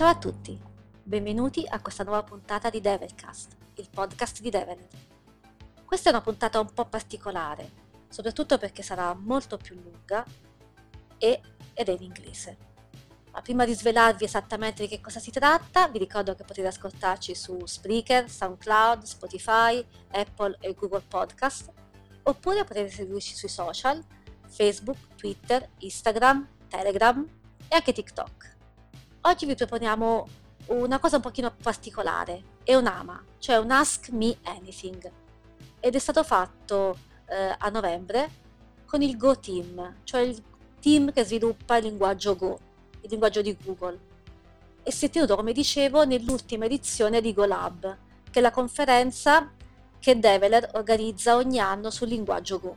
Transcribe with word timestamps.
Ciao 0.00 0.08
a 0.08 0.16
tutti, 0.16 0.58
benvenuti 1.02 1.66
a 1.68 1.78
questa 1.82 2.04
nuova 2.04 2.22
puntata 2.22 2.70
di 2.70 2.80
Devilcast, 2.80 3.54
il 3.74 3.90
podcast 3.90 4.40
di 4.40 4.48
Develer. 4.48 4.88
Questa 5.84 6.08
è 6.08 6.12
una 6.12 6.22
puntata 6.22 6.58
un 6.58 6.72
po' 6.72 6.86
particolare, 6.86 7.70
soprattutto 8.08 8.56
perché 8.56 8.82
sarà 8.82 9.12
molto 9.12 9.58
più 9.58 9.78
lunga 9.78 10.24
e, 11.18 11.42
ed 11.74 11.88
è 11.90 11.92
in 11.92 12.02
inglese. 12.04 12.56
Ma 13.30 13.42
prima 13.42 13.66
di 13.66 13.74
svelarvi 13.74 14.24
esattamente 14.24 14.84
di 14.84 14.88
che 14.88 15.02
cosa 15.02 15.20
si 15.20 15.30
tratta, 15.30 15.88
vi 15.88 15.98
ricordo 15.98 16.34
che 16.34 16.44
potete 16.44 16.68
ascoltarci 16.68 17.34
su 17.34 17.66
Spreaker, 17.66 18.30
SoundCloud, 18.30 19.02
Spotify, 19.02 19.86
Apple 20.12 20.56
e 20.60 20.72
Google 20.72 21.04
Podcast, 21.06 21.70
oppure 22.22 22.64
potete 22.64 22.88
seguirci 22.88 23.34
sui 23.34 23.50
social, 23.50 24.02
Facebook, 24.46 25.14
Twitter, 25.16 25.68
Instagram, 25.80 26.48
Telegram 26.68 27.22
e 27.68 27.74
anche 27.74 27.92
TikTok. 27.92 28.59
Oggi 29.24 29.44
vi 29.44 29.54
proponiamo 29.54 30.26
una 30.68 30.98
cosa 30.98 31.16
un 31.16 31.22
pochino 31.22 31.54
particolare, 31.62 32.42
è 32.64 32.74
un 32.74 32.86
AMA, 32.86 33.22
cioè 33.38 33.58
un 33.58 33.70
Ask 33.70 34.08
Me 34.12 34.38
Anything, 34.44 35.10
ed 35.78 35.94
è 35.94 35.98
stato 35.98 36.24
fatto 36.24 36.96
eh, 37.26 37.54
a 37.58 37.68
novembre 37.68 38.30
con 38.86 39.02
il 39.02 39.18
Go 39.18 39.38
Team, 39.38 39.96
cioè 40.04 40.22
il 40.22 40.42
team 40.80 41.12
che 41.12 41.24
sviluppa 41.24 41.76
il 41.76 41.84
linguaggio 41.84 42.34
Go, 42.34 42.58
il 43.02 43.10
linguaggio 43.10 43.42
di 43.42 43.54
Google, 43.62 43.98
e 44.82 44.90
si 44.90 45.04
è 45.04 45.10
tenuto, 45.10 45.36
come 45.36 45.52
dicevo, 45.52 46.06
nell'ultima 46.06 46.64
edizione 46.64 47.20
di 47.20 47.34
GoLab, 47.34 47.98
che 48.30 48.38
è 48.38 48.42
la 48.42 48.50
conferenza 48.50 49.52
che 49.98 50.18
Develer 50.18 50.70
organizza 50.72 51.36
ogni 51.36 51.58
anno 51.58 51.90
sul 51.90 52.08
linguaggio 52.08 52.58
Go. 52.58 52.76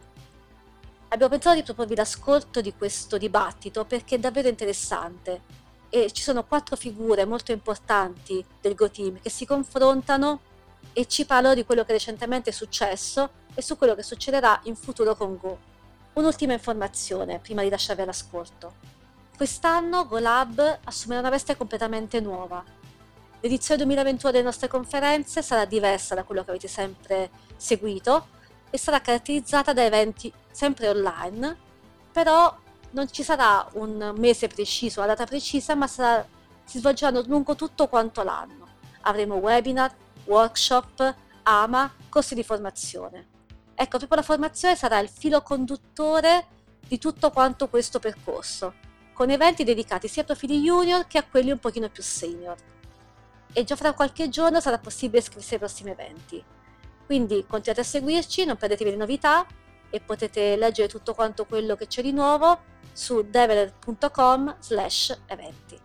Abbiamo 1.07 1.31
pensato 1.31 1.55
di 1.55 1.63
proporvi 1.63 1.95
l'ascolto 1.95 2.59
di 2.59 2.73
questo 2.73 3.17
dibattito 3.17 3.85
perché 3.85 4.15
è 4.15 4.19
davvero 4.19 4.49
interessante 4.49 5.61
e 5.95 6.11
ci 6.11 6.23
sono 6.23 6.43
quattro 6.43 6.75
figure 6.75 7.23
molto 7.23 7.51
importanti 7.51 8.43
del 8.59 8.73
Go 8.73 8.89
Team 8.89 9.19
che 9.21 9.29
si 9.29 9.45
confrontano 9.45 10.39
e 10.91 11.05
ci 11.05 11.23
parlano 11.23 11.53
di 11.53 11.65
quello 11.65 11.85
che 11.85 11.91
recentemente 11.91 12.49
è 12.49 12.53
successo 12.53 13.29
e 13.53 13.61
su 13.61 13.77
quello 13.77 13.93
che 13.93 14.01
succederà 14.01 14.59
in 14.63 14.75
futuro 14.75 15.15
con 15.15 15.37
Go. 15.37 15.55
Un'ultima 16.13 16.53
informazione 16.53 17.37
prima 17.37 17.61
di 17.61 17.69
lasciarvi 17.69 18.01
all'ascolto. 18.01 18.73
Quest'anno 19.37 20.07
GoLab 20.07 20.79
assumerà 20.85 21.19
una 21.19 21.29
veste 21.29 21.55
completamente 21.55 22.19
nuova. 22.19 22.63
L'edizione 23.41 23.83
2021 23.83 24.31
delle 24.31 24.43
nostre 24.43 24.67
conferenze 24.67 25.43
sarà 25.43 25.65
diversa 25.65 26.15
da 26.15 26.23
quello 26.23 26.43
che 26.43 26.49
avete 26.49 26.67
sempre 26.67 27.29
seguito 27.55 28.29
e 28.71 28.79
sarà 28.79 28.99
caratterizzata 28.99 29.73
da 29.73 29.83
eventi 29.83 30.33
sempre 30.49 30.89
online, 30.89 31.55
però 32.11 32.61
non 32.93 33.11
ci 33.11 33.23
sarà 33.23 33.67
un 33.73 34.13
mese 34.17 34.47
preciso, 34.47 34.99
una 34.99 35.09
data 35.09 35.25
precisa, 35.25 35.75
ma 35.75 35.87
sarà, 35.87 36.25
si 36.63 36.79
svolgeranno 36.79 37.23
lungo 37.27 37.55
tutto 37.55 37.87
quanto 37.87 38.23
l'anno. 38.23 38.67
Avremo 39.01 39.35
webinar, 39.35 39.93
workshop, 40.25 41.15
AMA, 41.43 41.93
corsi 42.09 42.35
di 42.35 42.43
formazione. 42.43 43.27
Ecco, 43.75 43.97
proprio 43.97 44.19
la 44.19 44.25
formazione 44.25 44.75
sarà 44.75 44.99
il 44.99 45.09
filo 45.09 45.41
conduttore 45.41 46.45
di 46.87 46.99
tutto 46.99 47.31
quanto 47.31 47.67
questo 47.67 47.99
percorso, 47.99 48.75
con 49.13 49.29
eventi 49.29 49.63
dedicati 49.63 50.07
sia 50.07 50.21
a 50.21 50.25
profili 50.25 50.61
junior 50.61 51.07
che 51.07 51.17
a 51.17 51.23
quelli 51.23 51.51
un 51.51 51.59
pochino 51.59 51.89
più 51.89 52.03
senior. 52.03 52.55
E 53.51 53.63
già 53.63 53.75
fra 53.75 53.93
qualche 53.93 54.29
giorno 54.29 54.59
sarà 54.59 54.77
possibile 54.77 55.19
iscriversi 55.19 55.53
ai 55.53 55.59
prossimi 55.59 55.89
eventi. 55.89 56.43
Quindi 57.05 57.45
continuate 57.47 57.81
a 57.81 57.89
seguirci, 57.89 58.45
non 58.45 58.57
perdetevi 58.57 58.91
le 58.91 58.97
novità 58.97 59.45
e 59.89 59.99
potete 59.99 60.55
leggere 60.55 60.87
tutto 60.87 61.13
quanto 61.13 61.45
quello 61.45 61.75
che 61.75 61.87
c'è 61.87 62.01
di 62.01 62.11
nuovo 62.11 62.71
su 62.93 63.23
develer.com 63.23 64.55
slash 64.59 65.17
eventi. 65.27 65.77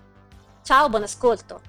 Ciao, 0.62 0.88
buon 0.88 1.02
ascolto! 1.02 1.60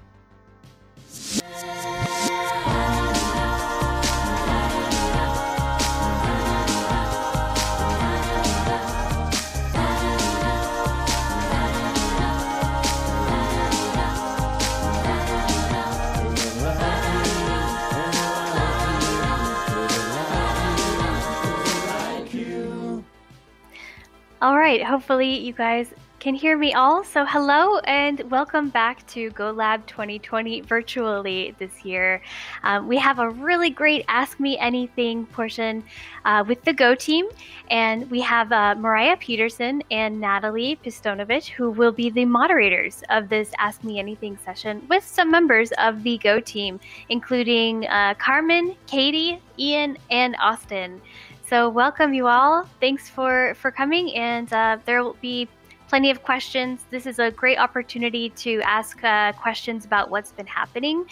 All 24.42 24.56
right, 24.56 24.82
hopefully 24.82 25.38
you 25.38 25.52
guys 25.52 25.92
can 26.18 26.34
hear 26.34 26.56
me 26.56 26.72
all. 26.72 27.04
So, 27.04 27.26
hello 27.26 27.76
and 27.80 28.22
welcome 28.30 28.70
back 28.70 29.06
to 29.08 29.30
GoLab 29.32 29.84
2020 29.84 30.62
virtually 30.62 31.54
this 31.58 31.84
year. 31.84 32.22
Um, 32.62 32.88
we 32.88 32.96
have 32.96 33.18
a 33.18 33.28
really 33.28 33.68
great 33.68 34.02
Ask 34.08 34.40
Me 34.40 34.56
Anything 34.56 35.26
portion 35.26 35.84
uh, 36.24 36.42
with 36.48 36.64
the 36.64 36.72
Go 36.72 36.94
team, 36.94 37.28
and 37.70 38.10
we 38.10 38.22
have 38.22 38.50
uh, 38.50 38.76
Miriah 38.76 39.18
Peterson 39.18 39.82
and 39.90 40.18
Natalie 40.18 40.78
Pistunovich 40.82 41.48
who 41.48 41.70
will 41.70 41.92
be 41.92 42.08
the 42.08 42.24
moderators 42.24 43.02
of 43.10 43.28
this 43.28 43.50
Ask 43.58 43.84
Me 43.84 43.98
Anything 43.98 44.38
session 44.42 44.86
with 44.88 45.04
some 45.04 45.30
members 45.30 45.70
of 45.72 46.02
the 46.02 46.16
Go 46.16 46.40
team, 46.40 46.80
including 47.10 47.86
uh, 47.88 48.14
Carmen, 48.14 48.74
Katie, 48.86 49.38
Ian, 49.58 49.98
and 50.10 50.34
Austin. 50.40 51.02
So 51.50 51.68
welcome 51.68 52.14
you 52.14 52.28
all. 52.28 52.64
Thanks 52.78 53.08
for 53.08 53.56
for 53.56 53.72
coming, 53.72 54.14
and 54.14 54.52
uh, 54.52 54.78
there 54.86 55.02
will 55.02 55.16
be 55.20 55.48
plenty 55.88 56.12
of 56.12 56.22
questions. 56.22 56.84
This 56.90 57.06
is 57.06 57.18
a 57.18 57.32
great 57.32 57.58
opportunity 57.58 58.30
to 58.44 58.60
ask 58.60 59.02
uh, 59.02 59.32
questions 59.32 59.84
about 59.84 60.10
what's 60.10 60.30
been 60.30 60.46
happening 60.46 61.06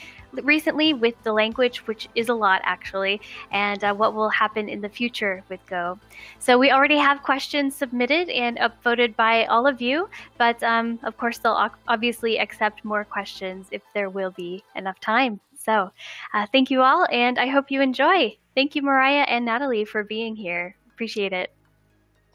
recently 0.44 0.94
with 0.94 1.20
the 1.24 1.32
language, 1.32 1.78
which 1.88 2.08
is 2.14 2.28
a 2.28 2.34
lot 2.34 2.60
actually, 2.62 3.20
and 3.50 3.82
uh, 3.82 3.92
what 3.92 4.14
will 4.14 4.28
happen 4.28 4.68
in 4.68 4.80
the 4.80 4.88
future 4.88 5.42
with 5.48 5.58
Go. 5.66 5.98
So 6.38 6.56
we 6.56 6.70
already 6.70 6.98
have 6.98 7.24
questions 7.24 7.74
submitted 7.74 8.28
and 8.28 8.58
upvoted 8.58 9.16
by 9.16 9.46
all 9.46 9.66
of 9.66 9.80
you, 9.80 10.08
but 10.36 10.62
um, 10.62 11.00
of 11.02 11.16
course 11.16 11.38
they'll 11.38 11.68
obviously 11.88 12.38
accept 12.38 12.84
more 12.84 13.02
questions 13.02 13.66
if 13.72 13.82
there 13.92 14.08
will 14.08 14.30
be 14.30 14.62
enough 14.76 15.00
time. 15.00 15.40
So 15.68 15.90
uh, 16.32 16.46
thank 16.50 16.70
you 16.70 16.80
all, 16.80 17.06
and 17.12 17.38
I 17.38 17.46
hope 17.46 17.70
you 17.70 17.82
enjoy. 17.82 18.38
Thank 18.54 18.74
you, 18.74 18.80
Miriah 18.80 19.26
and 19.28 19.44
Natalie, 19.44 19.84
for 19.84 20.02
being 20.02 20.34
here. 20.34 20.74
Appreciate 20.94 21.34
it. 21.34 21.52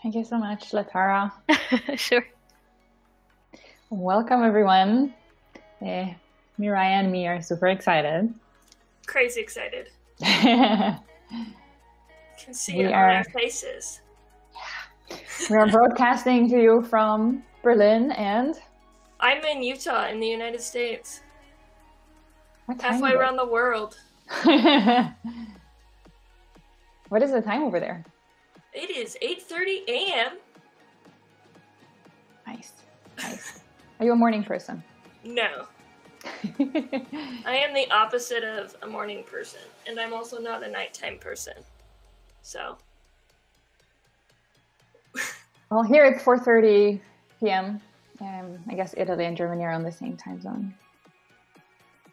Thank 0.03 0.13
you 0.13 0.23
so 0.23 0.37
much, 0.37 0.69
Latara. 0.69 1.31
sure. 1.97 2.27
Welcome, 3.89 4.43
everyone. 4.43 5.15
Uh, 5.83 6.09
Miriah 6.59 6.99
and 6.99 7.11
me 7.11 7.25
are 7.25 7.41
super 7.41 7.69
excited. 7.69 8.31
Crazy 9.07 9.41
excited. 9.41 9.89
Can 10.21 10.99
see 12.51 12.77
we 12.77 12.83
it 12.83 12.91
are, 12.91 13.09
on 13.09 13.15
our 13.15 13.23
faces. 13.23 14.01
Yeah. 15.09 15.17
We 15.49 15.55
are 15.55 15.67
broadcasting 15.71 16.47
to 16.49 16.61
you 16.61 16.83
from 16.83 17.41
Berlin 17.63 18.11
and. 18.11 18.53
I'm 19.19 19.43
in 19.43 19.63
Utah 19.63 20.09
in 20.09 20.19
the 20.19 20.27
United 20.27 20.61
States. 20.61 21.22
Halfway 22.79 23.13
around 23.13 23.37
the 23.37 23.45
world. 23.45 23.97
What 27.13 27.21
is 27.21 27.31
the 27.31 27.43
time 27.43 27.61
over 27.61 27.79
there? 27.79 28.03
It 28.73 28.89
is 28.89 29.15
8:30 29.21 29.87
a.m. 29.87 30.37
Nice. 32.47 32.71
Nice. 33.19 33.59
Are 33.99 34.05
you 34.07 34.13
a 34.13 34.15
morning 34.15 34.43
person? 34.43 34.83
No. 35.23 35.67
I 36.25 37.55
am 37.55 37.75
the 37.75 37.87
opposite 37.91 38.43
of 38.43 38.75
a 38.81 38.87
morning 38.87 39.23
person, 39.25 39.61
and 39.85 39.99
I'm 39.99 40.11
also 40.11 40.39
not 40.39 40.63
a 40.63 40.67
nighttime 40.67 41.19
person. 41.19 41.53
So. 42.41 42.79
well, 45.69 45.83
here 45.83 46.05
it's 46.05 46.23
4:30 46.23 46.99
p.m. 47.39 47.79
Um, 48.21 48.57
I 48.67 48.73
guess 48.73 48.95
Italy 48.97 49.25
and 49.25 49.37
Germany 49.37 49.63
are 49.65 49.71
on 49.71 49.83
the 49.83 49.91
same 49.91 50.17
time 50.17 50.41
zone. 50.41 50.73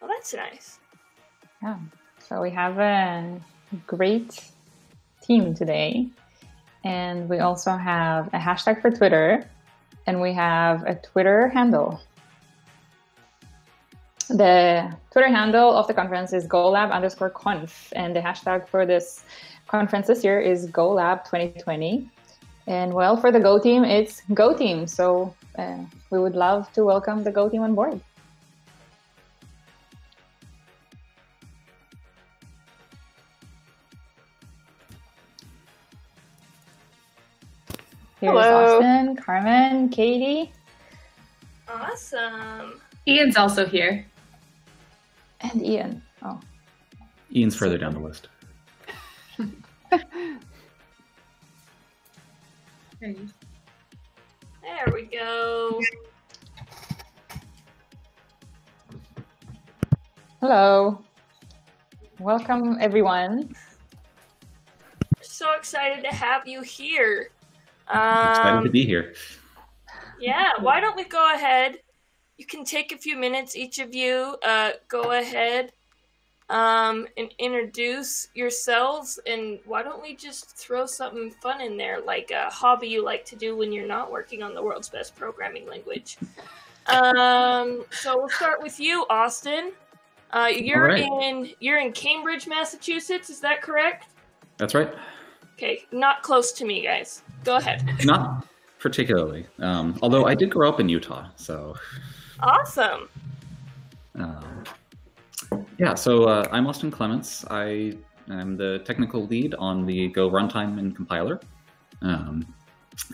Well, 0.00 0.08
that's 0.08 0.32
nice. 0.35 0.79
Yeah. 1.62 1.79
So 2.19 2.41
we 2.41 2.50
have 2.50 2.79
a 2.79 3.41
great 3.87 4.43
team 5.23 5.55
today. 5.55 6.08
And 6.85 7.29
we 7.29 7.41
also 7.41 7.73
have 7.73 8.29
a 8.29 8.38
hashtag 8.38 8.81
for 8.81 8.91
Twitter 8.91 9.44
and 10.06 10.20
we 10.20 10.32
have 10.32 10.82
a 10.87 10.94
Twitter 10.94 11.49
handle. 11.49 12.00
The 14.29 14.97
Twitter 15.11 15.29
handle 15.29 15.76
of 15.76 15.87
the 15.88 15.94
conference 15.94 16.32
is 16.32 16.46
golab 16.46 16.91
underscore 16.93 17.31
conf, 17.31 17.93
and 17.96 18.14
the 18.14 18.20
hashtag 18.20 18.69
for 18.69 18.87
this 18.87 19.25
conference 19.67 20.06
this 20.06 20.23
year 20.23 20.41
is 20.41 20.69
golab 20.69 21.25
2020. 21.25 22.08
And 22.67 22.94
well, 22.94 23.17
for 23.17 23.32
the 23.32 23.41
Go 23.41 23.58
team, 23.58 23.85
it's 23.85 24.23
Go 24.32 24.56
team. 24.56 24.87
So 24.87 25.35
uh, 25.58 25.79
we 26.11 26.19
would 26.20 26.37
love 26.37 26.73
to 26.75 26.85
welcome 26.85 27.25
the 27.25 27.32
Go 27.32 27.49
team 27.49 27.62
on 27.62 27.75
board. 27.75 28.00
Here's 38.20 38.32
Hello. 38.32 38.76
Austin, 38.76 39.17
Carmen, 39.17 39.88
Katie. 39.88 40.52
Awesome. 41.67 42.78
Ian's 43.08 43.38
also 43.38 43.64
here. 43.64 44.05
And 45.40 45.64
Ian. 45.64 46.02
Oh. 46.22 46.38
Ian's 47.34 47.56
further 47.56 47.78
down 47.78 47.94
the 47.94 48.00
list. 48.00 48.28
There 53.00 53.17
we 54.93 55.02
go. 55.05 55.81
Hello. 60.43 61.02
Welcome, 62.19 62.76
everyone. 62.82 63.55
So 65.22 65.52
excited 65.52 66.05
to 66.05 66.14
have 66.14 66.46
you 66.46 66.61
here. 66.61 67.31
Excited 67.90 68.50
to 68.52 68.66
Um, 68.66 68.70
be 68.70 68.84
here. 68.87 69.14
yeah, 70.20 70.52
why 70.60 70.81
don't 70.81 70.96
we 70.96 71.04
go 71.04 71.34
ahead? 71.34 71.78
You 72.38 72.46
can 72.46 72.64
take 72.64 72.92
a 72.92 72.96
few 72.96 73.16
minutes, 73.16 73.56
each 73.56 73.78
of 73.81 73.94
you. 73.94 74.37
Uh, 74.44 74.70
go 74.88 75.12
ahead 75.12 75.72
um, 76.48 77.06
and 77.16 77.32
introduce 77.38 78.28
yourselves. 78.34 79.19
And 79.26 79.58
why 79.66 79.82
don't 79.82 80.00
we 80.00 80.14
just 80.14 80.56
throw 80.56 80.87
something 80.87 81.31
fun 81.31 81.60
in 81.60 81.76
there, 81.76 82.00
like 82.00 82.31
a 82.31 82.48
hobby 82.48 82.88
you 82.88 83.04
like 83.04 83.25
to 83.26 83.37
do 83.37 83.56
when 83.56 83.72
you're 83.72 83.87
not 83.87 84.10
working 84.10 84.43
on 84.43 84.54
the 84.54 84.62
world's 84.62 84.88
best 84.88 85.16
programming 85.16 85.66
language? 85.69 86.16
Um, 86.86 87.84
so 87.90 88.16
we'll 88.16 88.28
start 88.31 88.62
with 88.62 88.81
you, 88.81 89.04
Austin. 89.10 89.72
Uh, 90.32 90.48
you're 90.50 90.84
right. 90.84 91.02
in 91.02 91.50
you're 91.58 91.78
in 91.78 91.93
Cambridge, 91.93 92.46
Massachusetts. 92.46 93.31
Is 93.31 93.40
that 93.40 93.62
correct? 93.62 94.06
That's 94.58 94.75
right. 94.75 94.93
Okay, 95.60 95.84
not 95.92 96.22
close 96.22 96.52
to 96.52 96.64
me, 96.64 96.80
guys. 96.80 97.22
Go 97.44 97.56
ahead. 97.56 97.86
Not 98.02 98.46
particularly. 98.78 99.44
Um, 99.58 99.98
although 100.00 100.24
I 100.24 100.34
did 100.34 100.48
grow 100.48 100.70
up 100.70 100.80
in 100.80 100.88
Utah, 100.88 101.28
so 101.36 101.76
Awesome. 102.42 103.10
um, 104.14 104.64
yeah. 105.76 105.94
So 105.94 106.24
uh, 106.24 106.48
I'm 106.50 106.66
Austin 106.66 106.90
Clements. 106.90 107.44
I 107.50 107.92
am 108.30 108.56
the 108.56 108.78
technical 108.86 109.26
lead 109.26 109.54
on 109.56 109.84
the 109.84 110.08
Go 110.08 110.30
runtime 110.30 110.78
and 110.78 110.96
compiler. 110.96 111.38
Um, 112.00 112.54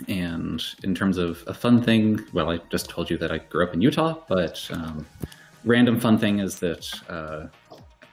and 0.06 0.62
in 0.84 0.94
terms 0.94 1.18
of 1.18 1.42
a 1.48 1.54
fun 1.54 1.82
thing, 1.82 2.20
well, 2.32 2.48
I 2.48 2.58
just 2.70 2.88
told 2.88 3.10
you 3.10 3.18
that 3.18 3.32
I 3.32 3.38
grew 3.38 3.64
up 3.64 3.74
in 3.74 3.80
Utah, 3.80 4.22
but 4.28 4.64
um, 4.72 5.04
random 5.64 5.98
fun 5.98 6.16
thing 6.16 6.38
is 6.38 6.60
that 6.60 6.88
uh, 7.08 7.48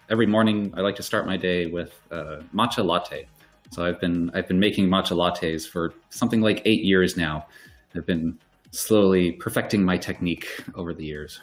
every 0.09 0.25
morning 0.25 0.73
I 0.75 0.81
like 0.81 0.95
to 0.95 1.03
start 1.03 1.27
my 1.27 1.37
day 1.37 1.67
with 1.67 2.01
uh, 2.09 2.37
matcha 2.51 2.83
latte. 2.83 3.27
So 3.73 3.83
I've 3.83 3.99
been 3.99 4.29
I've 4.35 4.47
been 4.47 4.59
making 4.59 4.87
matcha 4.87 5.17
lattes 5.17 5.67
for 5.67 5.95
something 6.11 6.41
like 6.41 6.61
eight 6.65 6.83
years 6.83 7.17
now. 7.17 7.47
I've 7.95 8.05
been 8.05 8.37
slowly 8.69 9.31
perfecting 9.31 9.83
my 9.83 9.97
technique 9.97 10.47
over 10.75 10.93
the 10.93 11.03
years. 11.03 11.41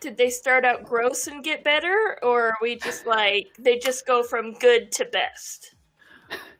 Did 0.00 0.16
they 0.16 0.30
start 0.30 0.64
out 0.64 0.82
gross 0.82 1.28
and 1.28 1.44
get 1.44 1.62
better, 1.62 2.18
or 2.22 2.48
are 2.48 2.56
we 2.60 2.74
just 2.74 3.06
like 3.06 3.46
they 3.56 3.78
just 3.78 4.04
go 4.04 4.24
from 4.24 4.54
good 4.54 4.90
to 4.92 5.04
best? 5.04 5.74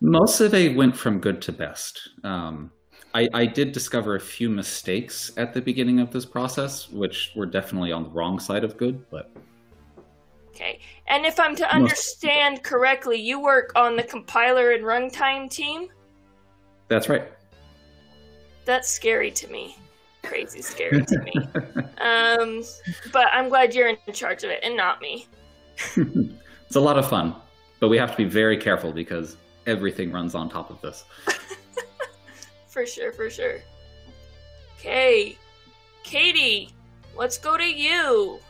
Most 0.01 0.41
of 0.41 0.55
it 0.55 0.77
went 0.77 0.97
from 0.97 1.19
good 1.19 1.43
to 1.43 1.53
best. 1.53 2.11
Um, 2.23 2.71
I, 3.15 3.29
I 3.35 3.47
did 3.47 3.73
discover 3.73 4.15
a 4.15 4.21
few 4.21 4.49
mistakes 4.49 5.33
at 5.37 5.53
the 5.53 5.61
beginning 5.61 5.99
of 5.99 6.13
this 6.13 6.25
process, 6.25 6.89
which 6.89 7.33
were 7.35 7.47
definitely 7.47 7.91
on 7.91 8.05
the 8.05 8.11
wrong 8.11 8.39
side 8.39 8.63
of 8.63 8.77
good, 8.77 9.05
but 9.11 9.33
Okay. 10.61 10.81
And 11.11 11.27
if 11.27 11.41
I'm 11.41 11.57
to 11.57 11.75
understand 11.75 12.63
correctly, 12.63 13.21
you 13.21 13.41
work 13.41 13.73
on 13.75 13.97
the 13.97 14.03
compiler 14.05 14.71
and 14.71 14.85
runtime 14.85 15.51
team? 15.51 15.89
that's 16.89 17.09
right. 17.09 17.25
That's 18.65 18.89
scary 18.89 19.31
to 19.33 19.49
me. 19.49 19.77
Crazy 20.25 20.63
scary 20.63 21.05
to 21.05 21.19
me. 21.19 21.33
Um, 22.01 22.65
but 23.13 23.27
I'm 23.31 23.51
glad 23.51 23.75
you're 23.75 23.89
in 23.89 23.99
charge 24.15 24.43
of 24.43 24.49
it 24.49 24.61
and 24.63 24.75
not 24.75 25.03
me. 25.03 25.27
it's 25.97 26.77
a 26.77 26.81
lot 26.81 26.99
of 26.99 27.07
fun, 27.07 27.35
but 27.79 27.89
we 27.89 27.99
have 27.99 28.11
to 28.13 28.17
be 28.17 28.25
very 28.25 28.57
careful 28.57 28.91
because 28.91 29.37
everything 29.67 30.11
runs 30.11 30.35
on 30.35 30.49
top 30.49 30.71
of 30.71 30.81
this. 30.81 31.05
For 32.69 32.87
sure, 32.87 33.13
for 33.13 33.29
sure. 33.29 33.59
Okay. 34.79 35.37
Katie, 36.05 36.71
let's 37.15 37.37
go 37.37 37.59
to 37.59 37.65
you. 37.65 38.41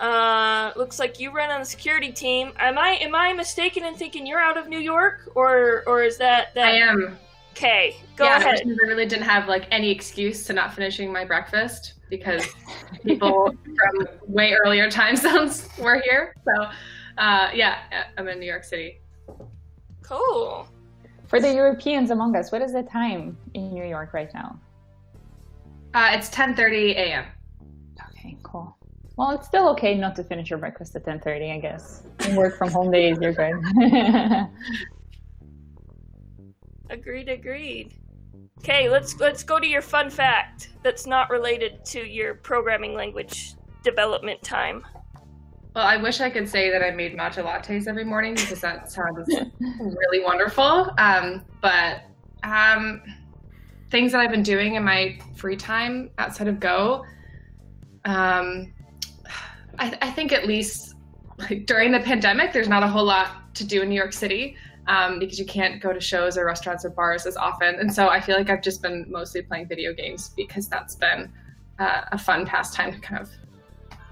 Uh, 0.00 0.72
looks 0.76 0.98
like 0.98 1.20
you 1.20 1.30
run 1.30 1.50
on 1.50 1.60
the 1.60 1.66
security 1.66 2.10
team. 2.10 2.52
Am 2.58 2.78
I 2.78 2.92
am 3.02 3.14
I 3.14 3.34
mistaken 3.34 3.84
in 3.84 3.94
thinking 3.94 4.26
you're 4.26 4.40
out 4.40 4.56
of 4.56 4.66
New 4.66 4.78
York, 4.78 5.30
or 5.34 5.82
or 5.86 6.02
is 6.02 6.16
that 6.16 6.54
that? 6.54 6.68
I 6.68 6.76
am. 6.78 7.18
Okay, 7.52 7.96
go 8.16 8.24
yeah, 8.24 8.38
ahead. 8.38 8.62
I 8.64 8.86
really 8.86 9.04
didn't 9.04 9.26
have 9.26 9.46
like 9.46 9.66
any 9.70 9.90
excuse 9.90 10.46
to 10.46 10.54
not 10.54 10.72
finishing 10.72 11.12
my 11.12 11.26
breakfast 11.26 11.94
because 12.08 12.46
people 13.04 13.52
from 13.64 14.08
way 14.26 14.54
earlier 14.54 14.90
time 14.90 15.16
zones 15.16 15.68
were 15.78 16.00
here. 16.00 16.34
So, 16.46 16.70
uh, 17.18 17.50
yeah, 17.52 18.06
I'm 18.16 18.26
in 18.28 18.40
New 18.40 18.46
York 18.46 18.64
City. 18.64 19.00
Cool. 20.00 20.66
For 21.26 21.40
the 21.40 21.52
Europeans 21.52 22.10
among 22.10 22.34
us, 22.36 22.50
what 22.50 22.62
is 22.62 22.72
the 22.72 22.82
time 22.84 23.36
in 23.52 23.74
New 23.74 23.84
York 23.84 24.14
right 24.14 24.32
now? 24.32 24.58
Uh, 25.92 26.12
it's 26.14 26.30
10:30 26.30 26.92
a.m. 26.92 27.26
Okay, 28.12 28.38
cool. 28.42 28.74
Well, 29.20 29.32
it's 29.32 29.46
still 29.46 29.68
okay 29.72 29.94
not 29.96 30.16
to 30.16 30.24
finish 30.24 30.48
your 30.48 30.58
breakfast 30.58 30.96
at 30.96 31.04
10:30, 31.04 31.52
I 31.52 31.58
guess. 31.58 32.04
In 32.26 32.36
work 32.36 32.56
from 32.56 32.70
home 32.70 32.90
days, 32.90 33.18
you're 33.20 33.34
good. 33.34 33.52
Agreed, 36.88 37.28
agreed. 37.28 37.92
Okay, 38.60 38.88
let's 38.88 39.20
let's 39.20 39.42
go 39.42 39.60
to 39.60 39.66
your 39.66 39.82
fun 39.82 40.08
fact 40.08 40.70
that's 40.82 41.06
not 41.06 41.28
related 41.28 41.84
to 41.84 42.00
your 42.00 42.34
programming 42.36 42.94
language 42.94 43.56
development 43.84 44.42
time. 44.42 44.86
Well, 45.76 45.86
I 45.86 45.98
wish 45.98 46.22
I 46.22 46.30
could 46.30 46.48
say 46.48 46.70
that 46.70 46.82
I 46.82 46.90
made 46.90 47.14
matcha 47.14 47.44
lattes 47.44 47.86
every 47.86 48.04
morning 48.04 48.36
because 48.36 48.62
that 48.62 48.90
sounds 48.90 49.28
really 49.60 50.24
wonderful. 50.24 50.90
Um, 50.96 51.44
but 51.60 52.04
um, 52.42 53.02
things 53.90 54.12
that 54.12 54.22
I've 54.22 54.30
been 54.30 54.42
doing 54.42 54.76
in 54.76 54.82
my 54.82 55.18
free 55.36 55.56
time 55.56 56.08
outside 56.16 56.48
of 56.48 56.58
Go, 56.58 57.04
um, 58.06 58.72
I, 59.80 59.98
I 60.02 60.10
think 60.10 60.32
at 60.32 60.46
least 60.46 60.94
like 61.38 61.66
during 61.66 61.90
the 61.90 62.00
pandemic, 62.00 62.52
there's 62.52 62.68
not 62.68 62.82
a 62.82 62.88
whole 62.88 63.04
lot 63.04 63.54
to 63.54 63.64
do 63.64 63.82
in 63.82 63.88
New 63.88 63.94
York 63.96 64.12
City 64.12 64.56
um, 64.86 65.18
because 65.18 65.38
you 65.38 65.46
can't 65.46 65.80
go 65.82 65.92
to 65.92 66.00
shows 66.00 66.36
or 66.38 66.44
restaurants 66.44 66.84
or 66.84 66.90
bars 66.90 67.26
as 67.26 67.36
often. 67.36 67.76
And 67.76 67.92
so 67.92 68.08
I 68.08 68.20
feel 68.20 68.36
like 68.36 68.50
I've 68.50 68.62
just 68.62 68.82
been 68.82 69.06
mostly 69.08 69.42
playing 69.42 69.66
video 69.66 69.92
games 69.92 70.30
because 70.36 70.68
that's 70.68 70.94
been 70.94 71.32
uh, 71.78 72.02
a 72.12 72.18
fun 72.18 72.44
pastime 72.46 72.92
to 72.92 73.00
kind 73.00 73.20
of 73.20 73.30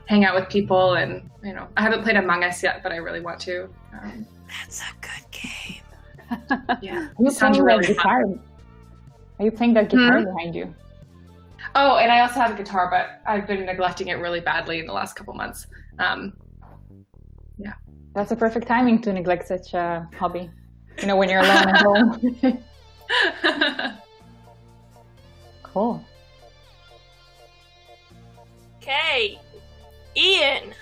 hang 0.06 0.24
out 0.24 0.34
with 0.34 0.48
people 0.48 0.94
and 0.94 1.28
you 1.44 1.52
know 1.52 1.68
i 1.76 1.82
haven't 1.82 2.02
played 2.02 2.16
among 2.16 2.42
us 2.42 2.62
yet 2.62 2.82
but 2.82 2.92
i 2.92 2.96
really 2.96 3.20
want 3.20 3.38
to 3.38 3.68
um, 3.92 4.26
That's 4.48 4.80
a 4.80 4.84
good 5.02 5.30
game. 5.30 5.82
yeah 6.80 7.08
Are 7.18 7.22
you 7.22 7.30
playing 7.30 7.62
really 7.62 7.86
that 7.86 7.94
guitar? 7.94 8.22
Are 9.38 9.44
you 9.44 9.50
playing 9.50 9.74
that 9.74 9.90
guitar 9.90 10.20
Hmm? 10.20 10.24
behind 10.24 10.54
you? 10.54 10.74
Oh 11.74 11.96
and 11.96 12.10
i 12.10 12.20
also 12.20 12.34
have 12.34 12.52
a 12.52 12.56
guitar 12.56 12.88
but 12.90 13.20
i've 13.30 13.46
been 13.46 13.64
neglecting 13.66 14.08
it 14.08 14.14
really 14.14 14.40
badly 14.40 14.78
in 14.78 14.86
the 14.86 14.92
last 14.92 15.14
couple 15.14 15.34
months 15.34 15.66
um, 15.98 16.32
yeah. 17.58 17.74
That's 18.14 18.32
a 18.32 18.36
perfect 18.36 18.66
timing 18.66 19.00
to 19.02 19.12
neglect 19.12 19.48
such 19.48 19.74
a 19.74 20.08
hobby. 20.16 20.50
You 21.00 21.06
know, 21.06 21.16
when 21.16 21.28
you're 21.28 21.40
alone 21.40 21.68
at 21.68 21.82
home. 21.82 22.62
cool. 25.62 26.04
Okay, 28.78 29.38
Ian, 30.16 30.72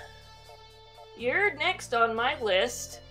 you're 1.17 1.53
next 1.55 1.93
on 1.93 2.15
my 2.15 2.39
list. 2.41 3.01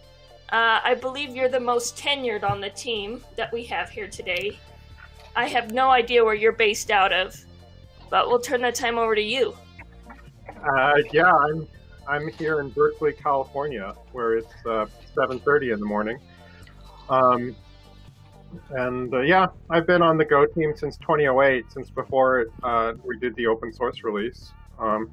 Uh, 0.50 0.80
I 0.82 0.94
believe 0.94 1.34
you're 1.34 1.48
the 1.48 1.60
most 1.60 1.96
tenured 1.96 2.48
on 2.48 2.60
the 2.60 2.70
team 2.70 3.22
that 3.36 3.52
we 3.52 3.64
have 3.64 3.90
here 3.90 4.08
today. 4.08 4.58
I 5.34 5.46
have 5.46 5.72
no 5.72 5.90
idea 5.90 6.24
where 6.24 6.34
you're 6.34 6.52
based 6.52 6.90
out 6.90 7.12
of, 7.12 7.36
but 8.10 8.28
we'll 8.28 8.40
turn 8.40 8.62
the 8.62 8.72
time 8.72 8.98
over 8.98 9.14
to 9.14 9.22
you. 9.22 9.56
Uh, 10.48 10.94
yeah, 11.12 11.32
I'm 11.32 11.66
I'm 12.08 12.28
here 12.28 12.60
in 12.60 12.70
Berkeley, 12.70 13.12
California, 13.12 13.94
where 14.12 14.36
it's 14.36 14.54
uh, 14.66 14.86
7:30 15.16 15.74
in 15.74 15.80
the 15.80 15.86
morning. 15.86 16.18
Um, 17.08 17.54
and 18.70 19.12
uh, 19.12 19.20
yeah, 19.20 19.46
I've 19.70 19.86
been 19.86 20.02
on 20.02 20.16
the 20.16 20.24
Go 20.24 20.46
team 20.46 20.72
since 20.76 20.96
2008, 20.98 21.64
since 21.72 21.90
before 21.90 22.46
uh, 22.62 22.94
we 23.04 23.18
did 23.18 23.34
the 23.36 23.46
open 23.46 23.72
source 23.72 24.02
release. 24.02 24.52
Um, 24.78 25.10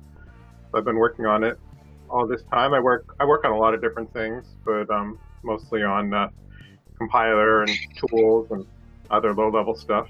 so 0.71 0.77
I've 0.77 0.85
been 0.85 0.97
working 0.97 1.25
on 1.25 1.43
it 1.43 1.59
all 2.09 2.27
this 2.27 2.43
time. 2.51 2.73
I 2.73 2.79
work 2.79 3.15
I 3.19 3.25
work 3.25 3.45
on 3.45 3.51
a 3.51 3.57
lot 3.57 3.73
of 3.73 3.81
different 3.81 4.11
things, 4.13 4.45
but 4.65 4.89
um, 4.89 5.19
mostly 5.43 5.83
on 5.83 6.13
uh, 6.13 6.29
compiler 6.97 7.63
and 7.63 7.71
tools 7.97 8.47
and 8.51 8.65
other 9.09 9.33
low-level 9.33 9.75
stuff. 9.75 10.07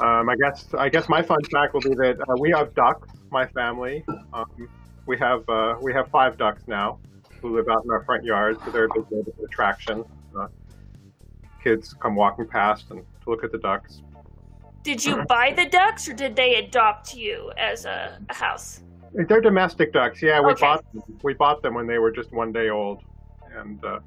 Um, 0.00 0.28
I 0.28 0.36
guess 0.36 0.66
I 0.78 0.88
guess 0.88 1.08
my 1.08 1.22
fun 1.22 1.38
fact 1.52 1.72
will 1.74 1.80
be 1.80 1.94
that 1.94 2.16
uh, 2.28 2.36
we 2.38 2.50
have 2.50 2.74
ducks, 2.74 3.08
my 3.30 3.46
family. 3.48 4.04
Um, 4.32 4.44
we 5.06 5.16
have 5.18 5.48
uh, 5.48 5.74
we 5.80 5.92
have 5.92 6.08
five 6.10 6.36
ducks 6.36 6.62
now 6.66 6.98
who 7.40 7.56
live 7.56 7.66
out 7.70 7.82
in 7.84 7.90
our 7.90 8.04
front 8.04 8.24
yard, 8.24 8.56
so 8.64 8.70
they're 8.70 8.84
a 8.84 8.88
big 8.94 9.04
neighborhood 9.10 9.44
attraction. 9.46 10.04
Uh, 10.38 10.48
kids 11.62 11.94
come 11.94 12.14
walking 12.14 12.46
past 12.46 12.90
and 12.90 13.00
to 13.24 13.30
look 13.30 13.42
at 13.42 13.52
the 13.52 13.58
ducks. 13.58 14.02
did 14.84 15.04
you 15.04 15.24
buy 15.28 15.52
the 15.56 15.66
ducks 15.68 16.06
or 16.08 16.12
did 16.12 16.36
they 16.36 16.54
adopt 16.56 17.12
you 17.14 17.50
as 17.58 17.84
a, 17.84 18.18
a 18.28 18.34
house? 18.34 18.80
They're 19.12 19.40
domestic 19.40 19.92
ducks. 19.92 20.22
Yeah, 20.22 20.40
we 20.40 20.52
Okay. 20.52 20.60
bought 20.60 20.84
them. 20.92 21.02
we 21.22 21.34
bought 21.34 21.62
them 21.62 21.74
when 21.74 21.86
they 21.86 21.98
were 21.98 22.10
just 22.12 22.32
one 22.32 22.52
day 22.52 22.68
old, 22.68 23.00
and 23.56 23.82
uh, 23.84 23.98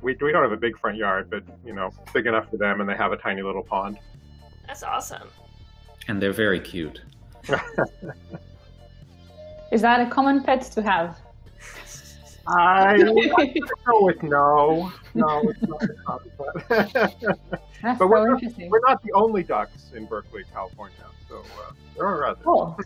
we 0.00 0.16
we 0.20 0.30
don't 0.32 0.42
have 0.42 0.52
a 0.52 0.56
big 0.56 0.78
front 0.78 0.96
yard, 0.96 1.28
but 1.30 1.42
you 1.64 1.74
know, 1.74 1.90
big 2.14 2.26
enough 2.26 2.48
for 2.48 2.58
them, 2.58 2.80
and 2.80 2.88
they 2.88 2.96
have 2.96 3.10
a 3.12 3.16
tiny 3.16 3.42
little 3.42 3.64
pond. 3.64 3.98
That's 4.72 4.84
awesome. 4.84 5.28
And 6.08 6.20
they're 6.20 6.32
very 6.32 6.58
cute. 6.58 7.02
Is 9.70 9.82
that 9.82 10.00
a 10.00 10.08
common 10.08 10.42
pet 10.42 10.62
to 10.62 10.80
have? 10.80 11.18
I 12.46 12.96
go 13.86 14.04
with 14.06 14.22
no, 14.22 14.90
no, 15.12 15.40
it's 15.42 15.60
not 15.60 15.82
a 15.82 15.88
concept. 16.06 16.68
That's 16.70 17.14
But 17.82 17.98
so 17.98 18.06
we're 18.06 18.26
not- 18.26 18.42
interesting. 18.42 18.70
We're 18.70 18.80
not 18.88 19.02
the 19.02 19.12
only 19.12 19.42
ducks 19.42 19.90
in 19.94 20.06
Berkeley, 20.06 20.44
California. 20.54 20.96
So 21.28 21.40
uh, 21.40 21.72
there 21.94 22.06
are 22.06 22.28
others. 22.28 22.42
Cool. 22.42 22.78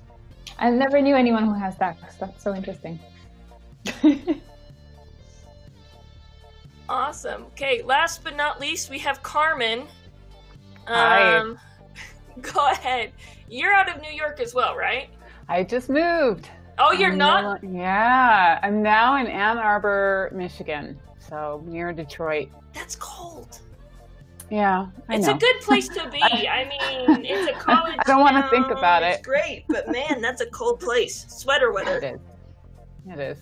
I 0.59 0.71
never 0.71 1.01
knew 1.01 1.15
anyone 1.15 1.45
who 1.45 1.55
has 1.55 1.77
ducks. 1.77 2.17
That's 2.17 2.43
so 2.43 2.53
interesting. 2.53 2.99
Awesome. 6.89 7.43
Okay, 7.47 7.83
last 7.83 8.23
but 8.23 8.37
not 8.37 8.61
least, 8.61 8.91
we 8.91 9.01
have 9.01 9.21
Carmen. 9.21 9.89
Hi. 10.87 11.55
Go 12.55 12.71
ahead. 12.71 13.13
You're 13.49 13.73
out 13.73 13.95
of 13.95 14.03
New 14.03 14.11
York 14.11 14.41
as 14.41 14.55
well, 14.55 14.77
right? 14.77 15.09
I 15.49 15.63
just 15.63 15.89
moved. 15.89 16.49
Oh, 16.79 16.93
you're 16.93 17.13
I'm 17.13 17.19
not? 17.19 17.63
now- 17.63 17.71
yeah, 17.81 18.59
I'm 18.63 18.83
now 18.83 19.17
in 19.17 19.27
Ann 19.27 19.59
Arbor, 19.59 20.31
Michigan, 20.35 20.99
so 21.19 21.63
near 21.67 21.93
Detroit. 21.93 22.49
That's 22.75 22.97
cold. 22.97 23.61
Yeah, 24.51 24.87
I 25.09 25.17
It's 25.17 25.27
know. 25.27 25.35
a 25.35 25.39
good 25.39 25.57
place 25.63 25.89
to 25.89 26.09
be. 26.11 26.21
I 26.23 26.65
mean, 26.69 27.25
it's 27.25 27.51
a 27.51 27.59
college. 27.61 27.97
I 27.99 28.03
don't 28.07 28.21
wanna 28.21 28.47
think 28.51 28.67
town, 28.69 28.77
about 28.77 29.03
It's 29.03 29.19
it. 29.19 29.25
great, 29.25 29.65
but 29.69 29.89
man, 29.91 30.21
that's 30.21 30.41
a 30.41 30.47
cold 30.47 30.79
place. 30.81 31.25
Sweater 31.29 31.73
weather. 31.73 31.99
is. 31.99 32.21
It 33.09 33.19
is. 33.21 33.39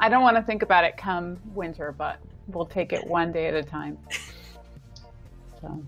I 0.00 0.08
don't 0.08 0.22
want 0.22 0.36
to 0.36 0.42
think 0.42 0.62
about 0.62 0.82
it 0.82 0.96
come 0.96 1.38
winter, 1.54 1.94
but 1.96 2.18
we'll 2.48 2.66
take 2.66 2.92
it 2.92 3.06
one 3.06 3.30
day 3.30 3.46
at 3.46 3.54
a 3.54 3.62
time. 3.62 3.96
So, 5.60 5.80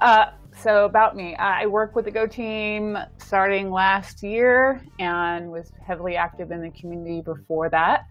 uh, 0.00 0.26
so 0.64 0.86
about 0.86 1.14
me, 1.14 1.36
I 1.36 1.66
work 1.66 1.94
with 1.94 2.06
the 2.06 2.10
Go 2.10 2.26
team 2.26 2.96
starting 3.18 3.70
last 3.70 4.22
year 4.22 4.80
and 4.98 5.52
was 5.52 5.70
heavily 5.86 6.16
active 6.16 6.50
in 6.52 6.62
the 6.62 6.70
community 6.70 7.20
before 7.20 7.68
that. 7.68 8.06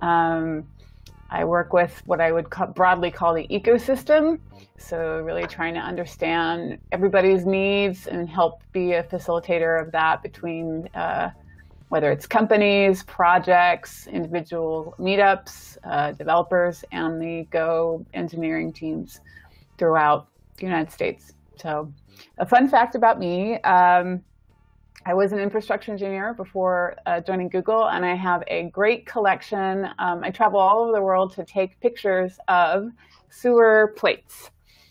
Um, 0.00 0.66
I 1.28 1.44
work 1.44 1.74
with 1.74 2.02
what 2.06 2.18
I 2.18 2.32
would 2.32 2.46
broadly 2.74 3.10
call 3.10 3.34
the 3.34 3.46
ecosystem. 3.48 4.40
So, 4.78 5.20
really 5.20 5.46
trying 5.46 5.74
to 5.74 5.80
understand 5.80 6.78
everybody's 6.90 7.44
needs 7.44 8.06
and 8.06 8.26
help 8.26 8.62
be 8.72 8.92
a 8.94 9.02
facilitator 9.02 9.78
of 9.78 9.92
that 9.92 10.22
between 10.22 10.88
uh, 10.94 11.30
whether 11.90 12.10
it's 12.10 12.26
companies, 12.26 13.02
projects, 13.02 14.06
individual 14.06 14.94
meetups, 14.98 15.76
uh, 15.84 16.12
developers, 16.12 16.82
and 16.92 17.20
the 17.20 17.46
Go 17.50 18.06
engineering 18.14 18.72
teams 18.72 19.20
throughout 19.76 20.28
the 20.56 20.64
United 20.64 20.90
States. 20.90 21.34
So, 21.60 21.92
a 22.38 22.46
fun 22.46 22.68
fact 22.68 22.94
about 22.94 23.18
me 23.18 23.60
um, 23.62 24.22
I 25.06 25.14
was 25.14 25.32
an 25.32 25.38
infrastructure 25.38 25.92
engineer 25.92 26.34
before 26.34 26.96
uh, 27.06 27.20
joining 27.20 27.48
Google, 27.48 27.88
and 27.88 28.04
I 28.04 28.14
have 28.14 28.42
a 28.48 28.64
great 28.64 29.06
collection. 29.06 29.88
Um, 29.98 30.22
I 30.22 30.30
travel 30.30 30.60
all 30.60 30.82
over 30.82 30.92
the 30.92 31.00
world 31.00 31.34
to 31.36 31.44
take 31.44 31.80
pictures 31.80 32.38
of 32.48 32.90
sewer 33.30 33.94
plates 33.96 34.50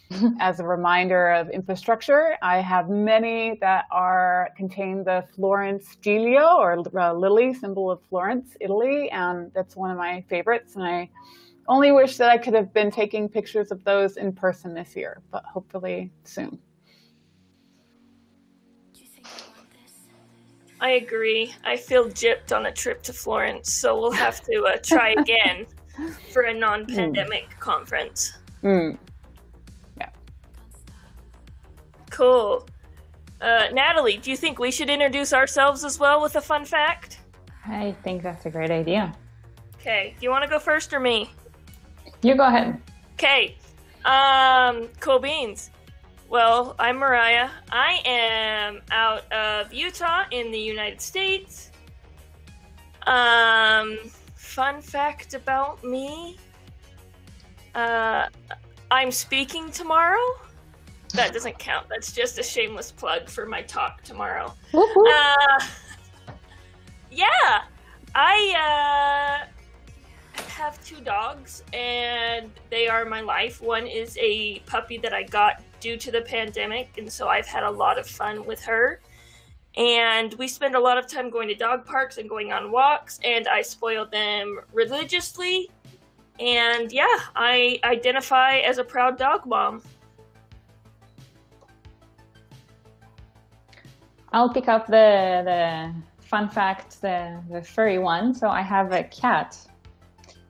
as 0.39 0.59
a 0.59 0.63
reminder 0.63 1.29
of 1.29 1.49
infrastructure. 1.49 2.37
I 2.41 2.59
have 2.59 2.89
many 2.89 3.59
that 3.61 3.85
are 3.91 4.49
contain 4.57 5.03
the 5.03 5.25
Florence 5.35 5.95
Giglio 6.01 6.57
or 6.57 6.83
uh, 6.99 7.13
lily 7.13 7.53
symbol 7.53 7.91
of 7.91 7.99
Florence, 8.09 8.57
Italy, 8.59 9.11
and 9.11 9.51
that's 9.53 9.75
one 9.75 9.91
of 9.91 9.97
my 9.97 10.23
favorites. 10.27 10.75
And 10.75 10.83
I 10.83 11.09
only 11.69 11.91
wish 11.91 12.17
that 12.17 12.29
I 12.29 12.37
could 12.37 12.53
have 12.55 12.73
been 12.73 12.91
taking 12.91 13.29
pictures 13.29 13.71
of 13.71 13.83
those 13.85 14.17
in 14.17 14.33
person 14.33 14.73
this 14.73 14.95
year, 14.95 15.21
but 15.31 15.45
hopefully 15.45 16.11
soon. 16.25 16.59
I 20.81 20.91
agree. 20.91 21.53
I 21.63 21.77
feel 21.77 22.05
gypped 22.09 22.55
on 22.55 22.65
a 22.65 22.71
trip 22.71 23.03
to 23.03 23.13
Florence, 23.13 23.73
so 23.73 23.99
we'll 23.99 24.11
have 24.11 24.41
to 24.43 24.63
uh, 24.63 24.77
try 24.83 25.09
again 25.17 25.65
for 26.33 26.43
a 26.43 26.53
non-pandemic 26.53 27.59
conference. 27.59 28.37
Mm. 28.63 28.97
Cool. 32.09 32.67
Uh, 33.39 33.67
Natalie, 33.71 34.17
do 34.17 34.29
you 34.29 34.35
think 34.35 34.59
we 34.59 34.71
should 34.71 34.89
introduce 34.89 35.31
ourselves 35.31 35.85
as 35.85 35.99
well 35.99 36.21
with 36.21 36.35
a 36.35 36.41
fun 36.41 36.65
fact? 36.65 37.19
I 37.65 37.95
think 38.03 38.23
that's 38.23 38.45
a 38.45 38.49
great 38.49 38.71
idea. 38.71 39.13
Okay, 39.75 40.15
do 40.19 40.25
you 40.25 40.29
want 40.29 40.43
to 40.43 40.49
go 40.49 40.59
first 40.59 40.93
or 40.93 40.99
me? 40.99 41.31
You 42.21 42.35
go 42.35 42.45
ahead. 42.45 42.81
Okay. 43.13 43.55
Um, 44.05 44.89
cool 44.99 45.19
beans. 45.19 45.71
Well, 46.29 46.75
I'm 46.77 46.99
Miriah. 46.99 47.49
I 47.71 48.01
am 48.05 48.81
out 48.91 49.31
of 49.31 49.73
Utah 49.73 50.25
in 50.31 50.51
the 50.51 50.59
United 50.59 51.01
States. 51.01 51.71
Um, 53.07 53.97
fun 54.35 54.81
fact 54.81 55.33
about 55.33 55.83
me. 55.83 56.37
Uh, 57.73 58.27
I'm 58.91 59.11
speaking 59.11 59.71
tomorrow. 59.71 60.35
That 61.13 61.33
doesn't 61.33 61.57
count. 61.57 61.87
That's 61.89 62.11
just 62.11 62.37
a 62.37 62.43
shameless 62.43 62.91
plug 62.91 63.29
for 63.29 63.45
my 63.45 63.61
talk 63.61 64.03
tomorrow. 64.03 64.53
Uh, 64.73 65.59
yeah, 67.11 67.63
I 68.13 69.45
uh, 69.45 69.58
have 70.47 70.83
two 70.83 71.01
dogs, 71.01 71.63
and 71.73 72.49
they 72.69 72.87
are 72.87 73.05
my 73.05 73.21
life. 73.21 73.61
One 73.61 73.87
is 73.87 74.17
a 74.19 74.59
puppy 74.59 74.97
that 74.99 75.13
I 75.13 75.23
got 75.23 75.61
due 75.79 75.97
to 75.97 76.11
the 76.11 76.21
pandemic, 76.21 76.97
and 76.97 77.11
so 77.11 77.27
I've 77.27 77.45
had 77.45 77.63
a 77.63 77.71
lot 77.71 77.97
of 77.97 78.07
fun 78.07 78.45
with 78.45 78.61
her. 78.63 79.01
And 79.77 80.33
we 80.33 80.47
spend 80.47 80.75
a 80.75 80.79
lot 80.79 80.97
of 80.97 81.07
time 81.07 81.29
going 81.29 81.47
to 81.47 81.55
dog 81.55 81.85
parks 81.85 82.17
and 82.17 82.29
going 82.29 82.51
on 82.51 82.71
walks, 82.71 83.19
and 83.23 83.47
I 83.47 83.61
spoil 83.61 84.05
them 84.05 84.59
religiously. 84.73 85.69
And 86.39 86.91
yeah, 86.91 87.19
I 87.35 87.79
identify 87.83 88.57
as 88.57 88.77
a 88.77 88.83
proud 88.83 89.17
dog 89.17 89.45
mom. 89.45 89.81
I'll 94.31 94.53
pick 94.53 94.67
up 94.67 94.87
the 94.87 95.41
the 95.45 95.93
fun 96.25 96.49
fact, 96.49 97.01
the 97.01 97.41
the 97.49 97.61
furry 97.61 97.97
one. 97.97 98.33
So 98.33 98.47
I 98.47 98.61
have 98.61 98.91
a 98.91 99.03
cat, 99.03 99.57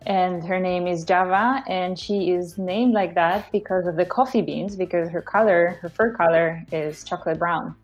and 0.05 0.43
her 0.45 0.59
name 0.59 0.87
is 0.87 1.03
Java, 1.03 1.63
and 1.67 1.97
she 1.99 2.31
is 2.31 2.57
named 2.57 2.93
like 2.93 3.13
that 3.15 3.51
because 3.51 3.85
of 3.85 3.95
the 3.95 4.05
coffee 4.05 4.41
beans. 4.41 4.75
Because 4.75 5.09
her 5.09 5.21
color, 5.21 5.77
her 5.81 5.89
fur 5.89 6.13
color, 6.13 6.63
is 6.71 7.03
chocolate 7.03 7.37
brown. 7.39 7.75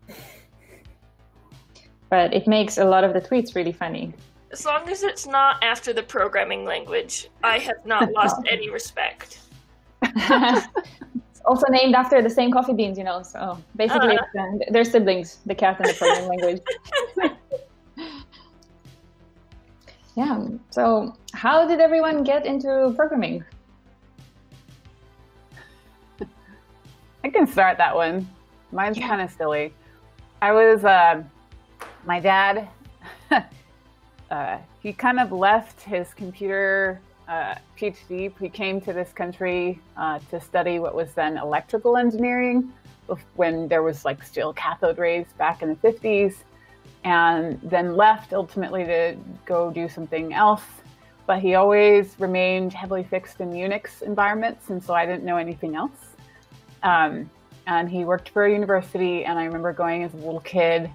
But 2.08 2.32
it 2.32 2.46
makes 2.46 2.78
a 2.78 2.84
lot 2.84 3.04
of 3.04 3.12
the 3.12 3.20
tweets 3.20 3.54
really 3.54 3.72
funny. 3.72 4.14
As 4.52 4.64
long 4.64 4.88
as 4.88 5.02
it's 5.02 5.26
not 5.26 5.62
after 5.62 5.92
the 5.92 6.02
programming 6.02 6.64
language, 6.64 7.28
I 7.42 7.58
have 7.58 7.84
not 7.84 8.12
lost 8.20 8.36
any 8.48 8.70
respect. 8.70 9.40
it's 10.02 11.40
also 11.44 11.66
named 11.70 11.94
after 11.94 12.22
the 12.22 12.30
same 12.30 12.52
coffee 12.52 12.72
beans, 12.72 12.96
you 12.96 13.04
know. 13.04 13.22
So 13.22 13.58
basically, 13.74 14.16
Uh. 14.18 14.40
uh, 14.40 14.52
they're 14.70 14.84
siblings, 14.84 15.38
the 15.46 15.54
cat 15.54 15.78
and 15.80 15.88
the 15.88 15.94
programming 15.94 16.28
language. 16.28 16.62
yeah. 20.16 20.48
So, 20.70 21.14
how 21.34 21.66
did 21.66 21.80
everyone 21.80 22.24
get 22.24 22.46
into 22.46 22.92
programming? 22.96 23.44
I 27.22 27.28
can 27.28 27.46
start 27.46 27.76
that 27.78 27.94
one. 27.94 28.28
Mine's 28.72 28.98
kind 28.98 29.20
of 29.20 29.30
silly. 29.30 29.74
I 30.40 30.52
was, 30.52 30.84
uh, 30.84 31.22
my 32.04 32.20
dad, 32.20 32.68
uh, 34.30 34.58
he 34.80 34.92
kind 34.92 35.20
of 35.20 35.32
left 35.32 35.82
his 35.82 36.14
computer 36.14 37.00
uh, 37.28 37.56
PhD. 37.78 38.32
He 38.38 38.48
came 38.48 38.80
to 38.82 38.92
this 38.92 39.12
country 39.12 39.80
uh, 39.96 40.20
to 40.30 40.40
study 40.40 40.78
what 40.78 40.94
was 40.94 41.12
then 41.12 41.36
electrical 41.36 41.96
engineering 41.96 42.72
when 43.34 43.68
there 43.68 43.82
was 43.82 44.04
like 44.04 44.22
still 44.22 44.52
cathode 44.52 44.98
rays 44.98 45.26
back 45.38 45.62
in 45.62 45.68
the 45.68 45.76
50s, 45.76 46.36
and 47.06 47.60
then 47.62 47.94
left 47.94 48.32
ultimately 48.32 48.84
to 48.84 49.16
go 49.44 49.70
do 49.70 49.88
something 49.88 50.34
else. 50.34 50.64
But 51.24 51.38
he 51.38 51.54
always 51.54 52.16
remained 52.18 52.72
heavily 52.72 53.04
fixed 53.04 53.40
in 53.40 53.52
Unix 53.52 54.02
environments, 54.02 54.70
and 54.70 54.82
so 54.82 54.92
I 54.92 55.06
didn't 55.06 55.24
know 55.24 55.36
anything 55.36 55.76
else. 55.76 56.16
Um, 56.82 57.30
and 57.68 57.88
he 57.88 58.04
worked 58.04 58.30
for 58.30 58.46
a 58.46 58.52
university, 58.52 59.24
and 59.24 59.38
I 59.38 59.44
remember 59.44 59.72
going 59.72 60.02
as 60.02 60.14
a 60.14 60.16
little 60.16 60.40
kid. 60.40 60.90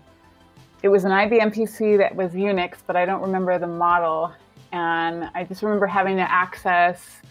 It 0.83 0.89
was 0.89 1.05
an 1.05 1.11
IBM 1.11 1.55
PC 1.55 1.97
that 1.99 2.13
was 2.13 2.33
Unix, 2.33 2.75
but 2.85 2.97
I 2.97 3.05
don't 3.05 3.21
remember 3.21 3.57
the 3.57 3.67
model. 3.67 4.33
And 4.73 5.29
I 5.33 5.45
just 5.45 5.63
remember 5.63 5.87
having 5.87 6.17
to 6.17 6.29
access 6.29 7.21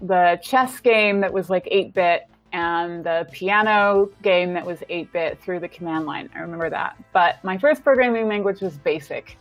the 0.00 0.40
chess 0.42 0.80
game 0.80 1.20
that 1.20 1.32
was 1.34 1.50
like 1.50 1.68
8 1.70 1.92
bit 1.92 2.22
and 2.52 3.04
the 3.04 3.28
piano 3.32 4.08
game 4.22 4.54
that 4.54 4.64
was 4.64 4.82
8 4.88 5.12
bit 5.12 5.42
through 5.42 5.60
the 5.60 5.68
command 5.68 6.06
line. 6.06 6.30
I 6.34 6.40
remember 6.40 6.70
that. 6.70 6.96
But 7.12 7.42
my 7.44 7.58
first 7.58 7.82
programming 7.82 8.28
language 8.28 8.60
was 8.60 8.76
BASIC. 8.78 9.36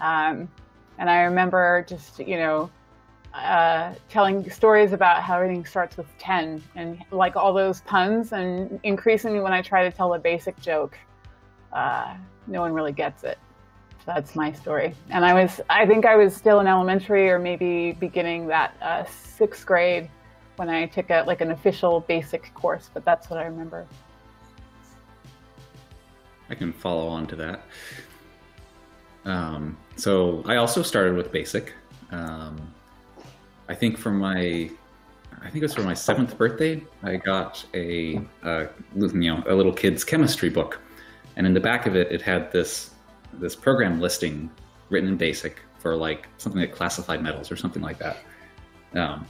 Um, 0.00 0.48
and 0.98 1.08
I 1.08 1.22
remember 1.22 1.84
just, 1.88 2.18
you 2.18 2.36
know, 2.36 2.70
uh, 3.34 3.94
telling 4.10 4.48
stories 4.50 4.92
about 4.92 5.22
how 5.22 5.36
everything 5.36 5.64
starts 5.64 5.96
with 5.96 6.06
10 6.18 6.62
and 6.74 6.98
like 7.10 7.36
all 7.36 7.52
those 7.54 7.80
puns. 7.82 8.32
And 8.32 8.78
increasingly, 8.82 9.40
when 9.40 9.52
I 9.52 9.62
try 9.62 9.88
to 9.88 9.96
tell 9.96 10.12
a 10.14 10.18
basic 10.18 10.60
joke, 10.60 10.98
uh, 11.72 12.14
no 12.46 12.60
one 12.60 12.72
really 12.72 12.92
gets 12.92 13.24
it. 13.24 13.38
So 14.04 14.12
that's 14.14 14.34
my 14.34 14.52
story. 14.52 14.94
And 15.10 15.24
I 15.24 15.32
was, 15.32 15.60
I 15.70 15.86
think 15.86 16.04
I 16.04 16.16
was 16.16 16.34
still 16.34 16.60
in 16.60 16.66
elementary 16.66 17.30
or 17.30 17.38
maybe 17.38 17.92
beginning 17.92 18.48
that 18.48 18.76
uh, 18.82 19.04
sixth 19.04 19.64
grade 19.64 20.10
when 20.56 20.68
I 20.68 20.86
took 20.86 21.10
a 21.10 21.24
like 21.26 21.40
an 21.40 21.50
official 21.50 22.00
basic 22.00 22.52
course. 22.54 22.90
But 22.92 23.04
that's 23.04 23.30
what 23.30 23.38
I 23.38 23.44
remember. 23.44 23.86
I 26.50 26.54
can 26.54 26.72
follow 26.72 27.08
on 27.08 27.26
to 27.28 27.36
that. 27.36 27.62
Um, 29.24 29.76
so 29.96 30.42
I 30.46 30.56
also 30.56 30.82
started 30.82 31.14
with 31.16 31.32
basic. 31.32 31.72
Um, 32.10 32.72
I 33.68 33.74
think 33.74 33.96
for 33.96 34.10
my, 34.10 34.70
I 35.40 35.44
think 35.44 35.56
it 35.56 35.62
was 35.62 35.74
for 35.74 35.82
my 35.82 35.94
seventh 35.94 36.36
birthday, 36.36 36.82
I 37.02 37.16
got 37.16 37.64
a, 37.74 38.20
a 38.42 38.68
you 38.94 39.34
know 39.34 39.42
a 39.46 39.54
little 39.54 39.72
kid's 39.72 40.04
chemistry 40.04 40.50
book, 40.50 40.80
and 41.36 41.46
in 41.46 41.54
the 41.54 41.60
back 41.60 41.86
of 41.86 41.96
it, 41.96 42.10
it 42.12 42.20
had 42.20 42.52
this 42.52 42.90
this 43.34 43.56
program 43.56 44.00
listing 44.00 44.50
written 44.90 45.08
in 45.08 45.16
BASIC 45.16 45.56
for 45.78 45.96
like 45.96 46.28
something 46.36 46.60
like 46.60 46.74
classified 46.74 47.22
metals 47.22 47.50
or 47.50 47.56
something 47.56 47.82
like 47.82 47.98
that. 47.98 48.18
Um, 48.94 49.26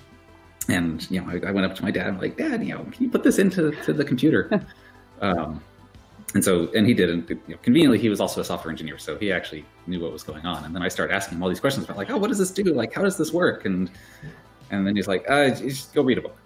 and 0.68 1.10
you 1.10 1.20
know, 1.20 1.30
I, 1.30 1.48
I, 1.48 1.50
went 1.50 1.66
up 1.66 1.74
to 1.76 1.82
my 1.82 1.90
dad. 1.90 2.06
I'm 2.06 2.18
like, 2.18 2.36
Dad, 2.36 2.64
you 2.64 2.74
know, 2.74 2.84
can 2.84 3.04
you 3.04 3.10
put 3.10 3.22
this 3.22 3.38
into 3.38 3.72
to 3.82 3.92
the 3.92 4.04
computer? 4.04 4.64
um, 5.20 5.62
and 6.34 6.44
so, 6.44 6.70
and 6.74 6.86
he 6.86 6.94
did. 6.94 7.10
And 7.10 7.28
you 7.28 7.40
know, 7.48 7.56
conveniently, 7.62 7.98
he 7.98 8.08
was 8.08 8.20
also 8.20 8.40
a 8.40 8.44
software 8.44 8.70
engineer, 8.70 8.98
so 8.98 9.18
he 9.18 9.32
actually 9.32 9.64
knew 9.86 10.00
what 10.00 10.12
was 10.12 10.22
going 10.22 10.46
on. 10.46 10.64
And 10.64 10.74
then 10.74 10.82
I 10.82 10.88
started 10.88 11.14
asking 11.14 11.38
him 11.38 11.42
all 11.42 11.48
these 11.48 11.60
questions 11.60 11.84
about 11.84 11.96
like, 11.96 12.10
oh, 12.10 12.16
what 12.16 12.28
does 12.28 12.38
this 12.38 12.50
do? 12.50 12.64
Like, 12.64 12.92
how 12.94 13.02
does 13.02 13.16
this 13.16 13.32
work? 13.32 13.64
And 13.64 13.90
and 14.70 14.86
then 14.86 14.96
he's 14.96 15.08
like, 15.08 15.24
uh, 15.28 15.50
just 15.50 15.94
go 15.94 16.02
read 16.02 16.18
a 16.18 16.22
book. 16.22 16.38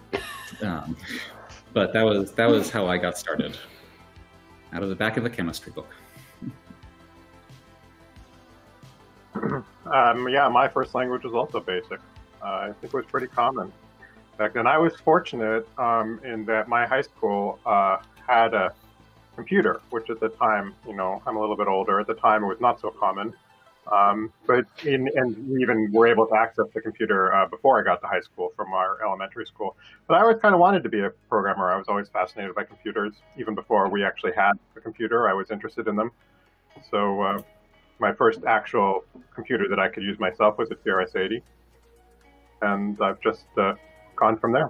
Um, 0.61 0.97
but 1.73 1.93
that 1.93 2.03
was 2.03 2.31
that 2.33 2.49
was 2.49 2.69
how 2.69 2.87
I 2.87 2.97
got 2.97 3.17
started, 3.17 3.57
out 4.73 4.83
of 4.83 4.89
the 4.89 4.95
back 4.95 5.17
of 5.17 5.25
a 5.25 5.29
chemistry 5.29 5.71
book. 5.71 5.89
um, 9.85 10.29
yeah, 10.29 10.49
my 10.49 10.67
first 10.67 10.95
language 10.95 11.23
was 11.23 11.33
also 11.33 11.59
basic. 11.59 11.99
Uh, 12.41 12.45
I 12.45 12.73
think 12.79 12.93
it 12.93 12.97
was 12.97 13.05
pretty 13.05 13.27
common 13.27 13.71
back 14.37 14.53
then. 14.53 14.67
I 14.67 14.77
was 14.77 14.95
fortunate 14.95 15.67
um, 15.77 16.19
in 16.23 16.45
that 16.45 16.67
my 16.67 16.85
high 16.85 17.01
school 17.01 17.59
uh, 17.65 17.97
had 18.27 18.53
a 18.53 18.73
computer, 19.35 19.81
which 19.89 20.09
at 20.09 20.19
the 20.19 20.29
time, 20.29 20.73
you 20.87 20.95
know, 20.95 21.21
I'm 21.25 21.35
a 21.37 21.39
little 21.39 21.57
bit 21.57 21.67
older. 21.67 21.99
At 21.99 22.07
the 22.07 22.15
time, 22.15 22.43
it 22.43 22.47
was 22.47 22.61
not 22.61 22.79
so 22.79 22.89
common. 22.91 23.33
Um, 23.91 24.33
but 24.45 24.65
in, 24.83 25.09
and 25.15 25.49
we 25.49 25.61
even 25.61 25.89
were 25.93 26.07
able 26.07 26.27
to 26.27 26.35
access 26.35 26.65
the 26.73 26.81
computer 26.81 27.33
uh, 27.33 27.47
before 27.47 27.79
I 27.79 27.83
got 27.83 28.01
to 28.01 28.07
high 28.07 28.19
school 28.19 28.51
from 28.55 28.73
our 28.73 29.01
elementary 29.01 29.45
school. 29.45 29.77
But 30.07 30.15
I 30.15 30.21
always 30.21 30.39
kind 30.41 30.53
of 30.53 30.59
wanted 30.59 30.83
to 30.83 30.89
be 30.89 30.99
a 30.99 31.09
programmer. 31.29 31.71
I 31.71 31.77
was 31.77 31.85
always 31.87 32.09
fascinated 32.09 32.53
by 32.53 32.65
computers. 32.65 33.13
Even 33.37 33.55
before 33.55 33.87
we 33.87 34.03
actually 34.03 34.33
had 34.35 34.53
a 34.75 34.81
computer, 34.81 35.29
I 35.29 35.33
was 35.33 35.51
interested 35.51 35.87
in 35.87 35.95
them. 35.95 36.11
So 36.91 37.21
uh, 37.21 37.41
my 37.99 38.11
first 38.13 38.43
actual 38.45 39.05
computer 39.33 39.69
that 39.69 39.79
I 39.79 39.87
could 39.87 40.03
use 40.03 40.19
myself 40.19 40.57
was 40.57 40.69
a 40.69 40.75
TRS-80, 40.75 41.41
and 42.61 43.01
I've 43.01 43.21
just 43.21 43.45
uh, 43.57 43.75
gone 44.17 44.37
from 44.37 44.51
there. 44.51 44.69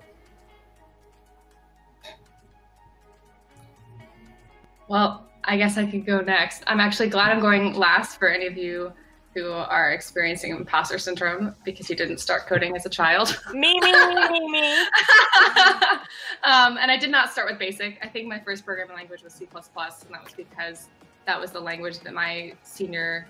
Well, 4.88 5.26
I 5.44 5.58
guess 5.58 5.78
I 5.78 5.86
could 5.90 6.06
go 6.06 6.22
next. 6.22 6.64
I'm 6.68 6.80
actually 6.80 7.10
glad 7.10 7.32
I'm 7.32 7.40
going 7.40 7.74
last 7.74 8.20
for 8.20 8.30
any 8.30 8.46
of 8.46 8.58
you 8.58 8.94
who 9.34 9.52
are 9.52 9.92
experiencing 9.92 10.52
imposter 10.52 10.98
syndrome 10.98 11.56
because 11.64 11.90
you 11.90 11.96
didn't 11.96 12.18
start 12.18 12.48
coding 12.48 12.76
as 12.76 12.86
a 12.86 12.90
child. 12.90 13.40
me, 13.54 13.80
me, 13.80 13.92
me, 13.92 14.30
me, 14.30 14.52
me. 14.52 14.78
um, 16.44 16.78
and 16.78 16.90
I 16.90 16.98
did 17.00 17.12
not 17.12 17.32
start 17.32 17.50
with 17.50 17.60
BASIC. 17.60 18.00
I 18.02 18.08
think 18.08 18.28
my 18.28 18.40
first 18.40 18.66
programming 18.66 18.96
language 18.96 19.24
was 19.24 19.34
C++, 19.34 19.48
and 19.54 19.64
that 19.64 20.24
was 20.24 20.34
because 20.36 20.88
that 21.26 21.40
was 21.40 21.52
the 21.52 21.60
language 21.60 22.00
that 22.00 22.14
my 22.14 22.54
senior 22.64 23.28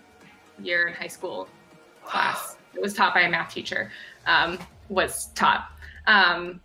year 0.60 0.88
in 0.88 0.93
high 0.93 1.08
school 1.08 1.47
class, 2.06 2.58
it 2.73 2.82
was 2.82 2.93
taught 2.93 3.13
by 3.13 3.21
a 3.21 3.30
math 3.30 3.53
teacher, 3.53 3.91
um, 4.25 4.58
was 4.89 5.27
taught. 5.36 5.71
Um, 6.08 6.60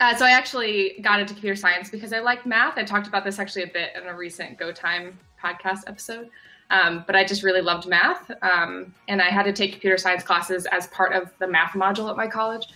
uh, 0.00 0.14
so 0.16 0.24
I 0.24 0.30
actually 0.30 0.98
got 1.00 1.20
into 1.20 1.32
computer 1.32 1.56
science 1.56 1.88
because 1.88 2.12
I 2.12 2.18
like 2.18 2.44
math. 2.44 2.76
I 2.76 2.82
talked 2.82 3.06
about 3.06 3.24
this 3.24 3.38
actually 3.38 3.62
a 3.62 3.68
bit 3.68 3.90
in 3.96 4.08
a 4.08 4.14
recent 4.14 4.58
Go 4.58 4.72
Time 4.72 5.18
podcast 5.42 5.84
episode. 5.86 6.28
Um, 6.70 7.04
but 7.06 7.14
I 7.14 7.24
just 7.24 7.42
really 7.42 7.60
loved 7.60 7.86
math. 7.86 8.30
Um, 8.42 8.92
and 9.08 9.22
I 9.22 9.26
had 9.26 9.44
to 9.44 9.52
take 9.52 9.72
computer 9.72 9.96
science 9.96 10.24
classes 10.24 10.66
as 10.72 10.88
part 10.88 11.12
of 11.12 11.32
the 11.38 11.46
math 11.46 11.72
module 11.72 12.10
at 12.10 12.16
my 12.16 12.26
college. 12.26 12.66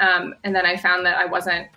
Um, 0.00 0.34
and 0.44 0.54
then 0.54 0.64
I 0.64 0.76
found 0.76 1.04
that 1.06 1.18
I 1.18 1.26
wasn't 1.26 1.68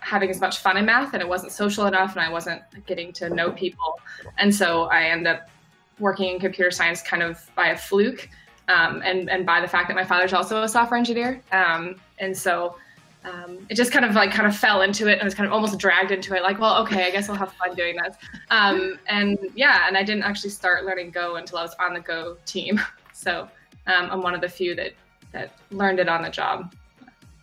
having 0.00 0.30
as 0.30 0.40
much 0.40 0.58
fun 0.58 0.76
in 0.76 0.86
math 0.86 1.12
and 1.12 1.20
it 1.20 1.28
wasn't 1.28 1.50
social 1.50 1.86
enough 1.86 2.12
and 2.12 2.20
I 2.20 2.30
wasn't 2.30 2.62
getting 2.86 3.12
to 3.14 3.28
know 3.30 3.50
people. 3.50 3.98
And 4.38 4.54
so 4.54 4.84
I 4.84 5.04
ended 5.04 5.26
up 5.26 5.50
working 5.98 6.32
in 6.32 6.40
computer 6.40 6.70
science 6.70 7.02
kind 7.02 7.22
of 7.22 7.50
by 7.56 7.68
a 7.68 7.76
fluke 7.76 8.28
um, 8.68 9.02
and, 9.04 9.28
and 9.28 9.44
by 9.44 9.60
the 9.60 9.66
fact 9.66 9.88
that 9.88 9.96
my 9.96 10.04
father's 10.04 10.32
also 10.32 10.62
a 10.62 10.68
software 10.68 10.98
engineer. 10.98 11.42
Um, 11.50 11.96
and 12.18 12.36
so 12.36 12.76
um, 13.24 13.66
it 13.68 13.74
just 13.74 13.92
kind 13.92 14.04
of 14.04 14.14
like 14.14 14.30
kind 14.30 14.46
of 14.46 14.56
fell 14.56 14.82
into 14.82 15.08
it 15.08 15.14
and 15.14 15.24
was 15.24 15.34
kind 15.34 15.46
of 15.46 15.52
almost 15.52 15.78
dragged 15.78 16.10
into 16.10 16.34
it 16.36 16.42
like 16.42 16.58
well 16.58 16.80
okay 16.82 17.06
i 17.06 17.10
guess 17.10 17.28
i'll 17.28 17.36
have 17.36 17.52
fun 17.54 17.74
doing 17.74 17.96
this. 17.96 18.16
Um, 18.50 18.98
and 19.06 19.38
yeah 19.54 19.86
and 19.86 19.96
i 19.96 20.02
didn't 20.02 20.22
actually 20.22 20.50
start 20.50 20.84
learning 20.84 21.10
go 21.10 21.36
until 21.36 21.58
i 21.58 21.62
was 21.62 21.74
on 21.80 21.94
the 21.94 22.00
go 22.00 22.36
team. 22.46 22.80
So 23.12 23.48
um, 23.88 24.10
i'm 24.12 24.22
one 24.22 24.36
of 24.36 24.40
the 24.40 24.48
few 24.48 24.76
that 24.76 24.92
that 25.32 25.50
learned 25.72 25.98
it 25.98 26.08
on 26.08 26.22
the 26.22 26.30
job. 26.30 26.72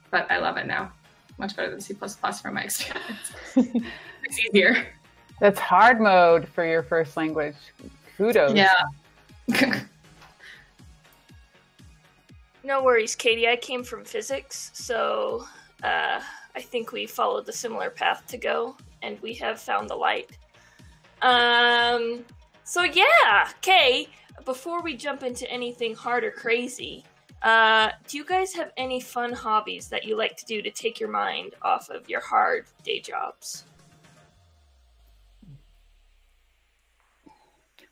But 0.09 0.31
i 0.31 0.37
love 0.37 0.55
it 0.55 0.67
now. 0.67 0.93
Much 1.37 1.53
better 1.53 1.69
than 1.69 1.81
c++ 1.81 1.93
from 1.93 2.53
my 2.53 2.61
experience. 2.61 3.33
It's 4.23 4.39
easier. 4.39 4.87
That's 5.41 5.59
hard 5.59 5.99
mode 5.99 6.47
for 6.47 6.65
your 6.65 6.81
first 6.81 7.17
language. 7.17 7.57
Kudos. 8.17 8.55
Yeah. 8.55 8.71
No 12.65 12.83
worries 12.83 13.15
katie. 13.15 13.47
I 13.47 13.57
came 13.57 13.83
from 13.83 14.03
physics 14.03 14.71
so 14.73 15.45
uh, 15.85 16.19
I 16.55 16.61
think 16.61 16.91
we 16.91 17.05
followed 17.05 17.45
the 17.45 17.53
similar 17.53 17.89
path 17.89 18.25
to 18.27 18.37
go, 18.37 18.75
and 19.03 19.21
we 19.21 19.33
have 19.35 19.59
found 19.59 19.89
the 19.89 19.95
light. 19.95 20.31
Um, 21.21 22.25
so 22.63 22.83
yeah, 22.83 23.49
Kay, 23.61 24.07
before 24.45 24.81
we 24.81 24.95
jump 24.95 25.23
into 25.23 25.49
anything 25.51 25.93
hard 25.93 26.23
or 26.23 26.31
crazy, 26.31 27.03
uh, 27.43 27.89
do 28.07 28.17
you 28.17 28.25
guys 28.25 28.53
have 28.53 28.71
any 28.77 28.99
fun 28.99 29.31
hobbies 29.31 29.87
that 29.89 30.05
you 30.05 30.17
like 30.17 30.35
to 30.37 30.45
do 30.45 30.61
to 30.63 30.71
take 30.71 30.99
your 30.99 31.09
mind 31.09 31.53
off 31.61 31.89
of 31.89 32.09
your 32.09 32.21
hard 32.21 32.65
day 32.83 32.99
jobs? 32.99 33.65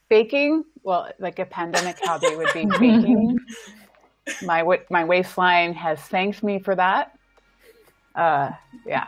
Baking, 0.09 0.63
well, 0.83 1.11
like 1.19 1.39
a 1.39 1.45
pandemic 1.45 1.97
hobby 2.01 2.35
would 2.35 2.53
be 2.53 2.65
baking. 2.65 3.39
my 4.43 4.63
my 4.89 5.03
waistline 5.03 5.73
has 5.73 5.99
thanked 5.99 6.43
me 6.43 6.57
for 6.57 6.75
that 6.75 7.17
uh, 8.15 8.51
yeah. 8.85 9.07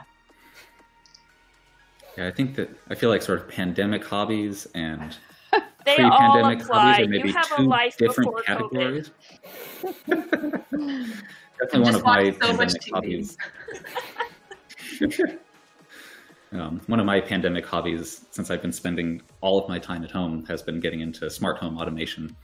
Yeah, 2.18 2.28
I 2.28 2.32
think 2.32 2.56
that 2.56 2.70
I 2.90 2.96
feel 2.96 3.10
like 3.10 3.22
sort 3.22 3.42
of 3.42 3.50
pandemic 3.50 4.04
hobbies 4.04 4.68
and 4.74 5.16
they 5.86 5.96
pre-pandemic 5.96 6.60
all 6.60 6.66
apply. 6.66 6.92
hobbies 6.94 7.06
are 7.06 7.10
maybe 7.10 7.34
two 7.34 8.08
different 8.08 8.46
categories. 8.46 9.12
Definitely 11.60 11.80
one 11.80 11.96
of 11.96 12.04
my 12.04 12.32
so 12.32 12.38
pandemic 12.40 12.90
hobbies. 12.92 13.38
um, 16.52 16.82
one 16.88 17.00
of 17.00 17.06
my 17.06 17.20
pandemic 17.20 17.66
hobbies, 17.66 18.26
since 18.32 18.50
I've 18.50 18.62
been 18.62 18.74
spending 18.74 19.22
all 19.42 19.62
of 19.62 19.68
my 19.68 19.80
time 19.80 20.04
at 20.04 20.12
home, 20.12 20.46
has 20.46 20.62
been 20.62 20.80
getting 20.80 21.02
into 21.02 21.30
smart 21.30 21.58
home 21.58 21.78
automation. 21.78 22.36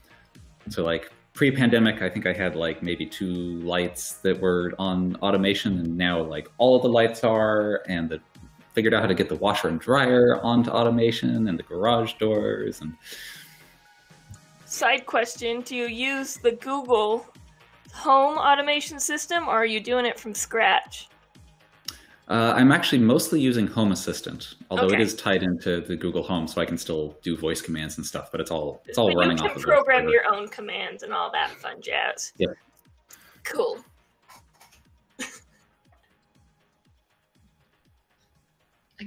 So, 0.70 0.84
like 0.84 1.12
pre-pandemic 1.34 2.02
i 2.02 2.10
think 2.10 2.26
i 2.26 2.34
had 2.34 2.56
like 2.56 2.84
maybe 2.84 3.06
two 3.06 3.60
lights 3.62 4.14
that 4.16 4.40
were 4.42 4.74
on 4.78 5.16
automation 5.18 5.80
and 5.80 5.98
now 5.98 6.22
like 6.22 6.50
all 6.58 6.76
of 6.76 6.82
the 6.82 6.90
lights 6.90 7.24
are 7.24 7.82
and 7.88 8.10
the 8.10 8.20
figured 8.74 8.94
out 8.94 9.02
how 9.02 9.08
to 9.08 9.14
get 9.14 9.30
the 9.30 9.36
washer 9.36 9.68
and 9.68 9.80
dryer 9.80 10.40
onto 10.44 10.70
automation 10.70 11.48
and 11.48 11.60
the 11.60 11.64
garage 11.64 12.14
doors 12.14 12.82
and 12.82 12.94
side 14.66 15.06
question 15.06 15.62
do 15.62 15.76
you 15.76 15.88
use 15.88 16.38
the 16.38 16.52
google 16.54 17.26
home 17.94 18.38
automation 18.38 19.00
system 19.00 19.48
or 19.48 19.52
are 19.52 19.66
you 19.66 19.80
doing 19.80 20.06
it 20.06 20.20
from 20.20 20.34
scratch 20.34 21.08
uh, 22.32 22.54
I'm 22.56 22.72
actually 22.72 23.00
mostly 23.00 23.42
using 23.42 23.68
Home 23.68 23.92
Assistant, 23.92 24.56
although 24.70 24.86
okay. 24.86 24.96
it 24.96 25.02
is 25.02 25.16
tied 25.16 25.44
into 25.44 25.82
the 25.82 25.98
Google 25.98 26.24
Home, 26.24 26.48
so 26.48 26.62
I 26.62 26.66
can 26.66 26.78
still 26.78 27.18
do 27.22 27.36
voice 27.36 27.62
commands 27.62 27.98
and 27.98 28.06
stuff. 28.06 28.32
But 28.32 28.40
it's 28.40 28.50
all 28.50 28.82
it's 28.86 28.98
all 28.98 29.10
but 29.10 29.18
running 29.18 29.38
you 29.38 29.44
can 29.44 29.52
off 29.52 29.58
of 29.58 29.64
program 29.64 30.08
your 30.08 30.34
own 30.34 30.48
commands 30.48 31.04
and 31.04 31.12
all 31.12 31.30
that 31.34 31.52
fun 31.52 31.82
jazz. 31.82 32.32
Yeah. 32.38 32.48
Cool. 33.44 33.80
I 35.20 35.26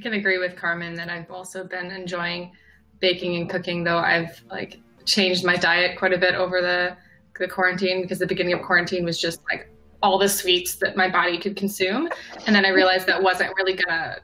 can 0.02 0.12
agree 0.12 0.36
with 0.36 0.54
Carmen 0.54 0.92
that 0.94 1.08
I've 1.08 1.30
also 1.30 1.64
been 1.64 1.92
enjoying 1.92 2.52
baking 3.00 3.36
and 3.36 3.48
cooking, 3.48 3.84
though 3.84 3.98
I've 3.98 4.42
like 4.50 4.82
changed 5.06 5.46
my 5.46 5.56
diet 5.56 5.98
quite 5.98 6.12
a 6.12 6.18
bit 6.18 6.34
over 6.34 6.60
the 6.60 6.94
the 7.38 7.48
quarantine 7.48 8.02
because 8.02 8.18
the 8.18 8.26
beginning 8.26 8.52
of 8.52 8.60
quarantine 8.60 9.02
was 9.02 9.18
just 9.18 9.40
like 9.50 9.70
all 10.04 10.18
the 10.18 10.28
sweets 10.28 10.74
that 10.76 10.96
my 10.96 11.08
body 11.08 11.38
could 11.38 11.56
consume, 11.56 12.10
and 12.46 12.54
then 12.54 12.66
I 12.66 12.68
realized 12.68 13.06
that 13.06 13.20
wasn't 13.20 13.56
really 13.56 13.72
gonna 13.72 14.18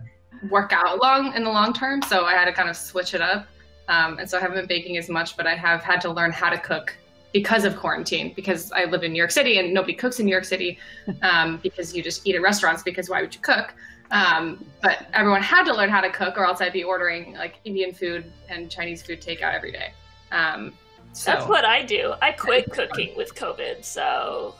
work 0.50 0.72
out 0.72 1.00
long 1.00 1.34
in 1.34 1.42
the 1.42 1.50
long 1.50 1.72
term, 1.72 2.02
so 2.02 2.26
I 2.26 2.34
had 2.34 2.44
to 2.44 2.52
kind 2.52 2.68
of 2.68 2.76
switch 2.76 3.14
it 3.14 3.22
up. 3.22 3.46
Um, 3.88 4.18
and 4.18 4.28
so 4.28 4.36
I 4.36 4.42
haven't 4.42 4.58
been 4.58 4.66
baking 4.66 4.98
as 4.98 5.08
much, 5.08 5.38
but 5.38 5.46
I 5.46 5.56
have 5.56 5.82
had 5.82 6.00
to 6.02 6.12
learn 6.12 6.32
how 6.32 6.50
to 6.50 6.58
cook 6.58 6.94
because 7.32 7.64
of 7.64 7.76
quarantine 7.76 8.32
because 8.36 8.70
I 8.72 8.84
live 8.84 9.04
in 9.04 9.12
New 9.12 9.18
York 9.18 9.30
City 9.30 9.58
and 9.58 9.72
nobody 9.72 9.94
cooks 9.94 10.20
in 10.20 10.26
New 10.26 10.32
York 10.32 10.44
City 10.44 10.78
um, 11.22 11.58
because 11.62 11.96
you 11.96 12.02
just 12.02 12.26
eat 12.26 12.34
at 12.34 12.42
restaurants 12.42 12.82
because 12.82 13.08
why 13.08 13.22
would 13.22 13.34
you 13.34 13.40
cook? 13.40 13.74
Um, 14.10 14.64
but 14.82 15.06
everyone 15.14 15.42
had 15.42 15.64
to 15.64 15.74
learn 15.74 15.88
how 15.88 16.00
to 16.02 16.10
cook 16.10 16.36
or 16.36 16.44
else 16.44 16.60
I'd 16.60 16.72
be 16.72 16.84
ordering 16.84 17.34
like 17.34 17.54
Indian 17.64 17.92
food 17.94 18.30
and 18.48 18.70
Chinese 18.70 19.02
food 19.02 19.22
takeout 19.22 19.54
every 19.54 19.72
day. 19.72 19.92
Um, 20.30 20.74
so 21.12 21.32
That's 21.32 21.48
what 21.48 21.64
I 21.64 21.82
do. 21.82 22.14
I 22.20 22.32
quit 22.32 22.70
cooking 22.70 23.16
with 23.16 23.34
COVID, 23.34 23.84
so 23.84 24.54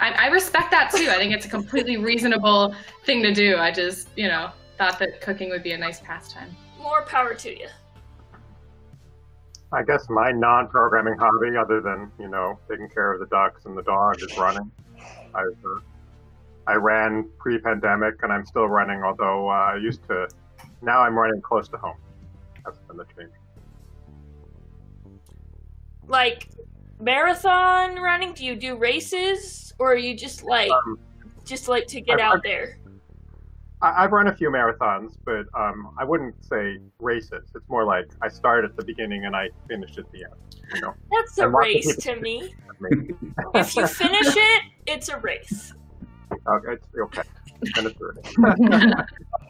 I, 0.00 0.12
I 0.12 0.26
respect 0.28 0.70
that 0.70 0.90
too. 0.90 1.08
I 1.10 1.16
think 1.16 1.32
it's 1.32 1.46
a 1.46 1.48
completely 1.48 1.98
reasonable 1.98 2.74
thing 3.04 3.22
to 3.22 3.32
do. 3.32 3.56
I 3.56 3.70
just, 3.70 4.08
you 4.16 4.28
know, 4.28 4.50
thought 4.78 4.98
that 4.98 5.20
cooking 5.20 5.50
would 5.50 5.62
be 5.62 5.72
a 5.72 5.78
nice 5.78 6.00
pastime. 6.00 6.56
more 6.78 7.02
power 7.02 7.34
to 7.34 7.50
you. 7.50 7.68
I 9.72 9.84
guess 9.84 10.08
my 10.08 10.32
non-programming 10.32 11.16
hobby, 11.16 11.56
other 11.56 11.80
than 11.80 12.10
you 12.18 12.28
know 12.28 12.58
taking 12.68 12.88
care 12.88 13.12
of 13.12 13.20
the 13.20 13.26
ducks 13.26 13.66
and 13.66 13.76
the 13.76 13.82
dog, 13.82 14.20
is 14.20 14.36
running. 14.36 14.68
I 15.32 15.42
uh, 15.42 15.80
I 16.66 16.74
ran 16.74 17.28
pre-pandemic, 17.38 18.22
and 18.22 18.32
I'm 18.32 18.44
still 18.44 18.66
running. 18.66 19.02
Although 19.04 19.48
uh, 19.48 19.52
I 19.52 19.76
used 19.76 20.02
to, 20.08 20.28
now 20.82 21.02
I'm 21.02 21.16
running 21.16 21.40
close 21.40 21.68
to 21.68 21.76
home. 21.76 21.96
That's 22.64 22.78
been 22.80 22.96
the 22.96 23.04
change. 23.16 23.30
Like 26.08 26.48
marathon 27.00 27.96
running, 27.96 28.32
do 28.34 28.44
you 28.44 28.54
do 28.56 28.76
races 28.76 29.72
or 29.78 29.92
are 29.92 29.96
you 29.96 30.14
just 30.14 30.44
like 30.44 30.70
Um, 30.70 30.98
just 31.44 31.68
like 31.68 31.86
to 31.88 32.00
get 32.00 32.14
I've- 32.14 32.22
out 32.22 32.34
I've- 32.36 32.48
there? 32.48 32.76
I, 33.82 34.04
I've 34.04 34.12
run 34.12 34.26
a 34.26 34.34
few 34.36 34.50
marathons, 34.50 35.14
but 35.24 35.46
um, 35.58 35.94
I 35.98 36.04
wouldn't 36.04 36.44
say 36.44 36.76
races. 36.98 37.50
It's 37.54 37.66
more 37.68 37.84
like 37.84 38.06
I 38.20 38.28
start 38.28 38.64
at 38.66 38.76
the 38.76 38.84
beginning 38.84 39.24
and 39.24 39.34
I 39.34 39.48
finish 39.68 39.96
at 39.96 40.04
the 40.12 40.24
end. 40.24 40.34
You 40.74 40.80
know, 40.82 40.94
That's 41.10 41.38
a 41.38 41.44
and 41.46 41.54
race 41.54 41.96
to 41.96 42.16
me. 42.16 42.54
If 43.54 43.76
you 43.76 43.86
finish 43.86 44.34
it, 44.36 44.62
it's 44.86 45.08
a 45.10 45.18
race. 45.18 45.74
okay, 46.48 46.72
it's 46.72 46.86
okay. 46.98 47.22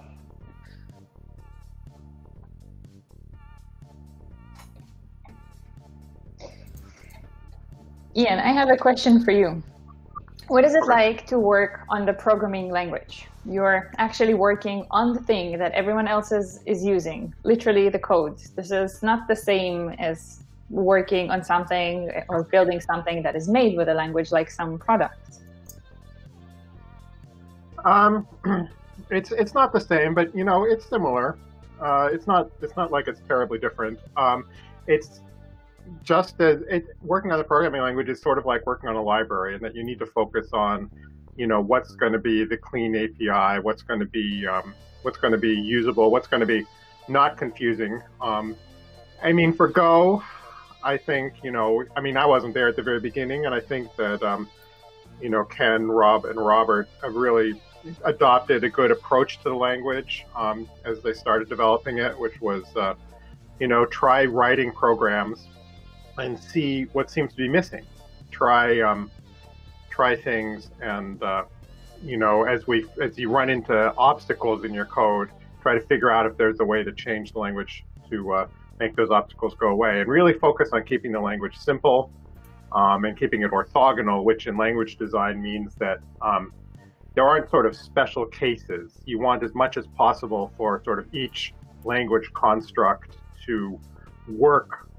Ian, 8.17 8.41
I 8.41 8.49
have 8.53 8.71
a 8.71 8.77
question 8.77 9.25
for 9.25 9.31
you. 9.31 9.63
What 10.49 10.65
is 10.65 10.75
it 10.75 10.85
like 10.87 11.27
to 11.27 11.39
work 11.39 11.83
on 11.89 12.05
the 12.05 12.13
programming 12.13 12.71
language? 12.71 13.29
You're 13.45 13.93
actually 13.99 14.35
working 14.35 14.85
on 14.91 15.15
the 15.15 15.21
thing 15.21 15.57
that 15.59 15.71
everyone 15.73 16.09
else 16.09 16.33
is, 16.33 16.61
is 16.67 16.85
using, 16.85 17.33
literally 17.45 17.89
the 17.89 18.01
code. 18.01 18.39
This 18.57 18.73
is 18.73 19.01
not 19.05 19.29
the 19.29 19.37
same 19.37 19.91
as 20.01 20.43
working 20.71 21.31
on 21.31 21.45
something 21.45 22.11
or 22.29 22.43
building 22.43 22.81
something 22.81 23.23
that 23.23 23.37
is 23.37 23.49
made 23.49 23.77
with 23.77 23.89
a 23.89 23.95
language 23.95 24.33
like 24.33 24.51
some 24.51 24.77
product. 24.77 25.39
Um, 27.85 28.27
it's 29.11 29.31
it's 29.33 29.55
not 29.55 29.73
the 29.73 29.81
same, 29.81 30.15
but 30.15 30.35
you 30.35 30.45
know 30.45 30.65
it's 30.65 30.85
similar. 30.85 31.39
Uh, 31.81 32.09
it's 32.13 32.27
not 32.27 32.51
it's 32.61 32.77
not 32.77 32.91
like 32.91 33.09
it's 33.09 33.21
terribly 33.27 33.59
different. 33.59 33.99
Um, 34.17 34.47
it's 34.87 35.21
just 36.03 36.41
as 36.41 36.63
it, 36.69 36.87
working 37.03 37.33
on 37.33 37.41
a 37.41 37.45
programming 37.45 37.83
language 37.83 38.09
is 38.09 38.21
sort 38.21 38.39
of 38.39 38.47
like 38.47 38.67
working 38.67 38.89
on 38.89 38.97
a 38.97 39.03
library, 39.03 39.55
and 39.55 39.65
that 39.65 39.75
you 39.75 39.85
need 39.85 39.99
to 39.99 40.07
focus 40.07 40.49
on, 40.53 40.91
you 41.37 41.47
know, 41.47 41.61
what's 41.61 41.95
going 41.95 42.13
to 42.13 42.19
be 42.19 42.45
the 42.45 42.57
clean 42.57 42.97
API, 42.97 43.61
what's 43.61 43.83
going 43.83 44.01
to 44.01 44.07
be 44.07 44.47
um, 44.47 44.75
what's 45.03 45.19
going 45.19 45.33
to 45.33 45.39
be 45.39 45.55
usable, 45.55 46.11
what's 46.11 46.27
going 46.27 46.41
to 46.41 46.47
be 46.47 46.65
not 47.09 47.37
confusing. 47.37 48.01
Um, 48.21 48.57
I 49.23 49.33
mean, 49.33 49.53
for 49.53 49.69
Go, 49.69 50.23
I 50.83 50.97
think 50.97 51.35
you 51.43 51.51
know, 51.51 51.85
I 51.97 52.01
mean, 52.01 52.17
I 52.17 52.27
wasn't 52.27 52.55
there 52.55 52.69
at 52.69 52.77
the 52.77 52.83
very 52.83 53.01
beginning, 53.01 53.47
and 53.47 53.55
I 53.55 53.61
think 53.61 53.95
that 53.97 54.23
um, 54.23 54.49
you 55.21 55.29
know, 55.29 55.45
Ken, 55.45 55.89
Rob, 55.89 56.25
and 56.25 56.39
Robert 56.39 56.89
have 57.03 57.15
really 57.15 57.61
adopted 58.05 58.65
a 58.65 58.69
good 58.69 58.91
approach 58.91 59.39
to 59.39 59.45
the 59.45 59.55
language 59.55 60.27
um, 60.37 60.69
as 60.85 61.01
they 61.03 61.13
started 61.13 61.49
developing 61.49 61.99
it, 61.99 62.19
which 62.19 62.41
was, 62.41 62.65
uh, 62.77 62.95
you 63.59 63.69
know, 63.69 63.87
try 63.87 64.25
writing 64.25 64.71
programs 64.73 65.49
and 66.19 66.39
see 66.39 66.85
what 66.93 67.11
seems 67.11 67.33
to 67.33 67.37
be 67.37 67.49
missing. 67.49 67.87
Try 68.31 68.81
um, 68.81 69.11
try 69.91 70.17
things, 70.17 70.71
and 70.81 71.23
uh, 71.23 71.45
you 72.03 72.17
know, 72.17 72.45
as 72.45 72.67
we 72.67 72.87
as 73.03 73.19
you 73.19 73.31
run 73.31 73.51
into 73.51 73.95
obstacles 73.97 74.65
in 74.65 74.73
your 74.73 74.87
code, 74.87 75.31
try 75.63 75.75
to 75.75 75.81
figure 75.81 76.11
out 76.11 76.27
if 76.27 76.37
there's 76.37 76.61
a 76.61 76.65
way 76.65 76.83
to 76.83 76.93
change 76.93 77.33
the 77.33 77.39
language 77.39 77.85
to 78.11 78.33
uh, 78.33 78.47
make 78.79 78.97
those 78.97 79.11
obstacles 79.11 79.55
go 79.61 79.69
away, 79.69 80.01
and 80.01 80.09
really 80.09 80.33
focus 80.33 80.71
on 80.73 80.85
keeping 80.85 81.13
the 81.13 81.21
language 81.21 81.57
simple 81.57 82.11
um, 82.73 83.05
and 83.05 83.19
keeping 83.19 83.43
it 83.43 83.51
orthogonal, 83.51 84.25
which 84.25 84.47
in 84.47 84.57
language 84.57 84.97
design 84.97 85.43
means 85.43 85.75
that 85.77 85.99
um, 86.23 86.53
there 87.15 87.25
aren't 87.25 87.51
sort 87.51 87.67
of 87.67 87.77
special 87.77 88.25
cases. 88.27 88.93
You 89.05 89.19
want 89.19 89.43
as 89.43 89.55
much 89.55 89.77
as 89.77 89.87
possible 89.97 90.53
for 90.57 90.81
sort 90.85 90.99
of 90.99 91.13
each 91.13 91.53
language 91.85 92.31
construct 92.35 93.17
to 93.47 93.79
work 94.29 94.90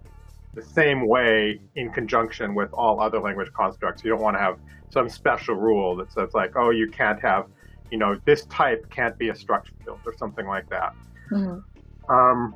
the 0.55 0.61
same 0.61 1.07
way 1.07 1.61
in 1.75 1.91
conjunction 1.91 2.53
with 2.55 2.71
all 2.73 2.99
other 2.99 3.19
language 3.19 3.51
constructs. 3.53 4.03
You 4.03 4.09
don't 4.11 4.21
want 4.21 4.35
to 4.35 4.41
have 4.41 4.57
some 4.89 5.07
special 5.09 5.55
rule 5.55 5.95
that 5.97 6.11
says 6.11 6.29
like, 6.33 6.53
oh, 6.55 6.71
you 6.71 6.89
can't 6.89 7.21
have, 7.21 7.45
you 7.91 7.97
know, 7.97 8.19
this 8.25 8.45
type 8.47 8.89
can't 8.89 9.17
be 9.17 9.29
a 9.29 9.35
structure 9.35 9.73
field 9.83 9.99
or 10.05 10.13
something 10.17 10.45
like 10.47 10.69
that. 10.69 10.93
Um, 12.09 12.55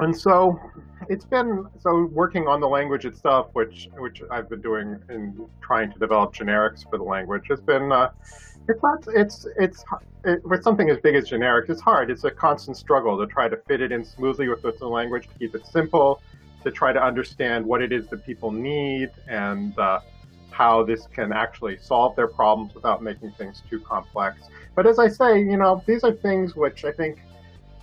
and 0.00 0.16
so 0.16 0.58
it's 1.08 1.24
been 1.24 1.66
so 1.78 2.08
working 2.12 2.48
on 2.48 2.60
the 2.60 2.68
language 2.68 3.04
itself, 3.04 3.50
which 3.52 3.88
which 3.98 4.22
I've 4.30 4.48
been 4.48 4.60
doing 4.60 4.98
in 5.08 5.46
trying 5.60 5.92
to 5.92 5.98
develop 5.98 6.34
generics 6.34 6.88
for 6.88 6.98
the 6.98 7.04
language, 7.04 7.44
has 7.50 7.60
been 7.60 7.92
uh, 7.92 8.10
it's 8.68 8.82
not 8.82 9.04
it's 9.14 9.46
it's 9.58 9.84
it, 10.24 10.44
with 10.44 10.62
something 10.62 10.90
as 10.90 10.98
big 10.98 11.14
as 11.14 11.28
generics, 11.28 11.68
it's 11.70 11.80
hard. 11.80 12.10
It's 12.10 12.24
a 12.24 12.30
constant 12.30 12.76
struggle 12.76 13.18
to 13.18 13.26
try 13.26 13.48
to 13.48 13.56
fit 13.68 13.80
it 13.80 13.92
in 13.92 14.04
smoothly 14.04 14.48
with 14.48 14.78
the 14.78 14.88
language, 14.88 15.28
to 15.28 15.34
keep 15.38 15.54
it 15.54 15.66
simple, 15.66 16.22
to 16.64 16.70
try 16.70 16.92
to 16.92 17.02
understand 17.02 17.64
what 17.64 17.82
it 17.82 17.92
is 17.92 18.08
that 18.08 18.24
people 18.24 18.50
need 18.50 19.10
and 19.28 19.78
uh, 19.78 20.00
how 20.50 20.82
this 20.84 21.06
can 21.08 21.32
actually 21.32 21.76
solve 21.78 22.14
their 22.16 22.28
problems 22.28 22.74
without 22.74 23.02
making 23.02 23.32
things 23.32 23.62
too 23.68 23.80
complex. 23.80 24.42
But 24.74 24.86
as 24.86 24.98
I 24.98 25.08
say, 25.08 25.40
you 25.40 25.56
know, 25.56 25.82
these 25.86 26.04
are 26.04 26.12
things 26.12 26.54
which 26.54 26.84
I 26.84 26.92
think 26.92 27.18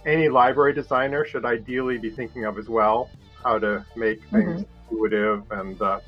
any 0.06 0.30
library 0.30 0.74
designer 0.74 1.26
should 1.26 1.46
ideally 1.46 1.98
be 1.98 2.10
thinking 2.10 2.46
of 2.46 2.58
as 2.58 2.70
well 2.70 3.10
how 3.44 3.60
to 3.60 3.86
make 3.96 4.24
things 4.30 4.66
intuitive 4.90 5.44
and 5.52 5.82
uh, 5.82 6.00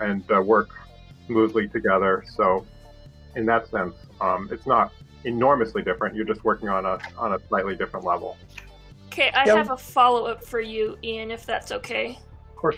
and 0.00 0.24
uh, 0.30 0.40
work 0.40 0.70
smoothly 1.26 1.68
together. 1.68 2.24
So 2.36 2.66
in 3.36 3.46
that 3.46 3.68
sense 3.68 3.94
um, 4.20 4.48
it's 4.52 4.66
not 4.66 4.92
enormously 5.24 5.82
different. 5.82 6.14
You're 6.14 6.24
just 6.24 6.44
working 6.44 6.68
on 6.68 6.84
a 6.86 6.98
on 7.18 7.34
a 7.34 7.38
slightly 7.48 7.74
different 7.74 8.04
level 8.04 8.36
Okay, 9.12 9.30
I 9.34 9.44
Go. 9.44 9.56
have 9.56 9.70
a 9.72 9.76
follow 9.76 10.26
up 10.26 10.44
for 10.44 10.60
you, 10.60 10.96
Ian, 11.02 11.32
if 11.32 11.44
that's 11.44 11.72
okay. 11.72 12.16
of 12.48 12.56
course 12.56 12.76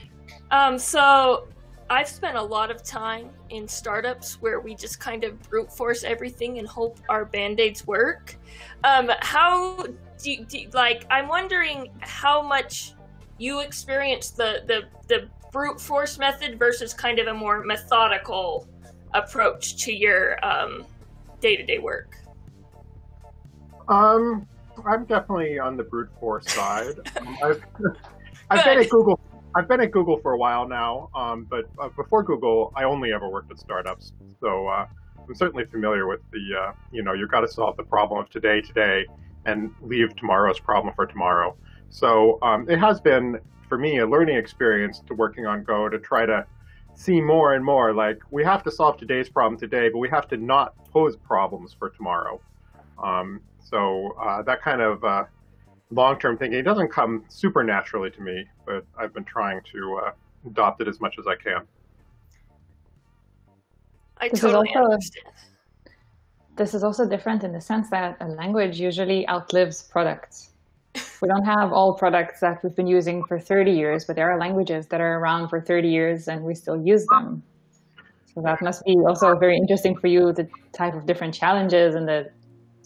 Um, 0.50 0.78
so 0.78 1.46
I've 1.90 2.08
spent 2.08 2.38
a 2.38 2.42
lot 2.42 2.70
of 2.70 2.82
time 2.82 3.28
in 3.50 3.68
startups 3.68 4.40
where 4.40 4.58
we 4.60 4.74
just 4.74 4.98
kind 4.98 5.24
of 5.24 5.38
brute 5.50 5.70
force 5.70 6.04
everything 6.04 6.58
and 6.58 6.66
hope 6.66 6.98
our 7.10 7.26
band 7.26 7.60
aids 7.60 7.86
work. 7.86 8.36
Um, 8.82 9.10
how 9.20 9.84
do, 10.22 10.30
you- 10.32 10.44
do 10.46 10.58
you- 10.60 10.70
like? 10.72 11.04
I'm 11.10 11.28
wondering 11.28 11.90
how 12.00 12.40
much 12.40 12.94
you 13.38 13.60
experience 13.60 14.30
the 14.30 14.62
the 14.66 14.84
the 15.08 15.28
brute 15.50 15.78
force 15.80 16.18
method 16.18 16.58
versus 16.58 16.94
kind 16.94 17.18
of 17.18 17.26
a 17.26 17.34
more 17.34 17.62
methodical 17.62 18.66
approach 19.12 19.76
to 19.84 19.92
your 19.92 20.36
day 21.40 21.56
to 21.56 21.62
day 21.66 21.78
work. 21.78 22.16
um, 23.88 24.46
i'm 24.86 25.04
definitely 25.04 25.58
on 25.58 25.76
the 25.76 25.84
brute 25.84 26.10
force 26.20 26.50
side 26.52 26.96
Um, 27.20 27.36
I've, 27.42 27.62
I've 28.50 28.64
been 28.64 28.78
at 28.80 28.90
google 28.90 29.20
I've 29.54 29.68
been 29.68 29.80
at 29.80 29.90
Google 29.90 30.18
for 30.18 30.32
a 30.32 30.38
while 30.38 30.66
now, 30.66 31.10
um, 31.14 31.46
but 31.48 31.66
uh, 31.78 31.90
before 31.90 32.22
Google, 32.22 32.72
I 32.74 32.84
only 32.84 33.12
ever 33.12 33.28
worked 33.28 33.50
at 33.50 33.58
startups. 33.58 34.12
So 34.40 34.66
uh, 34.66 34.86
I'm 35.18 35.34
certainly 35.34 35.66
familiar 35.66 36.06
with 36.06 36.20
the, 36.30 36.58
uh, 36.58 36.72
you 36.90 37.02
know, 37.02 37.12
you've 37.12 37.30
got 37.30 37.40
to 37.40 37.48
solve 37.48 37.76
the 37.76 37.82
problem 37.82 38.20
of 38.20 38.30
today 38.30 38.62
today 38.62 39.06
and 39.44 39.70
leave 39.82 40.16
tomorrow's 40.16 40.58
problem 40.58 40.94
for 40.94 41.06
tomorrow. 41.06 41.54
So 41.90 42.38
um, 42.40 42.68
it 42.70 42.78
has 42.78 43.00
been, 43.00 43.40
for 43.68 43.76
me, 43.76 43.98
a 43.98 44.06
learning 44.06 44.36
experience 44.36 45.02
to 45.06 45.14
working 45.14 45.44
on 45.44 45.64
Go 45.64 45.88
to 45.88 45.98
try 45.98 46.24
to 46.24 46.46
see 46.94 47.20
more 47.20 47.54
and 47.54 47.64
more 47.64 47.92
like 47.92 48.20
we 48.30 48.44
have 48.44 48.62
to 48.62 48.70
solve 48.70 48.96
today's 48.96 49.28
problem 49.28 49.58
today, 49.58 49.90
but 49.90 49.98
we 49.98 50.08
have 50.08 50.28
to 50.28 50.38
not 50.38 50.74
pose 50.90 51.16
problems 51.16 51.74
for 51.78 51.90
tomorrow. 51.90 52.40
Um, 53.02 53.40
So 53.72 54.14
uh, 54.20 54.42
that 54.42 54.60
kind 54.60 54.82
of 54.82 55.02
uh, 55.02 55.24
long-term 55.90 56.36
thinking 56.36 56.58
it 56.58 56.62
doesn't 56.62 56.90
come 56.90 57.24
super 57.28 57.64
naturally 57.64 58.10
to 58.10 58.20
me, 58.20 58.44
but 58.66 58.84
I've 58.98 59.14
been 59.14 59.24
trying 59.24 59.62
to 59.72 60.00
uh, 60.04 60.10
adopt 60.46 60.82
it 60.82 60.88
as 60.88 61.00
much 61.00 61.14
as 61.18 61.26
I 61.26 61.36
can. 61.36 61.62
I 64.18 64.28
This 64.28 64.34
is 64.34 64.40
totally 64.42 64.68
also- 64.76 64.92
understand. 64.92 65.26
This 66.54 66.74
is 66.74 66.84
also 66.84 67.08
different 67.08 67.44
in 67.44 67.52
the 67.52 67.62
sense 67.62 67.88
that 67.88 68.18
a 68.20 68.28
language 68.28 68.78
usually 68.78 69.26
outlives 69.26 69.84
products. 69.84 70.50
We 71.22 71.28
don't 71.28 71.46
have 71.46 71.72
all 71.72 71.94
products 71.94 72.40
that 72.40 72.62
we've 72.62 72.76
been 72.76 72.86
using 72.86 73.24
for 73.24 73.40
30 73.40 73.70
years, 73.70 74.04
but 74.04 74.16
there 74.16 74.30
are 74.30 74.38
languages 74.38 74.86
that 74.88 75.00
are 75.00 75.18
around 75.18 75.48
for 75.48 75.62
30 75.62 75.88
years 75.88 76.28
and 76.28 76.44
we 76.44 76.54
still 76.54 76.76
use 76.76 77.06
them. 77.06 77.42
So 78.34 78.42
that 78.42 78.60
must 78.60 78.84
be 78.84 78.96
also 78.98 79.34
very 79.34 79.56
interesting 79.56 79.96
for 79.96 80.08
you, 80.08 80.30
the 80.34 80.46
type 80.74 80.94
of 80.94 81.06
different 81.06 81.32
challenges 81.32 81.94
and 81.94 82.06
the 82.06 82.30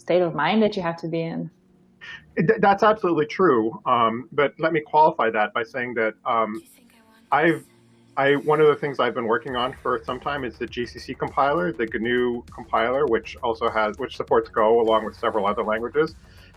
state 0.07 0.21
of 0.21 0.33
mind 0.33 0.63
that 0.63 0.77
you 0.77 0.81
have 0.81 0.95
to 0.95 1.07
be 1.09 1.21
in. 1.21 1.51
That's 2.59 2.81
absolutely 2.81 3.25
true. 3.25 3.81
Um, 3.85 4.29
but 4.31 4.53
let 4.57 4.71
me 4.71 4.79
qualify 4.79 5.29
that 5.31 5.53
by 5.53 5.63
saying 5.63 5.95
that 5.95 6.13
um, 6.25 6.63
I've 7.29 7.65
I 8.15 8.37
one 8.37 8.61
of 8.61 8.67
the 8.67 8.75
things 8.75 9.01
I've 9.01 9.13
been 9.13 9.27
working 9.27 9.57
on 9.57 9.75
for 9.83 10.01
some 10.05 10.19
time 10.21 10.45
is 10.45 10.57
the 10.57 10.65
GCC 10.65 11.19
compiler, 11.19 11.73
the 11.73 11.85
GNU 11.85 12.43
compiler, 12.43 13.05
which 13.05 13.35
also 13.43 13.69
has 13.69 13.97
which 13.97 14.15
supports 14.15 14.49
Go 14.49 14.79
along 14.79 15.03
with 15.03 15.17
several 15.17 15.45
other 15.45 15.63
languages. 15.63 16.15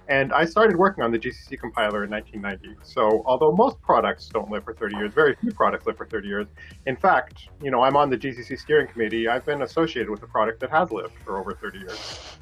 And 0.09 0.33
I 0.33 0.45
started 0.45 0.77
working 0.77 1.03
on 1.03 1.11
the 1.11 1.19
GCC 1.19 1.59
compiler 1.59 2.05
in 2.05 2.11
1990. 2.11 2.81
So 2.85 3.23
although 3.27 3.53
most 3.53 3.81
products 3.83 4.29
don't 4.29 4.51
live 4.51 4.65
for 4.65 4.75
30 4.75 4.97
years, 4.97 5.13
very 5.13 5.35
few 5.41 5.51
products 5.51 5.87
live 5.87 5.97
for 5.97 6.07
30 6.07 6.29
years. 6.29 6.47
In 6.87 6.97
fact, 6.97 7.49
you 7.61 7.71
know, 7.73 7.83
I'm 7.83 7.97
on 7.97 8.11
the 8.11 8.17
GCC 8.17 8.59
steering 8.59 8.87
committee. 8.87 9.27
I've 9.29 9.45
been 9.45 9.63
associated 9.63 10.09
with 10.09 10.23
a 10.23 10.29
product 10.29 10.61
that 10.61 10.71
has 10.71 10.93
lived 10.93 11.15
for 11.25 11.39
over 11.39 11.53
30 11.53 11.79
years. 11.79 12.39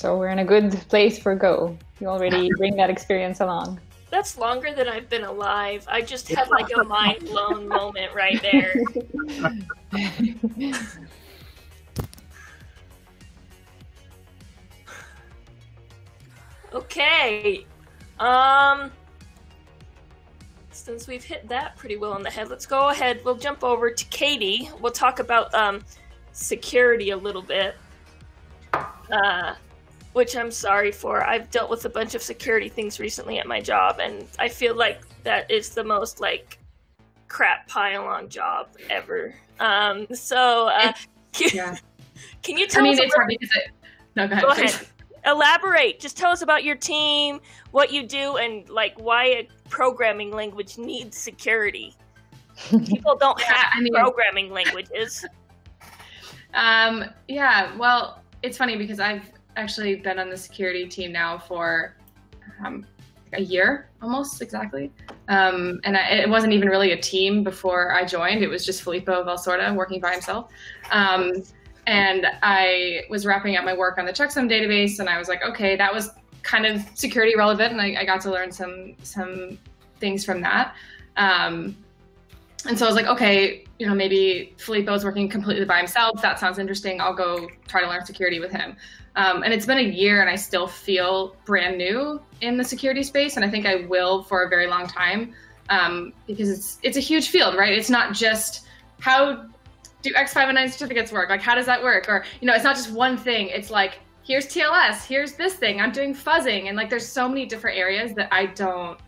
So 0.00 0.16
we're 0.16 0.30
in 0.30 0.38
a 0.38 0.46
good 0.46 0.72
place 0.88 1.18
for 1.18 1.34
Go. 1.34 1.76
You 2.00 2.06
already 2.06 2.48
bring 2.56 2.74
that 2.76 2.88
experience 2.88 3.40
along. 3.40 3.78
That's 4.08 4.38
longer 4.38 4.72
than 4.72 4.88
I've 4.88 5.10
been 5.10 5.24
alive. 5.24 5.84
I 5.90 6.00
just 6.00 6.26
had 6.30 6.48
like 6.48 6.68
a 6.74 6.82
mind 6.84 7.26
blown 7.26 7.68
moment 7.78 8.14
right 8.14 8.40
there. 8.40 8.82
Okay. 16.72 17.66
Um 18.18 18.90
since 20.70 21.08
we've 21.08 21.22
hit 21.22 21.46
that 21.50 21.76
pretty 21.76 21.98
well 21.98 22.14
on 22.14 22.22
the 22.22 22.30
head, 22.30 22.48
let's 22.48 22.64
go 22.64 22.88
ahead. 22.88 23.20
We'll 23.22 23.36
jump 23.36 23.62
over 23.62 23.90
to 23.90 24.04
Katie. 24.06 24.70
We'll 24.80 24.92
talk 24.92 25.18
about 25.18 25.52
um 25.52 25.84
security 26.32 27.10
a 27.10 27.18
little 27.18 27.42
bit. 27.42 27.74
Uh 28.72 29.56
which 30.12 30.36
I'm 30.36 30.50
sorry 30.50 30.92
for. 30.92 31.22
I've 31.24 31.50
dealt 31.50 31.70
with 31.70 31.84
a 31.84 31.88
bunch 31.88 32.14
of 32.14 32.22
security 32.22 32.68
things 32.68 32.98
recently 33.00 33.38
at 33.38 33.46
my 33.46 33.60
job 33.60 34.00
and 34.00 34.26
I 34.38 34.48
feel 34.48 34.74
like 34.74 35.00
that 35.24 35.50
is 35.50 35.70
the 35.70 35.84
most 35.84 36.20
like 36.20 36.58
crap 37.28 37.68
pile 37.68 38.04
on 38.04 38.28
job 38.28 38.68
ever. 38.88 39.34
Um 39.60 40.06
so 40.12 40.68
uh 40.68 40.92
Yeah. 41.52 41.76
can 42.42 42.58
you 42.58 42.66
tell 42.66 42.80
I 42.82 42.84
mean, 42.84 42.94
us 42.94 43.00
it's 43.00 43.14
hard 43.14 43.28
because 43.28 43.56
it. 43.56 43.70
No, 44.16 44.26
go 44.26 44.34
ahead. 44.34 44.44
Go 44.44 44.50
ahead. 44.50 44.86
Elaborate. 45.26 46.00
Just 46.00 46.16
tell 46.16 46.30
us 46.32 46.40
about 46.42 46.64
your 46.64 46.76
team, 46.76 47.40
what 47.72 47.92
you 47.92 48.06
do, 48.06 48.38
and 48.38 48.68
like 48.70 48.98
why 48.98 49.24
a 49.26 49.48
programming 49.68 50.30
language 50.32 50.78
needs 50.78 51.16
security. 51.18 51.94
People 52.86 53.16
don't 53.16 53.38
Yeah, 53.40 53.52
have 53.54 53.66
I 53.74 53.80
mean- 53.80 53.92
programming 53.94 54.50
languages. 54.52 55.24
Um, 56.54 57.04
yeah, 57.28 57.76
well, 57.76 58.22
it's 58.42 58.58
funny 58.58 58.76
because 58.76 58.98
I've 58.98 59.22
actually 59.56 59.96
been 59.96 60.18
on 60.18 60.30
the 60.30 60.36
security 60.36 60.86
team 60.86 61.12
now 61.12 61.38
for 61.38 61.96
um, 62.64 62.86
a 63.32 63.40
year 63.40 63.90
almost 64.02 64.40
exactly. 64.42 64.90
Um, 65.28 65.80
and 65.84 65.96
I, 65.96 66.08
it 66.10 66.28
wasn't 66.28 66.52
even 66.52 66.68
really 66.68 66.92
a 66.92 67.00
team 67.00 67.44
before 67.44 67.92
I 67.92 68.04
joined. 68.04 68.42
It 68.42 68.48
was 68.48 68.64
just 68.64 68.82
Filippo 68.82 69.24
Valsorda 69.24 69.74
working 69.74 70.00
by 70.00 70.12
himself. 70.12 70.50
Um, 70.90 71.42
and 71.86 72.26
I 72.42 73.02
was 73.10 73.26
wrapping 73.26 73.56
up 73.56 73.64
my 73.64 73.76
work 73.76 73.98
on 73.98 74.06
the 74.06 74.12
checksum 74.12 74.50
database, 74.50 75.00
and 75.00 75.08
I 75.08 75.18
was 75.18 75.28
like, 75.28 75.42
okay, 75.44 75.76
that 75.76 75.92
was 75.92 76.10
kind 76.42 76.66
of 76.66 76.82
security 76.94 77.34
relevant, 77.36 77.72
and 77.72 77.80
I, 77.80 78.00
I 78.00 78.04
got 78.04 78.20
to 78.22 78.30
learn 78.30 78.52
some 78.52 78.94
some 79.02 79.58
things 79.98 80.24
from 80.24 80.40
that. 80.42 80.74
Um, 81.16 81.76
and 82.66 82.78
so 82.78 82.84
I 82.84 82.88
was 82.88 82.96
like, 82.96 83.06
okay, 83.06 83.64
you 83.78 83.86
know, 83.86 83.94
maybe 83.94 84.54
Filippo's 84.58 85.04
working 85.04 85.28
completely 85.28 85.64
by 85.64 85.78
himself. 85.78 86.20
That 86.20 86.38
sounds 86.38 86.58
interesting. 86.58 87.00
I'll 87.00 87.14
go 87.14 87.48
try 87.66 87.80
to 87.80 87.88
learn 87.88 88.04
security 88.04 88.38
with 88.40 88.52
him. 88.52 88.76
Um, 89.16 89.42
and 89.42 89.52
it's 89.52 89.66
been 89.66 89.78
a 89.78 89.82
year, 89.82 90.20
and 90.20 90.30
I 90.30 90.36
still 90.36 90.66
feel 90.66 91.36
brand 91.44 91.78
new 91.78 92.20
in 92.40 92.56
the 92.56 92.64
security 92.64 93.02
space, 93.02 93.36
and 93.36 93.44
I 93.44 93.50
think 93.50 93.66
I 93.66 93.86
will 93.86 94.22
for 94.22 94.44
a 94.44 94.48
very 94.48 94.66
long 94.66 94.86
time 94.86 95.34
um, 95.68 96.12
because 96.26 96.48
it's 96.48 96.78
it's 96.82 96.96
a 96.96 97.00
huge 97.00 97.28
field, 97.28 97.56
right? 97.56 97.72
It's 97.72 97.90
not 97.90 98.12
just 98.12 98.66
how 99.00 99.46
do 100.02 100.12
X509 100.14 100.70
certificates 100.70 101.12
work? 101.12 101.28
Like, 101.28 101.42
how 101.42 101.54
does 101.54 101.66
that 101.66 101.82
work? 101.82 102.08
Or 102.08 102.24
you 102.40 102.46
know, 102.46 102.54
it's 102.54 102.64
not 102.64 102.76
just 102.76 102.92
one 102.92 103.16
thing. 103.16 103.48
It's 103.48 103.70
like 103.70 104.00
here's 104.22 104.46
TLS, 104.46 105.06
here's 105.06 105.32
this 105.34 105.54
thing. 105.54 105.80
I'm 105.80 105.92
doing 105.92 106.14
fuzzing, 106.14 106.68
and 106.68 106.76
like 106.76 106.90
there's 106.90 107.06
so 107.06 107.28
many 107.28 107.46
different 107.46 107.78
areas 107.78 108.14
that 108.14 108.28
I 108.32 108.46
don't 108.46 108.98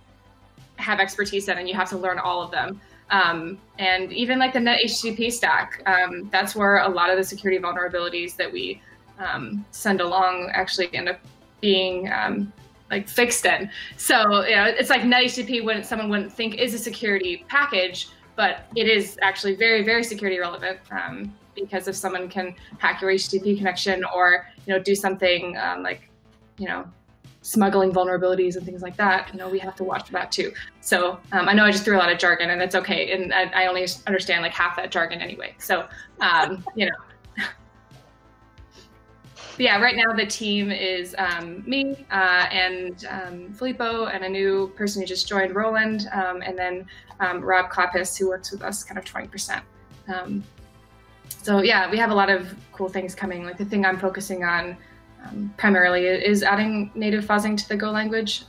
have 0.76 1.00
expertise 1.00 1.48
in, 1.48 1.58
and 1.58 1.68
you 1.68 1.74
have 1.74 1.88
to 1.90 1.98
learn 1.98 2.18
all 2.18 2.42
of 2.42 2.50
them. 2.50 2.80
Um, 3.10 3.58
and 3.78 4.10
even 4.12 4.38
like 4.38 4.54
the 4.54 4.60
net 4.60 4.80
HTTP 4.84 5.30
stack, 5.30 5.82
um, 5.86 6.30
that's 6.30 6.56
where 6.56 6.78
a 6.78 6.88
lot 6.88 7.10
of 7.10 7.18
the 7.18 7.24
security 7.24 7.62
vulnerabilities 7.62 8.36
that 8.36 8.50
we 8.50 8.80
um, 9.22 9.64
send 9.70 10.00
along 10.00 10.50
actually 10.52 10.94
end 10.94 11.08
up 11.08 11.20
being 11.61 12.12
um, 12.12 12.52
like 12.90 13.08
fixed 13.08 13.46
in. 13.46 13.70
So 13.96 14.44
you 14.44 14.56
know, 14.56 14.64
it's 14.64 14.90
like 14.90 15.04
net 15.04 15.24
HTTP 15.24 15.64
wouldn't 15.64 15.87
someone 15.87 16.08
wouldn't 16.08 16.32
think 16.32 16.56
is 16.56 16.74
a 16.74 16.78
security 16.78 17.44
package, 17.48 18.08
but 18.37 18.66
it 18.76 18.87
is 18.87 19.18
actually 19.22 19.54
very 19.56 19.82
very 19.82 20.04
security 20.04 20.38
relevant 20.38 20.78
um, 20.90 21.35
because 21.54 21.88
if 21.88 21.96
someone 21.96 22.28
can 22.28 22.54
hack 22.78 23.00
your 23.00 23.11
HTTP 23.11 23.56
connection 23.56 24.04
or 24.14 24.46
you 24.66 24.74
know 24.74 24.82
do 24.82 24.94
something 24.94 25.56
um, 25.56 25.82
like 25.82 26.08
you 26.58 26.66
know 26.66 26.85
smuggling 27.44 27.92
vulnerabilities 27.92 28.54
and 28.54 28.64
things 28.64 28.82
like 28.82 28.96
that, 28.96 29.28
you 29.32 29.38
know, 29.38 29.48
we 29.48 29.58
have 29.58 29.74
to 29.74 29.82
watch 29.82 30.06
for 30.06 30.12
that 30.12 30.30
too. 30.30 30.52
So 30.80 31.18
um, 31.32 31.48
I 31.48 31.52
know 31.52 31.64
I 31.64 31.72
just 31.72 31.85
threw 31.85 31.96
a 31.96 31.98
lot 31.98 32.11
of 32.11 32.16
jargon, 32.18 32.50
and 32.50 32.62
it's 32.62 32.76
okay. 32.76 33.12
And 33.12 33.35
I, 33.35 33.64
I 33.64 33.66
only 33.66 33.85
understand 34.06 34.42
like 34.42 34.52
half 34.52 34.76
that 34.76 34.90
jargon 34.90 35.20
anyway. 35.20 35.54
So 35.58 35.87
um, 36.20 36.64
you 36.74 36.87
know. 36.87 36.96
Yeah, 39.58 39.80
right 39.80 39.96
now 39.96 40.14
the 40.14 40.26
team 40.26 40.70
is 40.70 41.14
um, 41.18 41.62
me 41.66 42.06
uh, 42.10 42.46
and 42.50 43.04
um, 43.10 43.52
Filippo 43.52 44.06
and 44.06 44.24
a 44.24 44.28
new 44.28 44.72
person 44.76 45.02
who 45.02 45.06
just 45.06 45.28
joined, 45.28 45.54
Roland, 45.54 46.08
um, 46.12 46.42
and 46.42 46.58
then 46.58 46.86
um, 47.20 47.40
Rob 47.42 47.70
Clapis, 47.70 48.16
who 48.16 48.28
works 48.28 48.50
with 48.50 48.62
us 48.62 48.82
kind 48.82 48.98
of 48.98 49.04
20%. 49.04 49.60
Um, 50.08 50.42
so 51.42 51.62
yeah, 51.62 51.90
we 51.90 51.98
have 51.98 52.10
a 52.10 52.14
lot 52.14 52.30
of 52.30 52.54
cool 52.72 52.88
things 52.88 53.14
coming. 53.14 53.44
Like 53.44 53.58
the 53.58 53.64
thing 53.64 53.84
I'm 53.84 53.98
focusing 53.98 54.42
on 54.42 54.76
um, 55.24 55.52
primarily 55.58 56.06
is 56.06 56.42
adding 56.42 56.90
native 56.94 57.24
fuzzing 57.24 57.56
to 57.58 57.68
the 57.68 57.76
Go 57.76 57.90
language. 57.90 58.44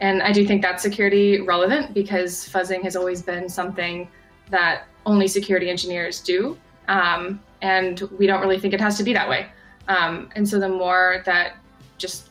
And 0.00 0.22
I 0.22 0.30
do 0.30 0.46
think 0.46 0.62
that's 0.62 0.80
security 0.80 1.40
relevant 1.40 1.92
because 1.92 2.48
fuzzing 2.48 2.84
has 2.84 2.94
always 2.94 3.20
been 3.20 3.48
something 3.48 4.08
that 4.48 4.84
only 5.04 5.26
security 5.26 5.68
engineers 5.70 6.20
do. 6.20 6.56
And 6.86 8.00
we 8.16 8.28
don't 8.28 8.40
really 8.40 8.60
think 8.60 8.74
it 8.74 8.80
has 8.80 8.96
to 8.98 9.02
be 9.02 9.12
that 9.12 9.28
way. 9.28 9.48
Um, 9.88 10.28
and 10.36 10.48
so 10.48 10.60
the 10.60 10.68
more 10.68 11.22
that 11.24 11.56
just 11.96 12.28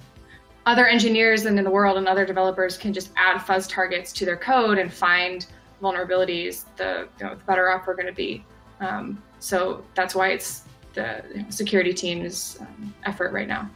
other 0.65 0.85
engineers 0.85 1.45
and 1.45 1.57
in 1.57 1.63
the 1.63 1.71
world 1.71 1.97
and 1.97 2.07
other 2.07 2.25
developers 2.25 2.77
can 2.77 2.93
just 2.93 3.11
add 3.15 3.39
fuzz 3.39 3.67
targets 3.67 4.11
to 4.13 4.25
their 4.25 4.37
code 4.37 4.77
and 4.77 4.93
find 4.93 5.47
vulnerabilities, 5.81 6.65
the, 6.75 7.07
you 7.19 7.25
know, 7.25 7.35
the 7.35 7.43
better 7.45 7.69
off 7.71 7.87
we're 7.87 7.95
going 7.95 8.07
to 8.07 8.13
be. 8.13 8.45
Um, 8.79 9.21
so 9.39 9.83
that's 9.95 10.13
why 10.13 10.29
it's 10.29 10.63
the 10.93 11.23
security 11.49 11.93
team's 11.93 12.57
um, 12.59 12.93
effort 13.05 13.31
right 13.31 13.47
now. 13.47 13.69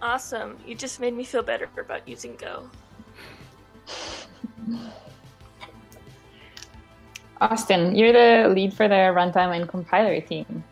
Awesome. 0.00 0.58
You 0.66 0.74
just 0.74 1.00
made 1.00 1.14
me 1.14 1.24
feel 1.24 1.42
better 1.42 1.68
about 1.78 2.06
using 2.06 2.36
Go. 2.36 2.68
Austin, 7.40 7.94
you're 7.94 8.12
the 8.12 8.48
lead 8.48 8.74
for 8.74 8.88
the 8.88 8.94
runtime 8.94 9.56
and 9.56 9.68
compiler 9.68 10.20
team. 10.20 10.64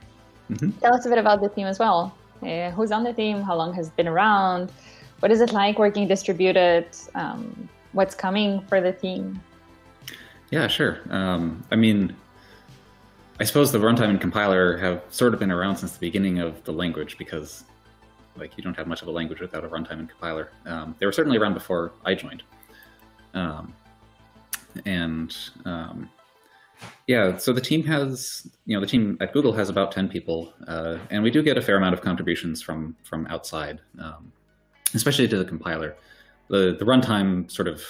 Mhm. 0.50 0.78
Tell 0.80 0.94
us 0.94 1.06
a 1.06 1.08
bit 1.08 1.18
about 1.18 1.40
the 1.40 1.48
team 1.48 1.66
as 1.66 1.78
well. 1.78 2.14
Uh, 2.42 2.70
who's 2.70 2.92
on 2.92 3.02
the 3.04 3.12
team? 3.12 3.42
How 3.42 3.56
long 3.56 3.72
has 3.74 3.88
it 3.88 3.96
been 3.96 4.08
around? 4.08 4.70
What 5.20 5.32
is 5.32 5.40
it 5.40 5.52
like 5.52 5.78
working 5.78 6.06
distributed? 6.06 6.86
Um, 7.14 7.68
what's 7.92 8.14
coming 8.14 8.60
for 8.68 8.80
the 8.80 8.92
team? 8.92 9.40
Yeah, 10.50 10.68
sure. 10.68 11.00
Um, 11.10 11.64
I 11.72 11.76
mean, 11.76 12.14
I 13.40 13.44
suppose 13.44 13.72
the 13.72 13.78
runtime 13.78 14.10
and 14.10 14.20
compiler 14.20 14.76
have 14.78 15.02
sort 15.10 15.34
of 15.34 15.40
been 15.40 15.50
around 15.50 15.76
since 15.76 15.92
the 15.92 16.00
beginning 16.00 16.38
of 16.38 16.62
the 16.64 16.72
language 16.72 17.18
because, 17.18 17.64
like, 18.36 18.56
you 18.56 18.62
don't 18.62 18.76
have 18.76 18.86
much 18.86 19.02
of 19.02 19.08
a 19.08 19.10
language 19.10 19.40
without 19.40 19.64
a 19.64 19.68
runtime 19.68 19.98
and 19.98 20.08
compiler. 20.08 20.50
Um, 20.66 20.94
they 20.98 21.06
were 21.06 21.12
certainly 21.12 21.38
around 21.38 21.54
before 21.54 21.92
I 22.04 22.14
joined. 22.14 22.42
Um, 23.34 23.74
and 24.84 25.36
um, 25.64 26.08
Yeah, 27.06 27.36
so 27.36 27.52
the 27.52 27.60
team 27.60 27.84
has, 27.84 28.50
you 28.64 28.76
know, 28.76 28.80
the 28.80 28.86
team 28.86 29.16
at 29.20 29.32
Google 29.32 29.52
has 29.52 29.68
about 29.68 29.92
ten 29.92 30.08
people, 30.08 30.52
uh, 30.66 30.98
and 31.10 31.22
we 31.22 31.30
do 31.30 31.42
get 31.42 31.56
a 31.56 31.62
fair 31.62 31.76
amount 31.76 31.94
of 31.94 32.00
contributions 32.00 32.60
from 32.62 32.96
from 33.04 33.26
outside, 33.28 33.80
um, 34.00 34.32
especially 34.94 35.28
to 35.28 35.38
the 35.38 35.44
compiler. 35.44 35.96
The 36.48 36.76
the 36.78 36.84
runtime 36.84 37.50
sort 37.50 37.68
of 37.68 37.82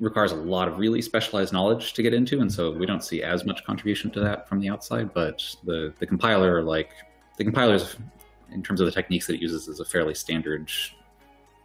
requires 0.00 0.32
a 0.32 0.36
lot 0.36 0.68
of 0.68 0.78
really 0.78 1.00
specialized 1.00 1.52
knowledge 1.52 1.94
to 1.94 2.02
get 2.02 2.12
into, 2.12 2.40
and 2.40 2.52
so 2.52 2.70
we 2.72 2.86
don't 2.86 3.04
see 3.04 3.22
as 3.22 3.44
much 3.44 3.64
contribution 3.64 4.10
to 4.10 4.20
that 4.20 4.48
from 4.48 4.60
the 4.60 4.68
outside. 4.68 5.14
But 5.14 5.42
the 5.64 5.92
the 5.98 6.06
compiler, 6.06 6.62
like 6.62 6.90
the 7.38 7.44
compilers, 7.44 7.96
in 8.52 8.62
terms 8.62 8.80
of 8.80 8.86
the 8.86 8.92
techniques 8.92 9.26
that 9.28 9.34
it 9.34 9.40
uses, 9.40 9.68
is 9.68 9.80
a 9.80 9.84
fairly 9.84 10.14
standard 10.14 10.70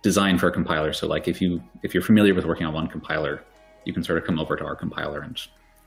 design 0.01 0.38
for 0.38 0.47
a 0.47 0.51
compiler. 0.51 0.93
So 0.93 1.08
like 1.08 1.27
if 1.27 1.41
you 1.41 1.62
if 1.84 1.93
you're 1.93 2.03
familiar 2.03 2.34
with 2.34 2.45
working 2.45 2.65
on 2.67 2.73
one 2.73 2.88
compiler, 2.88 3.43
you 3.86 3.93
can 3.93 4.03
sort 4.03 4.17
of 4.17 4.23
come 4.23 4.39
over 4.39 4.55
to 4.55 4.65
our 4.65 4.75
compiler 4.75 5.21
and 5.21 5.39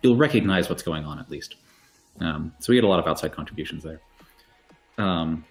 you'll 0.02 0.16
recognize 0.16 0.68
what's 0.68 0.82
going 0.82 1.04
on 1.04 1.18
at 1.18 1.30
least. 1.30 1.56
Um, 2.20 2.52
so 2.58 2.72
we 2.72 2.76
get 2.76 2.84
a 2.84 2.88
lot 2.88 3.00
of 3.00 3.06
outside 3.06 3.32
contributions 3.32 3.82
there. 3.82 4.00
Um, 4.98 5.44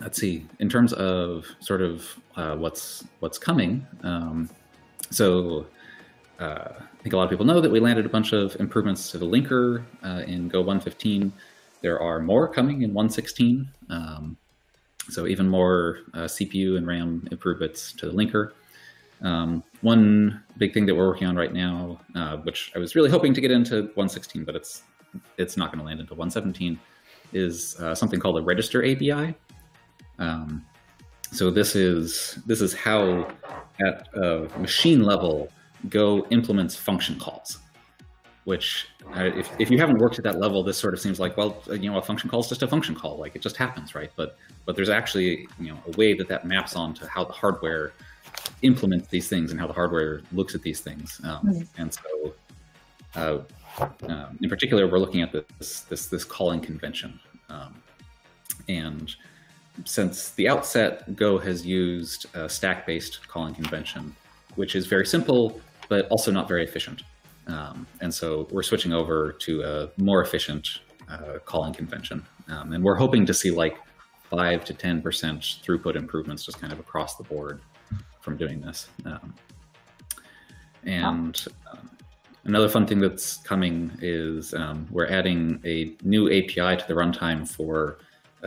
let's 0.00 0.18
see. 0.18 0.46
In 0.58 0.68
terms 0.68 0.92
of 0.94 1.46
sort 1.60 1.82
of 1.82 2.06
uh, 2.36 2.56
what's 2.56 3.04
what's 3.20 3.38
coming, 3.38 3.86
um, 4.02 4.48
so 5.10 5.66
uh, 6.38 6.72
I 6.78 7.02
think 7.02 7.12
a 7.12 7.16
lot 7.16 7.24
of 7.24 7.30
people 7.30 7.44
know 7.44 7.60
that 7.60 7.70
we 7.70 7.80
landed 7.80 8.06
a 8.06 8.08
bunch 8.08 8.32
of 8.32 8.56
improvements 8.58 9.10
to 9.10 9.18
the 9.18 9.26
linker 9.26 9.84
uh, 10.02 10.22
in 10.26 10.48
Go 10.48 10.60
115. 10.60 11.32
There 11.82 12.00
are 12.00 12.20
more 12.20 12.48
coming 12.48 12.82
in 12.82 12.94
116. 12.94 13.68
Um, 13.90 14.36
so 15.10 15.26
even 15.26 15.48
more 15.48 15.98
uh, 16.14 16.20
CPU 16.20 16.76
and 16.76 16.86
RAM 16.86 17.26
improvements 17.30 17.92
to 17.94 18.06
the 18.06 18.12
linker. 18.12 18.52
Um, 19.22 19.62
one 19.82 20.42
big 20.58 20.74
thing 20.74 20.86
that 20.86 20.94
we're 20.94 21.06
working 21.06 21.28
on 21.28 21.36
right 21.36 21.52
now, 21.52 22.00
uh, 22.14 22.38
which 22.38 22.72
I 22.74 22.78
was 22.78 22.94
really 22.94 23.10
hoping 23.10 23.34
to 23.34 23.40
get 23.40 23.50
into 23.50 23.82
116, 23.94 24.44
but 24.44 24.56
it's 24.56 24.82
it's 25.36 25.56
not 25.56 25.70
going 25.70 25.78
to 25.78 25.84
land 25.84 26.00
until 26.00 26.16
117, 26.16 26.78
is 27.32 27.78
uh, 27.80 27.94
something 27.94 28.18
called 28.18 28.38
a 28.38 28.42
register 28.42 28.82
ABI. 28.84 29.34
Um, 30.18 30.64
so 31.30 31.50
this 31.50 31.76
is 31.76 32.38
this 32.46 32.60
is 32.60 32.74
how 32.74 33.30
at 33.80 34.08
a 34.14 34.48
machine 34.58 35.02
level 35.02 35.50
Go 35.88 36.26
implements 36.30 36.76
function 36.76 37.18
calls. 37.18 37.58
Which, 38.44 38.88
uh, 39.16 39.30
if, 39.36 39.48
if 39.60 39.70
you 39.70 39.78
haven't 39.78 39.98
worked 39.98 40.18
at 40.18 40.24
that 40.24 40.40
level, 40.40 40.64
this 40.64 40.76
sort 40.76 40.94
of 40.94 41.00
seems 41.00 41.20
like 41.20 41.36
well, 41.36 41.62
you 41.70 41.90
know, 41.90 41.96
a 41.98 42.02
function 42.02 42.28
call 42.28 42.40
is 42.40 42.48
just 42.48 42.62
a 42.62 42.66
function 42.66 42.94
call, 42.94 43.16
like 43.16 43.36
it 43.36 43.42
just 43.42 43.56
happens, 43.56 43.94
right? 43.94 44.10
But 44.16 44.36
but 44.66 44.74
there's 44.74 44.88
actually 44.88 45.46
you 45.60 45.68
know 45.68 45.78
a 45.86 45.96
way 45.96 46.14
that 46.14 46.28
that 46.28 46.44
maps 46.44 46.74
onto 46.74 47.06
how 47.06 47.22
the 47.24 47.32
hardware 47.32 47.92
implements 48.62 49.08
these 49.08 49.28
things 49.28 49.50
and 49.50 49.60
how 49.60 49.66
the 49.66 49.72
hardware 49.72 50.22
looks 50.32 50.54
at 50.54 50.62
these 50.62 50.80
things. 50.80 51.20
Um, 51.24 51.46
mm-hmm. 51.46 51.82
And 51.82 51.92
so, 51.92 52.34
uh, 53.14 53.38
um, 54.08 54.38
in 54.40 54.48
particular, 54.48 54.86
we're 54.86 54.98
looking 54.98 55.22
at 55.22 55.32
this 55.32 55.80
this 55.80 56.06
this 56.06 56.24
calling 56.24 56.60
convention. 56.60 57.18
Um, 57.48 57.74
and 58.68 59.14
since 59.84 60.30
the 60.30 60.48
outset, 60.48 61.16
Go 61.16 61.38
has 61.38 61.66
used 61.66 62.26
a 62.34 62.48
stack-based 62.48 63.26
calling 63.28 63.54
convention, 63.54 64.14
which 64.56 64.74
is 64.76 64.86
very 64.86 65.06
simple 65.06 65.60
but 65.92 66.08
also 66.08 66.30
not 66.30 66.48
very 66.48 66.64
efficient. 66.64 67.02
Um, 67.46 67.86
and 68.00 68.12
so 68.14 68.48
we're 68.50 68.62
switching 68.62 68.94
over 68.94 69.32
to 69.40 69.62
a 69.62 69.90
more 70.00 70.22
efficient 70.22 70.80
uh, 71.06 71.38
calling 71.44 71.74
convention, 71.74 72.24
um, 72.48 72.72
and 72.72 72.82
we're 72.82 72.94
hoping 72.94 73.26
to 73.26 73.34
see 73.34 73.50
like 73.50 73.76
five 74.30 74.64
to 74.64 74.72
ten 74.72 75.02
percent 75.02 75.40
throughput 75.62 75.96
improvements 75.96 76.46
just 76.46 76.58
kind 76.58 76.72
of 76.72 76.80
across 76.80 77.16
the 77.16 77.24
board 77.24 77.60
from 78.22 78.36
doing 78.36 78.60
this. 78.60 78.88
Um, 79.04 79.34
and 80.84 81.46
um, 81.70 81.90
another 82.44 82.68
fun 82.68 82.86
thing 82.86 83.00
that's 83.00 83.36
coming 83.38 83.92
is 84.00 84.54
um, 84.54 84.86
we're 84.90 85.08
adding 85.08 85.60
a 85.64 85.94
new 86.02 86.28
API 86.28 86.76
to 86.80 86.84
the 86.88 86.94
runtime 86.94 87.46
for 87.48 87.98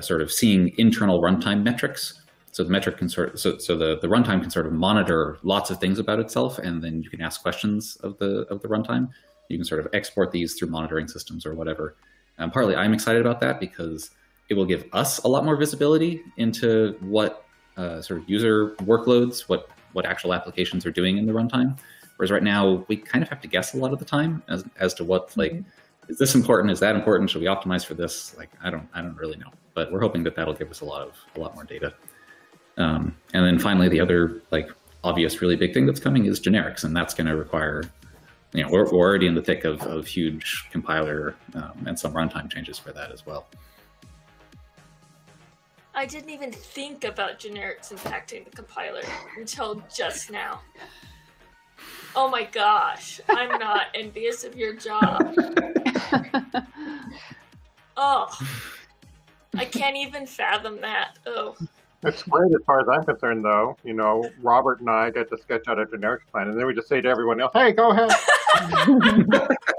sort 0.02 0.22
of 0.22 0.32
seeing 0.32 0.74
internal 0.78 1.22
runtime 1.22 1.64
metrics. 1.64 2.22
So 2.52 2.64
the 2.64 2.70
metric 2.70 2.98
can 2.98 3.10
sort 3.10 3.34
of, 3.34 3.40
so, 3.40 3.58
so 3.58 3.78
the, 3.78 4.00
the 4.00 4.08
runtime 4.08 4.42
can 4.42 4.50
sort 4.50 4.66
of 4.66 4.74
monitor 4.74 5.38
lots 5.44 5.70
of 5.70 5.80
things 5.80 6.00
about 6.00 6.20
itself, 6.20 6.58
and 6.58 6.82
then 6.82 7.04
you 7.04 7.10
can 7.10 7.22
ask 7.22 7.42
questions 7.42 7.98
of 7.98 8.18
the 8.18 8.46
of 8.50 8.62
the 8.62 8.70
runtime. 8.70 9.10
You 9.50 9.58
can 9.58 9.66
sort 9.66 9.82
of 9.82 9.88
export 9.94 10.32
these 10.32 10.54
through 10.54 10.70
monitoring 10.70 11.08
systems 11.08 11.46
or 11.46 11.54
whatever. 11.54 11.96
And 12.38 12.52
partly, 12.52 12.76
I'm 12.76 12.94
excited 12.94 13.22
about 13.22 13.42
that 13.42 13.60
because 13.60 14.10
it 14.50 14.54
will 14.54 14.66
give 14.66 14.86
us 14.94 15.20
a 15.20 15.28
lot 15.28 15.44
more 15.44 15.58
visibility 15.58 16.22
into 16.38 16.96
what 17.02 17.45
uh, 17.78 18.02
sort 18.02 18.22
of 18.22 18.30
user 18.30 18.72
workloads, 18.78 19.42
what 19.42 19.70
what 19.94 20.06
actual 20.06 20.34
applications 20.34 20.86
are 20.86 20.92
doing 20.92 21.18
in 21.18 21.26
the 21.26 21.32
runtime. 21.32 21.78
Whereas 22.18 22.32
right 22.32 22.44
now, 22.44 22.86
we 22.88 22.98
kind 22.98 23.24
of 23.24 23.30
have 23.30 23.42
to 23.42 23.48
guess 23.48 23.74
a 23.74 23.78
lot 23.78 23.94
of 23.94 24.00
the 24.00 24.06
time 24.06 24.44
as 24.48 24.64
as 24.80 24.94
to 24.96 25.04
what 25.04 25.36
like 25.38 25.52
mm-hmm. 25.52 26.12
is 26.12 26.18
this 26.18 26.36
important? 26.36 26.72
Is 26.72 26.80
that 26.80 26.96
important? 26.96 27.30
Should 27.30 27.42
we 27.42 27.48
optimize 27.48 27.86
for 27.86 27.94
this? 27.94 28.36
Like 28.38 28.50
I 28.64 28.70
don't 28.70 28.88
I 28.94 29.02
don't 29.02 29.18
really 29.18 29.38
know, 29.38 29.52
but 29.74 29.92
we're 29.92 30.02
hoping 30.02 30.24
that 30.24 30.36
that'll 30.36 30.54
give 30.54 30.72
us 30.72 30.82
a 30.82 30.86
lot 30.86 31.02
of 31.02 31.16
a 31.36 31.40
lot 31.40 31.56
more 31.56 31.64
data. 31.64 31.94
Um, 32.78 33.16
and 33.34 33.46
then 33.46 33.58
finally, 33.58 33.90
the 33.90 34.02
other 34.02 34.42
like 34.52 34.70
obvious, 35.04 35.42
really 35.42 35.56
big 35.56 35.74
thing 35.74 35.86
that's 35.86 36.00
coming 36.00 36.26
is 36.26 36.40
generics, 36.40 36.84
and 36.84 36.96
that's 36.96 37.14
going 37.14 37.28
to 37.28 37.36
require 37.36 37.84
you 38.56 38.64
know, 38.64 38.70
we're, 38.70 38.86
we're 38.86 39.06
already 39.06 39.28
in 39.28 39.36
the 39.36 39.42
thick 39.42 39.66
of, 39.66 39.82
of 39.82 40.08
huge 40.08 40.68
compiler 40.72 41.36
um, 41.56 41.84
and 41.86 42.00
some 42.00 42.14
runtime 42.14 42.50
changes 42.50 42.80
for 42.80 42.94
that 42.94 43.12
as 43.12 43.26
well. 43.26 43.48
I 45.96 46.06
didn't 46.06 46.30
even 46.30 46.52
think 46.52 47.06
about 47.06 47.40
generics 47.40 47.94
impacting 47.94 48.44
the 48.46 48.52
compiler 48.52 49.02
until 49.38 49.82
just 49.94 50.30
now. 50.30 50.62
Oh 52.16 52.30
my 52.30 52.44
gosh, 52.44 53.22
I'm 53.30 53.58
not 53.60 53.88
envious 53.96 54.44
of 54.44 54.56
your 54.56 54.74
job. 54.74 55.36
Oh, 57.98 58.30
I 59.56 59.66
can't 59.66 59.96
even 59.96 60.26
fathom 60.26 60.82
that. 60.82 61.18
Oh. 61.26 61.56
It's 62.04 62.24
great 62.24 62.54
as 62.54 62.62
far 62.66 62.82
as 62.82 62.88
I'm 62.90 63.04
concerned, 63.06 63.44
though. 63.44 63.78
You 63.84 63.94
know, 63.94 64.30
Robert 64.42 64.82
and 64.82 64.90
I 64.90 65.10
get 65.10 65.30
to 65.30 65.38
sketch 65.38 65.68
out 65.68 65.80
a 65.80 65.86
generics 65.86 66.28
plan, 66.32 66.50
and 66.50 66.60
then 66.60 66.68
we 66.68 66.74
just 66.74 66.90
say 66.90 67.02
to 67.02 67.10
everyone 67.10 67.42
else, 67.42 67.52
"Hey, 67.54 67.72
go 67.72 67.92
ahead." 67.92 68.12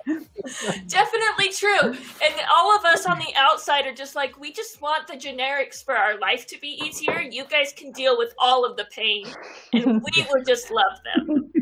Definitely 0.89 1.53
true. 1.53 1.91
And 1.91 2.35
all 2.51 2.77
of 2.77 2.85
us 2.85 3.07
on 3.07 3.19
the 3.19 3.33
outside 3.37 3.87
are 3.87 3.95
just 3.95 4.15
like, 4.15 4.39
we 4.39 4.53
just 4.53 4.81
want 4.81 5.07
the 5.07 5.15
generics 5.15 5.85
for 5.85 5.97
our 5.97 6.19
life 6.19 6.47
to 6.49 6.61
be 6.61 6.81
easier. 6.85 7.21
You 7.21 7.45
guys 7.45 7.73
can 7.77 7.93
deal 7.93 8.17
with 8.17 8.35
all 8.39 8.65
of 8.65 8.77
the 8.77 8.87
pain, 8.91 9.27
and 9.73 10.03
we 10.03 10.27
would 10.33 10.47
just 10.47 10.71
love 10.71 10.99
them. 11.05 11.53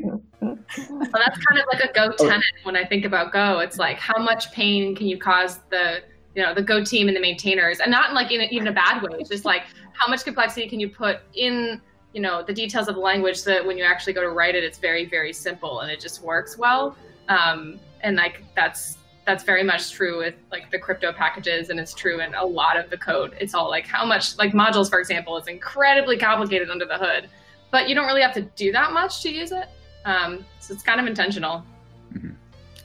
Well, 0.40 1.10
that's 1.12 1.38
kind 1.46 1.60
of 1.60 1.66
like 1.72 1.84
a 1.84 1.92
Go 1.92 2.12
tenet 2.12 2.42
when 2.64 2.76
I 2.76 2.84
think 2.84 3.04
about 3.04 3.32
Go. 3.32 3.60
It's 3.60 3.78
like, 3.78 3.98
how 3.98 4.22
much 4.22 4.52
pain 4.52 4.94
can 4.94 5.06
you 5.06 5.18
cause 5.18 5.60
the 5.70 6.02
you 6.34 6.42
know 6.42 6.54
the 6.54 6.62
Go 6.62 6.84
team 6.84 7.08
and 7.08 7.16
the 7.16 7.20
maintainers, 7.20 7.80
and 7.80 7.90
not 7.90 8.10
in 8.10 8.14
like 8.14 8.30
in 8.30 8.40
a, 8.40 8.44
even 8.50 8.66
a 8.68 8.72
bad 8.72 9.02
way. 9.02 9.18
It's 9.18 9.30
just 9.30 9.44
like 9.44 9.62
how 9.92 10.08
much 10.08 10.24
complexity 10.24 10.68
can 10.68 10.80
you 10.80 10.88
put 10.88 11.20
in 11.34 11.80
you 12.12 12.20
know 12.20 12.42
the 12.42 12.52
details 12.52 12.88
of 12.88 12.94
the 12.96 13.00
language 13.00 13.38
so 13.38 13.50
that 13.50 13.64
when 13.64 13.78
you 13.78 13.84
actually 13.84 14.12
go 14.12 14.22
to 14.22 14.30
write 14.30 14.54
it, 14.54 14.64
it's 14.64 14.78
very 14.78 15.04
very 15.06 15.32
simple 15.32 15.80
and 15.80 15.90
it 15.90 16.00
just 16.00 16.22
works 16.22 16.58
well. 16.58 16.96
Um, 17.28 17.78
and 18.04 18.16
like 18.16 18.44
that's 18.54 18.98
that's 19.26 19.42
very 19.42 19.64
much 19.64 19.90
true 19.90 20.18
with 20.18 20.34
like 20.52 20.70
the 20.70 20.78
crypto 20.78 21.12
packages 21.12 21.70
and 21.70 21.80
it's 21.80 21.94
true 21.94 22.20
in 22.20 22.34
a 22.34 22.44
lot 22.44 22.76
of 22.76 22.88
the 22.90 22.96
code 22.96 23.34
it's 23.40 23.54
all 23.54 23.68
like 23.68 23.86
how 23.86 24.04
much 24.04 24.38
like 24.38 24.52
modules 24.52 24.88
for 24.88 25.00
example 25.00 25.36
is 25.36 25.48
incredibly 25.48 26.16
complicated 26.16 26.70
under 26.70 26.84
the 26.84 26.96
hood 26.96 27.28
but 27.70 27.88
you 27.88 27.94
don't 27.94 28.06
really 28.06 28.22
have 28.22 28.34
to 28.34 28.42
do 28.42 28.70
that 28.70 28.92
much 28.92 29.22
to 29.22 29.30
use 29.30 29.50
it 29.50 29.68
um, 30.04 30.44
so 30.60 30.72
it's 30.74 30.82
kind 30.82 31.00
of 31.00 31.06
intentional 31.06 31.64
mm-hmm. 32.12 32.30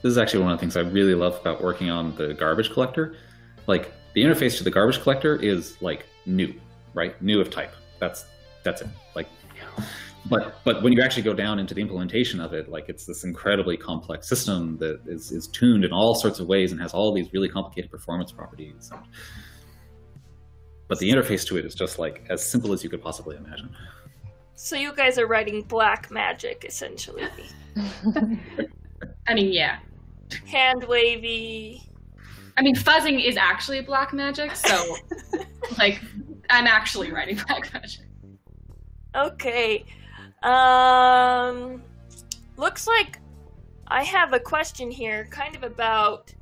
this 0.01 0.11
is 0.11 0.17
actually 0.17 0.41
one 0.41 0.51
of 0.51 0.57
the 0.57 0.61
things 0.61 0.75
i 0.77 0.81
really 0.81 1.13
love 1.13 1.37
about 1.41 1.61
working 1.61 1.89
on 1.89 2.15
the 2.15 2.33
garbage 2.33 2.71
collector 2.71 3.15
like 3.67 3.93
the 4.13 4.23
interface 4.23 4.57
to 4.57 4.63
the 4.63 4.71
garbage 4.71 5.01
collector 5.01 5.35
is 5.35 5.81
like 5.81 6.05
new, 6.25 6.53
right? 6.93 7.19
New 7.21 7.39
of 7.39 7.49
type. 7.49 7.73
That's 7.99 8.25
that's 8.63 8.81
it. 8.81 8.87
Like, 9.15 9.27
but 10.29 10.63
but 10.63 10.83
when 10.83 10.93
you 10.93 11.01
actually 11.01 11.23
go 11.23 11.33
down 11.33 11.59
into 11.59 11.73
the 11.73 11.81
implementation 11.81 12.39
of 12.39 12.53
it, 12.53 12.69
like 12.69 12.89
it's 12.89 13.05
this 13.05 13.23
incredibly 13.23 13.77
complex 13.77 14.27
system 14.27 14.77
that 14.77 15.01
is 15.05 15.31
is 15.31 15.47
tuned 15.47 15.83
in 15.83 15.91
all 15.91 16.15
sorts 16.15 16.39
of 16.39 16.47
ways 16.47 16.71
and 16.71 16.81
has 16.81 16.93
all 16.93 17.13
these 17.13 17.31
really 17.33 17.49
complicated 17.49 17.91
performance 17.91 18.31
properties. 18.31 18.91
And, 18.93 19.01
but 20.87 20.99
the 20.99 21.09
interface 21.09 21.45
to 21.47 21.57
it 21.57 21.65
is 21.65 21.75
just 21.75 21.99
like 21.99 22.25
as 22.29 22.45
simple 22.45 22.73
as 22.73 22.83
you 22.83 22.89
could 22.89 23.01
possibly 23.01 23.37
imagine. 23.37 23.69
So 24.55 24.75
you 24.75 24.93
guys 24.93 25.17
are 25.17 25.27
writing 25.27 25.61
black 25.63 26.11
magic 26.11 26.65
essentially. 26.67 27.23
I 29.27 29.33
mean, 29.33 29.53
yeah. 29.53 29.79
Hand 30.45 30.83
wavy, 30.87 31.81
I 32.57 32.61
mean, 32.61 32.75
fuzzing 32.75 33.23
is 33.23 33.37
actually 33.37 33.81
black 33.81 34.13
magic, 34.13 34.55
so 34.55 34.97
like 35.77 36.01
I'm 36.49 36.67
actually 36.67 37.11
writing 37.11 37.39
black 37.47 37.73
magic. 37.73 38.05
Okay. 39.15 39.85
Um 40.43 41.83
looks 42.57 42.87
like 42.87 43.19
I 43.87 44.03
have 44.03 44.33
a 44.33 44.39
question 44.39 44.91
here 44.91 45.27
kind 45.31 45.55
of 45.55 45.63
about 45.63 46.33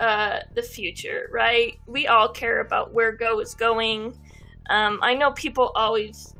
uh 0.00 0.40
the 0.54 0.62
future, 0.62 1.28
right? 1.32 1.78
We 1.86 2.06
all 2.06 2.28
care 2.28 2.60
about 2.60 2.92
where 2.92 3.12
Go 3.12 3.40
is 3.40 3.54
going. 3.54 4.18
Um 4.70 4.98
I 5.02 5.14
know 5.14 5.32
people 5.32 5.72
always 5.74 6.34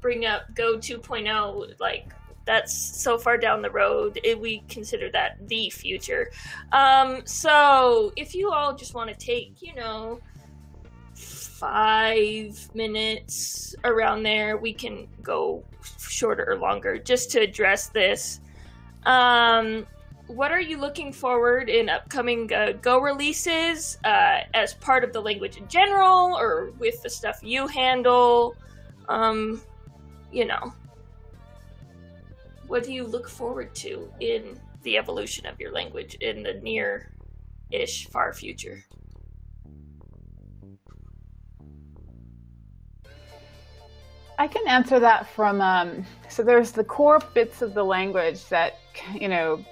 bring 0.00 0.26
up 0.26 0.54
Go 0.54 0.78
2.0 0.78 1.78
like 1.80 2.12
that's 2.50 2.74
so 2.74 3.16
far 3.16 3.38
down 3.38 3.62
the 3.62 3.70
road. 3.70 4.18
It, 4.24 4.40
we 4.40 4.64
consider 4.68 5.08
that 5.12 5.46
the 5.46 5.70
future. 5.70 6.32
Um, 6.72 7.22
so 7.24 8.12
if 8.16 8.34
you 8.34 8.50
all 8.50 8.74
just 8.74 8.92
want 8.94 9.08
to 9.08 9.14
take, 9.14 9.62
you 9.62 9.74
know, 9.74 10.20
five 11.14 12.74
minutes 12.74 13.74
around 13.84 14.24
there, 14.24 14.56
we 14.56 14.72
can 14.72 15.06
go 15.22 15.64
shorter 15.98 16.48
or 16.48 16.56
longer 16.56 16.98
just 16.98 17.30
to 17.32 17.40
address 17.40 17.88
this. 17.88 18.40
Um, 19.04 19.86
what 20.26 20.52
are 20.52 20.60
you 20.60 20.78
looking 20.78 21.12
forward 21.12 21.68
in 21.68 21.88
upcoming 21.88 22.52
uh, 22.52 22.72
Go 22.80 23.00
releases 23.00 23.98
uh, 24.04 24.40
as 24.54 24.74
part 24.74 25.02
of 25.02 25.12
the 25.12 25.20
language 25.20 25.56
in 25.56 25.66
general, 25.66 26.38
or 26.38 26.70
with 26.78 27.02
the 27.02 27.10
stuff 27.10 27.40
you 27.42 27.66
handle? 27.66 28.54
Um, 29.08 29.60
you 30.30 30.44
know, 30.44 30.72
what 32.68 32.84
do 32.84 32.92
you 32.92 33.04
look 33.04 33.28
forward 33.28 33.74
to 33.76 34.08
in 34.20 34.60
the 34.82 34.96
evolution 34.96 35.46
of 35.46 35.58
your 35.58 35.72
language 35.72 36.14
in 36.20 36.44
the 36.44 36.54
near-ish 36.54 38.06
far 38.06 38.32
future? 38.32 38.84
I 44.40 44.46
can 44.46 44.66
answer 44.66 44.98
that 45.00 45.28
from 45.28 45.60
um, 45.60 46.02
so 46.30 46.42
there's 46.42 46.72
the 46.72 46.82
core 46.82 47.20
bits 47.34 47.60
of 47.60 47.74
the 47.74 47.84
language 47.84 48.46
that 48.46 48.78
you 49.12 49.28
know 49.28 49.62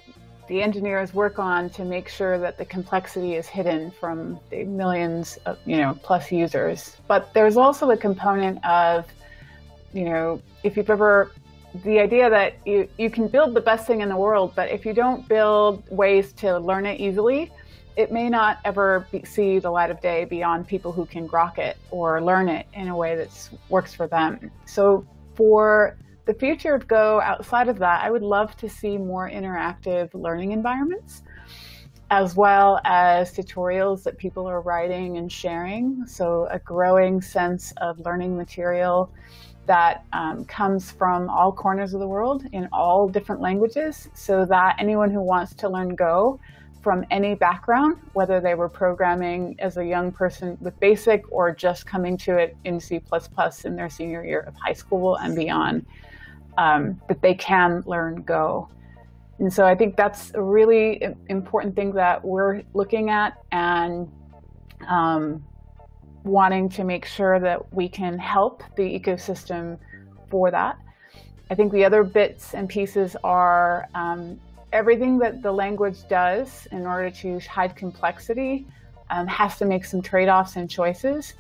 the 0.47 0.61
engineers 0.61 1.15
work 1.15 1.39
on 1.39 1.71
to 1.71 1.87
make 1.87 2.07
sure 2.07 2.39
that 2.39 2.59
the 2.59 2.67
complexity 2.67 3.37
is 3.37 3.47
hidden 3.47 3.91
from 3.91 4.39
the 4.51 4.65
millions 4.65 5.39
of 5.47 5.59
you 5.65 5.79
know 5.79 5.99
plus 6.03 6.31
users. 6.31 6.99
But 7.07 7.33
there's 7.33 7.57
also 7.57 7.93
a 7.93 7.97
component 7.97 8.63
of 8.63 9.07
you 9.95 10.05
know 10.05 10.43
if 10.63 10.77
you've 10.77 10.91
ever 10.91 11.33
the 11.85 11.99
idea 11.99 12.29
that 12.29 12.57
you, 12.67 12.87
you 12.99 13.09
can 13.09 13.27
build 13.27 13.55
the 13.55 13.63
best 13.63 13.87
thing 13.87 14.03
in 14.03 14.11
the 14.11 14.17
world, 14.19 14.53
but 14.55 14.69
if 14.71 14.85
you 14.85 14.93
don't 14.93 15.27
build 15.29 15.83
ways 15.91 16.35
to 16.35 16.59
learn 16.59 16.85
it 16.85 17.01
easily, 17.01 17.51
it 17.99 18.13
may 18.13 18.31
not 18.31 18.61
ever 18.65 19.09
be, 19.11 19.25
see 19.25 19.59
the 19.59 19.69
light 19.69 19.91
of 19.91 20.01
day 20.01 20.25
beyond 20.25 20.69
people 20.69 20.93
who 20.93 21.05
can 21.05 21.29
grok 21.29 21.59
it 21.59 21.77
or 21.91 22.23
learn 22.23 22.49
it 22.49 22.65
in 22.73 22.87
a 22.87 22.97
way 22.97 23.17
that 23.17 23.51
works 23.69 23.93
for 23.93 24.07
them. 24.07 24.53
So 24.67 25.05
for 25.35 25.99
the 26.25 26.33
future 26.33 26.75
of 26.75 26.87
Go 26.87 27.21
outside 27.21 27.69
of 27.69 27.81
that, 27.81 28.05
I 28.05 28.11
would 28.13 28.23
love 28.23 28.57
to 28.59 28.69
see 28.69 28.97
more 28.99 29.29
interactive 29.29 30.11
learning 30.15 30.53
environments 30.53 31.25
as 32.11 32.37
well 32.37 32.81
as 32.85 33.33
tutorials 33.37 34.05
that 34.05 34.17
people 34.17 34.47
are 34.47 34.61
writing 34.61 35.19
and 35.19 35.31
sharing. 35.31 36.07
So 36.07 36.47
a 36.53 36.61
growing 36.61 37.21
sense 37.21 37.73
of 37.79 37.99
learning 37.99 38.37
material 38.37 39.13
that 39.67 40.05
um, 40.13 40.45
comes 40.45 40.93
from 40.93 41.29
all 41.29 41.51
corners 41.53 41.95
of 41.95 42.01
the 42.01 42.07
world 42.07 42.45
in 42.53 42.69
all 42.73 43.09
different 43.09 43.41
languages 43.41 44.09
so 44.15 44.47
that 44.47 44.77
anyone 44.79 45.11
who 45.11 45.21
wants 45.21 45.53
to 45.57 45.69
learn 45.69 45.97
Go 45.97 46.39
from 46.81 47.05
any 47.11 47.35
background, 47.35 47.99
whether 48.13 48.41
they 48.41 48.55
were 48.55 48.69
programming 48.69 49.57
as 49.59 49.77
a 49.77 49.85
young 49.85 50.13
person 50.13 50.57
with 50.61 50.79
BASIC 50.81 51.23
or 51.31 51.55
just 51.55 51.87
coming 51.87 52.17
to 52.19 52.37
it 52.39 52.57
in 52.65 52.79
C++ 52.79 53.01
in 53.65 53.77
their 53.77 53.91
senior 53.91 54.25
year 54.25 54.41
of 54.41 54.55
high 54.55 54.73
school 54.73 55.17
and 55.17 55.35
beyond, 55.35 55.87
um, 56.57 57.01
that 57.09 57.21
they 57.21 57.35
can 57.35 57.83
learn 57.87 58.23
Go. 58.23 58.69
And 59.39 59.53
so 59.53 59.67
I 59.67 59.75
think 59.75 59.97
that's 59.97 60.33
a 60.35 60.43
really 60.43 61.03
important 61.29 61.77
thing 61.77 61.93
that 61.93 62.25
we're 62.25 62.63
looking 62.75 63.11
at 63.11 63.39
and 63.53 64.11
um, 64.89 65.45
wanting 66.25 66.69
to 66.71 66.85
make 66.85 67.05
sure 67.05 67.39
that 67.41 67.73
we 67.73 67.89
can 67.89 68.19
help 68.19 68.63
the 68.77 68.83
ecosystem 68.83 69.79
for 70.31 70.51
that. 70.51 70.79
I 71.51 71.55
think 71.55 71.73
the 71.73 71.85
other 71.85 72.03
bits 72.03 72.55
and 72.55 72.69
pieces 72.69 73.17
are 73.25 73.89
um, 73.95 74.39
everything 74.73 75.19
that 75.19 75.43
the 75.43 75.53
language 75.53 76.07
does 76.09 76.67
in 76.73 76.87
order 76.87 77.11
to 77.11 77.39
hide 77.41 77.75
complexity 77.75 78.67
um, 79.11 79.27
has 79.27 79.57
to 79.59 79.65
make 79.65 79.85
some 79.85 80.03
trade-offs 80.03 80.57
and 80.57 80.71
choices. 80.71 81.35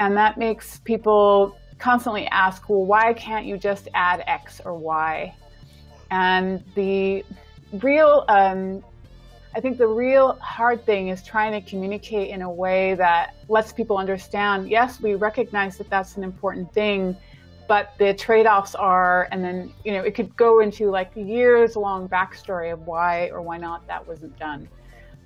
And 0.00 0.16
that 0.16 0.38
makes 0.38 0.78
people 0.80 1.56
constantly 1.78 2.26
ask, 2.26 2.68
well, 2.68 2.84
why 2.84 3.14
can't 3.14 3.46
you 3.46 3.56
just 3.56 3.88
add 3.94 4.22
X 4.26 4.60
or 4.64 4.74
Y? 4.74 5.34
And 6.10 6.62
the 6.74 7.24
real, 7.82 8.24
um, 8.28 8.84
I 9.54 9.60
think 9.60 9.78
the 9.78 9.86
real 9.86 10.34
hard 10.40 10.84
thing 10.84 11.08
is 11.08 11.22
trying 11.22 11.52
to 11.52 11.68
communicate 11.68 12.30
in 12.30 12.42
a 12.42 12.50
way 12.50 12.94
that 12.94 13.34
lets 13.48 13.72
people 13.72 13.98
understand, 13.98 14.68
yes, 14.68 15.00
we 15.00 15.14
recognize 15.14 15.78
that 15.78 15.88
that's 15.88 16.16
an 16.16 16.24
important 16.24 16.72
thing, 16.72 17.16
but 17.68 17.92
the 17.98 18.14
trade-offs 18.14 18.74
are 18.74 19.28
and 19.30 19.42
then 19.42 19.72
you 19.84 19.92
know 19.92 20.02
it 20.02 20.14
could 20.14 20.36
go 20.36 20.60
into 20.60 20.90
like 20.90 21.10
years 21.14 21.76
long 21.76 22.08
backstory 22.08 22.72
of 22.72 22.86
why 22.86 23.28
or 23.28 23.42
why 23.42 23.56
not 23.56 23.86
that 23.86 24.06
wasn't 24.06 24.36
done. 24.38 24.68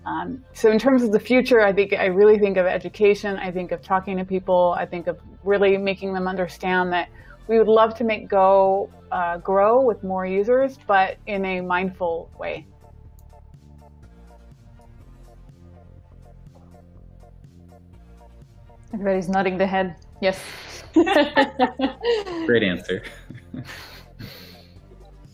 Um, 0.07 0.45
so 0.55 0.71
in 0.71 0.79
terms 0.79 1.03
of 1.03 1.13
the 1.13 1.21
future 1.21 1.61
i 1.61 1.73
think 1.73 1.93
i 1.93 2.07
really 2.07 2.39
think 2.39 2.57
of 2.57 2.65
education 2.65 3.37
i 3.37 3.51
think 3.51 3.73
of 3.73 3.83
talking 3.83 4.17
to 4.17 4.25
people 4.25 4.75
i 4.79 4.87
think 4.87 5.07
of 5.07 5.19
really 5.45 5.77
making 5.77 6.15
them 6.15 6.27
understand 6.27 6.93
that 6.93 7.09
we 7.47 7.59
would 7.59 7.69
love 7.69 7.95
to 7.97 8.05
make 8.05 8.29
go 8.29 8.89
uh, 9.11 9.39
grow 9.39 9.83
with 9.83 10.03
more 10.05 10.25
users 10.25 10.79
but 10.87 11.19
in 11.27 11.45
a 11.45 11.61
mindful 11.61 12.31
way. 12.39 12.67
Everybody's 18.95 19.29
nodding 19.29 19.59
their 19.59 19.67
head 19.67 19.97
yes 20.21 20.43
Great 22.47 22.63
answer. 22.63 23.03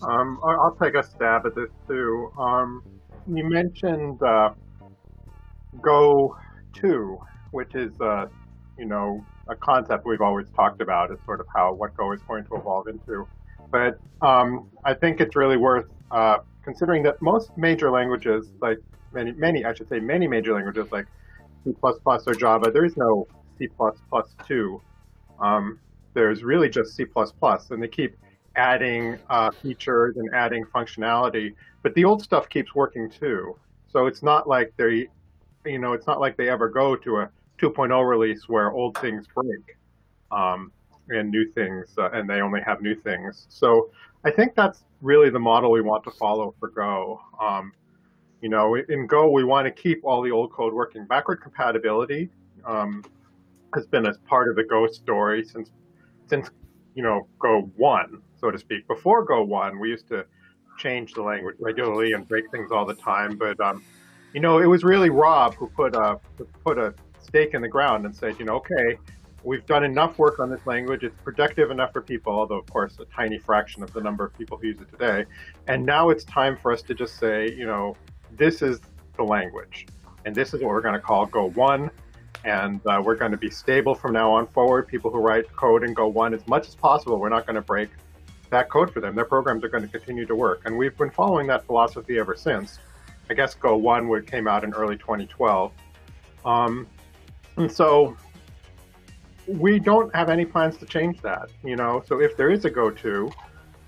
um, 0.03 0.41
I'll 0.45 0.77
take 0.81 0.95
a 0.95 1.03
stab 1.03 1.47
at 1.47 1.55
this 1.55 1.71
too. 1.87 2.31
Um, 2.39 2.83
you 3.27 3.45
mentioned 3.49 4.23
uh, 4.23 4.51
Go 5.81 6.37
2, 6.75 7.19
which 7.53 7.75
is, 7.75 7.93
uh, 8.01 8.27
you 8.79 8.85
know, 8.85 9.25
a 9.49 9.55
concept 9.55 10.07
we've 10.07 10.21
always 10.21 10.49
talked 10.51 10.81
about 10.81 11.11
is 11.11 11.19
sort 11.25 11.41
of 11.41 11.47
how 11.55 11.73
what 11.73 11.97
Go 11.97 12.13
is 12.13 12.21
going 12.23 12.45
to 12.45 12.57
evolve 12.57 12.89
into. 12.89 13.27
But 13.71 13.99
um, 14.23 14.71
I 14.85 14.95
think 14.95 15.21
it's 15.21 15.37
really 15.37 15.57
worth 15.57 15.87
uh, 16.11 16.39
considering 16.63 17.03
that 17.05 17.21
most 17.21 17.57
major 17.57 17.91
languages, 17.91 18.53
like 18.61 18.79
many, 19.13 19.33
many, 19.33 19.65
I 19.65 19.75
should 19.75 19.89
say, 19.89 20.01
many 20.01 20.27
major 20.27 20.55
languages 20.55 20.91
like 20.91 21.07
C++ 21.65 21.75
or 21.83 22.35
Java, 22.35 22.71
there 22.71 22.85
is 22.85 22.97
no 22.97 23.27
C++2 23.59 24.81
um, 25.41 25.79
there's 26.15 26.45
really 26.45 26.69
just 26.69 26.95
C++, 26.95 27.07
and 27.71 27.83
they 27.83 27.89
keep 27.89 28.17
adding 28.57 29.19
uh, 29.31 29.51
features 29.51 30.17
and 30.17 30.33
adding 30.33 30.65
functionality, 30.65 31.55
but 31.83 31.95
the 31.95 32.05
old 32.05 32.23
stuff 32.23 32.49
keeps 32.49 32.75
working 32.75 33.11
too. 33.11 33.57
So 33.91 34.07
it's 34.07 34.23
not 34.23 34.49
like 34.49 34.73
they, 34.77 35.09
you 35.65 35.79
know, 35.79 35.93
it's 35.93 36.07
not 36.07 36.21
like 36.21 36.37
they 36.37 36.49
ever 36.49 36.69
go 36.69 36.95
to 36.97 37.19
a 37.19 37.31
2.0 37.59 38.09
release 38.09 38.49
where 38.49 38.71
old 38.73 38.97
things 38.99 39.27
break 39.35 39.77
um, 40.31 40.73
and 41.09 41.31
new 41.31 41.51
things, 41.53 41.95
uh, 41.99 42.11
and 42.13 42.31
they 42.31 42.41
only 42.41 42.61
have 42.61 42.81
new 42.81 42.95
things. 42.95 43.47
So 43.49 43.91
I 44.25 44.31
think 44.31 44.55
that's 44.55 44.85
really 45.03 45.31
the 45.31 45.39
model 45.39 45.71
we 45.71 45.81
want 45.81 46.05
to 46.05 46.11
follow 46.13 46.55
for 46.59 46.69
Go. 46.69 47.21
Um, 47.41 47.73
you 48.41 48.49
know, 48.49 48.77
in 48.77 49.07
Go, 49.07 49.31
we 49.31 49.43
want 49.43 49.67
to 49.67 49.71
keep 49.71 50.05
all 50.05 50.23
the 50.23 50.31
old 50.31 50.53
code 50.53 50.73
working. 50.73 51.07
Backward 51.07 51.41
compatibility 51.41 52.31
um, 52.65 53.03
has 53.75 53.87
been 53.87 54.07
a 54.07 54.15
part 54.29 54.49
of 54.49 54.57
the 54.57 54.65
Go 54.65 54.87
story 54.87 55.45
since 55.45 55.71
since 56.27 56.51
you 56.95 57.03
know 57.03 57.27
Go 57.39 57.71
one, 57.77 58.23
so 58.37 58.51
to 58.51 58.59
speak. 58.59 58.87
Before 58.89 59.25
Go 59.25 59.43
one, 59.43 59.79
we 59.79 59.91
used 59.91 60.09
to 60.09 60.25
change 60.79 61.15
the 61.15 61.23
language 61.23 61.57
regularly 61.61 62.13
and 62.13 62.27
break 62.27 62.51
things 62.51 62.71
all 62.73 62.85
the 62.85 62.95
time. 62.95 63.37
But 63.37 63.61
um, 63.61 63.85
you 64.33 64.41
know, 64.41 64.59
it 64.59 64.67
was 64.67 64.85
really 64.85 65.11
Rob 65.11 65.55
who 65.55 65.69
put 65.69 65.95
a 65.95 66.19
put 66.65 66.79
a 66.79 66.95
stake 67.21 67.55
in 67.55 67.63
the 67.63 67.69
ground 67.69 68.05
and 68.05 68.15
said, 68.15 68.39
you 68.39 68.45
know, 68.45 68.57
okay, 68.57 68.99
we've 69.43 69.67
done 69.67 69.85
enough 69.85 70.19
work 70.19 70.39
on 70.39 70.51
this 70.51 70.65
language. 70.67 71.05
It's 71.05 71.21
productive 71.23 71.71
enough 71.71 71.93
for 71.93 72.03
people, 72.03 72.33
although 72.33 72.59
of 72.59 72.67
course 72.67 72.99
a 73.01 73.05
tiny 73.07 73.39
fraction 73.39 73.83
of 73.83 73.93
the 73.93 74.01
number 74.01 74.25
of 74.25 74.37
people 74.37 74.59
who 74.59 74.69
use 74.69 74.81
it 74.81 74.91
today. 74.91 75.25
And 75.69 75.85
now 75.85 76.11
it's 76.11 76.25
time 76.25 76.57
for 76.57 76.73
us 76.73 76.83
to 76.83 76.95
just 76.95 77.19
say, 77.19 77.51
you 77.53 77.67
know, 77.67 77.97
this 78.33 78.63
is 78.63 78.81
the 79.17 79.23
language, 79.23 79.87
and 80.25 80.35
this 80.35 80.55
is 80.55 80.61
what 80.61 80.71
we're 80.71 80.81
going 80.81 80.95
to 80.95 81.01
call 81.01 81.27
Go 81.27 81.51
one 81.51 81.91
and 82.45 82.81
uh, 82.87 83.01
we're 83.05 83.15
going 83.15 83.31
to 83.31 83.39
be 83.39 83.51
stable 83.51 83.95
from 83.95 84.13
now 84.13 84.31
on 84.33 84.47
forward. 84.47 84.87
People 84.87 85.11
who 85.11 85.19
write 85.19 85.51
code 85.57 85.83
in 85.83 85.95
Go 85.95 86.09
1 86.09 86.35
as 86.35 86.47
much 86.47 86.69
as 86.69 86.75
possible, 86.75 87.19
we're 87.19 87.31
not 87.31 87.47
going 87.47 87.57
to 87.57 87.63
break 87.63 87.91
that 88.51 88.69
code 88.69 88.93
for 88.93 89.01
them. 89.01 89.15
Their 89.15 89.25
programs 89.25 89.65
are 89.65 89.69
going 89.69 89.83
to 89.83 89.89
continue 89.89 90.27
to 90.27 90.35
work. 90.35 90.63
And 90.67 90.77
we've 90.77 90.97
been 90.97 91.11
following 91.11 91.47
that 91.49 91.65
philosophy 91.65 92.19
ever 92.19 92.37
since. 92.37 92.79
I 93.31 93.35
guess 93.35 93.55
Go 93.55 93.77
1 93.77 94.27
came 94.27 94.47
out 94.47 94.63
in 94.65 94.75
early 94.75 94.97
2012. 94.97 95.73
Um, 96.45 96.87
and 97.57 97.73
so 97.73 98.17
we 99.47 99.79
don't 99.79 100.15
have 100.15 100.29
any 100.29 100.45
plans 100.45 100.77
to 100.79 100.87
change 100.87 101.21
that, 101.23 101.51
you 101.63 101.77
know. 101.77 102.03
So 102.07 102.21
if 102.21 102.37
there 102.37 102.51
is 102.51 102.67
a 102.67 102.71
Go 102.71 102.91
2, 102.91 103.31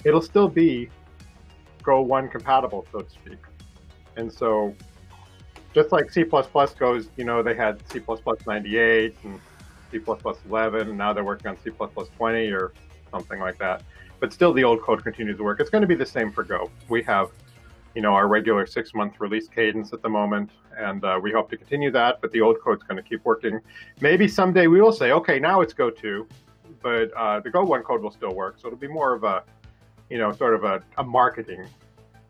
it'll 0.04 0.22
still 0.22 0.48
be 0.48 0.88
Go 1.82 2.00
1 2.00 2.28
compatible, 2.30 2.86
so 2.90 3.00
to 3.00 3.10
speak. 3.10 3.38
And 4.16 4.32
so 4.32 4.74
just 5.76 5.92
like 5.92 6.10
C++ 6.10 6.24
goes, 6.24 7.10
you 7.18 7.24
know, 7.24 7.42
they 7.42 7.54
had 7.54 7.86
C++ 7.90 8.00
98 8.46 9.16
and 9.24 9.40
C++ 9.90 10.00
11, 10.48 10.88
and 10.88 10.96
now 10.96 11.12
they're 11.12 11.22
working 11.22 11.48
on 11.48 11.58
C++ 11.62 11.70
20 11.70 12.50
or 12.50 12.72
something 13.10 13.38
like 13.38 13.58
that. 13.58 13.82
But 14.18 14.32
still, 14.32 14.54
the 14.54 14.64
old 14.64 14.80
code 14.80 15.04
continues 15.04 15.36
to 15.36 15.44
work. 15.44 15.60
It's 15.60 15.68
going 15.68 15.82
to 15.82 15.86
be 15.86 15.94
the 15.94 16.06
same 16.06 16.32
for 16.32 16.44
Go. 16.44 16.70
We 16.88 17.02
have, 17.02 17.28
you 17.94 18.00
know, 18.00 18.14
our 18.14 18.26
regular 18.26 18.64
six-month 18.64 19.20
release 19.20 19.48
cadence 19.48 19.92
at 19.92 20.00
the 20.00 20.08
moment, 20.08 20.48
and 20.78 21.04
uh, 21.04 21.20
we 21.22 21.30
hope 21.30 21.50
to 21.50 21.58
continue 21.58 21.90
that. 21.90 22.22
But 22.22 22.32
the 22.32 22.40
old 22.40 22.58
code's 22.62 22.82
going 22.82 22.96
to 22.96 23.06
keep 23.06 23.22
working. 23.26 23.60
Maybe 24.00 24.26
someday 24.26 24.68
we 24.68 24.80
will 24.80 24.92
say, 24.92 25.12
okay, 25.12 25.38
now 25.38 25.60
it's 25.60 25.74
Go 25.74 25.90
two, 25.90 26.26
but 26.82 27.12
uh, 27.12 27.40
the 27.40 27.50
Go 27.50 27.64
one 27.64 27.82
code 27.82 28.00
will 28.00 28.10
still 28.10 28.34
work. 28.34 28.56
So 28.58 28.68
it'll 28.68 28.78
be 28.78 28.88
more 28.88 29.12
of 29.12 29.24
a, 29.24 29.42
you 30.08 30.16
know, 30.16 30.32
sort 30.32 30.54
of 30.54 30.64
a, 30.64 30.82
a 30.96 31.04
marketing 31.04 31.66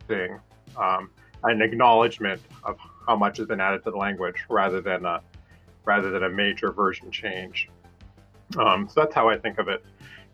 thing, 0.08 0.40
um, 0.76 1.10
an 1.44 1.62
acknowledgement 1.62 2.40
of 2.64 2.76
how 3.06 3.16
much 3.16 3.38
has 3.38 3.46
been 3.46 3.60
added 3.60 3.84
to 3.84 3.90
the 3.90 3.96
language, 3.96 4.44
rather 4.48 4.80
than 4.80 5.04
a, 5.04 5.20
rather 5.84 6.10
than 6.10 6.24
a 6.24 6.30
major 6.30 6.72
version 6.72 7.10
change. 7.10 7.68
Um, 8.58 8.88
so 8.88 9.00
that's 9.00 9.14
how 9.14 9.28
I 9.28 9.38
think 9.38 9.58
of 9.58 9.68
it. 9.68 9.84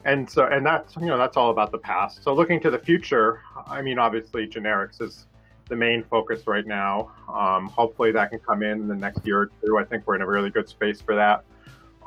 And 0.05 0.29
so, 0.29 0.47
and 0.47 0.67
that's 0.67 0.97
you 0.97 1.07
know 1.07 1.17
that's 1.17 1.37
all 1.37 1.51
about 1.51 1.71
the 1.71 1.79
past. 1.79 2.25
So 2.25 2.35
looking 2.35 2.61
to 2.61 2.71
the 2.71 2.79
future, 2.79 3.41
I 3.67 3.83
mean, 3.83 3.99
obviously 3.99 4.47
generics 4.47 5.01
is 5.01 5.27
the 5.69 5.77
main 5.77 6.03
focus 6.05 6.47
right 6.47 6.67
now. 6.67 7.13
Um, 7.33 7.69
hopefully 7.69 8.13
that 8.13 8.31
can 8.31 8.41
come 8.41 8.63
in 8.63 8.81
in 8.81 8.89
the 8.89 8.97
next 8.97 9.25
year 9.27 9.43
or 9.43 9.51
two. 9.65 9.79
I 9.79 9.85
think 9.85 10.07
we're 10.07 10.17
in 10.17 10.23
a 10.23 10.27
really 10.27 10.51
good 10.51 10.69
space 10.69 11.01
for 11.01 11.15
that. 11.15 11.45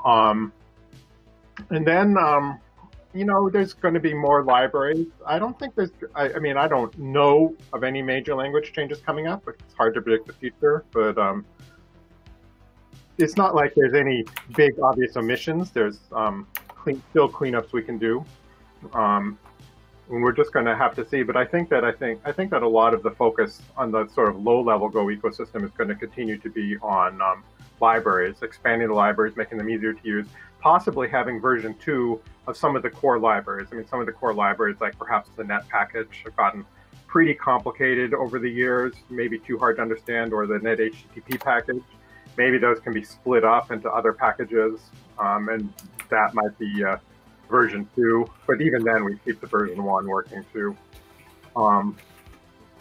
Um, 0.04 0.52
and 1.70 1.88
then, 1.88 2.18
um, 2.18 2.60
you 3.16 3.24
know, 3.24 3.50
there's 3.50 3.74
going 3.74 3.94
to 3.94 4.00
be 4.00 4.14
more 4.14 4.44
libraries. 4.44 5.08
I 5.26 5.40
don't 5.40 5.58
think 5.58 5.74
there's. 5.74 5.92
I, 6.14 6.34
I, 6.34 6.40
mean, 6.40 6.58
I 6.58 6.68
don't 6.68 6.96
know 7.00 7.56
of 7.72 7.86
any 7.86 8.02
major 8.02 8.36
language 8.36 8.74
changes 8.74 9.00
coming 9.00 9.26
up. 9.26 9.48
It's 9.48 9.74
hard 9.74 9.94
to 9.96 10.02
predict 10.02 10.28
the 10.28 10.34
future, 10.34 10.84
but 10.92 11.18
um, 11.18 11.46
it's 13.18 13.38
not 13.38 13.56
like 13.56 13.74
there's 13.74 13.94
any 13.94 14.26
big 14.56 14.78
obvious 14.82 15.16
omissions. 15.16 15.72
There's 15.72 16.00
um, 16.12 16.46
clean, 16.68 17.02
still 17.12 17.30
cleanups 17.30 17.72
we 17.72 17.84
can 17.84 17.98
do. 17.98 18.26
Um, 18.94 19.40
and 20.10 20.22
we're 20.22 20.34
just 20.34 20.52
going 20.52 20.66
to 20.66 20.76
have 20.76 20.94
to 20.96 21.08
see. 21.08 21.24
But 21.24 21.38
I 21.38 21.46
think 21.46 21.70
that 21.70 21.86
I 21.86 21.94
think 21.94 22.20
I 22.26 22.34
think 22.34 22.52
that 22.52 22.64
a 22.64 22.68
lot 22.68 22.94
of 22.94 23.02
the 23.02 23.12
focus 23.12 23.62
on 23.78 23.92
the 23.92 24.08
sort 24.10 24.28
of 24.28 24.42
low-level 24.42 24.90
Go 24.90 25.06
ecosystem 25.06 25.64
is 25.64 25.72
going 25.72 25.88
to 25.88 25.96
continue 25.96 26.38
to 26.40 26.50
be 26.50 26.76
on 26.82 27.22
um, 27.22 27.46
libraries, 27.80 28.36
expanding 28.42 28.90
the 28.90 28.94
libraries, 28.94 29.38
making 29.38 29.58
them 29.58 29.70
easier 29.70 29.94
to 29.94 30.08
use, 30.08 30.28
possibly 30.66 31.08
having 31.08 31.40
version 31.40 31.76
two 31.76 32.20
of 32.48 32.58
some 32.58 32.76
of 32.76 32.82
the 32.82 32.90
core 32.90 33.20
libraries. 33.20 33.68
I 33.72 33.76
mean, 33.76 33.88
some 33.88 34.00
of 34.00 34.08
the 34.08 34.12
core 34.12 34.34
libraries, 34.34 34.78
like 34.82 34.98
perhaps 34.98 35.30
the 35.38 35.44
net 35.44 35.70
package, 35.70 36.24
have 36.24 36.36
gotten 36.36 36.66
pretty 37.06 37.36
complicated 37.36 38.16
over 38.16 38.40
the 38.40 38.50
years, 38.50 38.96
maybe 39.12 39.38
too 39.38 39.60
hard 39.60 39.76
to 39.76 39.84
understand, 39.84 40.34
or 40.34 40.48
the 40.48 40.58
net 40.58 40.80
HTTP 40.80 41.40
package. 41.40 41.84
Maybe 42.36 42.58
those 42.58 42.80
can 42.80 42.94
be 42.94 43.04
split 43.04 43.44
up 43.44 43.70
into 43.70 43.92
other 43.92 44.12
packages, 44.12 44.80
um, 45.20 45.50
and 45.50 45.72
that 46.10 46.34
might 46.34 46.58
be 46.58 46.84
uh, 46.84 46.98
version 47.48 47.88
two. 47.96 48.26
But 48.48 48.60
even 48.60 48.84
then, 48.84 49.04
we 49.04 49.20
keep 49.24 49.40
the 49.42 49.48
version 49.48 49.84
one 49.84 50.08
working 50.08 50.44
too. 50.52 50.76
Um, 51.56 51.96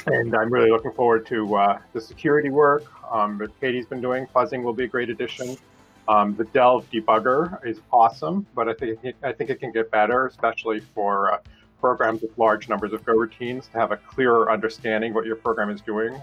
and 0.06 0.34
I'm 0.34 0.50
really 0.50 0.70
looking 0.70 0.92
forward 0.92 1.26
to 1.26 1.54
uh, 1.54 1.78
the 1.92 2.00
security 2.00 2.48
work 2.48 2.84
um, 3.12 3.36
that 3.36 3.60
Katie's 3.60 3.84
been 3.84 4.00
doing. 4.00 4.26
Fuzzing 4.34 4.62
will 4.62 4.72
be 4.72 4.84
a 4.84 4.88
great 4.88 5.10
addition. 5.10 5.58
Um, 6.06 6.36
the 6.36 6.44
Delve 6.44 6.88
debugger 6.90 7.64
is 7.66 7.80
awesome, 7.92 8.46
but 8.54 8.68
I 8.68 8.74
think 8.74 8.98
I 9.22 9.32
think 9.32 9.50
it 9.50 9.60
can 9.60 9.72
get 9.72 9.90
better, 9.90 10.26
especially 10.26 10.80
for 10.94 11.32
uh, 11.32 11.38
programs 11.80 12.22
with 12.22 12.36
large 12.38 12.68
numbers 12.68 12.92
of 12.92 13.04
Go 13.04 13.12
routines 13.12 13.68
to 13.68 13.78
have 13.78 13.92
a 13.92 13.96
clearer 13.96 14.50
understanding 14.50 15.14
what 15.14 15.24
your 15.24 15.36
program 15.36 15.70
is 15.70 15.80
doing. 15.80 16.20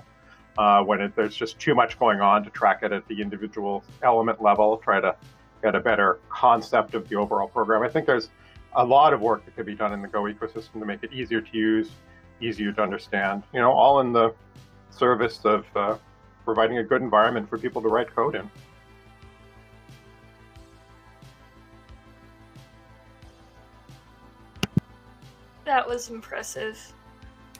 Uh, 0.57 0.83
when 0.83 0.99
it, 1.01 1.15
there's 1.15 1.35
just 1.35 1.57
too 1.59 1.73
much 1.73 1.97
going 1.97 2.19
on 2.19 2.43
to 2.43 2.49
track 2.49 2.83
it 2.83 2.91
at 2.91 3.07
the 3.07 3.21
individual 3.21 3.83
element 4.03 4.41
level, 4.41 4.77
try 4.77 4.99
to 4.99 5.15
get 5.63 5.75
a 5.75 5.79
better 5.79 6.19
concept 6.29 6.93
of 6.93 7.07
the 7.07 7.15
overall 7.15 7.47
program. 7.47 7.83
I 7.83 7.89
think 7.89 8.05
there's 8.05 8.29
a 8.73 8.83
lot 8.83 9.13
of 9.13 9.21
work 9.21 9.45
that 9.45 9.55
could 9.55 9.65
be 9.65 9.75
done 9.75 9.93
in 9.93 10.01
the 10.01 10.07
Go 10.07 10.23
ecosystem 10.23 10.73
to 10.73 10.85
make 10.85 11.03
it 11.03 11.13
easier 11.13 11.41
to 11.41 11.57
use, 11.57 11.89
easier 12.41 12.71
to 12.73 12.81
understand. 12.81 13.43
You 13.53 13.61
know, 13.61 13.71
all 13.71 14.01
in 14.01 14.13
the 14.13 14.33
service 14.89 15.39
of 15.45 15.65
uh, 15.75 15.97
providing 16.43 16.79
a 16.79 16.83
good 16.83 17.01
environment 17.01 17.49
for 17.49 17.57
people 17.57 17.81
to 17.81 17.87
write 17.87 18.13
code 18.13 18.35
in. 18.35 18.49
That 25.65 25.87
was 25.87 26.09
impressive. 26.09 26.77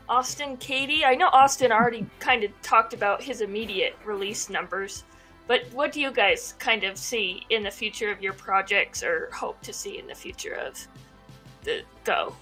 Austin, 0.09 0.57
Katie, 0.57 1.05
I 1.05 1.15
know 1.15 1.27
Austin 1.27 1.71
already 1.71 2.05
kind 2.19 2.43
of 2.43 2.51
talked 2.61 2.93
about 2.93 3.21
his 3.21 3.41
immediate 3.41 3.95
release 4.03 4.49
numbers, 4.49 5.03
but 5.47 5.63
what 5.71 5.91
do 5.91 6.01
you 6.01 6.11
guys 6.11 6.53
kind 6.59 6.83
of 6.83 6.97
see 6.97 7.45
in 7.49 7.63
the 7.63 7.71
future 7.71 8.11
of 8.11 8.21
your 8.21 8.33
projects 8.33 9.03
or 9.03 9.29
hope 9.31 9.61
to 9.61 9.71
see 9.71 9.99
in 9.99 10.07
the 10.07 10.15
future 10.15 10.53
of 10.53 10.77
the 11.63 11.83
Go? 12.03 12.35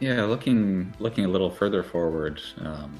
Yeah, 0.00 0.24
looking 0.24 0.94
looking 0.98 1.24
a 1.24 1.28
little 1.28 1.50
further 1.50 1.82
forward, 1.82 2.42
um, 2.60 2.98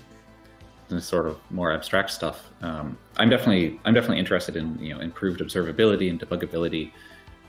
sort 0.99 1.27
of 1.27 1.39
more 1.51 1.73
abstract 1.73 2.11
stuff. 2.11 2.51
Um, 2.63 2.97
I'm 3.19 3.29
definitely 3.29 3.79
I'm 3.85 3.93
definitely 3.93 4.19
interested 4.19 4.57
in 4.57 4.79
you 4.79 4.95
know 4.95 5.01
improved 5.01 5.41
observability 5.41 6.09
and 6.09 6.19
debugability. 6.19 6.93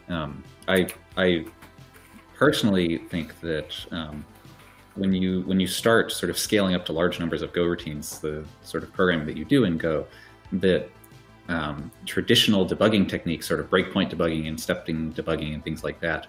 Um, 0.10 0.44
I 0.68 0.88
I 1.16 1.46
personally 2.38 3.00
think 3.10 3.40
that 3.42 3.74
um, 3.92 4.24
when 4.96 5.14
you 5.14 5.42
when 5.42 5.60
you 5.60 5.68
start 5.68 6.12
sort 6.12 6.30
of 6.30 6.38
scaling 6.38 6.76
up 6.76 6.86
to 6.86 6.94
large 6.94 7.20
numbers 7.20 7.42
of 7.42 7.52
Go 7.54 7.66
routines, 7.66 8.20
the 8.20 8.46
sort 8.64 8.84
of 8.84 8.94
programming 8.94 9.26
that 9.26 9.38
you 9.38 9.46
do 9.46 9.64
in 9.64 9.78
Go, 9.78 10.06
that 10.54 10.90
um, 11.50 11.92
traditional 12.06 12.68
debugging 12.68 13.08
techniques, 13.08 13.48
sort 13.48 13.60
of 13.60 13.70
breakpoint 13.70 14.12
debugging 14.12 14.48
and 14.48 14.60
stepping 14.60 15.14
debugging 15.14 15.54
and 15.54 15.64
things 15.64 15.84
like 15.84 16.00
that, 16.02 16.28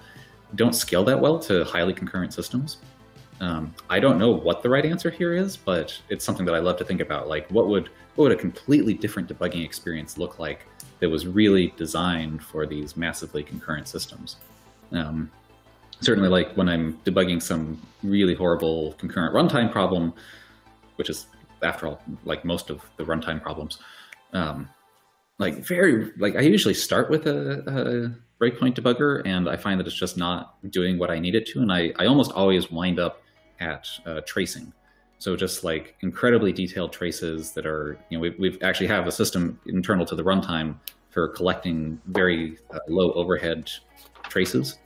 don't 0.55 0.75
scale 0.75 1.05
that 1.05 1.21
well 1.21 1.39
to 1.41 1.65
highly 1.65 1.93
concurrent 1.93 2.33
systems. 2.33 2.79
Um, 3.41 3.73
I 3.89 4.01
don't 4.01 4.19
know 4.19 4.31
what 4.31 4.63
the 4.63 4.69
right 4.69 4.85
answer 4.85 5.11
here 5.11 5.33
is, 5.33 5.57
but 5.57 5.97
it's 6.09 6.25
something 6.25 6.45
that 6.47 6.55
I 6.55 6.59
love 6.59 6.77
to 6.79 6.85
think 6.85 7.01
about. 7.01 7.29
Like, 7.29 7.49
what 7.51 7.69
would 7.69 7.89
what 8.15 8.25
would 8.25 8.33
a 8.33 8.37
completely 8.37 8.95
different 8.95 9.29
debugging 9.29 9.65
experience 9.65 10.19
look 10.19 10.39
like 10.39 10.67
that 11.01 11.09
was 11.09 11.27
really 11.27 11.73
designed 11.77 12.43
for 12.43 12.67
these 12.67 12.97
massively 12.97 13.43
concurrent 13.43 13.87
systems? 13.87 14.37
Um, 14.91 15.31
certainly, 16.01 16.29
like 16.29 16.53
when 16.57 16.69
I'm 16.69 16.99
debugging 17.05 17.43
some 17.43 17.81
really 18.03 18.35
horrible 18.35 18.93
concurrent 18.95 19.35
runtime 19.35 19.71
problem, 19.71 20.13
which 20.97 21.11
is, 21.11 21.27
after 21.63 21.87
all, 21.87 22.03
like 22.25 22.45
most 22.45 22.71
of 22.71 22.83
the 22.97 23.05
runtime 23.05 23.43
problems. 23.43 23.79
Um, 24.33 24.69
like 25.39 25.59
very 25.59 26.11
like 26.19 26.37
I 26.37 26.41
usually 26.41 26.75
start 26.75 27.11
with 27.11 27.27
a, 27.27 27.61
a 27.69 28.43
breakpoint 28.43 28.75
debugger, 28.75 29.23
and 29.25 29.49
I 29.49 29.57
find 29.57 29.79
that 29.79 29.87
it's 29.87 29.97
just 29.97 30.17
not 30.17 30.57
doing 30.71 30.99
what 30.99 31.11
I 31.11 31.19
need 31.19 31.35
it 31.35 31.47
to, 31.49 31.61
and 31.61 31.73
I 31.73 31.93
I 31.99 32.07
almost 32.07 32.33
always 32.33 32.71
wind 32.71 32.99
up 32.99 33.23
at 33.61 33.89
uh, 34.07 34.21
tracing. 34.27 34.73
So 35.19 35.37
just 35.37 35.65
like 35.65 35.97
incredibly 36.01 36.53
detailed 36.53 36.93
traces 36.93 37.53
that 37.53 37.67
are, 37.67 37.99
you 38.09 38.19
know, 38.19 38.23
we 38.23 38.31
we've 38.39 38.63
actually 38.63 38.87
have 38.89 39.07
a 39.07 39.13
system 39.13 39.61
internal 39.67 40.07
to 40.07 40.15
the 40.15 40.23
runtime 40.23 40.77
for 41.11 41.29
collecting 41.29 42.01
very 42.07 42.59
uh, 42.73 42.79
low 42.89 43.13
overhead 43.13 43.71
traces. 44.29 44.79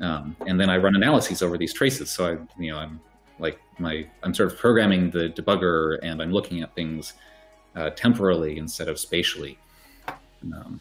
Um, 0.00 0.36
and 0.46 0.60
then 0.60 0.70
I 0.70 0.76
run 0.76 0.94
analyses 0.94 1.42
over 1.42 1.58
these 1.58 1.72
traces. 1.72 2.10
So 2.10 2.26
I, 2.26 2.60
you 2.62 2.72
know, 2.72 2.78
I'm 2.78 3.00
like 3.38 3.58
my, 3.78 4.06
I'm 4.22 4.34
sort 4.34 4.52
of 4.52 4.58
programming 4.58 5.10
the 5.10 5.30
debugger 5.30 5.98
and 6.02 6.22
I'm 6.22 6.32
looking 6.32 6.62
at 6.62 6.74
things 6.74 7.14
uh, 7.76 7.90
temporally 7.90 8.58
instead 8.58 8.88
of 8.88 8.98
spatially. 8.98 9.58
Um, 10.42 10.80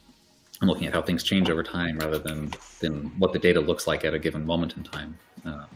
I'm 0.61 0.67
looking 0.67 0.87
at 0.87 0.93
how 0.93 1.01
things 1.01 1.23
change 1.23 1.49
over 1.49 1.61
time 1.63 1.99
rather 1.99 2.17
than 2.17 2.51
than 2.79 3.11
what 3.19 3.31
the 3.33 3.39
data 3.39 3.59
looks 3.59 3.85
like 3.85 4.05
at 4.05 4.13
a 4.13 4.19
given 4.19 4.45
moment 4.45 4.75
in 4.75 4.83
time. 4.83 5.17
Um, 5.45 5.67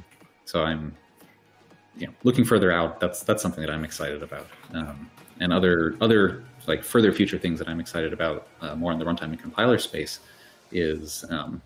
so 0.46 0.64
I'm 0.64 0.96
you 1.98 2.08
know, 2.08 2.14
looking 2.24 2.46
further 2.46 2.72
out, 2.72 3.00
that's 3.00 3.24
that's 3.24 3.42
something 3.42 3.62
that 3.62 3.70
I'm 3.70 3.84
excited 3.84 4.24
about. 4.24 4.48
Um, 4.74 5.10
and 5.40 5.52
other 5.52 5.96
other 6.02 6.44
like 6.68 6.84
further 6.84 7.12
future 7.12 7.38
things 7.38 7.60
that 7.60 7.68
I'm 7.68 7.80
excited 7.80 8.14
about 8.14 8.48
uh, 8.62 8.76
more 8.76 8.92
in 8.92 9.00
the 9.00 9.06
runtime 9.06 9.32
and 9.32 9.40
compiler 9.40 9.78
space 9.78 10.20
is 10.72 11.26
um, 11.30 11.62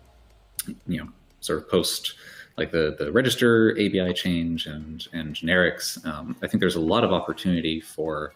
you 0.86 0.98
know 0.98 1.08
sort 1.46 1.58
of 1.60 1.68
post 1.68 2.14
like 2.56 2.70
the 2.70 2.96
the 2.98 3.12
register 3.12 3.72
ABI 3.72 4.12
change 4.14 4.66
and 4.66 5.06
and 5.12 5.34
generics. 5.34 6.04
Um, 6.06 6.36
I 6.42 6.46
think 6.46 6.60
there's 6.60 6.76
a 6.76 6.80
lot 6.80 7.04
of 7.04 7.12
opportunity 7.12 7.80
for 7.80 8.32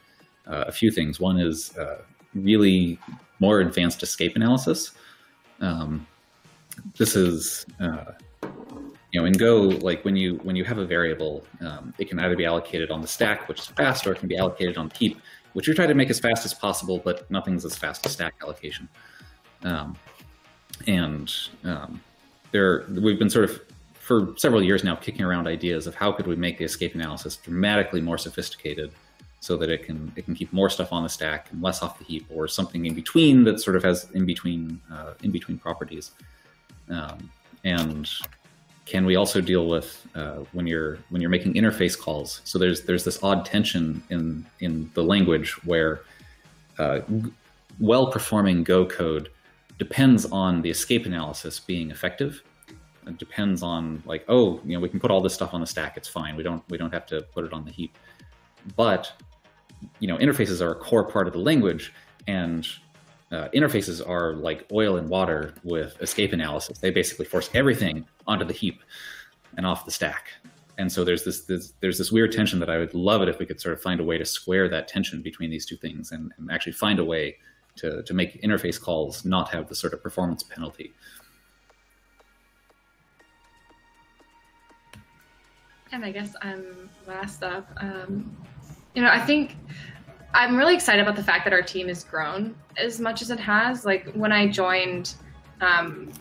uh, 0.47 0.65
a 0.67 0.73
few 0.73 0.91
things. 0.91 1.21
One 1.21 1.39
is 1.39 1.77
uh, 1.77 2.03
really 2.35 2.99
more 3.39 3.61
advanced 3.61 4.03
escape 4.03 4.37
analysis. 4.37 4.93
Um, 5.61 6.07
this 6.97 7.17
is 7.17 7.67
uh, 7.81 8.13
you 9.13 9.21
know, 9.21 9.27
in 9.27 9.33
Go, 9.33 9.63
like 9.63 10.05
when 10.05 10.17
you 10.17 10.37
when 10.43 10.55
you 10.55 10.65
have 10.65 10.79
a 10.79 10.85
variable, 10.85 11.45
um, 11.61 11.93
it 11.99 12.09
can 12.09 12.19
either 12.21 12.37
be 12.37 12.45
allocated 12.45 12.91
on 12.91 13.01
the 13.01 13.09
stack, 13.09 13.49
which 13.49 13.61
is 13.61 13.67
fast, 13.67 14.07
or 14.07 14.13
it 14.13 14.19
can 14.19 14.29
be 14.29 14.37
allocated 14.37 14.77
on 14.77 14.91
heap, 14.91 15.21
which 15.55 15.67
we 15.67 15.75
try 15.75 15.87
to 15.87 15.95
make 15.95 16.11
as 16.11 16.21
fast 16.21 16.45
as 16.45 16.55
possible, 16.55 17.01
but 17.05 17.29
nothing's 17.31 17.65
as 17.65 17.77
fast 17.77 18.07
as 18.07 18.13
stack 18.13 18.35
allocation. 18.43 18.89
Um, 19.63 19.97
and 20.87 21.33
um, 21.65 22.01
there, 22.53 22.85
we've 22.89 23.19
been 23.19 23.31
sort 23.31 23.45
of 23.45 23.61
for 23.95 24.35
several 24.37 24.63
years 24.63 24.83
now 24.83 24.97
kicking 24.97 25.25
around 25.25 25.47
ideas 25.47 25.87
of 25.87 25.95
how 25.95 26.11
could 26.11 26.27
we 26.27 26.35
make 26.35 26.59
the 26.59 26.65
escape 26.65 26.95
analysis 26.95 27.37
dramatically 27.37 28.01
more 28.01 28.19
sophisticated, 28.19 28.91
so 29.39 29.57
that 29.57 29.71
it 29.71 29.85
can 29.85 30.13
it 30.17 30.25
can 30.25 30.35
keep 30.35 30.53
more 30.53 30.69
stuff 30.69 30.93
on 30.93 31.03
the 31.03 31.09
stack 31.09 31.49
and 31.53 31.63
less 31.63 31.83
off 31.83 31.99
the 31.99 32.05
heap, 32.05 32.27
or 32.29 32.49
something 32.49 32.87
in 32.87 32.95
between 32.95 33.45
that 33.45 33.61
sort 33.61 33.77
of 33.77 33.83
has 33.83 34.11
in 34.13 34.27
between 34.27 34.81
uh, 34.93 35.15
in 35.23 35.31
between 35.31 35.59
properties. 35.59 36.11
Um, 36.89 37.31
and 37.65 38.09
can 38.85 39.07
we 39.07 39.15
also 39.15 39.41
deal 39.41 39.69
with 39.69 40.07
uh, 40.17 40.39
when 40.53 40.67
you're 40.67 40.99
when 41.11 41.23
you're 41.23 41.31
making 41.31 41.55
interface 41.55 41.97
calls? 41.97 42.41
So 42.45 42.59
there's 42.59 42.83
there's 42.83 43.05
this 43.05 43.23
odd 43.23 43.45
tension 43.45 44.03
in 44.11 44.45
in 44.59 44.91
the 44.95 45.05
language 45.05 45.53
where 45.65 46.01
uh, 46.79 47.01
well 47.79 48.09
performing 48.09 48.65
Go 48.65 48.85
code 48.85 49.31
depends 49.81 50.27
on 50.27 50.63
the 50.63 50.71
escape 50.71 51.07
analysis 51.07 51.59
being 51.59 51.91
effective. 51.91 52.43
It 53.07 53.19
depends 53.19 53.63
on 53.63 54.03
like 54.07 54.25
oh 54.29 54.61
you 54.65 54.75
know 54.75 54.81
we 54.81 54.89
can 54.89 55.01
put 55.01 55.11
all 55.11 55.21
this 55.21 55.35
stuff 55.35 55.53
on 55.53 55.61
the 55.61 55.67
stack 55.67 55.97
it's 55.97 56.07
fine 56.07 56.37
we 56.37 56.45
don't 56.45 56.63
we 56.69 56.79
don't 56.79 56.93
have 56.93 57.07
to 57.07 57.23
put 57.35 57.45
it 57.45 57.53
on 57.53 57.65
the 57.65 57.73
heap, 57.73 57.97
but 58.77 59.13
you 59.99 60.07
know 60.07 60.17
interfaces 60.19 60.61
are 60.61 60.73
a 60.73 60.75
core 60.77 61.05
part 61.05 61.27
of 61.27 61.33
the 61.33 61.39
language 61.41 61.93
and 62.29 62.69
uh, 63.33 63.49
interfaces 63.55 64.07
are 64.07 64.35
like 64.35 64.67
oil 64.71 64.97
and 64.97 65.09
water 65.09 65.55
with 65.65 66.01
escape 66.03 66.33
analysis. 66.33 66.79
They 66.79 66.91
basically 66.91 67.25
force 67.25 67.49
everything 67.55 68.05
onto 68.27 68.45
the 68.45 68.53
heap 68.53 68.83
and 69.57 69.65
off 69.67 69.85
the 69.85 69.91
stack. 69.91 70.29
And 70.79 70.91
so 70.91 71.05
there's 71.05 71.25
this, 71.25 71.43
this, 71.43 71.75
there's 71.81 71.99
this 71.99 72.11
weird 72.11 72.33
tension 72.33 72.59
that 72.59 72.71
I 72.71 72.79
would 72.79 72.95
love 72.95 73.23
it 73.23 73.29
if 73.29 73.39
we 73.39 73.47
could 73.47 73.61
sort 73.61 73.75
of 73.75 73.83
find 73.83 74.01
a 74.01 74.05
way 74.05 74.19
to 74.19 74.25
square 74.25 74.69
that 74.71 74.89
tension 74.89 75.23
between 75.23 75.51
these 75.51 75.67
two 75.67 75.77
things 75.77 76.11
and, 76.11 76.33
and 76.39 76.51
actually 76.51 76.73
find 76.73 76.99
a 76.99 77.05
way 77.05 77.37
to, 77.81 78.03
to 78.03 78.15
make 78.15 78.41
interface 78.43 78.81
calls 78.81 79.25
not 79.25 79.49
have 79.51 79.69
the 79.69 79.75
sort 79.75 79.93
of 79.93 80.03
performance 80.03 80.43
penalty. 80.43 80.93
And 85.93 86.05
I 86.05 86.13
guess 86.13 86.35
I'm 86.43 86.89
last 87.07 87.43
up. 87.43 87.69
Um, 87.79 88.37
you 88.95 89.03
know, 89.03 89.11
I 89.11 89.19
think 89.19 89.57
I'm 90.33 90.57
really 90.57 90.75
excited 90.75 91.03
about 91.03 91.17
the 91.17 91.25
fact 91.25 91.45
that 91.45 91.53
our 91.53 91.63
team 91.63 91.89
has 91.89 92.05
grown 92.05 92.55
as 92.77 93.01
much 93.01 93.23
as 93.23 93.31
it 93.31 93.41
has. 93.41 93.85
Like 93.85 94.13
when 94.13 94.31
I 94.31 94.47
joined, 94.47 95.15
um, 95.61 96.13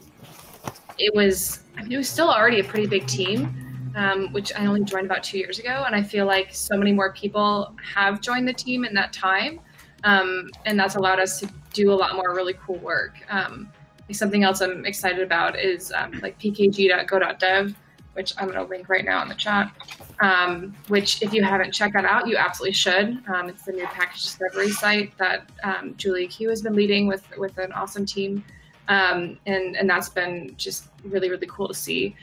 it 0.97 1.14
was 1.14 1.64
I 1.78 1.84
mean, 1.84 1.91
it 1.93 1.97
was 1.97 2.10
still 2.10 2.30
already 2.30 2.60
a 2.60 2.64
pretty 2.64 2.88
big 2.88 3.05
team, 3.05 3.93
um, 3.95 4.34
which 4.34 4.51
I 4.55 4.66
only 4.66 4.84
joined 4.84 5.05
about 5.05 5.24
two 5.24 5.38
years 5.38 5.60
ago, 5.60 5.84
and 5.86 5.95
I 5.95 6.03
feel 6.03 6.26
like 6.26 6.53
so 6.53 6.76
many 6.76 6.91
more 6.91 7.14
people 7.14 7.76
have 7.93 8.22
joined 8.22 8.47
the 8.47 8.53
team 8.53 8.84
in 8.84 8.93
that 8.95 9.14
time, 9.14 9.62
um, 10.03 10.49
and 10.65 10.79
that's 10.79 10.95
allowed 10.95 11.19
us 11.19 11.39
to 11.39 11.49
do 11.73 11.91
a 11.91 11.95
lot 11.95 12.15
more 12.15 12.33
really 12.33 12.55
cool 12.65 12.77
work. 12.77 13.15
Um, 13.29 13.71
something 14.11 14.43
else 14.43 14.61
I'm 14.61 14.85
excited 14.85 15.21
about 15.21 15.57
is 15.59 15.91
um, 15.91 16.19
like 16.21 16.39
pkg.go.dev 16.39 17.75
which 18.13 18.33
I'm 18.37 18.49
going 18.49 18.57
to 18.57 18.65
link 18.65 18.89
right 18.89 19.05
now 19.05 19.21
in 19.21 19.29
the 19.29 19.35
chat. 19.35 19.71
Um, 20.19 20.75
which, 20.89 21.21
if 21.21 21.31
you 21.31 21.41
haven't 21.41 21.71
checked 21.71 21.93
that 21.93 22.03
out, 22.03 22.27
you 22.27 22.35
absolutely 22.35 22.73
should. 22.73 23.23
Um, 23.29 23.47
it's 23.47 23.63
the 23.63 23.71
new 23.71 23.85
package 23.85 24.23
discovery 24.23 24.71
site 24.71 25.17
that 25.19 25.49
um, 25.63 25.95
Julie 25.95 26.27
Qiu 26.27 26.49
has 26.49 26.61
been 26.61 26.75
leading 26.75 27.07
with 27.07 27.23
with 27.37 27.57
an 27.59 27.71
awesome 27.71 28.05
team, 28.05 28.43
and 28.89 29.37
and 29.45 29.89
that's 29.89 30.09
been 30.09 30.53
just 30.57 30.89
really 31.05 31.29
really 31.29 31.47
cool 31.47 31.69
to 31.69 31.73
see. 31.73 32.13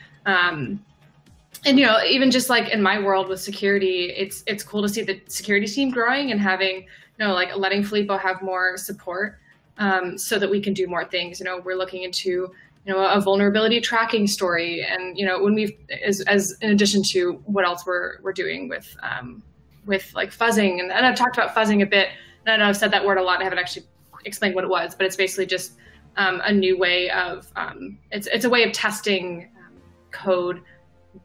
And 1.65 1.79
you 1.79 1.85
know, 1.85 2.03
even 2.03 2.29
just 2.29 2.49
like 2.49 2.69
in 2.69 2.81
my 2.81 2.99
world 2.99 3.29
with 3.29 3.39
security, 3.39 4.13
it's 4.15 4.43
it's 4.45 4.63
cool 4.63 4.83
to 4.83 4.89
see 4.89 5.01
the 5.01 5.19
security 5.27 5.65
team 5.65 5.89
growing 5.89 6.31
and 6.31 6.39
having 6.39 6.85
know 7.25 7.33
like 7.33 7.55
letting 7.55 7.83
Filippo 7.83 8.17
have 8.17 8.41
more 8.41 8.77
support 8.77 9.39
um, 9.77 10.17
so 10.17 10.39
that 10.39 10.49
we 10.49 10.61
can 10.61 10.73
do 10.73 10.87
more 10.87 11.05
things. 11.05 11.39
You 11.39 11.45
know, 11.45 11.59
we're 11.59 11.75
looking 11.77 12.03
into 12.03 12.51
you 12.87 12.93
know 12.93 13.05
a 13.05 13.19
vulnerability 13.19 13.81
tracking 13.81 14.27
story 14.27 14.81
and 14.81 15.17
you 15.17 15.25
know 15.25 15.43
when 15.43 15.53
we've 15.53 15.77
as, 16.03 16.21
as 16.21 16.55
in 16.61 16.71
addition 16.71 17.03
to 17.03 17.33
what 17.45 17.65
else 17.65 17.85
we're 17.85 18.21
we're 18.21 18.31
doing 18.31 18.69
with 18.69 18.95
um, 19.03 19.43
with 19.85 20.13
like 20.15 20.31
fuzzing 20.31 20.79
and, 20.79 20.89
and 20.91 21.05
I've 21.05 21.15
talked 21.15 21.37
about 21.37 21.53
fuzzing 21.53 21.83
a 21.83 21.85
bit 21.85 22.07
and 22.45 22.53
I 22.53 22.57
know 22.57 22.69
I've 22.69 22.77
said 22.77 22.91
that 22.91 23.05
word 23.05 23.17
a 23.17 23.21
lot 23.21 23.41
I 23.41 23.43
haven't 23.43 23.59
actually 23.59 23.85
explained 24.23 24.55
what 24.55 24.63
it 24.63 24.69
was 24.69 24.95
but 24.95 25.05
it's 25.05 25.17
basically 25.17 25.47
just 25.47 25.73
um, 26.15 26.41
a 26.45 26.53
new 26.53 26.77
way 26.77 27.09
of 27.09 27.51
um, 27.57 27.99
it's 28.11 28.27
it's 28.27 28.45
a 28.45 28.49
way 28.49 28.63
of 28.63 28.71
testing 28.71 29.49
um, 29.57 29.73
code 30.11 30.61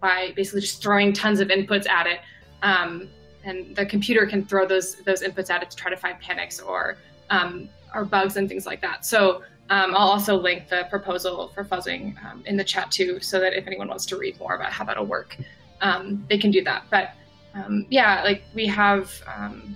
by 0.00 0.32
basically 0.34 0.62
just 0.62 0.82
throwing 0.82 1.12
tons 1.12 1.38
of 1.38 1.46
inputs 1.46 1.88
at 1.88 2.08
it 2.08 2.20
um, 2.62 3.08
and 3.44 3.74
the 3.74 3.84
computer 3.84 4.26
can 4.26 4.44
throw 4.44 4.66
those 4.66 4.96
those 5.02 5.22
inputs 5.22 5.50
at 5.50 5.62
it 5.62 5.70
to 5.70 5.76
try 5.76 5.90
to 5.90 5.96
find 5.96 6.18
panics 6.20 6.60
or 6.60 6.96
um, 7.30 7.68
or 7.94 8.04
bugs 8.04 8.36
and 8.36 8.48
things 8.48 8.66
like 8.66 8.80
that 8.80 9.04
so 9.04 9.42
um, 9.70 9.94
I'll 9.96 10.08
also 10.08 10.36
link 10.36 10.68
the 10.68 10.86
proposal 10.90 11.48
for 11.54 11.64
fuzzing 11.64 12.22
um, 12.26 12.42
in 12.46 12.56
the 12.58 12.64
chat 12.64 12.90
too, 12.90 13.20
so 13.20 13.40
that 13.40 13.54
if 13.54 13.66
anyone 13.66 13.88
wants 13.88 14.04
to 14.06 14.18
read 14.18 14.38
more 14.38 14.54
about 14.54 14.70
how 14.70 14.84
that'll 14.84 15.06
work, 15.06 15.36
um, 15.80 16.24
they 16.28 16.36
can 16.36 16.50
do 16.50 16.62
that. 16.64 16.84
But 16.90 17.12
um, 17.54 17.86
yeah, 17.88 18.22
like 18.22 18.42
we 18.54 18.66
have, 18.66 19.10
um, 19.34 19.74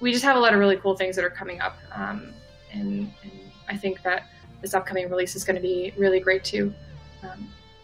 we 0.00 0.10
just 0.10 0.24
have 0.24 0.36
a 0.36 0.40
lot 0.40 0.52
of 0.52 0.58
really 0.58 0.76
cool 0.76 0.96
things 0.96 1.14
that 1.14 1.24
are 1.24 1.30
coming 1.30 1.60
up, 1.60 1.76
and, 1.94 2.32
and, 2.72 3.12
I 3.68 3.76
think 3.76 4.02
that 4.02 4.24
this 4.62 4.74
upcoming 4.74 5.08
release 5.08 5.36
is 5.36 5.44
going 5.44 5.54
to 5.54 5.62
be 5.62 5.94
really 5.96 6.18
great 6.18 6.42
too. 6.42 6.74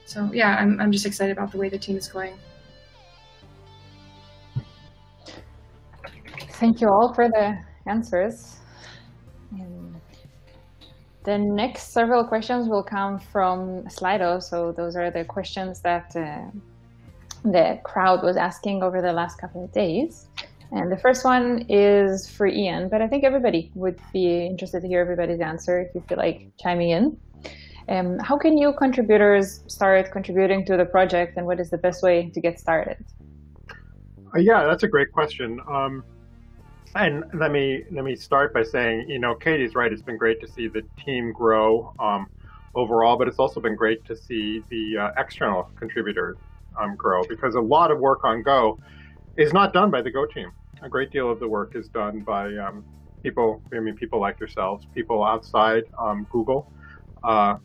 so 0.04 0.28
yeah, 0.32 0.56
I'm 0.56 0.80
I'm 0.80 0.90
just 0.90 1.06
excited 1.06 1.30
about 1.30 1.52
the 1.52 1.58
way 1.58 1.68
the 1.68 1.78
team 1.78 1.96
is 1.96 2.08
going. 2.08 2.36
Thank 6.40 6.80
you 6.80 6.88
all 6.88 7.12
for 7.14 7.28
the 7.28 7.58
answers. 7.86 8.56
The 11.26 11.36
next 11.36 11.92
several 11.92 12.24
questions 12.24 12.68
will 12.68 12.84
come 12.84 13.18
from 13.18 13.82
Slido. 13.86 14.40
So 14.40 14.70
those 14.70 14.94
are 14.94 15.10
the 15.10 15.24
questions 15.24 15.80
that 15.80 16.14
uh, 16.14 16.44
the 17.42 17.80
crowd 17.82 18.22
was 18.22 18.36
asking 18.36 18.84
over 18.84 19.02
the 19.02 19.12
last 19.12 19.36
couple 19.36 19.64
of 19.64 19.72
days. 19.72 20.28
And 20.70 20.90
the 20.90 20.96
first 20.96 21.24
one 21.24 21.66
is 21.68 22.30
for 22.30 22.46
Ian, 22.46 22.88
but 22.88 23.02
I 23.02 23.08
think 23.08 23.24
everybody 23.24 23.72
would 23.74 23.98
be 24.12 24.46
interested 24.46 24.82
to 24.82 24.88
hear 24.88 25.00
everybody's 25.00 25.40
answer 25.40 25.80
if 25.80 25.94
you 25.96 26.00
feel 26.08 26.18
like 26.18 26.48
chiming 26.60 26.90
in. 26.90 27.20
Um, 27.88 28.18
how 28.20 28.36
can 28.36 28.54
new 28.54 28.72
contributors 28.72 29.64
start 29.66 30.10
contributing 30.12 30.64
to 30.66 30.76
the 30.76 30.84
project 30.84 31.36
and 31.36 31.46
what 31.46 31.58
is 31.58 31.70
the 31.70 31.78
best 31.78 32.02
way 32.04 32.30
to 32.30 32.40
get 32.40 32.58
started? 32.58 33.04
Uh, 34.34 34.38
yeah, 34.38 34.64
that's 34.64 34.84
a 34.84 34.88
great 34.88 35.12
question. 35.12 35.60
Um, 35.68 36.04
and 36.96 37.24
let 37.34 37.50
me 37.52 37.84
let 37.90 38.04
me 38.04 38.16
start 38.16 38.54
by 38.54 38.62
saying, 38.62 39.08
you 39.08 39.18
know, 39.18 39.34
Katie's 39.34 39.74
right. 39.74 39.92
It's 39.92 40.02
been 40.02 40.16
great 40.16 40.40
to 40.40 40.48
see 40.48 40.68
the 40.68 40.82
team 41.04 41.32
grow 41.32 41.94
um, 41.98 42.28
overall, 42.74 43.16
but 43.16 43.28
it's 43.28 43.38
also 43.38 43.60
been 43.60 43.76
great 43.76 44.04
to 44.06 44.16
see 44.16 44.64
the 44.70 44.98
uh, 44.98 45.10
external 45.18 45.70
contributors 45.76 46.36
um, 46.80 46.96
grow 46.96 47.22
because 47.28 47.54
a 47.54 47.60
lot 47.60 47.90
of 47.90 47.98
work 47.98 48.24
on 48.24 48.42
Go 48.42 48.78
is 49.36 49.52
not 49.52 49.72
done 49.72 49.90
by 49.90 50.02
the 50.02 50.10
Go 50.10 50.26
team. 50.26 50.52
A 50.82 50.88
great 50.88 51.10
deal 51.10 51.30
of 51.30 51.40
the 51.40 51.48
work 51.48 51.74
is 51.74 51.88
done 51.88 52.20
by 52.20 52.54
um, 52.56 52.84
people. 53.22 53.62
I 53.74 53.80
mean, 53.80 53.94
people 53.94 54.20
like 54.20 54.40
yourselves, 54.40 54.86
people 54.94 55.22
outside 55.22 55.84
um, 55.98 56.26
Google. 56.30 56.70
Uh, 57.22 57.56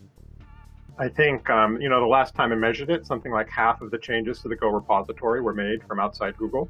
I 0.98 1.08
think 1.10 1.50
um, 1.50 1.82
you 1.82 1.90
know 1.90 2.00
the 2.00 2.06
last 2.06 2.36
time 2.36 2.52
I 2.52 2.56
measured 2.56 2.90
it, 2.90 3.06
something 3.06 3.32
like 3.32 3.50
half 3.50 3.82
of 3.82 3.92
the 3.92 3.98
changes 3.98 4.42
to 4.42 4.50
the 4.50 4.56
Go 4.56 4.70
repository 4.70 5.42
were 5.42 5.54
made 5.54 5.84
from 5.88 6.00
outside 6.00 6.36
Google. 6.38 6.70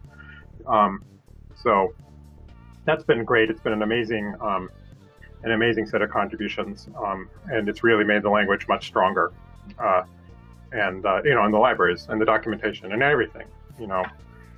Um, 0.68 1.04
so 1.56 1.94
that's 2.86 3.04
been 3.04 3.24
great. 3.24 3.50
It's 3.50 3.62
been 3.62 3.74
an 3.74 3.82
amazing, 3.82 4.36
um, 4.42 4.70
an 5.44 5.52
amazing 5.52 5.86
set 5.86 6.02
of 6.02 6.10
contributions, 6.10 6.88
um, 6.98 7.30
and 7.52 7.70
it's 7.70 7.84
really 7.84 8.04
made 8.04 8.24
the 8.24 8.30
language 8.30 8.68
much 8.68 8.88
stronger. 8.88 9.32
Uh, 9.78 10.04
and 10.72 11.06
uh, 11.06 11.22
you 11.24 11.34
know, 11.34 11.46
in 11.46 11.52
the 11.52 11.58
libraries 11.58 12.08
and 12.10 12.20
the 12.20 12.26
documentation 12.26 12.92
and 12.92 13.04
everything, 13.04 13.48
you 13.80 13.88
know. 13.88 14.04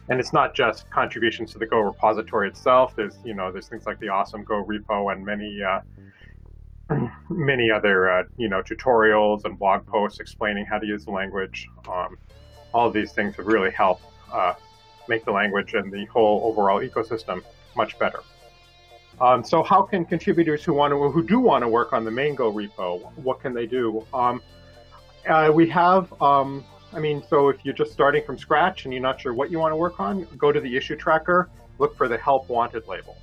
And 0.10 0.20
it's 0.20 0.34
not 0.34 0.54
just 0.54 0.90
contributions 0.90 1.54
to 1.54 1.60
the 1.60 1.66
Go 1.66 1.80
repository 1.80 2.50
itself. 2.50 2.96
There's 2.96 3.18
you 3.24 3.34
know, 3.34 3.52
there's 3.52 3.68
things 3.68 3.86
like 3.86 4.00
the 4.00 4.10
awesome 4.10 4.44
Go 4.44 4.64
repo 4.64 5.12
and 5.12 5.26
many. 5.26 5.62
Uh, 5.62 5.80
many 7.30 7.72
other 7.72 8.12
uh, 8.12 8.24
you 8.38 8.50
know 8.50 8.62
tutorials 8.62 9.46
and 9.46 9.58
blog 9.58 9.86
posts 9.86 10.20
explaining 10.20 10.66
how 10.66 10.78
to 10.78 10.86
use 10.86 11.06
the 11.06 11.12
language. 11.12 11.68
Um, 11.90 12.18
all 12.74 12.88
of 12.88 12.94
these 12.94 13.14
things 13.14 13.36
have 13.36 13.48
really 13.48 13.72
helped 13.72 14.04
uh, 14.32 14.54
make 15.08 15.24
the 15.26 15.32
language 15.32 15.74
and 15.74 15.92
the 15.92 16.06
whole 16.06 16.42
overall 16.44 16.82
ecosystem 16.82 17.42
much 17.76 17.98
better. 18.00 18.22
Um, 19.22 19.44
so 19.44 19.62
how 19.64 19.84
can 19.84 20.06
contributors 20.06 20.64
who 20.64 20.74
want 20.74 20.92
to, 20.92 21.10
who 21.12 21.24
do 21.24 21.40
want 21.40 21.64
to 21.64 21.68
work 21.68 21.94
on 21.94 22.04
the 22.04 22.12
main 22.12 22.36
Go 22.36 22.52
repo, 22.52 23.12
what 23.18 23.40
can 23.42 23.54
they 23.54 23.66
do? 23.66 24.06
Um, 24.14 24.42
uh, 25.30 25.52
we 25.54 25.70
have, 25.70 26.14
um, 26.22 26.66
I 26.92 27.00
mean, 27.00 27.24
so 27.28 27.50
if 27.50 27.64
you're 27.64 27.74
just 27.74 27.92
starting 27.92 28.24
from 28.26 28.38
scratch 28.38 28.86
and 28.86 28.94
you're 28.94 29.02
not 29.02 29.22
sure 29.22 29.34
what 29.34 29.52
you 29.52 29.60
want 29.60 29.72
to 29.72 29.78
work 29.78 30.00
on, 30.00 30.28
go 30.38 30.52
to 30.52 30.60
the 30.60 30.76
issue 30.76 30.96
tracker, 30.96 31.50
look 31.80 31.96
for 31.96 32.08
the 32.08 32.18
help 32.18 32.50
wanted 32.50 32.88
label. 32.88 33.18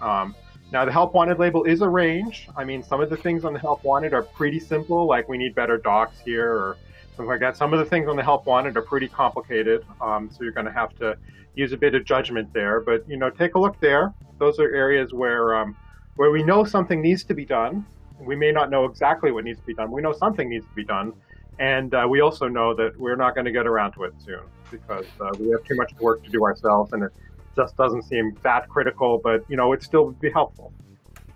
Um, 0.00 0.34
now 0.72 0.84
the 0.84 0.92
help 0.92 1.14
wanted 1.14 1.38
label 1.38 1.64
is 1.64 1.82
a 1.82 1.88
range. 1.88 2.48
I 2.56 2.64
mean, 2.64 2.82
some 2.82 3.00
of 3.00 3.08
the 3.10 3.16
things 3.16 3.44
on 3.44 3.52
the 3.52 3.58
help 3.58 3.84
wanted 3.84 4.12
are 4.12 4.22
pretty 4.22 4.58
simple, 4.58 5.06
like 5.06 5.28
we 5.28 5.38
need 5.38 5.54
better 5.54 5.78
docs 5.78 6.18
here 6.24 6.50
or 6.50 6.76
something 7.16 7.26
like 7.26 7.40
that. 7.40 7.56
Some 7.56 7.72
of 7.72 7.78
the 7.78 7.84
things 7.84 8.08
on 8.08 8.16
the 8.16 8.22
help 8.22 8.46
wanted 8.46 8.76
are 8.76 8.82
pretty 8.82 9.08
complicated, 9.08 9.84
um, 10.00 10.30
so 10.30 10.42
you're 10.42 10.52
going 10.52 10.66
to 10.66 10.72
have 10.72 10.94
to 10.98 11.16
use 11.54 11.72
a 11.72 11.76
bit 11.76 11.94
of 11.94 12.04
judgment 12.04 12.52
there. 12.52 12.80
But 12.80 13.08
you 13.08 13.16
know, 13.16 13.30
take 13.30 13.54
a 13.54 13.58
look 13.58 13.78
there. 13.80 14.12
Those 14.38 14.58
are 14.58 14.74
areas 14.74 15.12
where 15.12 15.56
um, 15.56 15.76
where 16.16 16.30
we 16.30 16.42
know 16.42 16.64
something 16.64 17.00
needs 17.00 17.24
to 17.24 17.34
be 17.34 17.44
done. 17.44 17.86
We 18.20 18.36
may 18.36 18.52
not 18.52 18.70
know 18.70 18.84
exactly 18.84 19.32
what 19.32 19.44
needs 19.44 19.58
to 19.60 19.66
be 19.66 19.74
done. 19.74 19.90
We 19.90 20.02
know 20.02 20.12
something 20.12 20.48
needs 20.48 20.66
to 20.66 20.74
be 20.74 20.84
done, 20.84 21.12
and 21.58 21.94
uh, 21.94 22.06
we 22.08 22.20
also 22.20 22.48
know 22.48 22.74
that 22.74 22.98
we're 22.98 23.16
not 23.16 23.34
going 23.34 23.44
to 23.44 23.52
get 23.52 23.66
around 23.66 23.92
to 23.92 24.04
it 24.04 24.14
soon 24.18 24.40
because 24.70 25.06
uh, 25.20 25.30
we 25.38 25.50
have 25.50 25.64
too 25.64 25.76
much 25.76 25.92
work 26.00 26.22
to 26.24 26.30
do 26.30 26.44
ourselves, 26.44 26.92
and 26.92 27.02
it 27.02 27.12
just 27.56 27.76
doesn't 27.76 28.02
seem 28.02 28.36
that 28.42 28.68
critical. 28.68 29.20
But 29.22 29.44
you 29.48 29.56
know, 29.56 29.72
it 29.72 29.82
still 29.82 30.06
would 30.06 30.20
be 30.20 30.30
helpful. 30.30 30.72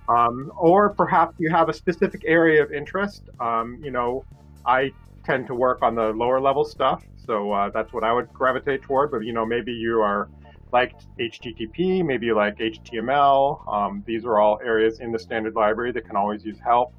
Um, 0.08 0.50
or 0.56 0.90
perhaps 0.90 1.34
you 1.38 1.50
have 1.50 1.68
a 1.68 1.74
specific 1.74 2.22
area 2.26 2.62
of 2.62 2.72
interest. 2.72 3.24
Um, 3.40 3.78
you 3.82 3.90
know, 3.90 4.24
I 4.64 4.92
tend 5.24 5.46
to 5.48 5.54
work 5.54 5.82
on 5.82 5.94
the 5.94 6.10
lower 6.12 6.40
level 6.40 6.64
stuff. 6.64 7.04
So 7.28 7.52
uh, 7.52 7.68
that's 7.68 7.92
what 7.92 8.04
I 8.04 8.12
would 8.12 8.32
gravitate 8.32 8.80
toward. 8.82 9.10
But 9.10 9.22
you 9.22 9.34
know, 9.34 9.44
maybe 9.44 9.70
you 9.70 10.00
are 10.00 10.30
like 10.72 10.94
HTTP, 11.20 12.04
maybe 12.04 12.26
you 12.26 12.34
like 12.34 12.56
HTML. 12.58 13.70
Um, 13.70 14.02
these 14.06 14.24
are 14.24 14.38
all 14.38 14.58
areas 14.64 15.00
in 15.00 15.12
the 15.12 15.18
standard 15.18 15.54
library 15.54 15.92
that 15.92 16.06
can 16.06 16.16
always 16.16 16.42
use 16.42 16.58
help. 16.58 16.94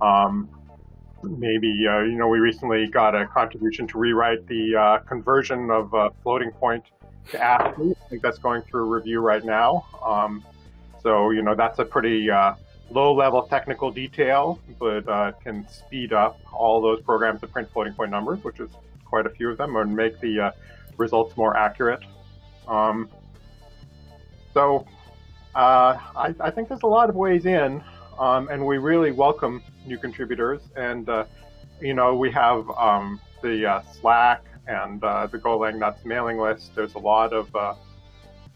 Um, 0.00 0.48
maybe 1.22 1.86
uh, 1.88 2.00
you 2.00 2.18
know 2.18 2.28
we 2.28 2.38
recently 2.38 2.86
got 2.86 3.14
a 3.14 3.26
contribution 3.26 3.86
to 3.88 3.98
rewrite 3.98 4.46
the 4.46 4.76
uh, 4.76 4.98
conversion 5.08 5.70
of 5.70 5.94
a 5.94 6.10
floating 6.22 6.50
point 6.50 6.84
to 7.30 7.42
ASCII. 7.42 7.94
I 8.04 8.08
think 8.10 8.22
that's 8.22 8.38
going 8.38 8.62
through 8.62 8.94
review 8.94 9.20
right 9.20 9.44
now. 9.44 9.86
Um, 10.04 10.44
so 11.02 11.30
you 11.30 11.40
know 11.40 11.54
that's 11.54 11.78
a 11.78 11.84
pretty 11.84 12.30
uh, 12.30 12.54
low-level 12.90 13.44
technical 13.44 13.90
detail, 13.90 14.60
but 14.78 15.08
uh, 15.08 15.32
can 15.42 15.66
speed 15.66 16.12
up 16.12 16.38
all 16.52 16.82
those 16.82 17.00
programs 17.00 17.40
that 17.40 17.50
print 17.52 17.70
floating 17.72 17.94
point 17.94 18.10
numbers, 18.10 18.44
which 18.44 18.60
is 18.60 18.68
quite 19.12 19.26
a 19.26 19.30
few 19.30 19.50
of 19.50 19.58
them, 19.58 19.76
and 19.76 19.94
make 19.94 20.18
the 20.22 20.40
uh, 20.40 20.50
results 20.96 21.36
more 21.36 21.54
accurate. 21.54 22.02
Um, 22.66 23.10
so 24.54 24.86
uh, 25.54 25.98
I, 26.16 26.34
I, 26.40 26.50
think 26.50 26.70
there's 26.70 26.82
a 26.82 26.94
lot 26.98 27.10
of 27.10 27.14
ways 27.14 27.44
in, 27.44 27.84
um, 28.18 28.48
and 28.48 28.64
we 28.64 28.78
really 28.78 29.12
welcome 29.12 29.62
new 29.84 29.98
contributors. 29.98 30.62
And 30.76 31.06
uh, 31.10 31.26
you 31.78 31.92
know, 31.92 32.14
we 32.14 32.30
have 32.30 32.66
um, 32.70 33.20
the 33.42 33.66
uh, 33.66 33.82
Slack 34.00 34.46
and 34.66 35.04
uh, 35.04 35.26
the 35.26 35.36
Golang 35.38 35.78
Nuts 35.78 36.06
mailing 36.06 36.38
list. 36.38 36.74
There's 36.74 36.94
a 36.94 36.98
lot 36.98 37.34
of 37.34 37.54
uh, 37.54 37.74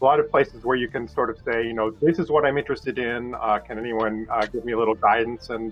a 0.01 0.03
lot 0.03 0.19
of 0.19 0.31
places 0.31 0.63
where 0.63 0.75
you 0.75 0.87
can 0.87 1.07
sort 1.07 1.29
of 1.29 1.37
say, 1.45 1.67
you 1.67 1.73
know, 1.73 1.91
this 1.91 2.17
is 2.17 2.31
what 2.31 2.45
I'm 2.45 2.57
interested 2.57 2.97
in. 2.97 3.35
Can 3.67 3.77
anyone 3.77 4.27
give 4.51 4.65
me 4.65 4.73
a 4.73 4.77
little 4.79 4.95
guidance? 4.95 5.51
And 5.51 5.71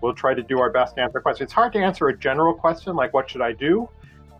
we'll 0.00 0.14
try 0.14 0.34
to 0.34 0.42
do 0.42 0.58
our 0.58 0.70
best 0.70 0.96
to 0.96 1.02
answer 1.02 1.20
questions. 1.20 1.46
It's 1.46 1.52
hard 1.52 1.72
to 1.74 1.78
answer 1.78 2.08
a 2.08 2.16
general 2.16 2.54
question 2.54 2.94
like, 2.96 3.12
what 3.14 3.30
should 3.30 3.42
I 3.42 3.52
do? 3.52 3.88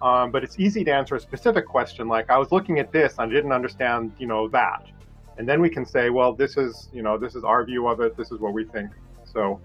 Um, 0.02 0.30
but 0.30 0.44
it's 0.44 0.58
easy 0.58 0.84
to 0.84 0.92
answer 0.92 1.14
a 1.14 1.20
specific 1.20 1.66
question 1.66 2.06
like 2.06 2.28
I 2.30 2.38
was 2.38 2.52
looking 2.52 2.78
at 2.78 2.92
this 2.92 3.14
and 3.18 3.30
I 3.30 3.34
didn't 3.34 3.52
understand, 3.52 4.12
you 4.18 4.26
know, 4.26 4.48
that. 4.48 4.86
And 5.38 5.48
then 5.48 5.60
we 5.60 5.70
can 5.70 5.84
say, 5.84 6.10
well, 6.10 6.32
this 6.32 6.56
is, 6.56 6.88
you 6.92 7.02
know, 7.02 7.18
this 7.18 7.34
is 7.34 7.44
our 7.44 7.64
view 7.64 7.88
of 7.88 8.00
it. 8.00 8.16
This 8.16 8.30
is 8.30 8.38
what 8.38 8.52
we 8.52 8.64
think. 8.64 8.90
So, 9.24 9.60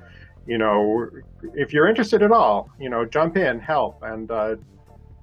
you 0.47 0.57
know, 0.57 1.07
if 1.53 1.71
you're 1.71 1.87
interested 1.87 2.23
at 2.23 2.31
all, 2.31 2.69
you 2.79 2.89
know, 2.89 3.05
jump 3.05 3.37
in, 3.37 3.59
help, 3.59 4.01
and 4.03 4.29
uh, 4.31 4.55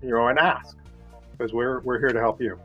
you 0.01 0.11
know, 0.11 0.29
and 0.29 0.39
ask 0.39 0.77
because 1.33 1.53
we're 1.53 1.81
we're 1.81 1.99
here 1.99 2.11
to 2.11 2.21
help 2.21 2.41
you. 2.41 2.59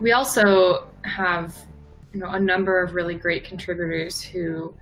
We 0.00 0.12
also 0.12 0.88
have, 1.02 1.56
you 2.12 2.20
know, 2.20 2.30
a 2.30 2.40
number 2.40 2.82
of 2.82 2.94
really 2.94 3.14
great 3.14 3.44
contributors 3.44 4.20
who 4.20 4.74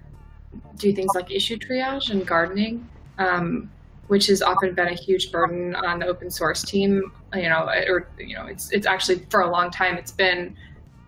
do 0.77 0.93
things 0.93 1.11
like 1.15 1.31
issue 1.31 1.57
triage 1.57 2.11
and 2.11 2.27
gardening. 2.27 2.89
Um, 3.19 3.71
which 4.09 4.27
has 4.27 4.43
often 4.43 4.75
been 4.75 4.89
a 4.89 4.95
huge 4.95 5.31
burden 5.31 5.75
on 5.77 6.01
the 6.01 6.07
open 6.07 6.31
source 6.31 6.63
team. 6.63 7.13
You 7.35 7.49
know, 7.49 7.69
or 7.87 8.09
you 8.19 8.35
know, 8.35 8.47
it's 8.47 8.73
it's 8.73 8.87
actually 8.87 9.27
for 9.31 9.43
a 9.43 9.51
long 9.51 9.71
time 9.71 9.97
it's 9.97 10.13
been 10.13 10.57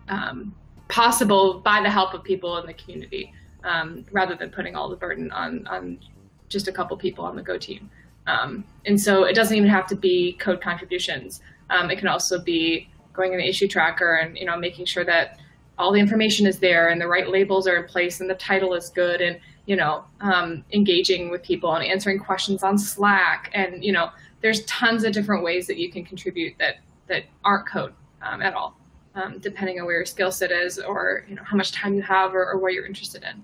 um, 0.07 0.55
possible 0.87 1.59
by 1.59 1.81
the 1.81 1.89
help 1.89 2.13
of 2.13 2.23
people 2.23 2.57
in 2.57 2.67
the 2.67 2.73
community, 2.73 3.33
um, 3.63 4.05
rather 4.11 4.35
than 4.35 4.49
putting 4.49 4.75
all 4.75 4.87
the 4.87 4.95
burden 4.95 5.31
on 5.31 5.67
on 5.67 5.99
just 6.47 6.67
a 6.67 6.71
couple 6.71 6.95
people 6.95 7.25
on 7.25 7.35
the 7.35 7.41
Go 7.41 7.57
team. 7.57 7.89
Um, 8.27 8.63
and 8.85 9.01
so 9.01 9.23
it 9.23 9.33
doesn't 9.33 9.57
even 9.57 9.69
have 9.69 9.87
to 9.87 9.95
be 9.95 10.33
code 10.33 10.61
contributions. 10.61 11.41
Um, 11.71 11.89
it 11.89 11.97
can 11.97 12.07
also 12.07 12.39
be 12.39 12.87
going 13.13 13.33
in 13.33 13.39
the 13.39 13.47
issue 13.47 13.67
tracker 13.67 14.15
and 14.15 14.37
you 14.37 14.45
know 14.45 14.57
making 14.57 14.85
sure 14.85 15.03
that 15.05 15.39
all 15.77 15.91
the 15.91 15.99
information 15.99 16.45
is 16.45 16.59
there 16.59 16.89
and 16.89 17.01
the 17.01 17.07
right 17.07 17.29
labels 17.29 17.67
are 17.67 17.77
in 17.77 17.87
place 17.87 18.19
and 18.19 18.29
the 18.29 18.35
title 18.35 18.73
is 18.73 18.89
good 18.89 19.21
and 19.21 19.39
you 19.65 19.75
know, 19.75 20.03
um, 20.21 20.63
engaging 20.73 21.29
with 21.29 21.43
people 21.43 21.73
and 21.75 21.85
answering 21.85 22.19
questions 22.19 22.63
on 22.63 22.77
Slack. 22.77 23.51
And, 23.53 23.83
you 23.83 23.91
know, 23.91 24.09
there's 24.41 24.65
tons 24.65 25.03
of 25.03 25.13
different 25.13 25.43
ways 25.43 25.67
that 25.67 25.77
you 25.77 25.91
can 25.91 26.03
contribute 26.03 26.55
that, 26.59 26.77
that 27.07 27.23
aren't 27.43 27.67
code 27.67 27.93
um, 28.21 28.41
at 28.41 28.53
all, 28.53 28.77
um, 29.15 29.37
depending 29.39 29.79
on 29.79 29.85
where 29.85 29.95
your 29.95 30.05
skill 30.05 30.31
set 30.31 30.51
is 30.51 30.79
or, 30.79 31.25
you 31.27 31.35
know, 31.35 31.43
how 31.43 31.55
much 31.55 31.71
time 31.71 31.93
you 31.93 32.01
have 32.01 32.33
or, 32.33 32.49
or 32.51 32.57
what 32.57 32.73
you're 32.73 32.85
interested 32.85 33.23
in. 33.23 33.43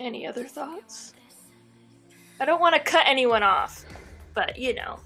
Any 0.00 0.26
other 0.26 0.44
thoughts? 0.44 1.14
I 2.40 2.44
don't 2.44 2.60
want 2.60 2.74
to 2.74 2.80
cut 2.80 3.04
anyone 3.06 3.42
off 3.42 3.84
but 4.34 4.58
you 4.58 4.74
know. 4.74 4.98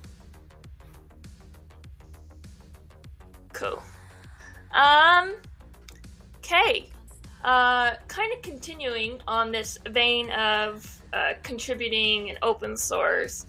Cool. 3.53 3.83
Um, 4.73 5.35
okay. 6.39 6.89
Uh, 7.45 7.95
kind 8.09 8.33
of 8.33 8.43
continuing 8.43 9.21
on 9.29 9.53
this 9.53 9.79
vein 9.91 10.31
of 10.33 11.01
uh, 11.13 11.35
contributing 11.43 12.31
and 12.31 12.39
open 12.43 12.77
source, 12.77 13.47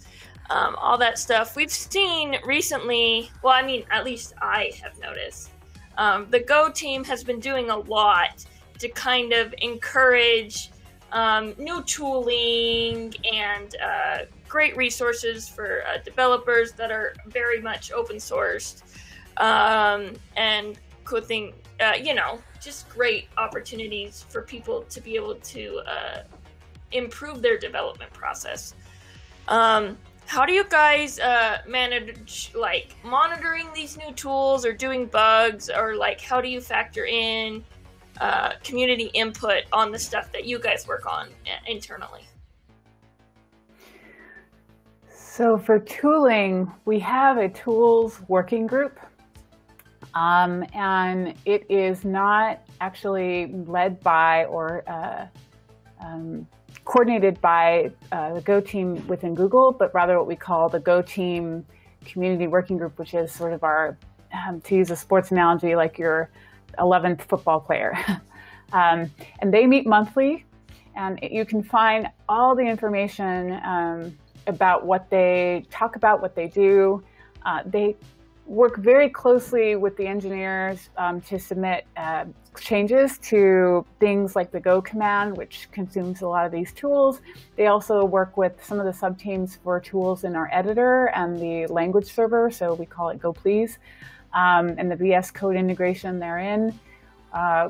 um, 0.51 0.75
all 0.75 0.97
that 0.97 1.17
stuff. 1.17 1.55
We've 1.55 1.71
seen 1.71 2.37
recently, 2.45 3.31
well, 3.41 3.53
I 3.53 3.63
mean, 3.63 3.83
at 3.89 4.05
least 4.05 4.33
I 4.41 4.71
have 4.83 4.99
noticed, 4.99 5.49
um, 5.97 6.27
the 6.29 6.39
Go 6.39 6.69
team 6.69 7.03
has 7.05 7.23
been 7.23 7.39
doing 7.39 7.71
a 7.71 7.77
lot 7.77 8.45
to 8.77 8.89
kind 8.89 9.33
of 9.33 9.53
encourage 9.57 10.69
um, 11.11 11.53
new 11.57 11.83
tooling 11.83 13.13
and 13.33 13.75
uh, 13.83 14.17
great 14.47 14.75
resources 14.77 15.47
for 15.47 15.83
uh, 15.87 15.97
developers 16.03 16.73
that 16.73 16.91
are 16.91 17.13
very 17.27 17.61
much 17.61 17.91
open 17.91 18.17
sourced. 18.17 18.83
Um, 19.37 20.13
and 20.35 20.77
cool 21.05 21.21
thing 21.21 21.53
uh, 21.79 21.93
you 21.99 22.13
know 22.13 22.39
just 22.61 22.89
great 22.89 23.29
opportunities 23.37 24.25
for 24.29 24.41
people 24.41 24.81
to 24.83 24.99
be 25.01 25.15
able 25.15 25.35
to 25.35 25.81
uh, 25.87 26.23
improve 26.91 27.41
their 27.41 27.57
development 27.57 28.11
process. 28.11 28.75
Um, 29.47 29.97
how 30.25 30.45
do 30.45 30.53
you 30.53 30.63
guys 30.65 31.19
uh, 31.19 31.59
manage 31.67 32.51
like 32.53 32.95
monitoring 33.03 33.67
these 33.73 33.97
new 33.97 34.11
tools 34.11 34.65
or 34.65 34.73
doing 34.73 35.07
bugs? 35.07 35.69
Or 35.69 35.95
like 35.95 36.21
how 36.21 36.39
do 36.41 36.47
you 36.47 36.61
factor 36.61 37.05
in 37.05 37.63
uh, 38.19 38.53
community 38.63 39.05
input 39.13 39.63
on 39.71 39.91
the 39.91 39.99
stuff 39.99 40.31
that 40.31 40.45
you 40.45 40.59
guys 40.59 40.87
work 40.87 41.05
on 41.05 41.27
uh, 41.27 41.49
internally 41.67 42.21
So 45.39 45.57
for 45.57 45.79
tooling, 45.79 46.69
we 46.83 46.99
have 46.99 47.37
a 47.37 47.47
tools 47.47 48.19
working 48.27 48.67
group. 48.67 48.99
Um, 50.13 50.65
and 50.73 51.33
it 51.45 51.65
is 51.69 52.03
not 52.03 52.59
actually 52.81 53.47
led 53.65 54.01
by 54.01 54.43
or 54.47 54.83
uh, 54.85 55.27
um, 56.05 56.45
coordinated 56.83 57.39
by 57.39 57.89
uh, 58.11 58.33
the 58.33 58.41
Go 58.41 58.59
team 58.59 59.07
within 59.07 59.33
Google, 59.33 59.71
but 59.71 59.93
rather 59.93 60.17
what 60.17 60.27
we 60.27 60.35
call 60.35 60.67
the 60.67 60.81
Go 60.81 61.01
team 61.01 61.65
community 62.03 62.47
working 62.47 62.77
group, 62.77 62.99
which 62.99 63.13
is 63.13 63.31
sort 63.31 63.53
of 63.53 63.63
our, 63.63 63.97
um, 64.33 64.59
to 64.59 64.75
use 64.75 64.91
a 64.91 64.95
sports 64.97 65.31
analogy, 65.31 65.73
like 65.73 65.97
your 65.97 66.29
11th 66.79 67.21
football 67.23 67.59
player. 67.59 67.97
Um, 68.71 69.11
and 69.39 69.53
they 69.53 69.65
meet 69.65 69.87
monthly, 69.87 70.45
and 70.95 71.19
you 71.23 71.45
can 71.45 71.63
find 71.63 72.07
all 72.27 72.55
the 72.55 72.61
information 72.63 73.59
um, 73.63 74.17
about 74.47 74.85
what 74.85 75.09
they 75.09 75.65
talk 75.69 75.95
about, 75.95 76.21
what 76.21 76.35
they 76.35 76.47
do. 76.47 77.03
Uh, 77.45 77.63
they 77.65 77.95
work 78.45 78.77
very 78.77 79.09
closely 79.09 79.75
with 79.75 79.95
the 79.95 80.05
engineers 80.05 80.89
um, 80.97 81.21
to 81.21 81.37
submit 81.39 81.85
uh, 81.97 82.25
changes 82.59 83.19
to 83.19 83.85
things 83.99 84.35
like 84.35 84.51
the 84.51 84.59
Go 84.59 84.81
command, 84.81 85.37
which 85.37 85.67
consumes 85.71 86.21
a 86.21 86.27
lot 86.27 86.45
of 86.47 86.51
these 86.51 86.73
tools. 86.73 87.21
They 87.55 87.67
also 87.67 88.03
work 88.03 88.37
with 88.37 88.53
some 88.63 88.79
of 88.79 88.85
the 88.85 88.91
subteams 88.91 89.57
for 89.63 89.79
tools 89.79 90.23
in 90.23 90.35
our 90.35 90.49
editor 90.51 91.11
and 91.15 91.39
the 91.39 91.67
language 91.67 92.11
server, 92.11 92.49
so 92.49 92.73
we 92.73 92.87
call 92.87 93.09
it 93.09 93.19
gopls, 93.19 93.77
um, 94.33 94.75
and 94.77 94.91
the 94.91 94.95
VS 94.95 95.31
Code 95.31 95.55
integration 95.55 96.19
therein. 96.19 96.77
Uh, 97.33 97.69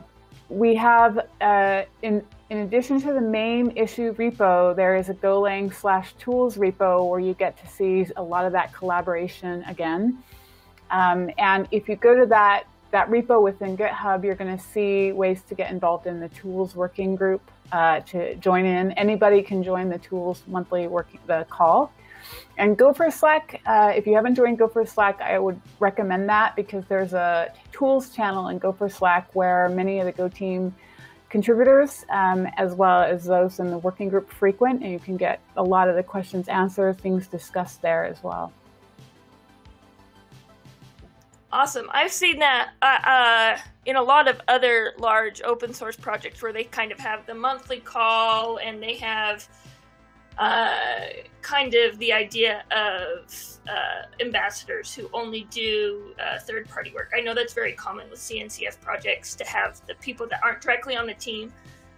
we 0.50 0.76
have 0.76 1.28
uh, 1.42 1.84
in 2.02 2.24
in 2.50 2.60
addition 2.60 3.00
to 3.02 3.14
the 3.14 3.22
main 3.22 3.78
issue 3.78 4.14
repo, 4.16 4.76
there 4.76 4.96
is 4.96 5.10
a 5.10 5.14
Golang 5.14 5.72
slash 5.72 6.14
tools 6.14 6.58
repo 6.58 7.08
where 7.08 7.20
you 7.20 7.36
get 7.36 7.56
to 7.58 7.68
see 7.68 8.08
a 8.18 8.24
lot 8.24 8.46
of 8.46 8.54
that 8.54 8.74
collaboration 8.74 9.64
again. 9.68 10.18
Um, 10.90 11.30
and 11.38 11.68
if 11.70 11.88
you 11.88 11.96
go 11.96 12.20
to 12.20 12.26
that, 12.28 12.64
that 12.90 13.08
repo 13.08 13.44
within 13.44 13.78
GitHub, 13.78 14.24
you're 14.24 14.34
going 14.34 14.58
to 14.58 14.64
see 14.64 15.12
ways 15.12 15.44
to 15.44 15.54
get 15.54 15.70
involved 15.70 16.08
in 16.08 16.20
the 16.20 16.30
tools 16.30 16.76
working 16.76 17.16
group 17.16 17.42
uh, 17.72 18.00
to 18.00 18.34
join 18.38 18.66
in. 18.66 18.94
Anybody 18.94 19.44
can 19.44 19.62
join 19.62 19.90
the 19.90 20.00
tools 20.00 20.42
monthly 20.48 20.88
working 20.88 21.20
the 21.28 21.46
call. 21.52 21.94
And 22.60 22.78
Gopher 22.78 23.10
Slack, 23.10 23.62
uh, 23.66 23.94
if 23.96 24.06
you 24.06 24.14
haven't 24.16 24.36
joined 24.36 24.58
Gopher 24.58 24.86
Slack, 24.86 25.22
I 25.22 25.40
would 25.40 25.60
recommend 25.80 26.28
that 26.28 26.58
because 26.58 26.84
there's 26.90 27.14
a 27.14 27.54
tools 27.72 28.10
channel 28.10 28.50
in 28.50 28.58
Gopher 28.58 28.90
Slack 28.90 29.34
where 29.34 29.70
many 29.70 30.00
of 30.00 30.06
the 30.06 30.12
Go 30.12 30.28
team 30.28 30.76
contributors, 31.30 32.06
um, 32.10 32.48
as 32.58 32.74
well 32.74 33.02
as 33.02 33.24
those 33.24 33.62
in 33.62 33.70
the 33.70 33.78
working 33.78 34.10
group 34.10 34.30
frequent, 34.30 34.84
and 34.84 34.92
you 34.92 35.00
can 35.00 35.16
get 35.16 35.40
a 35.56 35.64
lot 35.64 35.88
of 35.88 35.96
the 35.96 36.04
questions 36.04 36.50
answered, 36.50 37.00
things 37.00 37.28
discussed 37.28 37.82
there 37.82 38.04
as 38.04 38.22
well. 38.24 38.52
Awesome. 41.50 41.90
I've 41.92 42.12
seen 42.12 42.40
that 42.40 42.72
uh, 42.82 42.86
uh, 42.86 43.58
in 43.86 43.96
a 43.96 44.04
lot 44.04 44.28
of 44.28 44.42
other 44.50 44.96
large 45.00 45.42
open 45.44 45.74
source 45.74 45.96
projects 45.96 46.42
where 46.42 46.52
they 46.52 46.66
kind 46.66 46.92
of 46.92 47.00
have 47.00 47.26
the 47.26 47.34
monthly 47.34 47.80
call 47.80 48.58
and 48.58 48.84
they 48.84 48.96
have 48.96 49.48
uh, 50.40 50.76
kind 51.42 51.76
of 51.76 51.98
the 52.00 52.14
idea 52.14 52.64
of 52.72 53.60
uh, 53.68 54.08
ambassadors 54.22 54.94
who 54.94 55.10
only 55.14 55.46
do 55.52 56.16
uh, 56.20 56.40
third 56.40 56.68
party 56.70 56.92
work. 56.96 57.12
I 57.16 57.20
know 57.20 57.34
that's 57.34 57.54
very 57.54 57.74
common 57.74 58.10
with 58.10 58.20
CNCF 58.20 58.80
projects 58.80 59.36
to 59.36 59.44
have 59.46 59.82
the 59.86 59.96
people 59.96 60.28
that 60.28 60.40
aren't 60.44 60.62
directly 60.62 60.96
on 60.96 61.06
the 61.06 61.14
team 61.14 61.52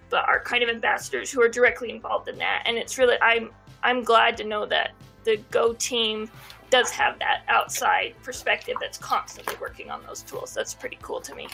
but 0.10 0.28
are 0.28 0.42
kind 0.42 0.62
of 0.62 0.70
ambassadors 0.70 1.32
who 1.32 1.42
are 1.42 1.48
directly 1.48 1.90
involved 1.90 2.28
in 2.28 2.38
that. 2.38 2.64
And 2.66 2.78
it's 2.78 2.98
really, 2.98 3.16
I'm, 3.22 3.52
I'm 3.82 4.04
glad 4.04 4.36
to 4.38 4.44
know 4.44 4.66
that 4.66 4.92
the 5.24 5.38
Go 5.52 5.74
team 5.74 6.30
does 6.70 6.90
have 6.92 7.18
that 7.20 7.44
outside 7.48 8.16
perspective 8.24 8.76
that's 8.82 8.98
constantly 8.98 9.56
working 9.62 9.90
on 9.90 10.04
those 10.04 10.22
tools. 10.24 10.54
That's 10.54 10.74
pretty 10.74 10.98
cool 11.02 11.22
to 11.22 11.34
me. 11.34 11.48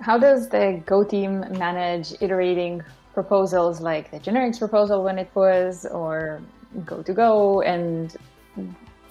How 0.00 0.18
does 0.18 0.48
the 0.48 0.82
Go 0.86 1.04
team 1.04 1.40
manage 1.58 2.14
iterating 2.20 2.82
proposals 3.12 3.80
like 3.80 4.10
the 4.10 4.18
generics 4.18 4.58
proposal 4.58 5.02
when 5.04 5.18
it 5.18 5.30
was, 5.34 5.86
or 5.86 6.42
Go 6.84 7.02
to 7.02 7.12
Go, 7.12 7.62
and 7.62 8.14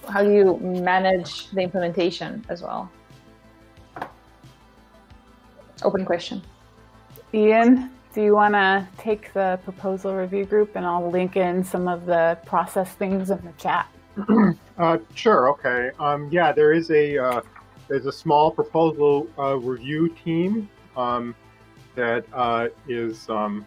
how 0.08 0.22
do 0.22 0.32
you 0.32 0.58
manage 0.58 1.50
the 1.50 1.62
implementation 1.62 2.44
as 2.48 2.62
well? 2.62 2.90
Open 5.82 6.04
question. 6.04 6.42
Ian, 7.32 7.90
do 8.14 8.22
you 8.22 8.34
want 8.34 8.54
to 8.54 8.86
take 8.96 9.32
the 9.32 9.58
proposal 9.64 10.14
review 10.14 10.44
group 10.44 10.76
and 10.76 10.86
I'll 10.86 11.10
link 11.10 11.36
in 11.36 11.64
some 11.64 11.88
of 11.88 12.06
the 12.06 12.38
process 12.46 12.92
things 12.94 13.30
in 13.30 13.38
the 13.44 13.52
chat? 13.58 13.88
uh, 14.78 14.98
sure. 15.14 15.50
Okay. 15.50 15.90
Um, 15.98 16.28
yeah, 16.30 16.52
there 16.52 16.72
is 16.72 16.90
a 16.90 17.18
uh, 17.18 17.40
there's 17.88 18.06
a 18.06 18.12
small 18.12 18.50
proposal 18.52 19.26
uh, 19.36 19.56
review 19.56 20.14
team 20.24 20.68
um, 20.96 21.34
that 21.94 22.24
uh, 22.32 22.68
is 22.88 23.28
um, 23.28 23.66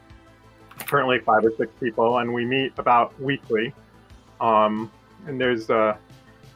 currently 0.86 1.20
five 1.20 1.44
or 1.46 1.54
six 1.58 1.72
people, 1.80 2.20
and 2.20 2.34
we 2.34 2.46
meet 2.46 2.74
about 2.78 3.20
weekly. 3.22 3.74
Um, 4.40 4.92
and 5.26 5.40
there's 5.40 5.70
uh, 5.70 5.98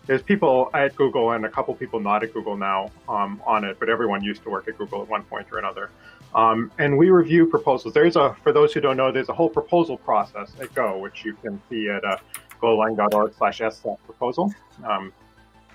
there's 0.07 0.21
people 0.21 0.69
at 0.73 0.95
Google 0.95 1.31
and 1.31 1.45
a 1.45 1.49
couple 1.49 1.73
people 1.75 1.99
not 1.99 2.23
at 2.23 2.33
Google 2.33 2.57
now 2.57 2.91
um, 3.07 3.41
on 3.45 3.63
it, 3.63 3.77
but 3.79 3.89
everyone 3.89 4.23
used 4.23 4.43
to 4.43 4.49
work 4.49 4.67
at 4.67 4.77
Google 4.77 5.01
at 5.01 5.07
one 5.07 5.23
point 5.23 5.47
or 5.51 5.59
another. 5.59 5.89
Um, 6.33 6.71
and 6.79 6.97
we 6.97 7.09
review 7.09 7.45
proposals. 7.45 7.93
There's 7.93 8.15
a, 8.15 8.35
for 8.41 8.53
those 8.53 8.73
who 8.73 8.81
don't 8.81 8.97
know, 8.97 9.11
there's 9.11 9.29
a 9.29 9.33
whole 9.33 9.49
proposal 9.49 9.97
process 9.97 10.53
at 10.59 10.73
Go, 10.73 10.97
which 10.97 11.25
you 11.25 11.33
can 11.35 11.61
see 11.69 11.89
at 11.89 12.03
uh, 12.03 12.17
golang.org 12.61 13.33
slash 13.37 13.61
s 13.61 13.81
proposal. 14.05 14.53
Um, 14.83 15.13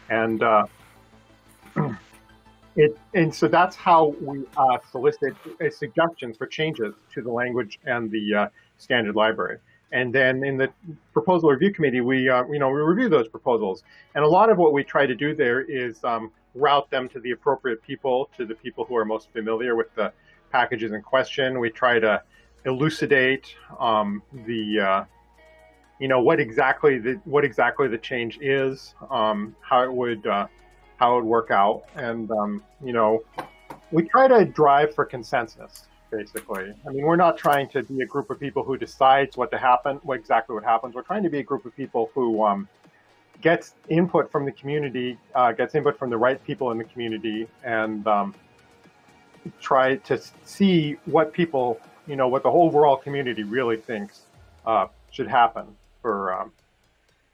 and 0.09 0.43
uh, 0.43 0.67
it, 2.77 2.99
and 3.15 3.35
so 3.35 3.49
that's 3.49 3.75
how 3.75 4.15
we 4.21 4.45
uh, 4.57 4.79
solicit 4.91 5.35
uh, 5.61 5.71
suggestions 5.71 6.37
for 6.37 6.47
changes 6.47 6.95
to 7.15 7.23
the 7.23 7.31
language 7.31 7.79
and 7.87 8.11
the 8.11 8.35
uh, 8.35 8.49
standard 8.77 9.17
library. 9.17 9.59
And 9.93 10.15
then 10.15 10.45
in 10.45 10.59
the 10.59 10.71
proposal 11.13 11.51
review 11.51 11.73
committee, 11.73 12.01
we 12.01 12.29
uh, 12.29 12.45
you 12.47 12.59
know 12.59 12.69
we 12.69 12.81
review 12.81 13.09
those 13.09 13.29
proposals, 13.29 13.83
and 14.15 14.25
a 14.25 14.29
lot 14.29 14.51
of 14.51 14.59
what 14.59 14.73
we 14.73 14.85
try 14.85 15.07
to 15.07 15.15
do 15.15 15.35
there 15.35 15.63
is 15.63 16.03
um, 16.05 16.31
route 16.55 16.91
them 16.91 17.09
to 17.11 17.21
the 17.21 17.31
appropriate 17.31 17.83
people, 17.83 18.29
to 18.37 18.45
the 18.45 18.55
people 18.55 18.85
who 18.85 18.97
are 18.97 19.05
most 19.05 19.33
familiar 19.33 19.75
with 19.75 19.95
the 19.95 20.13
packages 20.51 20.93
in 20.93 21.03
question. 21.03 21.61
We 21.61 21.71
try 21.71 21.99
to 22.01 22.23
elucidate 22.65 23.55
um, 23.79 24.23
the 24.45 24.81
uh, 24.81 25.05
you 25.99 26.09
know 26.09 26.21
what 26.21 26.41
exactly 26.41 26.99
the 26.99 27.21
what 27.25 27.45
exactly 27.45 27.89
the 27.89 27.99
change 27.99 28.39
is, 28.43 28.95
um, 29.11 29.55
how 29.61 29.83
it 29.85 29.93
would 29.93 30.27
how 30.97 31.13
it 31.13 31.23
would 31.23 31.29
work 31.29 31.51
out, 31.51 31.85
and 31.95 32.31
um, 32.31 32.63
you 32.83 32.93
know 32.93 33.23
we 33.91 34.03
try 34.03 34.29
to 34.29 34.45
drive 34.45 34.95
for 34.95 35.05
consensus. 35.05 35.85
Basically, 36.11 36.73
I 36.87 36.91
mean, 36.91 37.03
we're 37.03 37.17
not 37.17 37.37
trying 37.37 37.69
to 37.71 37.83
be 37.83 38.01
a 38.01 38.07
group 38.07 38.31
of 38.31 38.39
people 38.39 38.63
who 38.63 38.77
decides 38.77 39.37
what 39.37 39.51
to 39.51 39.59
happen, 39.59 39.97
what 40.05 40.19
exactly 40.19 40.55
what 40.55 40.63
happens. 40.63 40.95
We're 40.95 41.03
trying 41.03 41.25
to 41.25 41.29
be 41.29 41.41
a 41.41 41.43
group 41.43 41.67
of 41.67 41.75
people 41.77 42.11
who 42.15 42.45
um, 42.45 42.69
gets 43.41 43.75
input 43.89 44.31
from 44.31 44.45
the 44.45 44.53
community, 44.53 45.19
uh, 45.35 45.51
gets 45.53 45.75
input 45.75 45.99
from 45.99 46.11
the 46.11 46.17
right 46.17 46.43
people 46.45 46.71
in 46.71 46.79
the 46.79 46.85
community, 46.85 47.49
and 47.65 48.07
um, 48.07 48.35
try 49.61 49.97
to 49.97 50.21
see 50.45 50.97
what 51.07 51.33
people, 51.33 51.81
you 52.07 52.15
know, 52.15 52.29
what 52.29 52.45
the 52.45 52.51
whole 52.51 52.67
overall 52.67 52.97
community 52.97 53.43
really 53.43 53.77
thinks 53.77 54.23
uh, 54.65 54.87
should 55.11 55.29
happen 55.29 55.67
for 56.03 56.33
um, 56.33 56.53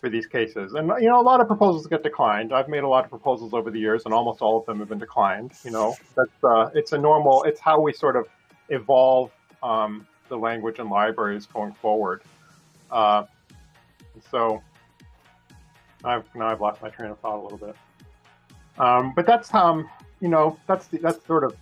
for 0.03 0.11
these 0.11 0.27
cases. 0.27 0.75
And 0.75 0.89
you 1.01 1.09
know, 1.09 1.21
a 1.21 1.23
lot 1.23 1.41
of 1.41 1.47
proposals 1.47 1.87
get 1.87 2.03
declined. 2.03 2.53
I've 2.53 2.69
made 2.69 2.83
a 2.83 2.89
lot 2.89 3.05
of 3.05 3.11
proposals 3.11 3.55
over 3.55 3.71
the 3.71 3.79
years, 3.79 4.03
and 4.05 4.13
almost 4.13 4.43
all 4.43 4.59
of 4.59 4.67
them 4.67 4.81
have 4.81 4.89
been 4.89 4.99
declined. 4.99 5.53
You 5.65 5.71
know, 5.71 5.97
that's 6.17 6.45
uh, 6.45 6.71
it's 6.75 6.91
a 6.93 6.99
normal. 6.99 7.45
It's 7.45 7.61
how 7.61 7.81
we 7.81 7.93
sort 7.93 8.17
of 8.17 8.27
evolve 8.69 9.31
um, 9.63 10.05
the 10.29 10.37
language 10.37 10.81
and 10.81 10.91
libraries 10.91 11.47
going 11.47 11.73
forward. 11.75 12.23
Uh, 12.91 13.27
so 14.29 14.61
I've 16.05 16.25
now 16.35 16.49
I've 16.49 16.61
lost 16.61 16.83
my 16.83 16.91
train 16.91 17.13
of 17.13 17.21
thought 17.21 17.39
a 17.39 17.43
little 17.43 17.59
bit. 17.59 17.77
Um, 18.79 19.13
but 19.15 19.25
that's 19.25 19.55
um, 19.55 19.89
you 20.21 20.29
know, 20.29 20.59
that's 20.67 20.89
the, 20.89 20.99
that's 20.99 21.25
sort 21.25 21.45
of 21.45 21.57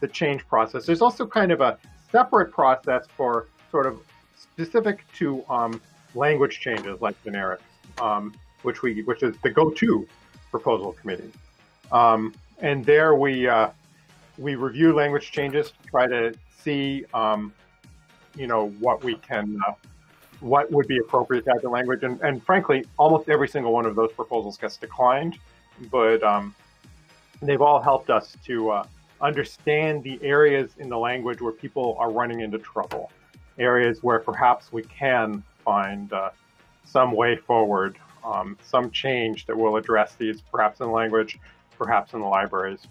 the 0.00 0.08
change 0.08 0.48
process. 0.48 0.86
There's 0.86 1.02
also 1.02 1.26
kind 1.26 1.52
of 1.52 1.60
a 1.60 1.76
separate 2.10 2.50
process 2.50 3.04
for 3.14 3.48
sort 3.70 3.84
of 3.84 4.00
specific 4.38 5.04
to 5.16 5.44
um, 5.50 5.82
language 6.16 6.60
changes 6.60 7.00
like 7.00 7.22
generics, 7.24 7.60
um, 8.00 8.34
which 8.62 8.82
we 8.82 9.02
which 9.02 9.22
is 9.22 9.36
the 9.42 9.50
Go 9.50 9.70
2 9.70 10.06
proposal 10.50 10.92
committee. 10.92 11.30
Um, 11.92 12.34
and 12.60 12.84
there 12.84 13.14
we 13.14 13.46
uh, 13.48 13.70
we 14.38 14.54
review 14.54 14.92
language 14.94 15.30
changes 15.30 15.70
to 15.70 15.88
try 15.88 16.06
to 16.06 16.34
see 16.62 17.04
um, 17.14 17.52
you 18.34 18.46
know 18.46 18.68
what 18.80 19.04
we 19.04 19.14
can 19.16 19.58
uh, 19.66 19.72
what 20.40 20.70
would 20.70 20.86
be 20.86 20.98
appropriate 20.98 21.44
to 21.44 21.50
add 21.50 21.62
to 21.62 21.68
language. 21.68 22.02
And, 22.02 22.20
and 22.20 22.42
frankly, 22.42 22.84
almost 22.98 23.28
every 23.28 23.48
single 23.48 23.72
one 23.72 23.86
of 23.86 23.94
those 23.94 24.12
proposals 24.12 24.58
gets 24.58 24.76
declined, 24.76 25.38
but 25.90 26.22
um, 26.22 26.54
they've 27.40 27.62
all 27.62 27.80
helped 27.80 28.10
us 28.10 28.36
to 28.44 28.70
uh, 28.70 28.86
understand 29.20 30.02
the 30.02 30.18
areas 30.22 30.72
in 30.78 30.88
the 30.88 30.98
language 30.98 31.40
where 31.40 31.52
people 31.52 31.96
are 31.98 32.10
running 32.10 32.40
into 32.40 32.58
trouble, 32.58 33.10
areas 33.58 34.02
where 34.02 34.18
perhaps 34.18 34.72
we 34.72 34.82
can 34.82 35.42
find 35.66 36.10
uh, 36.12 36.30
some 36.84 37.12
way 37.12 37.36
forward, 37.36 37.98
um, 38.24 38.56
some 38.62 38.90
change 38.90 39.44
that 39.46 39.58
will 39.58 39.76
address 39.76 40.14
these, 40.14 40.40
perhaps 40.40 40.80
in 40.80 40.90
language, 40.90 41.38
perhaps 41.76 42.14
in 42.14 42.20
the 42.20 42.26
libraries, 42.26 42.86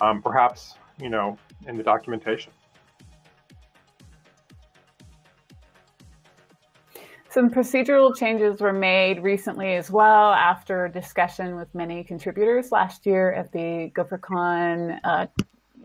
um, 0.00 0.22
perhaps 0.22 0.76
you 0.98 1.10
know 1.10 1.36
in 1.66 1.76
the 1.76 1.82
documentation. 1.82 2.52
Some 7.28 7.48
procedural 7.48 8.14
changes 8.14 8.60
were 8.60 8.74
made 8.74 9.22
recently 9.22 9.74
as 9.74 9.90
well 9.90 10.34
after 10.34 10.86
discussion 10.88 11.56
with 11.56 11.74
many 11.74 12.04
contributors 12.04 12.70
last 12.70 13.06
year 13.06 13.32
at 13.32 13.50
the 13.52 13.90
GopherCon 13.96 15.00
uh, 15.02 15.26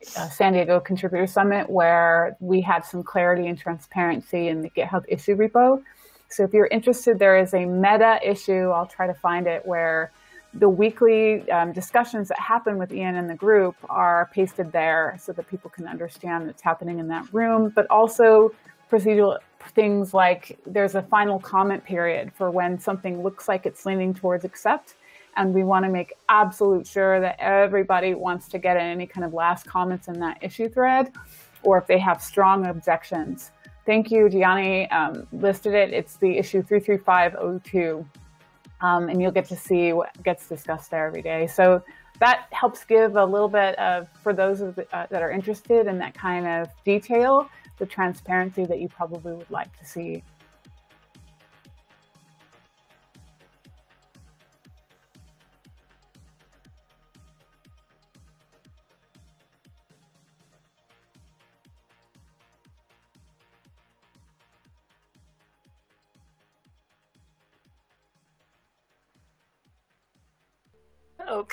San 0.04 0.54
Diego 0.54 0.80
Contributor 0.80 1.28
Summit, 1.28 1.70
where 1.70 2.36
we 2.40 2.62
had 2.62 2.86
some 2.86 3.04
clarity 3.04 3.48
and 3.48 3.58
transparency 3.58 4.48
in 4.48 4.62
the 4.62 4.70
GitHub 4.70 5.04
issue 5.08 5.36
repo. 5.36 5.82
So 6.30 6.44
if 6.44 6.54
you're 6.54 6.68
interested, 6.68 7.20
there 7.20 7.38
is 7.38 7.54
a 7.54 7.66
meta 7.66 8.20
issue, 8.24 8.70
I'll 8.70 8.88
try 8.88 9.08
to 9.08 9.14
find 9.14 9.48
it, 9.48 9.66
where 9.66 10.12
the 10.54 10.70
weekly 10.70 11.50
um, 11.52 11.72
discussions 11.72 12.28
that 12.30 12.40
happen 12.40 12.78
with 12.78 12.92
Ian 12.92 13.16
and 13.16 13.30
the 13.30 13.36
group 13.36 13.76
are 13.90 14.30
pasted 14.34 14.72
there 14.72 15.18
so 15.22 15.32
that 15.34 15.48
people 15.48 15.70
can 15.70 15.88
understand 15.88 16.48
what's 16.48 16.62
happening 16.62 17.00
in 17.00 17.08
that 17.10 17.32
room, 17.34 17.72
but 17.76 17.86
also 17.90 18.52
procedural 18.92 19.38
things 19.70 20.14
like 20.14 20.58
there's 20.66 20.96
a 20.96 21.02
final 21.04 21.40
comment 21.40 21.84
period 21.84 22.32
for 22.34 22.50
when 22.50 22.80
something 22.80 23.22
looks 23.22 23.48
like 23.48 23.66
it's 23.66 23.86
leaning 23.86 24.14
towards 24.14 24.46
accept. 24.46 24.96
And 25.38 25.54
we 25.54 25.64
want 25.64 25.86
to 25.86 25.92
make 25.92 26.14
absolute 26.30 26.88
sure 26.88 27.22
that 27.22 27.38
everybody 27.40 28.16
wants 28.16 28.48
to 28.50 28.58
get 28.58 28.76
in 28.76 28.84
any 28.84 29.06
kind 29.06 29.24
of 29.24 29.34
last 29.34 29.66
comments 29.66 30.08
in 30.08 30.20
that 30.20 30.40
issue 30.42 30.68
thread, 30.68 31.14
or 31.64 31.78
if 31.78 31.88
they 31.88 32.00
have 32.00 32.22
strong 32.22 32.66
objections. 32.66 33.52
Thank 33.86 34.12
you, 34.12 34.28
Gianni 34.30 34.90
um, 34.90 35.28
listed 35.32 35.74
it. 35.74 35.94
It's 35.94 36.18
the 36.18 36.38
issue 36.38 36.62
33502. 36.62 38.06
Um, 38.82 39.10
and 39.10 39.22
you'll 39.22 39.32
get 39.32 39.46
to 39.46 39.56
see 39.56 39.94
what 39.94 40.12
gets 40.24 40.50
discussed 40.50 40.92
there 40.92 41.08
every 41.08 41.22
day. 41.22 41.48
So 41.48 41.82
that 42.20 42.48
helps 42.52 42.84
give 42.84 43.16
a 43.16 43.26
little 43.26 43.48
bit 43.48 43.78
of, 43.80 44.08
for 44.22 44.34
those 44.34 44.60
the, 44.60 44.88
uh, 44.92 45.08
that 45.10 45.22
are 45.22 45.32
interested 45.32 45.88
in 45.88 45.98
that 46.00 46.14
kind 46.14 46.48
of 46.48 46.70
detail, 46.84 47.50
the 47.78 47.86
transparency 47.86 48.66
that 48.66 48.80
you 48.80 48.90
probably 48.90 49.34
would 49.34 49.50
like 49.50 49.76
to 49.80 49.86
see. 49.86 50.24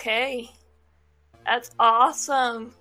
Okay. 0.05 0.51
That's 1.47 1.71
awesome. 1.79 2.75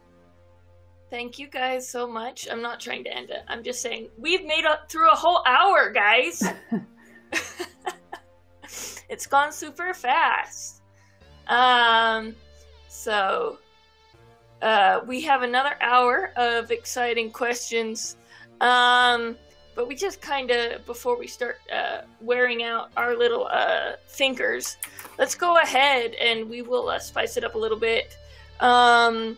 Thank 1.09 1.39
you 1.39 1.47
guys 1.47 1.87
so 1.87 2.05
much. 2.05 2.49
I'm 2.51 2.61
not 2.61 2.81
trying 2.81 3.05
to 3.05 3.15
end 3.15 3.29
it. 3.29 3.43
I'm 3.47 3.63
just 3.63 3.81
saying 3.81 4.09
we've 4.17 4.43
made 4.43 4.65
it 4.65 4.89
through 4.89 5.09
a 5.09 5.15
whole 5.15 5.41
hour, 5.47 5.89
guys. 5.89 6.43
it's 9.09 9.25
gone 9.25 9.53
super 9.53 9.93
fast. 9.93 10.81
Um, 11.47 12.35
so 12.89 13.57
uh, 14.61 14.99
we 15.07 15.21
have 15.21 15.43
another 15.43 15.77
hour 15.79 16.33
of 16.35 16.71
exciting 16.71 17.31
questions. 17.31 18.17
Um, 18.59 19.37
but 19.75 19.87
we 19.87 19.95
just 19.95 20.21
kind 20.21 20.51
of 20.51 20.85
before 20.85 21.17
we 21.17 21.27
start 21.27 21.57
uh, 21.71 22.01
wearing 22.21 22.63
out 22.63 22.91
our 22.97 23.15
little 23.15 23.47
uh, 23.51 23.93
thinkers, 24.07 24.77
let's 25.17 25.35
go 25.35 25.57
ahead 25.57 26.13
and 26.15 26.49
we 26.49 26.61
will 26.61 26.89
uh, 26.89 26.99
spice 26.99 27.37
it 27.37 27.43
up 27.43 27.55
a 27.55 27.57
little 27.57 27.79
bit. 27.79 28.17
Um, 28.59 29.37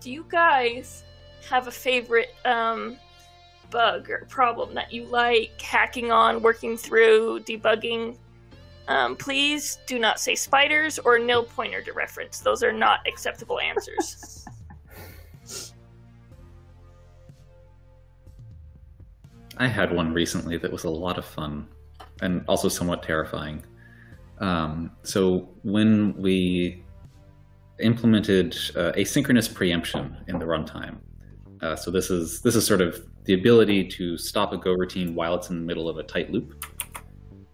do 0.00 0.10
you 0.10 0.24
guys 0.28 1.04
have 1.48 1.68
a 1.68 1.70
favorite 1.70 2.34
um, 2.44 2.96
bug 3.70 4.10
or 4.10 4.26
problem 4.28 4.74
that 4.74 4.92
you 4.92 5.04
like 5.06 5.60
hacking 5.60 6.12
on, 6.12 6.42
working 6.42 6.76
through, 6.76 7.40
debugging? 7.40 8.16
Um, 8.88 9.16
please 9.16 9.78
do 9.86 9.98
not 9.98 10.18
say 10.20 10.34
spiders 10.34 10.98
or 10.98 11.18
nil 11.18 11.44
pointer 11.44 11.80
dereference. 11.80 12.42
Those 12.42 12.62
are 12.62 12.72
not 12.72 13.00
acceptable 13.06 13.60
answers. 13.60 14.41
I 19.58 19.66
had 19.66 19.92
one 19.92 20.12
recently 20.12 20.56
that 20.58 20.72
was 20.72 20.84
a 20.84 20.90
lot 20.90 21.18
of 21.18 21.24
fun 21.24 21.68
and 22.20 22.44
also 22.48 22.68
somewhat 22.68 23.02
terrifying. 23.02 23.64
Um, 24.38 24.92
so 25.02 25.48
when 25.62 26.14
we 26.16 26.82
implemented 27.80 28.54
uh, 28.76 28.92
asynchronous 28.92 29.52
preemption 29.52 30.16
in 30.28 30.38
the 30.38 30.44
runtime, 30.44 30.98
uh, 31.60 31.76
so 31.76 31.90
this 31.90 32.10
is 32.10 32.40
this 32.40 32.56
is 32.56 32.66
sort 32.66 32.80
of 32.80 33.06
the 33.24 33.34
ability 33.34 33.86
to 33.86 34.18
stop 34.18 34.52
a 34.52 34.56
Go 34.56 34.72
routine 34.72 35.14
while 35.14 35.34
it's 35.34 35.50
in 35.50 35.60
the 35.60 35.64
middle 35.64 35.88
of 35.88 35.96
a 35.98 36.02
tight 36.02 36.32
loop. 36.32 36.66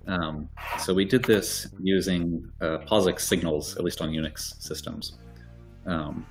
Um, 0.07 0.49
so 0.79 0.95
we 0.95 1.05
did 1.05 1.23
this 1.25 1.69
using 1.79 2.51
uh, 2.63 2.79
POSIX 2.87 3.21
signals, 3.21 3.77
at 3.77 3.85
least 3.85 4.01
on 4.01 4.09
Unix 4.09 4.61
systems. 4.63 5.19
Um, 5.85 6.27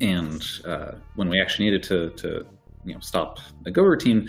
and 0.00 0.44
uh, 0.64 0.92
when 1.14 1.28
we 1.28 1.40
actually 1.40 1.66
needed 1.66 1.84
to, 1.84 2.10
to 2.10 2.46
you 2.84 2.94
know, 2.94 3.00
stop 3.00 3.38
a 3.66 3.70
Go 3.70 3.82
routine, 3.82 4.28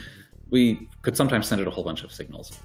we 0.51 0.89
could 1.01 1.15
sometimes 1.15 1.47
send 1.47 1.61
it 1.61 1.67
a 1.67 1.71
whole 1.71 1.83
bunch 1.83 2.03
of 2.03 2.11
signals. 2.11 2.59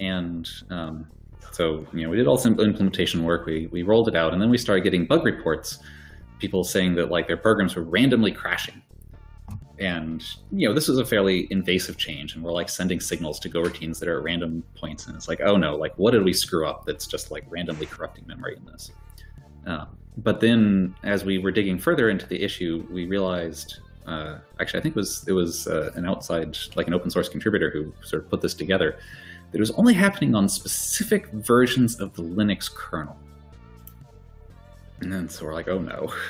And 0.00 0.48
um, 0.70 1.06
so, 1.52 1.86
you 1.92 2.02
know, 2.02 2.10
we 2.10 2.16
did 2.16 2.26
all 2.26 2.38
some 2.38 2.58
implementation 2.58 3.24
work. 3.24 3.46
We, 3.46 3.68
we 3.68 3.82
rolled 3.82 4.08
it 4.08 4.14
out, 4.14 4.32
and 4.32 4.40
then 4.40 4.50
we 4.50 4.58
started 4.58 4.82
getting 4.82 5.06
bug 5.06 5.24
reports, 5.24 5.78
people 6.38 6.64
saying 6.64 6.94
that 6.96 7.10
like 7.10 7.26
their 7.26 7.36
programs 7.36 7.76
were 7.76 7.82
randomly 7.82 8.32
crashing. 8.32 8.82
And 9.78 10.24
you 10.52 10.66
know, 10.66 10.74
this 10.74 10.88
was 10.88 10.98
a 10.98 11.04
fairly 11.04 11.48
invasive 11.50 11.98
change, 11.98 12.34
and 12.34 12.42
we're 12.42 12.52
like 12.52 12.70
sending 12.70 12.98
signals 12.98 13.38
to 13.40 13.48
go 13.48 13.60
routines 13.60 13.98
that 14.00 14.08
are 14.08 14.18
at 14.18 14.24
random 14.24 14.64
points, 14.74 15.06
and 15.06 15.14
it's 15.14 15.28
like, 15.28 15.40
oh 15.42 15.56
no, 15.56 15.76
like 15.76 15.92
what 15.98 16.12
did 16.12 16.24
we 16.24 16.32
screw 16.32 16.66
up? 16.66 16.86
That's 16.86 17.06
just 17.06 17.30
like 17.30 17.44
randomly 17.50 17.84
corrupting 17.84 18.26
memory 18.26 18.56
in 18.56 18.64
this. 18.64 18.90
Uh, 19.66 19.84
but 20.18 20.40
then, 20.40 20.94
as 21.02 21.24
we 21.24 21.36
were 21.36 21.50
digging 21.50 21.78
further 21.78 22.08
into 22.08 22.26
the 22.26 22.42
issue, 22.42 22.86
we 22.90 23.04
realized 23.06 23.80
uh, 24.06 24.38
actually, 24.60 24.80
I 24.80 24.82
think 24.82 24.96
it 24.96 24.98
was 24.98 25.26
it 25.26 25.32
was 25.32 25.66
uh, 25.66 25.90
an 25.96 26.06
outside, 26.06 26.56
like 26.76 26.86
an 26.86 26.94
open 26.94 27.10
source 27.10 27.28
contributor 27.28 27.70
who 27.70 27.92
sort 28.02 28.22
of 28.22 28.30
put 28.30 28.40
this 28.40 28.54
together. 28.54 28.98
That 29.50 29.58
it 29.58 29.60
was 29.60 29.72
only 29.72 29.94
happening 29.94 30.34
on 30.34 30.48
specific 30.48 31.28
versions 31.32 32.00
of 32.00 32.14
the 32.14 32.22
Linux 32.22 32.72
kernel. 32.72 33.16
And 35.00 35.12
then 35.12 35.28
so 35.28 35.44
we're 35.44 35.54
like, 35.54 35.68
oh 35.68 35.78
no. 35.78 36.12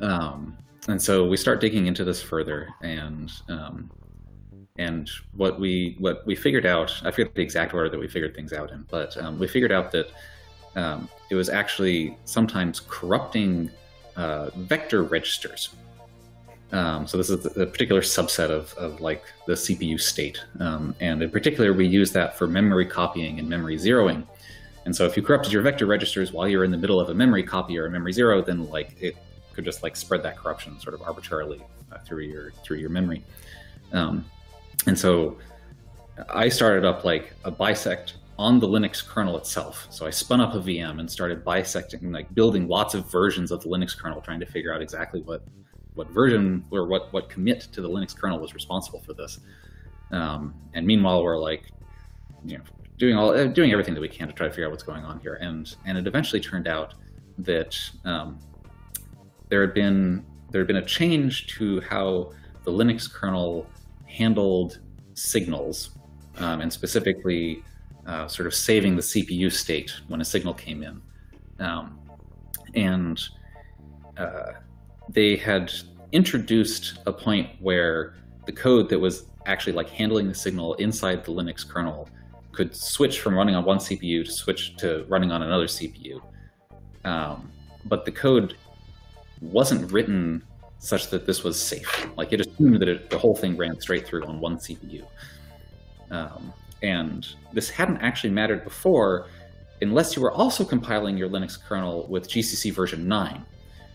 Um, 0.00 0.58
and 0.88 1.00
so 1.00 1.24
we 1.24 1.36
start 1.36 1.60
digging 1.60 1.86
into 1.86 2.04
this 2.04 2.20
further, 2.20 2.68
and 2.82 3.32
um, 3.48 3.88
and 4.76 5.08
what 5.32 5.60
we 5.60 5.94
what 6.00 6.26
we 6.26 6.34
figured 6.34 6.66
out, 6.66 6.92
I 7.04 7.12
forget 7.12 7.32
the 7.32 7.42
exact 7.42 7.72
order 7.74 7.88
that 7.88 7.98
we 7.98 8.08
figured 8.08 8.34
things 8.34 8.52
out 8.52 8.72
in, 8.72 8.84
but 8.90 9.16
um, 9.16 9.38
we 9.38 9.46
figured 9.46 9.70
out 9.70 9.92
that 9.92 10.08
um, 10.74 11.08
it 11.30 11.36
was 11.36 11.48
actually 11.48 12.18
sometimes 12.24 12.80
corrupting 12.80 13.70
uh, 14.16 14.50
vector 14.56 15.04
registers 15.04 15.76
um, 16.74 17.06
so 17.06 17.16
this 17.16 17.30
is 17.30 17.46
a 17.56 17.66
particular 17.66 18.00
subset 18.00 18.50
of, 18.50 18.74
of 18.74 19.00
like 19.00 19.22
the 19.46 19.52
CPU 19.52 20.00
state. 20.00 20.44
Um, 20.58 20.92
and 20.98 21.22
in 21.22 21.30
particular, 21.30 21.72
we 21.72 21.86
use 21.86 22.10
that 22.12 22.36
for 22.36 22.48
memory 22.48 22.84
copying 22.84 23.38
and 23.38 23.48
memory 23.48 23.76
zeroing. 23.76 24.26
And 24.84 24.94
so 24.94 25.06
if 25.06 25.16
you 25.16 25.22
corrupted 25.22 25.52
your 25.52 25.62
vector 25.62 25.86
registers 25.86 26.32
while 26.32 26.48
you're 26.48 26.64
in 26.64 26.72
the 26.72 26.76
middle 26.76 26.98
of 26.98 27.10
a 27.10 27.14
memory 27.14 27.44
copy 27.44 27.78
or 27.78 27.86
a 27.86 27.90
memory 27.90 28.12
zero, 28.12 28.42
then 28.42 28.68
like 28.70 28.96
it 29.00 29.16
could 29.52 29.64
just 29.64 29.84
like 29.84 29.94
spread 29.94 30.24
that 30.24 30.36
corruption 30.36 30.80
sort 30.80 30.94
of 30.94 31.02
arbitrarily 31.02 31.62
uh, 31.92 31.98
through 31.98 32.24
your 32.24 32.50
through 32.64 32.78
your 32.78 32.90
memory. 32.90 33.22
Um, 33.92 34.24
and 34.88 34.98
so 34.98 35.38
I 36.28 36.48
started 36.48 36.84
up 36.84 37.04
like 37.04 37.34
a 37.44 37.52
bisect 37.52 38.14
on 38.36 38.58
the 38.58 38.66
Linux 38.66 39.06
kernel 39.06 39.36
itself. 39.36 39.86
So 39.90 40.06
I 40.06 40.10
spun 40.10 40.40
up 40.40 40.54
a 40.54 40.58
VM 40.58 40.98
and 40.98 41.08
started 41.08 41.44
bisecting, 41.44 42.10
like 42.10 42.34
building 42.34 42.66
lots 42.66 42.94
of 42.94 43.08
versions 43.08 43.52
of 43.52 43.62
the 43.62 43.68
Linux 43.68 43.96
kernel, 43.96 44.20
trying 44.20 44.40
to 44.40 44.46
figure 44.46 44.74
out 44.74 44.82
exactly 44.82 45.22
what 45.22 45.44
what 45.94 46.10
version 46.10 46.64
or 46.70 46.86
what 46.86 47.12
what 47.12 47.28
commit 47.28 47.60
to 47.72 47.80
the 47.80 47.88
Linux 47.88 48.16
kernel 48.16 48.38
was 48.38 48.54
responsible 48.54 49.00
for 49.00 49.14
this. 49.14 49.40
Um, 50.10 50.54
and 50.74 50.86
meanwhile, 50.86 51.22
we're 51.22 51.38
like, 51.38 51.70
you 52.44 52.58
know, 52.58 52.64
doing 52.98 53.16
all 53.16 53.30
uh, 53.30 53.46
doing 53.46 53.72
everything 53.72 53.94
that 53.94 54.00
we 54.00 54.08
can 54.08 54.28
to 54.28 54.34
try 54.34 54.46
to 54.46 54.52
figure 54.52 54.66
out 54.66 54.70
what's 54.70 54.82
going 54.82 55.04
on 55.04 55.20
here. 55.20 55.34
And 55.34 55.74
and 55.86 55.98
it 55.98 56.06
eventually 56.06 56.40
turned 56.40 56.68
out 56.68 56.94
that 57.38 57.78
um, 58.04 58.38
there 59.48 59.60
had 59.60 59.74
been 59.74 60.24
there 60.50 60.60
had 60.60 60.68
been 60.68 60.76
a 60.76 60.84
change 60.84 61.46
to 61.58 61.80
how 61.82 62.32
the 62.64 62.70
Linux 62.70 63.12
kernel 63.12 63.66
handled 64.06 64.80
signals, 65.14 65.90
um, 66.38 66.60
and 66.60 66.72
specifically 66.72 67.62
uh, 68.06 68.28
sort 68.28 68.46
of 68.46 68.54
saving 68.54 68.96
the 68.96 69.02
CPU 69.02 69.50
state 69.50 69.92
when 70.08 70.20
a 70.20 70.24
signal 70.24 70.54
came 70.54 70.82
in. 70.82 71.02
Um, 71.58 71.98
and 72.74 73.20
uh, 74.16 74.52
they 75.08 75.36
had 75.36 75.72
introduced 76.12 76.98
a 77.06 77.12
point 77.12 77.50
where 77.60 78.14
the 78.46 78.52
code 78.52 78.88
that 78.88 78.98
was 78.98 79.26
actually 79.46 79.72
like 79.72 79.88
handling 79.90 80.28
the 80.28 80.34
signal 80.34 80.74
inside 80.74 81.24
the 81.24 81.32
Linux 81.32 81.68
kernel 81.68 82.08
could 82.52 82.74
switch 82.74 83.20
from 83.20 83.34
running 83.34 83.54
on 83.54 83.64
one 83.64 83.78
CPU 83.78 84.24
to 84.24 84.30
switch 84.30 84.76
to 84.76 85.04
running 85.08 85.32
on 85.32 85.42
another 85.42 85.66
CPU. 85.66 86.20
Um, 87.04 87.50
but 87.84 88.04
the 88.04 88.12
code 88.12 88.56
wasn't 89.40 89.90
written 89.90 90.42
such 90.78 91.10
that 91.10 91.26
this 91.26 91.42
was 91.42 91.60
safe. 91.60 92.08
Like 92.16 92.32
it 92.32 92.40
assumed 92.40 92.80
that 92.80 92.88
it, 92.88 93.10
the 93.10 93.18
whole 93.18 93.34
thing 93.34 93.56
ran 93.56 93.80
straight 93.80 94.06
through 94.06 94.24
on 94.24 94.40
one 94.40 94.56
CPU. 94.58 95.04
Um, 96.10 96.52
and 96.82 97.26
this 97.52 97.70
hadn't 97.70 97.98
actually 97.98 98.30
mattered 98.30 98.64
before 98.64 99.26
unless 99.80 100.14
you 100.14 100.22
were 100.22 100.32
also 100.32 100.64
compiling 100.64 101.16
your 101.16 101.28
Linux 101.28 101.60
kernel 101.60 102.06
with 102.08 102.28
GCC 102.28 102.72
version 102.72 103.08
9 103.08 103.44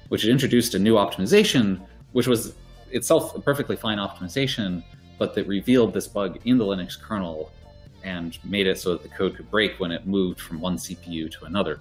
which 0.09 0.25
introduced 0.25 0.75
a 0.75 0.79
new 0.79 0.95
optimization, 0.95 1.79
which 2.11 2.27
was 2.27 2.53
itself 2.91 3.35
a 3.35 3.39
perfectly 3.39 3.75
fine 3.75 3.97
optimization, 3.97 4.83
but 5.17 5.33
that 5.35 5.47
revealed 5.47 5.93
this 5.93 6.07
bug 6.07 6.39
in 6.45 6.57
the 6.57 6.65
Linux 6.65 6.99
kernel 6.99 7.51
and 8.03 8.37
made 8.43 8.67
it 8.67 8.79
so 8.79 8.91
that 8.91 9.03
the 9.03 9.09
code 9.09 9.35
could 9.35 9.49
break 9.51 9.79
when 9.79 9.91
it 9.91 10.07
moved 10.07 10.39
from 10.39 10.59
one 10.59 10.77
CPU 10.77 11.29
to 11.31 11.45
another. 11.45 11.79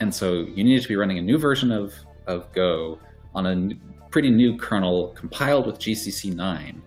And 0.00 0.14
so 0.14 0.40
you 0.40 0.62
needed 0.64 0.82
to 0.82 0.88
be 0.88 0.96
running 0.96 1.18
a 1.18 1.22
new 1.22 1.38
version 1.38 1.72
of, 1.72 1.94
of 2.26 2.50
Go 2.52 2.98
on 3.34 3.46
a 3.46 3.74
pretty 4.10 4.30
new 4.30 4.56
kernel 4.56 5.08
compiled 5.08 5.66
with 5.66 5.78
GCC 5.78 6.34
9. 6.34 6.82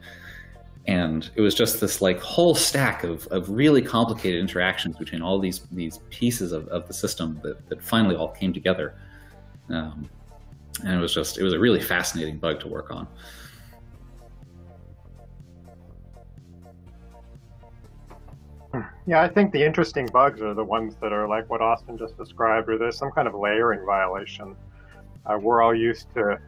And 0.87 1.29
it 1.35 1.41
was 1.41 1.53
just 1.53 1.79
this 1.79 2.01
like 2.01 2.19
whole 2.19 2.55
stack 2.55 3.03
of, 3.03 3.27
of 3.27 3.49
really 3.49 3.81
complicated 3.81 4.39
interactions 4.39 4.97
between 4.97 5.21
all 5.21 5.39
these 5.39 5.61
these 5.71 5.99
pieces 6.09 6.51
of, 6.51 6.67
of 6.69 6.87
the 6.87 6.93
system 6.93 7.39
that, 7.43 7.69
that 7.69 7.83
finally 7.83 8.15
all 8.15 8.29
came 8.29 8.51
together. 8.51 8.95
Um, 9.69 10.09
and 10.83 10.93
it 10.93 10.99
was 10.99 11.13
just 11.13 11.37
it 11.37 11.43
was 11.43 11.53
a 11.53 11.59
really 11.59 11.81
fascinating 11.81 12.37
bug 12.37 12.59
to 12.61 12.67
work 12.67 12.91
on. 12.91 13.07
Yeah, 19.05 19.21
I 19.21 19.27
think 19.27 19.51
the 19.51 19.63
interesting 19.63 20.07
bugs 20.13 20.41
are 20.41 20.53
the 20.53 20.63
ones 20.63 20.95
that 21.01 21.11
are 21.11 21.27
like 21.27 21.49
what 21.49 21.61
Austin 21.61 21.97
just 21.97 22.17
described, 22.17 22.69
or 22.69 22.77
there's 22.77 22.97
some 22.97 23.11
kind 23.11 23.27
of 23.27 23.33
layering 23.35 23.85
violation. 23.85 24.55
Uh, 25.25 25.37
we're 25.37 25.61
all 25.61 25.75
used 25.75 26.13
to 26.13 26.39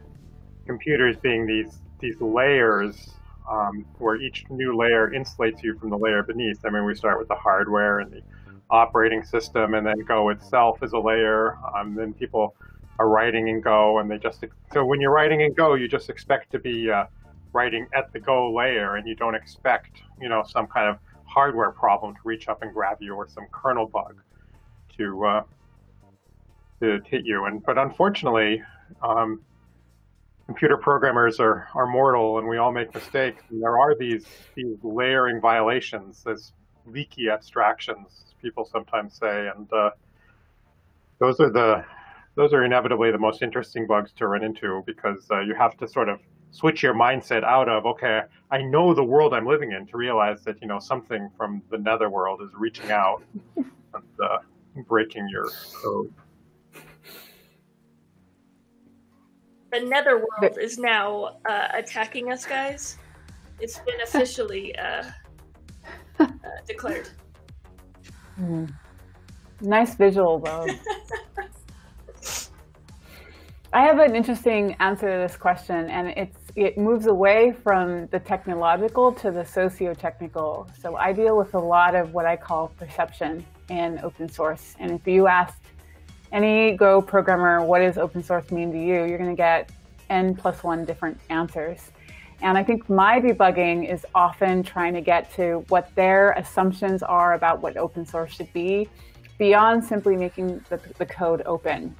computers 0.66 1.16
being 1.16 1.46
these 1.46 1.80
these 2.00 2.20
layers 2.20 3.10
um, 3.50 3.84
where 3.98 4.16
each 4.16 4.44
new 4.50 4.76
layer 4.76 5.10
insulates 5.10 5.62
you 5.62 5.78
from 5.78 5.90
the 5.90 5.98
layer 5.98 6.22
beneath. 6.22 6.64
I 6.64 6.70
mean, 6.70 6.84
we 6.84 6.94
start 6.94 7.18
with 7.18 7.28
the 7.28 7.34
hardware 7.34 8.00
and 8.00 8.10
the 8.10 8.22
operating 8.70 9.22
system, 9.22 9.74
and 9.74 9.86
then 9.86 10.00
Go 10.00 10.30
itself 10.30 10.82
is 10.82 10.92
a 10.92 10.98
layer. 10.98 11.58
Um, 11.76 11.94
then 11.94 12.14
people 12.14 12.54
are 12.98 13.08
writing 13.08 13.48
in 13.48 13.60
Go, 13.60 13.98
and 13.98 14.10
they 14.10 14.18
just 14.18 14.44
so 14.72 14.84
when 14.84 15.00
you're 15.00 15.12
writing 15.12 15.40
in 15.40 15.52
Go, 15.52 15.74
you 15.74 15.88
just 15.88 16.10
expect 16.10 16.52
to 16.52 16.58
be 16.58 16.90
uh, 16.90 17.04
writing 17.52 17.86
at 17.94 18.12
the 18.12 18.20
Go 18.20 18.52
layer, 18.52 18.96
and 18.96 19.06
you 19.06 19.14
don't 19.14 19.34
expect 19.34 20.02
you 20.20 20.28
know 20.28 20.44
some 20.46 20.66
kind 20.66 20.88
of 20.88 20.98
hardware 21.24 21.72
problem 21.72 22.14
to 22.14 22.20
reach 22.24 22.48
up 22.48 22.62
and 22.62 22.72
grab 22.72 22.98
you 23.00 23.14
or 23.14 23.28
some 23.28 23.46
kernel 23.52 23.86
bug 23.86 24.16
to 24.96 25.24
uh, 25.24 25.42
to 26.80 27.00
hit 27.06 27.24
you. 27.24 27.44
And 27.46 27.62
but 27.62 27.78
unfortunately, 27.78 28.62
um, 29.02 29.40
computer 30.46 30.76
programmers 30.76 31.40
are, 31.40 31.68
are 31.74 31.86
mortal, 31.86 32.38
and 32.38 32.48
we 32.48 32.58
all 32.58 32.72
make 32.72 32.94
mistakes. 32.94 33.42
And 33.50 33.62
there 33.62 33.78
are 33.78 33.96
these 33.98 34.26
these 34.54 34.76
layering 34.82 35.40
violations, 35.40 36.22
these 36.24 36.52
leaky 36.86 37.28
abstractions, 37.30 38.34
people 38.40 38.64
sometimes 38.64 39.16
say, 39.16 39.48
and 39.48 39.72
uh, 39.72 39.90
those 41.18 41.40
are 41.40 41.50
the 41.50 41.84
those 42.36 42.52
are 42.52 42.64
inevitably 42.64 43.10
the 43.10 43.18
most 43.18 43.42
interesting 43.42 43.86
bugs 43.86 44.12
to 44.12 44.26
run 44.26 44.42
into 44.42 44.82
because 44.86 45.26
uh, 45.30 45.40
you 45.40 45.54
have 45.54 45.76
to 45.76 45.86
sort 45.86 46.08
of 46.08 46.20
switch 46.50 46.82
your 46.82 46.94
mindset 46.94 47.42
out 47.42 47.68
of 47.68 47.84
okay 47.84 48.22
i 48.50 48.62
know 48.62 48.94
the 48.94 49.02
world 49.02 49.34
i'm 49.34 49.46
living 49.46 49.72
in 49.72 49.86
to 49.86 49.96
realize 49.96 50.42
that 50.44 50.60
you 50.60 50.68
know 50.68 50.78
something 50.78 51.28
from 51.36 51.62
the 51.70 51.78
netherworld 51.78 52.40
is 52.42 52.50
reaching 52.56 52.90
out 52.90 53.22
and 53.56 53.64
uh, 54.22 54.38
breaking 54.86 55.28
your 55.28 55.48
code 55.82 56.12
The 59.74 59.80
netherworld 59.80 60.56
is 60.60 60.78
now 60.78 61.38
uh, 61.46 61.66
attacking 61.74 62.30
us, 62.30 62.46
guys. 62.46 62.96
It's 63.58 63.80
been 63.80 64.00
officially 64.04 64.72
uh, 64.78 65.02
uh, 66.20 66.26
declared. 66.64 67.08
Hmm. 68.36 68.66
Nice 69.60 69.96
visual, 69.96 70.38
though. 70.38 70.68
I 73.74 73.80
have 73.80 73.98
an 73.98 74.14
interesting 74.14 74.76
answer 74.78 75.10
to 75.10 75.18
this 75.18 75.36
question, 75.36 75.90
and 75.90 76.10
it's 76.10 76.38
it 76.54 76.78
moves 76.78 77.06
away 77.06 77.50
from 77.64 78.06
the 78.12 78.20
technological 78.20 79.10
to 79.14 79.32
the 79.32 79.44
socio-technical. 79.44 80.68
So 80.80 80.94
I 80.94 81.12
deal 81.12 81.36
with 81.36 81.54
a 81.54 81.58
lot 81.58 81.96
of 81.96 82.14
what 82.14 82.24
I 82.24 82.36
call 82.36 82.68
perception 82.78 83.44
in 83.70 83.98
open 84.04 84.28
source. 84.28 84.76
And 84.78 84.92
if 84.92 85.04
you 85.08 85.26
asked 85.26 85.64
any 86.30 86.76
Go 86.76 87.02
programmer, 87.02 87.64
what 87.64 87.80
does 87.80 87.98
open 87.98 88.22
source 88.22 88.52
mean 88.52 88.70
to 88.70 88.78
you? 88.78 89.06
You're 89.06 89.18
going 89.18 89.30
to 89.30 89.34
get 89.34 89.72
n 90.08 90.36
plus 90.36 90.62
one 90.62 90.84
different 90.84 91.18
answers. 91.28 91.90
And 92.42 92.56
I 92.56 92.62
think 92.62 92.88
my 92.88 93.20
debugging 93.20 93.92
is 93.92 94.06
often 94.14 94.62
trying 94.62 94.94
to 94.94 95.00
get 95.00 95.34
to 95.34 95.64
what 95.66 95.92
their 95.96 96.30
assumptions 96.34 97.02
are 97.02 97.34
about 97.34 97.60
what 97.60 97.76
open 97.76 98.06
source 98.06 98.34
should 98.34 98.52
be 98.52 98.88
beyond 99.36 99.82
simply 99.82 100.16
making 100.16 100.64
the, 100.68 100.78
the 100.98 101.06
code 101.06 101.42
open. 101.44 101.96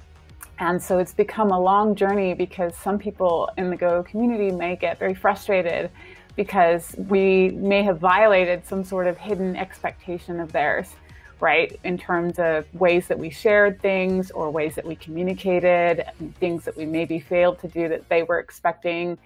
And 0.59 0.81
so 0.81 0.99
it's 0.99 1.13
become 1.13 1.51
a 1.51 1.59
long 1.59 1.95
journey 1.95 2.33
because 2.33 2.75
some 2.75 2.97
people 2.97 3.49
in 3.57 3.69
the 3.69 3.75
Go 3.75 4.03
community 4.03 4.51
may 4.51 4.75
get 4.75 4.97
very 4.97 5.13
frustrated 5.13 5.89
because 6.35 6.95
we 6.97 7.49
may 7.51 7.83
have 7.83 7.99
violated 7.99 8.65
some 8.65 8.83
sort 8.83 9.07
of 9.07 9.17
hidden 9.17 9.55
expectation 9.55 10.39
of 10.39 10.51
theirs, 10.51 10.95
right? 11.39 11.77
In 11.83 11.97
terms 11.97 12.39
of 12.39 12.65
ways 12.73 13.07
that 13.07 13.19
we 13.19 13.29
shared 13.29 13.81
things 13.81 14.31
or 14.31 14.49
ways 14.49 14.75
that 14.75 14.85
we 14.85 14.95
communicated, 14.95 16.05
things 16.39 16.63
that 16.65 16.75
we 16.77 16.85
maybe 16.85 17.19
failed 17.19 17.59
to 17.59 17.67
do 17.67 17.87
that 17.89 18.07
they 18.09 18.23
were 18.23 18.39
expecting. 18.39 19.17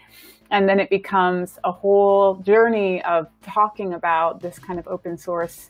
And 0.52 0.68
then 0.68 0.80
it 0.80 0.90
becomes 0.90 1.60
a 1.64 1.72
whole 1.72 2.36
journey 2.36 3.04
of 3.04 3.28
talking 3.44 3.94
about 3.94 4.42
this 4.42 4.58
kind 4.58 4.80
of 4.80 4.88
open 4.88 5.18
source 5.18 5.70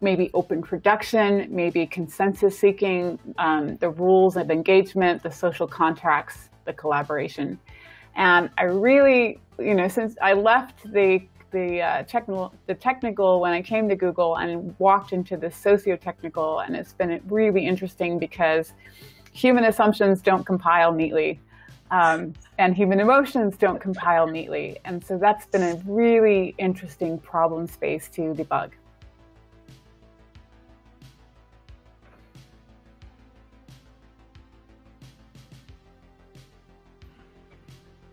maybe 0.00 0.30
open 0.34 0.62
production, 0.62 1.46
maybe 1.50 1.86
consensus 1.86 2.58
seeking, 2.58 3.18
um, 3.38 3.76
the 3.76 3.90
rules 3.90 4.36
of 4.36 4.50
engagement, 4.50 5.22
the 5.22 5.30
social 5.30 5.66
contracts, 5.66 6.48
the 6.64 6.72
collaboration. 6.72 7.58
And 8.16 8.50
I 8.58 8.64
really, 8.64 9.40
you 9.58 9.74
know, 9.74 9.88
since 9.88 10.16
I 10.20 10.32
left 10.32 10.90
the 10.92 11.22
the 11.52 11.82
uh, 11.82 12.02
technical 12.04 12.54
the 12.66 12.74
technical 12.74 13.40
when 13.40 13.52
I 13.52 13.60
came 13.60 13.88
to 13.88 13.96
Google 13.96 14.36
and 14.36 14.74
walked 14.78 15.12
into 15.12 15.36
the 15.36 15.50
socio-technical, 15.50 16.60
and 16.60 16.76
it's 16.76 16.92
been 16.92 17.20
really 17.26 17.66
interesting 17.66 18.18
because 18.18 18.72
human 19.32 19.64
assumptions 19.64 20.22
don't 20.22 20.44
compile 20.44 20.92
neatly. 20.92 21.40
Um, 21.90 22.34
and 22.58 22.76
human 22.76 23.00
emotions 23.00 23.56
don't 23.56 23.80
compile 23.80 24.28
neatly. 24.28 24.78
And 24.84 25.04
so 25.04 25.18
that's 25.18 25.46
been 25.46 25.62
a 25.62 25.74
really 25.86 26.54
interesting 26.56 27.18
problem 27.18 27.66
space 27.66 28.08
to 28.10 28.32
debug. 28.32 28.70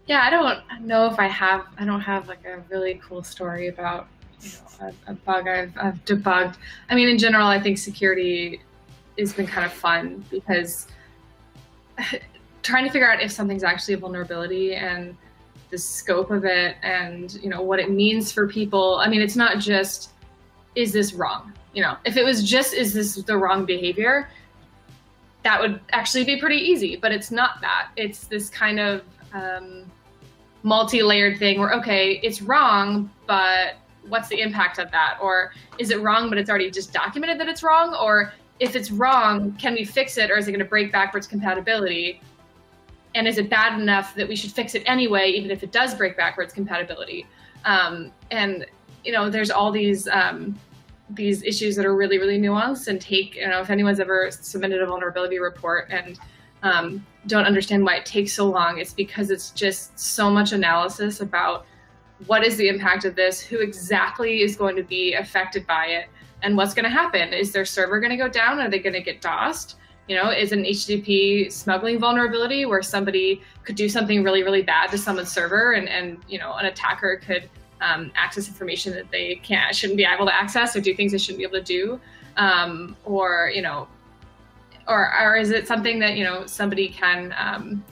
Yeah, 0.08 0.22
I 0.22 0.30
don't 0.30 0.88
know 0.88 1.06
if 1.06 1.20
I 1.20 1.28
have. 1.28 1.66
I 1.78 1.86
don't 1.86 2.02
have 2.02 2.28
like 2.28 2.46
a 2.46 2.64
really 2.70 3.02
cool 3.04 3.24
story 3.24 3.68
about 3.68 4.08
you 4.42 4.52
know, 4.80 4.94
a, 5.08 5.12
a 5.12 5.14
bug 5.14 5.48
I've, 5.48 5.74
I've 5.78 6.06
debugged. 6.06 6.56
I 6.90 6.96
mean, 6.96 7.10
in 7.10 7.18
general, 7.18 7.48
I 7.48 7.62
think 7.62 7.78
security 7.78 8.62
has 9.20 9.34
been 9.34 9.48
kind 9.48 9.66
of 9.66 9.74
fun 9.74 10.24
because 10.30 10.88
trying 12.64 12.86
to 12.86 12.92
figure 12.92 13.12
out 13.12 13.22
if 13.22 13.32
something's 13.32 13.64
actually 13.64 13.96
a 13.96 13.98
vulnerability 13.98 14.76
and 14.76 15.16
the 15.70 15.78
scope 15.78 16.32
of 16.32 16.46
it 16.46 16.78
and 16.82 17.34
you 17.44 17.50
know 17.50 17.62
what 17.62 17.80
it 17.80 17.92
means 17.92 18.32
for 18.32 18.48
people. 18.48 18.96
I 19.04 19.10
mean, 19.10 19.22
it's 19.22 19.36
not 19.36 19.60
just 19.60 20.12
is 20.76 20.94
this 20.94 21.14
wrong? 21.14 21.52
You 21.74 21.82
know, 21.82 21.98
if 22.06 22.16
it 22.16 22.24
was 22.24 22.50
just 22.50 22.74
is 22.74 22.94
this 22.94 23.16
the 23.16 23.38
wrong 23.38 23.66
behavior, 23.66 24.30
that 25.44 25.60
would 25.60 25.82
actually 25.92 26.24
be 26.24 26.40
pretty 26.40 26.58
easy. 26.58 26.96
But 26.96 27.12
it's 27.12 27.30
not 27.30 27.60
that. 27.60 27.90
It's 27.98 28.28
this 28.28 28.50
kind 28.50 28.80
of 28.80 29.02
um, 29.34 29.86
multi-layered 30.64 31.38
thing 31.38 31.60
where 31.60 31.74
okay 31.74 32.20
it's 32.24 32.42
wrong 32.42 33.10
but 33.26 33.76
what's 34.10 34.28
the 34.30 34.40
impact 34.40 34.80
of 34.80 34.92
that? 34.92 35.18
Or 35.22 35.52
is 35.78 35.92
it 35.92 36.02
wrong 36.02 36.30
but 36.30 36.38
it's 36.38 36.50
already 36.50 36.72
just 36.72 36.94
documented 36.94 37.40
that 37.40 37.48
it's 37.48 37.64
wrong? 37.64 37.96
Or 37.96 38.34
if 38.60 38.76
it's 38.76 38.92
wrong 38.92 39.54
can 39.54 39.74
we 39.74 39.84
fix 39.84 40.18
it 40.18 40.32
or 40.32 40.38
is 40.38 40.48
it 40.48 40.52
going 40.52 40.60
to 40.64 40.66
break 40.66 40.92
backwards 40.92 41.28
compatibility? 41.28 42.22
And 43.16 43.28
is 43.28 43.38
it 43.38 43.50
bad 43.50 43.80
enough 43.80 44.16
that 44.16 44.28
we 44.28 44.36
should 44.36 44.52
fix 44.52 44.76
it 44.76 44.84
anyway 44.86 45.30
even 45.30 45.52
if 45.52 45.64
it 45.64 45.72
does 45.72 45.96
break 45.96 46.18
backwards 46.18 46.54
compatibility? 46.54 47.26
Um, 47.66 48.12
and 48.32 48.66
you 49.04 49.12
know 49.12 49.30
there's 49.30 49.52
all 49.52 49.72
these 49.72 50.08
um, 50.08 50.58
these 51.12 51.44
issues 51.44 51.76
that 51.76 51.86
are 51.86 51.96
really 51.96 52.18
really 52.18 52.40
nuanced 52.40 52.88
and 52.88 53.00
take 53.00 53.36
you 53.36 53.48
know 53.48 53.62
if 53.62 53.70
anyone's 53.70 54.00
ever 54.00 54.30
submitted 54.32 54.82
a 54.82 54.86
vulnerability 54.86 55.40
report 55.40 55.88
and 55.90 56.20
um, 56.64 57.06
don't 57.28 57.46
understand 57.46 57.84
why 57.84 57.98
it 57.98 58.06
takes 58.06 58.34
so 58.34 58.46
long, 58.46 58.80
it's 58.80 58.94
because 58.94 59.30
it's 59.30 59.52
just 59.52 59.98
so 60.00 60.30
much 60.30 60.52
analysis 60.54 61.22
about 61.22 61.66
what 62.26 62.44
is 62.44 62.58
the 62.58 62.68
impact 62.68 63.06
of 63.06 63.16
this, 63.16 63.40
who 63.40 63.60
exactly 63.60 64.42
is 64.42 64.56
going 64.56 64.76
to 64.76 64.84
be 64.84 65.14
affected 65.14 65.68
by 65.68 65.86
it, 65.86 66.08
and 66.42 66.58
what's 66.58 66.74
going 66.74 66.86
to 66.86 66.90
happen. 66.90 67.34
Is 67.34 67.52
their 67.52 67.66
server 67.66 68.00
going 68.00 68.12
to 68.12 68.18
go 68.18 68.28
down? 68.28 68.60
Are 68.60 68.70
they 68.70 68.80
going 68.80 68.94
to 68.94 69.02
get 69.02 69.22
DOSed? 69.22 69.76
You 70.08 70.16
know, 70.16 70.32
is 70.32 70.52
an 70.52 70.64
HTTP 70.64 71.52
smuggling 71.52 72.00
vulnerability 72.00 72.66
where 72.66 72.82
somebody 72.82 73.42
could 73.64 73.76
do 73.76 73.90
something 73.90 74.24
really, 74.24 74.42
really 74.42 74.62
bad 74.62 74.90
to 74.92 74.98
someone's 74.98 75.32
server, 75.32 75.74
and 75.74 75.90
and 75.90 76.18
you 76.28 76.40
know, 76.40 76.54
an 76.54 76.66
attacker 76.66 77.18
could 77.18 77.50
um, 77.82 78.12
access 78.16 78.48
information 78.48 78.94
that 78.94 79.12
they 79.12 79.36
can't 79.44 79.76
shouldn't 79.76 79.98
be 79.98 80.06
able 80.06 80.26
to 80.26 80.34
access, 80.34 80.76
or 80.76 80.82
do 80.82 80.96
things 80.96 81.12
they 81.12 81.18
shouldn't 81.18 81.40
be 81.40 81.44
able 81.44 81.58
to 81.58 81.62
do, 81.62 82.00
um, 82.38 82.96
or 83.04 83.52
you 83.54 83.62
know, 83.62 83.88
or 84.88 85.14
or 85.22 85.36
is 85.36 85.52
it 85.52 85.68
something 85.68 86.00
that 86.00 86.16
you 86.16 86.24
know 86.24 86.46
somebody 86.46 86.90
can 86.90 87.34
um, 87.38 87.84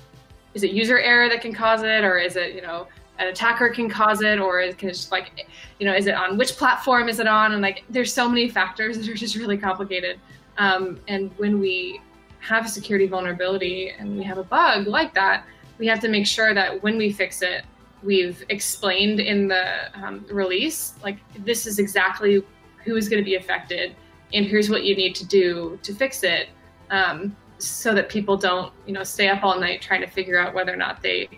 is 0.54 0.64
it 0.64 0.72
user 0.72 1.00
error 1.00 1.30
that 1.30 1.42
can 1.42 1.54
cause 1.54 1.84
it 1.84 2.04
or 2.04 2.18
is 2.18 2.36
it 2.36 2.56
you 2.56 2.62
know 2.62 2.88
an 3.18 3.28
attacker 3.28 3.70
can 3.70 3.90
cause 3.90 4.22
it 4.22 4.40
or 4.40 4.60
is 4.60 4.76
can 4.76 4.90
just 4.90 5.12
like 5.12 5.48
you 5.80 5.86
know 5.86 5.94
is 5.94 6.08
it 6.08 6.16
on 6.16 6.38
which 6.38 6.54
platform 6.54 7.10
is 7.10 7.20
it 7.20 7.28
on? 7.28 7.54
And 7.54 7.62
like 7.62 7.84
there's 7.90 8.14
so 8.14 8.28
many 8.28 8.50
factors 8.50 8.98
that 9.00 9.10
are 9.10 9.16
just 9.16 9.36
really 9.36 9.58
complicated. 9.58 10.20
Um, 10.58 11.02
and 11.08 11.32
when 11.38 11.60
we 11.60 12.00
have 12.40 12.66
a 12.66 12.70
security 12.70 13.08
vulnerability 13.08 13.90
and 13.98 14.18
we 14.18 14.24
have 14.24 14.38
a 14.38 14.44
bug 14.44 14.88
like 14.88 15.14
that 15.16 15.46
we 15.78 15.88
have 15.88 16.00
to 16.00 16.08
make 16.08 16.28
sure 16.28 16.54
that 16.54 16.82
when 16.84 16.98
we 16.98 17.12
fix 17.12 17.42
it 17.42 17.66
we've 18.04 18.44
explained 18.50 19.20
in 19.20 19.48
the 19.48 19.66
um, 19.96 20.24
release 20.30 20.94
like 21.04 21.18
this 21.44 21.66
is 21.66 21.80
exactly 21.80 22.44
who 22.84 22.96
is 22.96 23.10
going 23.10 23.22
to 23.22 23.26
be 23.26 23.36
affected 23.36 23.96
and 24.34 24.46
here's 24.46 24.70
what 24.70 24.84
you 24.84 24.96
need 24.96 25.16
to 25.16 25.26
do 25.26 25.80
to 25.82 25.94
fix 25.94 26.24
it 26.24 26.50
um, 26.92 27.36
so 27.58 27.94
that 27.94 28.10
people 28.10 28.38
don't, 28.38 28.72
you 28.86 28.94
know, 28.94 29.04
stay 29.04 29.28
up 29.30 29.44
all 29.44 29.60
night 29.60 29.82
trying 29.82 30.02
to 30.02 30.08
figure 30.08 30.38
out 30.38 30.54
whether 30.54 30.74
or 30.74 30.78
not 30.78 31.02
they 31.02 31.30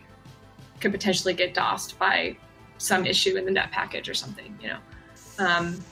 could 0.79 0.91
potentially 0.91 1.33
get 1.33 1.53
DOSed 1.53 1.97
by 1.97 2.35
some 2.77 3.05
issue 3.05 3.35
in 3.35 3.45
the 3.45 3.51
net 3.51 3.71
package 3.71 4.09
or 4.09 4.13
something, 4.13 4.57
you 4.61 4.69
know. 4.69 4.79
Um, 5.39 5.83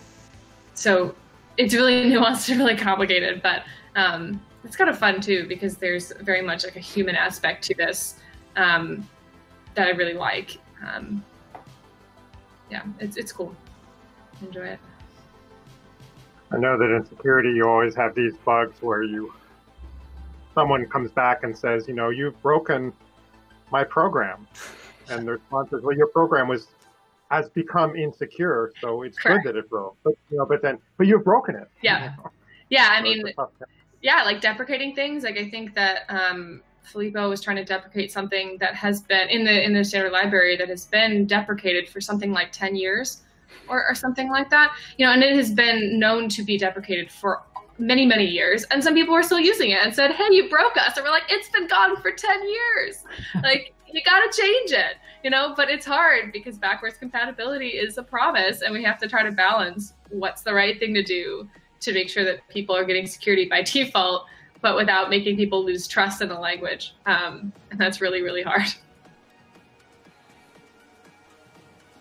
so 0.74 1.16
it's 1.58 1.74
really 1.74 2.04
nuanced 2.12 2.50
and 2.50 2.60
really 2.60 2.76
complicated, 2.76 3.42
but 3.42 3.64
um, 3.96 4.42
it's 4.64 4.76
kind 4.76 4.90
of 4.90 4.98
fun 4.98 5.22
too 5.22 5.48
because 5.48 5.78
there's 5.78 6.12
very 6.22 6.42
much 6.42 6.64
like 6.64 6.76
a 6.76 6.82
human 6.82 7.16
aspect 7.16 7.64
to 7.66 7.76
this 7.76 8.20
um, 8.56 9.08
that 9.76 9.88
I 9.88 9.92
really 9.92 10.14
like. 10.14 10.58
Um, 10.86 11.24
yeah, 12.70 12.84
it's 13.00 13.18
it's 13.18 13.32
cool. 13.32 13.56
Enjoy 14.42 14.66
it. 14.66 14.80
I 16.52 16.58
know 16.58 16.78
that 16.78 16.96
in 16.96 17.06
security 17.06 17.52
you 17.52 17.68
always 17.68 17.96
have 17.96 18.16
these 18.16 18.36
bugs 18.38 18.82
where 18.82 19.04
you 19.04 19.34
someone 20.56 20.86
comes 20.88 21.12
back 21.12 21.44
and 21.44 21.56
says, 21.56 21.88
you 21.88 21.94
know, 21.94 22.10
you've 22.10 22.42
broken 22.42 22.92
my 23.72 23.84
program, 23.84 24.48
and 25.10 25.28
the 25.28 25.34
response 25.34 25.72
is, 25.74 25.84
well, 25.84 25.96
your 25.96 26.08
program 26.08 26.48
was 26.48 26.68
has 27.32 27.50
become 27.50 27.96
insecure, 27.96 28.72
so 28.82 29.02
it's 29.02 29.18
Correct. 29.18 29.44
good 29.44 29.56
that 29.56 29.60
it 29.60 29.70
broke. 29.70 29.98
But 30.04 30.14
you 30.32 30.38
know, 30.38 30.46
but 30.46 30.62
then, 30.62 30.78
but 30.98 31.08
you've 31.08 31.24
broken 31.24 31.56
it. 31.56 31.68
Yeah. 31.82 32.04
You 32.12 32.24
know? 32.24 32.32
Yeah, 32.70 32.88
I 32.92 32.98
So 32.98 33.04
mean, 33.04 33.20
it's 33.20 33.30
a 33.32 33.34
tough 33.34 33.50
thing. 33.60 33.68
yeah, 34.02 34.24
like 34.24 34.42
deprecating 34.42 34.96
things. 34.96 35.24
Like 35.24 35.38
I 35.38 35.50
think 35.50 35.74
that 35.76 36.04
um, 36.10 36.62
Filippo 36.84 37.28
was 37.30 37.42
trying 37.42 37.58
to 37.58 37.66
deprecate 37.66 38.12
something 38.12 38.58
that 38.60 38.76
has 38.76 39.02
been 39.02 39.28
in 39.30 39.44
the 39.44 39.64
in 39.64 39.74
the 39.74 39.84
standard 39.84 40.12
library 40.12 40.56
that 40.58 40.70
has 40.70 40.86
been 40.86 41.26
deprecated 41.26 41.90
for 41.90 42.00
something 42.00 42.32
like 42.32 42.52
10 42.52 42.76
years 42.76 43.22
or, 43.68 43.88
or 43.88 43.96
something 43.96 44.30
like 44.30 44.50
that. 44.52 44.72
You 44.98 45.08
know, 45.08 45.12
and 45.14 45.24
it 45.24 45.36
has 45.36 45.52
been 45.52 46.00
known 46.00 46.30
to 46.30 46.44
be 46.44 46.58
deprecated 46.60 47.12
for 47.12 47.42
many, 47.78 48.06
many 48.06 48.26
years. 48.26 48.64
And 48.66 48.84
some 48.84 48.94
people 48.94 49.14
were 49.14 49.24
still 49.24 49.40
using 49.40 49.72
it 49.72 49.80
and 49.84 49.94
said, 49.94 50.12
Hey, 50.12 50.28
you 50.32 50.50
broke 50.50 50.78
us. 50.78 50.96
And 50.98 51.04
we're 51.04 51.12
like, 51.12 51.24
it's 51.30 51.50
been 51.50 51.68
gone 51.68 52.02
for 52.02 52.12
10 52.12 52.48
years. 52.48 53.04
like 53.44 53.74
you 53.92 54.02
gotta 54.04 54.32
change 54.38 54.72
it, 54.72 54.98
you 55.24 55.30
know, 55.30 55.54
but 55.56 55.70
it's 55.70 55.86
hard 55.86 56.32
because 56.32 56.58
backwards 56.58 56.98
compatibility 56.98 57.70
is 57.70 57.98
a 57.98 58.04
promise 58.04 58.62
and 58.62 58.74
we 58.74 58.84
have 58.84 58.98
to 59.00 59.08
try 59.08 59.24
to 59.24 59.32
balance 59.32 59.94
what's 60.10 60.42
the 60.42 60.54
right 60.54 60.80
thing 60.80 60.94
to 60.94 61.04
do 61.04 61.48
to 61.82 61.94
make 61.94 62.10
sure 62.10 62.24
that 62.24 62.48
people 62.50 62.76
are 62.76 62.84
getting 62.84 63.08
security 63.08 63.48
by 63.48 63.62
default 63.64 64.26
but 64.66 64.76
without 64.76 65.12
making 65.12 65.38
people 65.38 65.64
lose 65.64 65.88
trust 65.88 66.24
in 66.24 66.28
the 66.28 66.40
language. 66.40 66.96
Um, 67.06 67.54
and 67.70 67.80
that's 67.80 68.02
really, 68.02 68.24
really 68.24 68.42
hard. 68.42 68.66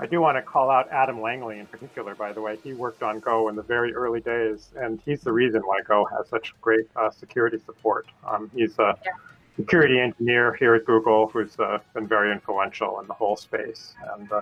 I 0.01 0.07
do 0.07 0.21
want 0.21 0.37
to 0.37 0.43
call 0.43 0.71
out 0.71 0.89
Adam 0.91 1.21
Langley 1.21 1.61
in 1.61 1.67
particular, 1.67 2.15
by 2.15 2.33
the 2.33 2.41
way. 2.41 2.59
He 2.65 2.73
worked 2.73 3.03
on 3.03 3.21
Go 3.21 3.49
in 3.49 3.55
the 3.55 3.63
very 3.63 3.95
early 3.95 4.21
days, 4.21 4.71
and 4.77 5.01
he's 5.05 5.21
the 5.21 5.33
reason 5.33 5.63
why 5.63 5.81
Go 5.87 6.05
has 6.07 6.29
such 6.29 6.53
great 6.61 6.87
uh, 6.97 7.11
security 7.11 7.59
support. 7.65 8.07
Um, 8.27 8.51
he's 8.55 8.77
a 8.81 8.99
yeah. 9.05 9.13
security 9.57 10.01
engineer 10.01 10.55
here 10.55 10.75
at 10.75 10.85
Google 10.85 11.29
who's 11.29 11.59
uh, 11.61 11.79
been 11.95 12.09
very 12.09 12.33
influential 12.33 12.99
in 13.01 13.07
the 13.07 13.15
whole 13.15 13.37
space. 13.37 13.95
And 14.17 14.31
uh, 14.33 14.41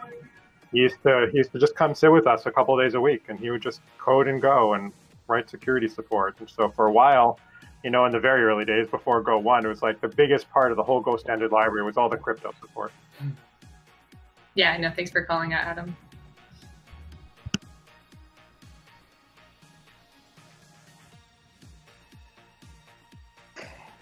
he 0.73 0.79
used 0.79 1.03
to 1.03 1.29
he 1.31 1.39
used 1.39 1.53
to 1.53 1.59
just 1.59 1.75
come 1.75 1.95
sit 1.95 2.11
with 2.11 2.27
us 2.27 2.47
a 2.47 2.51
couple 2.51 2.77
days 2.79 2.95
a 2.95 3.01
week, 3.01 3.25
and 3.29 3.39
he 3.39 3.51
would 3.51 3.63
just 3.63 3.83
code 3.99 4.29
and 4.29 4.41
Go 4.41 4.73
and 4.73 4.91
write 5.29 5.51
security 5.51 5.89
support. 5.89 6.37
And 6.41 6.49
so 6.49 6.71
for 6.71 6.87
a 6.87 6.93
while, 6.93 7.39
you 7.85 7.91
know, 7.91 8.07
in 8.07 8.13
the 8.13 8.21
very 8.21 8.43
early 8.43 8.65
days 8.65 8.89
before 8.89 9.21
Go 9.21 9.39
1, 9.39 9.67
it 9.67 9.69
was 9.69 9.83
like 9.83 10.01
the 10.01 10.09
biggest 10.09 10.51
part 10.51 10.71
of 10.71 10.77
the 10.77 10.83
whole 10.83 11.01
Go 11.01 11.17
standard 11.19 11.53
library 11.53 11.85
was 11.85 11.99
all 11.99 12.09
the 12.09 12.17
crypto 12.17 12.55
support. 12.61 12.93
Yeah, 14.55 14.77
no, 14.77 14.91
thanks 14.91 15.11
for 15.11 15.25
calling 15.25 15.53
out, 15.53 15.65
Adam. 15.65 15.97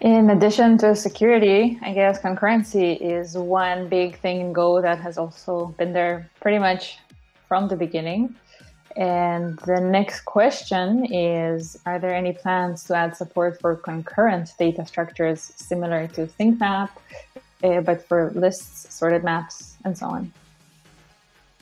In 0.01 0.31
addition 0.31 0.78
to 0.78 0.97
security, 0.97 1.78
I 1.82 1.93
guess 1.93 2.18
concurrency 2.20 2.98
is 2.98 3.36
one 3.36 3.89
big 3.89 4.18
thing 4.18 4.40
in 4.40 4.52
Go 4.55 4.81
that 4.81 4.98
has 4.98 5.18
also 5.18 5.74
been 5.78 5.93
there 5.93 6.31
pretty 6.40 6.59
much 6.59 6.98
from 7.47 7.68
the 7.68 7.77
beginning. 7.77 8.35
And 8.97 9.59
the 9.66 9.78
next 9.78 10.22
question 10.22 11.05
is 11.12 11.78
Are 11.85 11.98
there 11.98 12.14
any 12.14 12.32
plans 12.32 12.85
to 12.85 12.97
add 12.97 13.14
support 13.14 13.60
for 13.60 13.77
concurrent 13.77 14.55
data 14.59 14.86
structures 14.86 15.52
similar 15.56 16.09
to 16.09 16.28
sync.map, 16.28 16.98
uh, 17.62 17.82
but 17.82 18.06
for 18.09 18.32
lists, 18.35 18.93
sorted 18.93 19.22
maps, 19.22 19.77
and 19.85 19.97
so 19.97 20.06
on? 20.06 20.32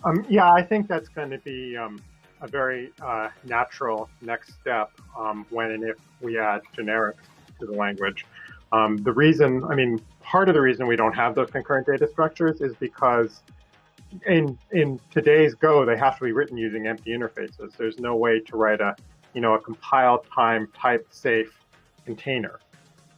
Um, 0.05 0.25
yeah, 0.29 0.53
I 0.53 0.63
think 0.63 0.89
that's 0.89 1.09
going 1.09 1.31
to 1.31 1.39
be 1.39 1.77
um, 1.77 2.01
a 2.41 2.47
very 2.47 2.93
uh, 3.03 3.29
natural 3.45 4.09
next 4.21 4.55
step 4.61 4.93
um, 5.19 5.45
when 5.51 5.73
and 5.73 5.85
if 5.85 5.97
we 6.21 6.39
add 6.39 6.63
generics 6.77 7.17
to 7.61 7.67
the 7.67 7.73
language. 7.73 8.25
Um, 8.73 8.99
the 8.99 9.13
reason, 9.13 9.65
I 9.65 9.75
mean, 9.75 10.01
part 10.21 10.49
of 10.49 10.55
the 10.55 10.61
reason 10.61 10.87
we 10.87 10.97
don't 10.97 11.15
have 11.15 11.35
those 11.35 11.51
concurrent 11.51 11.87
data 11.87 12.07
structures 12.07 12.61
is 12.61 12.75
because 12.77 13.43
in 14.27 14.59
in 14.73 15.01
today's 15.11 15.55
Go, 15.55 15.85
they 15.85 15.97
have 15.97 16.19
to 16.19 16.25
be 16.25 16.33
written 16.33 16.57
using 16.57 16.87
empty 16.87 17.11
interfaces. 17.11 17.77
There's 17.77 17.99
no 17.99 18.17
way 18.17 18.41
to 18.41 18.57
write 18.57 18.81
a 18.81 18.95
you 19.35 19.41
know 19.41 19.55
a 19.55 19.61
compile 19.61 20.19
time 20.35 20.69
type 20.75 21.07
safe 21.11 21.59
container 22.05 22.61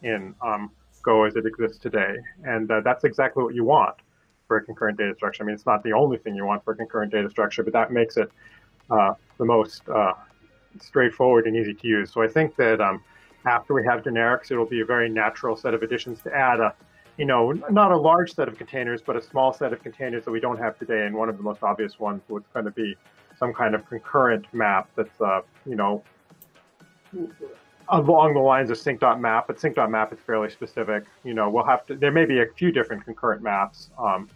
in 0.03 0.35
um, 0.41 0.71
Go 1.03 1.25
as 1.25 1.37
it 1.37 1.47
exists 1.47 1.79
today, 1.79 2.15
and 2.45 2.71
uh, 2.71 2.81
that's 2.81 3.05
exactly 3.05 3.43
what 3.43 3.55
you 3.55 3.65
want 3.65 3.97
for 4.51 4.57
a 4.57 4.65
concurrent 4.65 4.99
data 4.99 5.15
structure. 5.15 5.45
I 5.45 5.47
mean, 5.47 5.55
it's 5.55 5.65
not 5.65 5.85
the 5.85 5.93
only 5.93 6.19
thing 6.19 6.35
you 6.35 6.45
want 6.45 6.65
for 6.65 6.73
a 6.73 6.77
concurrent 6.77 7.13
data 7.13 7.31
structure, 7.31 7.63
but 7.63 7.73
that 7.73 7.93
makes 7.93 8.17
it 8.17 8.29
uh, 8.91 9.15
the 9.39 9.45
most 9.45 9.89
uh, 9.89 10.15
straightforward 10.81 11.47
and 11.47 11.57
easy 11.57 11.73
to 11.73 11.87
use. 11.87 12.13
So 12.13 12.21
I 12.21 12.27
think 12.27 12.57
that 12.57 12.81
um, 12.81 13.01
after 13.47 13.75
we 13.75 13.85
have 13.85 14.03
generics, 14.03 14.51
it'll 14.51 14.67
be 14.67 14.81
a 14.81 14.85
very 14.85 15.09
natural 15.09 15.55
set 15.55 15.73
of 15.73 15.85
additions 15.85 16.21
to 16.23 16.35
add 16.35 16.59
a 16.59 16.75
you 17.17 17.27
know, 17.27 17.53
not 17.71 17.93
a 17.93 17.97
large 17.97 18.35
set 18.35 18.49
of 18.49 18.57
containers, 18.57 19.03
but 19.03 19.15
a 19.15 19.23
small 19.23 19.53
set 19.53 19.73
of 19.75 19.83
containers 19.83 20.25
that 20.25 20.31
we 20.31 20.41
don't 20.41 20.59
have 20.59 20.79
today. 20.79 21.05
And 21.07 21.15
one 21.15 21.29
of 21.29 21.37
the 21.37 21.43
most 21.43 21.63
obvious 21.63 22.01
ones 22.01 22.23
was 22.29 22.43
going 22.55 22.65
to 22.65 22.71
be 22.71 22.97
some 23.39 23.53
kind 23.53 23.75
of 23.75 23.87
concurrent 23.89 24.47
map 24.53 24.89
that's, 24.97 25.21
uh, 25.21 25.43
you 25.67 25.77
know, 25.77 26.03
along 27.91 28.35
the 28.35 28.41
lines 28.41 28.71
of 28.71 28.79
sync.map, 28.79 29.47
but 29.47 29.61
sync.map 29.61 30.13
is 30.13 30.19
fairly 30.21 30.49
specific. 30.49 31.05
You 31.25 31.35
know, 31.35 31.51
we'll 31.51 31.67
have 31.67 31.85
to, 31.87 31.97
there 31.97 32.13
may 32.13 32.25
be 32.25 32.41
a 32.41 32.47
few 32.57 32.73
different 32.73 33.05
concurrent 33.05 33.43
maps 33.43 33.91
um, 33.99 34.29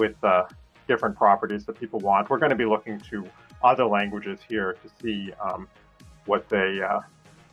with 0.00 0.24
uh, 0.24 0.44
different 0.88 1.14
properties 1.14 1.66
that 1.66 1.78
people 1.78 2.00
want. 2.00 2.30
We're 2.30 2.38
going 2.38 2.50
to 2.50 2.56
be 2.56 2.64
looking 2.64 2.98
to 3.10 3.24
other 3.62 3.84
languages 3.84 4.40
here 4.48 4.72
to 4.82 4.90
see 5.00 5.30
um, 5.34 5.68
what 6.24 6.48
they, 6.48 6.80
uh, 6.80 7.00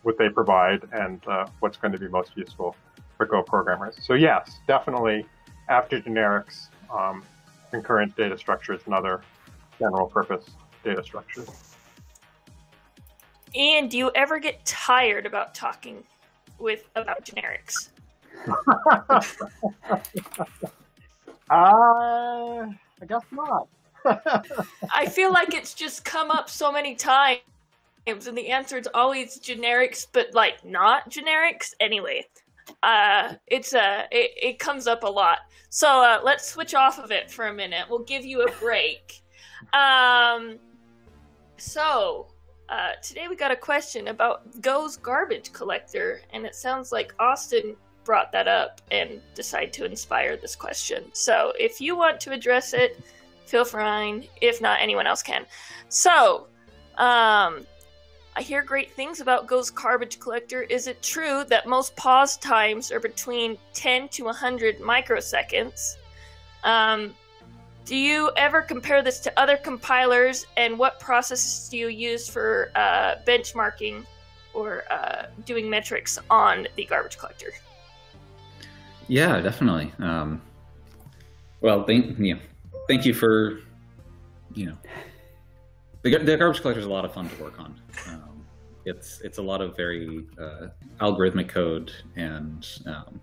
what 0.04 0.18
they 0.18 0.30
provide 0.30 0.88
and 0.94 1.22
uh, 1.28 1.46
what's 1.60 1.76
going 1.78 1.92
to 1.92 2.00
be 2.00 2.08
most 2.08 2.32
useful 2.36 2.76
for 3.18 3.26
Go 3.26 3.44
programmers. 3.44 3.96
So 4.02 4.14
yes, 4.14 4.60
definitely 4.66 5.26
after 5.68 6.00
generics, 6.00 6.70
um, 6.90 7.22
concurrent 7.70 8.16
data 8.16 8.38
structures 8.38 8.80
and 8.86 8.94
other 8.94 9.22
general 9.78 10.08
purpose 10.08 10.46
data 10.86 11.04
structures. 11.04 11.76
And 13.56 13.92
do 13.92 13.98
you 13.98 14.10
ever 14.16 14.40
get 14.40 14.64
tired 14.66 15.26
about 15.26 15.54
talking 15.54 16.02
with 16.60 16.88
about 16.96 17.26
generics? 17.26 17.90
uh, 21.50 22.68
I 23.02 23.06
guess 23.08 23.24
not. 23.32 23.68
I 24.94 25.06
feel 25.08 25.32
like 25.32 25.54
it's 25.54 25.74
just 25.74 26.06
come 26.06 26.32
up 26.32 26.50
so 26.50 26.72
many 26.72 26.96
times, 26.96 27.42
and 28.08 28.38
the 28.38 28.50
answer 28.50 28.78
is 28.78 28.88
always 28.94 29.40
generics, 29.40 30.08
but 30.12 30.34
like 30.34 30.64
not 30.64 31.10
generics. 31.10 31.74
Anyway, 31.80 32.26
uh, 32.84 33.34
it's 33.48 33.74
uh, 33.74 34.04
it, 34.12 34.32
it 34.42 34.60
comes 34.60 34.88
up 34.88 35.04
a 35.04 35.10
lot. 35.10 35.40
So 35.70 36.02
uh, 36.02 36.22
let's 36.24 36.48
switch 36.48 36.74
off 36.74 37.00
of 37.00 37.12
it 37.12 37.30
for 37.30 37.48
a 37.48 37.54
minute. 37.54 37.86
We'll 37.90 38.00
give 38.00 38.26
you 38.26 38.44
a 38.44 38.52
break. 38.54 39.22
Um, 39.74 40.58
so 41.58 42.28
uh, 42.70 42.92
today 43.02 43.28
we 43.28 43.36
got 43.36 43.52
a 43.52 43.56
question 43.56 44.08
about 44.08 44.62
Go's 44.62 44.98
garbage 44.98 45.52
collector, 45.52 46.22
and 46.34 46.46
it 46.46 46.56
sounds 46.56 46.92
like 46.92 47.14
Austin 47.20 47.76
brought 48.08 48.32
that 48.32 48.48
up 48.48 48.82
and 48.90 49.22
decide 49.36 49.74
to 49.74 49.84
inspire 49.84 50.38
this 50.38 50.56
question. 50.56 51.04
So 51.12 51.52
if 51.60 51.82
you 51.82 51.98
want 51.98 52.22
to 52.22 52.32
address 52.32 52.74
it, 52.74 52.98
feel 53.46 53.66
free. 53.66 54.30
If 54.42 54.62
not, 54.62 54.80
anyone 54.82 55.06
else 55.06 55.22
can. 55.22 55.46
So, 55.90 56.48
um, 56.98 57.68
I 58.38 58.42
hear 58.42 58.62
great 58.62 58.92
things 58.92 59.20
about 59.20 59.46
Go's 59.48 59.70
garbage 59.70 60.20
collector. 60.20 60.62
Is 60.62 60.88
it 60.88 61.02
true 61.02 61.44
that 61.46 61.68
most 61.68 61.96
pause 61.98 62.38
times 62.38 62.92
are 62.92 63.00
between 63.00 63.58
10 63.74 64.08
to 64.10 64.24
100 64.26 64.80
microseconds? 64.80 65.98
Um, 66.64 67.14
do 67.84 67.96
you 67.96 68.32
ever 68.38 68.62
compare 68.62 69.02
this 69.02 69.20
to 69.22 69.40
other 69.40 69.58
compilers, 69.58 70.46
and 70.56 70.78
what 70.78 71.00
processes 71.00 71.68
do 71.70 71.78
you 71.78 71.88
use 71.88 72.30
for 72.30 72.72
uh, 72.76 73.16
benchmarking 73.26 74.06
or 74.54 74.84
uh, 74.92 75.26
doing 75.46 75.70
metrics 75.70 76.20
on 76.30 76.68
the 76.76 76.86
garbage 76.86 77.18
collector? 77.18 77.52
Yeah, 79.08 79.40
definitely. 79.42 79.92
Um, 80.00 80.42
well, 81.62 81.84
thank 81.84 82.18
you. 82.20 82.38
Thank 82.88 83.06
you 83.06 83.14
for 83.14 83.60
you 84.54 84.68
know 84.68 84.78
the, 86.02 86.18
the 86.18 86.38
garbage 86.38 86.62
collector 86.62 86.80
is 86.80 86.86
a 86.86 86.90
lot 86.90 87.06
of 87.06 87.14
fun 87.14 87.30
to 87.30 87.44
work 87.44 87.60
on. 87.60 87.80
Um, 88.10 88.46
it's 88.86 89.22
it's 89.22 89.38
a 89.38 89.42
lot 89.42 89.62
of 89.62 89.76
very 89.76 90.26
uh, 90.40 90.68
algorithmic 91.00 91.50
code 91.50 91.92
and 92.16 92.68
um, 92.86 93.20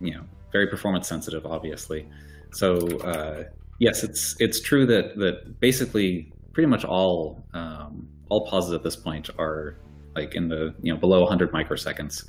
you 0.00 0.14
know 0.14 0.24
very 0.52 0.66
performance 0.66 1.08
sensitive, 1.08 1.46
obviously. 1.46 2.08
So 2.52 2.76
uh, 3.00 3.44
yes, 3.78 4.04
it's 4.04 4.36
it's 4.40 4.60
true 4.60 4.86
that 4.86 5.16
that 5.16 5.60
basically 5.60 6.32
pretty 6.52 6.68
much 6.68 6.84
all 6.84 7.44
um, 7.54 8.08
all 8.28 8.46
pauses 8.46 8.72
at 8.72 8.82
this 8.82 8.96
point 8.96 9.30
are 9.38 9.76
like 10.14 10.34
in 10.34 10.48
the 10.48 10.74
you 10.82 10.92
know 10.92 10.98
below 10.98 11.20
100 11.20 11.52
microseconds. 11.52 12.24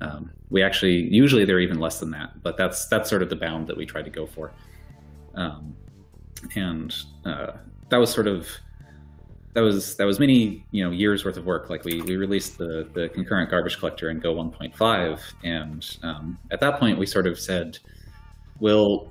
Um, 0.00 0.30
we 0.50 0.62
actually 0.62 1.12
usually 1.12 1.44
they're 1.44 1.60
even 1.60 1.78
less 1.78 2.00
than 2.00 2.10
that, 2.12 2.42
but 2.42 2.56
that's 2.56 2.86
that's 2.86 3.10
sort 3.10 3.22
of 3.22 3.30
the 3.30 3.36
bound 3.36 3.66
that 3.66 3.76
we 3.76 3.84
try 3.84 4.02
to 4.02 4.10
go 4.10 4.26
for. 4.26 4.52
Um, 5.34 5.76
and 6.54 6.94
uh, 7.24 7.52
that 7.88 7.96
was 7.96 8.10
sort 8.10 8.26
of 8.26 8.48
that 9.54 9.60
was 9.62 9.96
that 9.96 10.04
was 10.04 10.20
many 10.20 10.64
you 10.70 10.84
know 10.84 10.90
years 10.90 11.24
worth 11.24 11.36
of 11.36 11.44
work. 11.44 11.68
Like 11.68 11.84
we 11.84 12.00
we 12.02 12.16
released 12.16 12.58
the 12.58 12.88
the 12.92 13.08
concurrent 13.08 13.50
garbage 13.50 13.78
collector 13.78 14.10
in 14.10 14.20
Go 14.20 14.34
1.5, 14.34 15.20
and 15.42 15.96
um, 16.02 16.38
at 16.50 16.60
that 16.60 16.78
point 16.78 16.98
we 16.98 17.06
sort 17.06 17.26
of 17.26 17.38
said, 17.40 17.78
we'll 18.60 19.10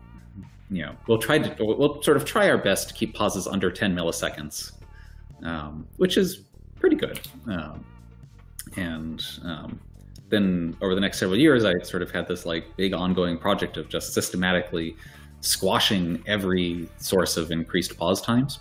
you 0.70 0.84
know 0.84 0.96
we'll 1.08 1.18
try 1.18 1.38
to 1.38 1.64
we'll 1.64 2.02
sort 2.02 2.18
of 2.18 2.26
try 2.26 2.50
our 2.50 2.58
best 2.58 2.88
to 2.90 2.94
keep 2.94 3.14
pauses 3.14 3.46
under 3.46 3.70
10 3.70 3.96
milliseconds, 3.96 4.72
um, 5.44 5.88
which 5.98 6.18
is 6.18 6.44
pretty 6.80 6.96
good. 6.96 7.20
Um, 7.48 7.84
and 8.76 9.26
um, 9.44 9.80
then 10.30 10.76
over 10.82 10.94
the 10.94 11.02
next 11.02 11.20
several 11.20 11.38
years, 11.38 11.64
I 11.64 11.80
sort 11.80 12.02
of 12.02 12.12
had 12.12 12.28
this 12.28 12.46
like 12.46 12.76
big 12.76 12.94
ongoing 12.94 13.38
project 13.38 13.78
of 13.78 13.88
just 13.90 14.14
systematically 14.14 14.96
squashing 15.42 16.24
every 16.28 16.90
source 16.98 17.38
of 17.38 17.52
increased 17.52 17.98
pause 17.98 18.22
times. 18.22 18.60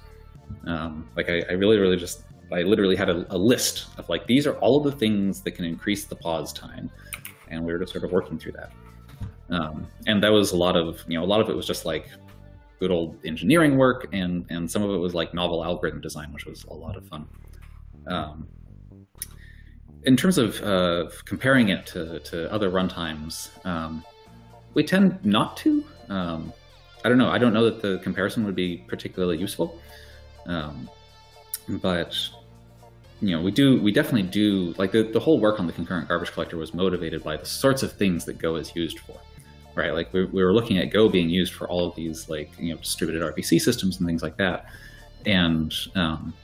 Um, 0.66 1.08
like 1.16 1.28
I, 1.28 1.42
I, 1.48 1.52
really, 1.52 1.78
really 1.78 1.96
just, 1.96 2.22
I 2.52 2.62
literally 2.62 2.94
had 2.94 3.08
a, 3.08 3.26
a, 3.34 3.38
list 3.38 3.86
of 3.98 4.08
like, 4.08 4.26
these 4.26 4.46
are 4.46 4.54
all 4.58 4.76
of 4.76 4.84
the 4.84 4.92
things 4.92 5.40
that 5.42 5.52
can 5.52 5.64
increase 5.64 6.04
the 6.04 6.14
pause 6.14 6.52
time. 6.52 6.90
And 7.48 7.64
we 7.64 7.72
were 7.72 7.78
just 7.78 7.92
sort 7.92 8.04
of 8.04 8.12
working 8.12 8.38
through 8.38 8.52
that. 8.52 8.72
Um, 9.50 9.86
and 10.06 10.22
that 10.22 10.30
was 10.30 10.52
a 10.52 10.56
lot 10.56 10.76
of, 10.76 11.04
you 11.08 11.18
know, 11.18 11.24
a 11.24 11.26
lot 11.26 11.40
of 11.40 11.48
it 11.48 11.56
was 11.56 11.66
just 11.66 11.84
like 11.84 12.08
good 12.78 12.90
old 12.90 13.16
engineering 13.24 13.76
work. 13.76 14.08
And, 14.12 14.44
and 14.50 14.70
some 14.70 14.82
of 14.82 14.90
it 14.90 14.98
was 14.98 15.14
like 15.14 15.34
novel 15.34 15.64
algorithm 15.64 16.00
design, 16.00 16.32
which 16.32 16.46
was 16.46 16.64
a 16.64 16.74
lot 16.74 16.96
of 16.96 17.06
fun. 17.08 17.26
Um, 18.06 18.48
in 20.06 20.16
terms 20.16 20.38
of 20.38 20.62
uh, 20.62 21.10
comparing 21.24 21.68
it 21.68 21.84
to, 21.86 22.20
to 22.20 22.50
other 22.52 22.70
runtimes, 22.70 23.50
um, 23.66 24.04
we 24.74 24.84
tend 24.84 25.22
not 25.24 25.56
to. 25.58 25.84
Um, 26.08 26.52
I 27.04 27.08
don't 27.08 27.18
know. 27.18 27.28
I 27.28 27.38
don't 27.38 27.52
know 27.52 27.64
that 27.64 27.82
the 27.82 27.98
comparison 27.98 28.44
would 28.44 28.54
be 28.54 28.78
particularly 28.88 29.36
useful. 29.36 29.80
Um, 30.46 30.88
but 31.68 32.16
you 33.20 33.34
know, 33.34 33.42
we 33.42 33.50
do, 33.50 33.80
we 33.80 33.92
definitely 33.92 34.28
do, 34.28 34.74
like 34.78 34.92
the, 34.92 35.02
the 35.02 35.18
whole 35.18 35.40
work 35.40 35.58
on 35.58 35.66
the 35.66 35.72
concurrent 35.72 36.06
garbage 36.06 36.32
collector 36.32 36.56
was 36.56 36.74
motivated 36.74 37.24
by 37.24 37.36
the 37.36 37.46
sorts 37.46 37.82
of 37.82 37.92
things 37.92 38.24
that 38.26 38.38
Go 38.38 38.56
is 38.56 38.76
used 38.76 38.98
for, 39.00 39.18
right? 39.74 39.92
Like 39.92 40.12
we, 40.12 40.26
we 40.26 40.44
were 40.44 40.52
looking 40.52 40.78
at 40.78 40.90
Go 40.90 41.08
being 41.08 41.30
used 41.30 41.54
for 41.54 41.66
all 41.68 41.88
of 41.88 41.96
these 41.96 42.28
like, 42.28 42.50
you 42.58 42.74
know, 42.74 42.80
distributed 42.80 43.22
RPC 43.22 43.60
systems 43.60 43.98
and 43.98 44.06
things 44.06 44.22
like 44.22 44.36
that. 44.36 44.66
And, 45.24 45.74
um, 45.94 46.34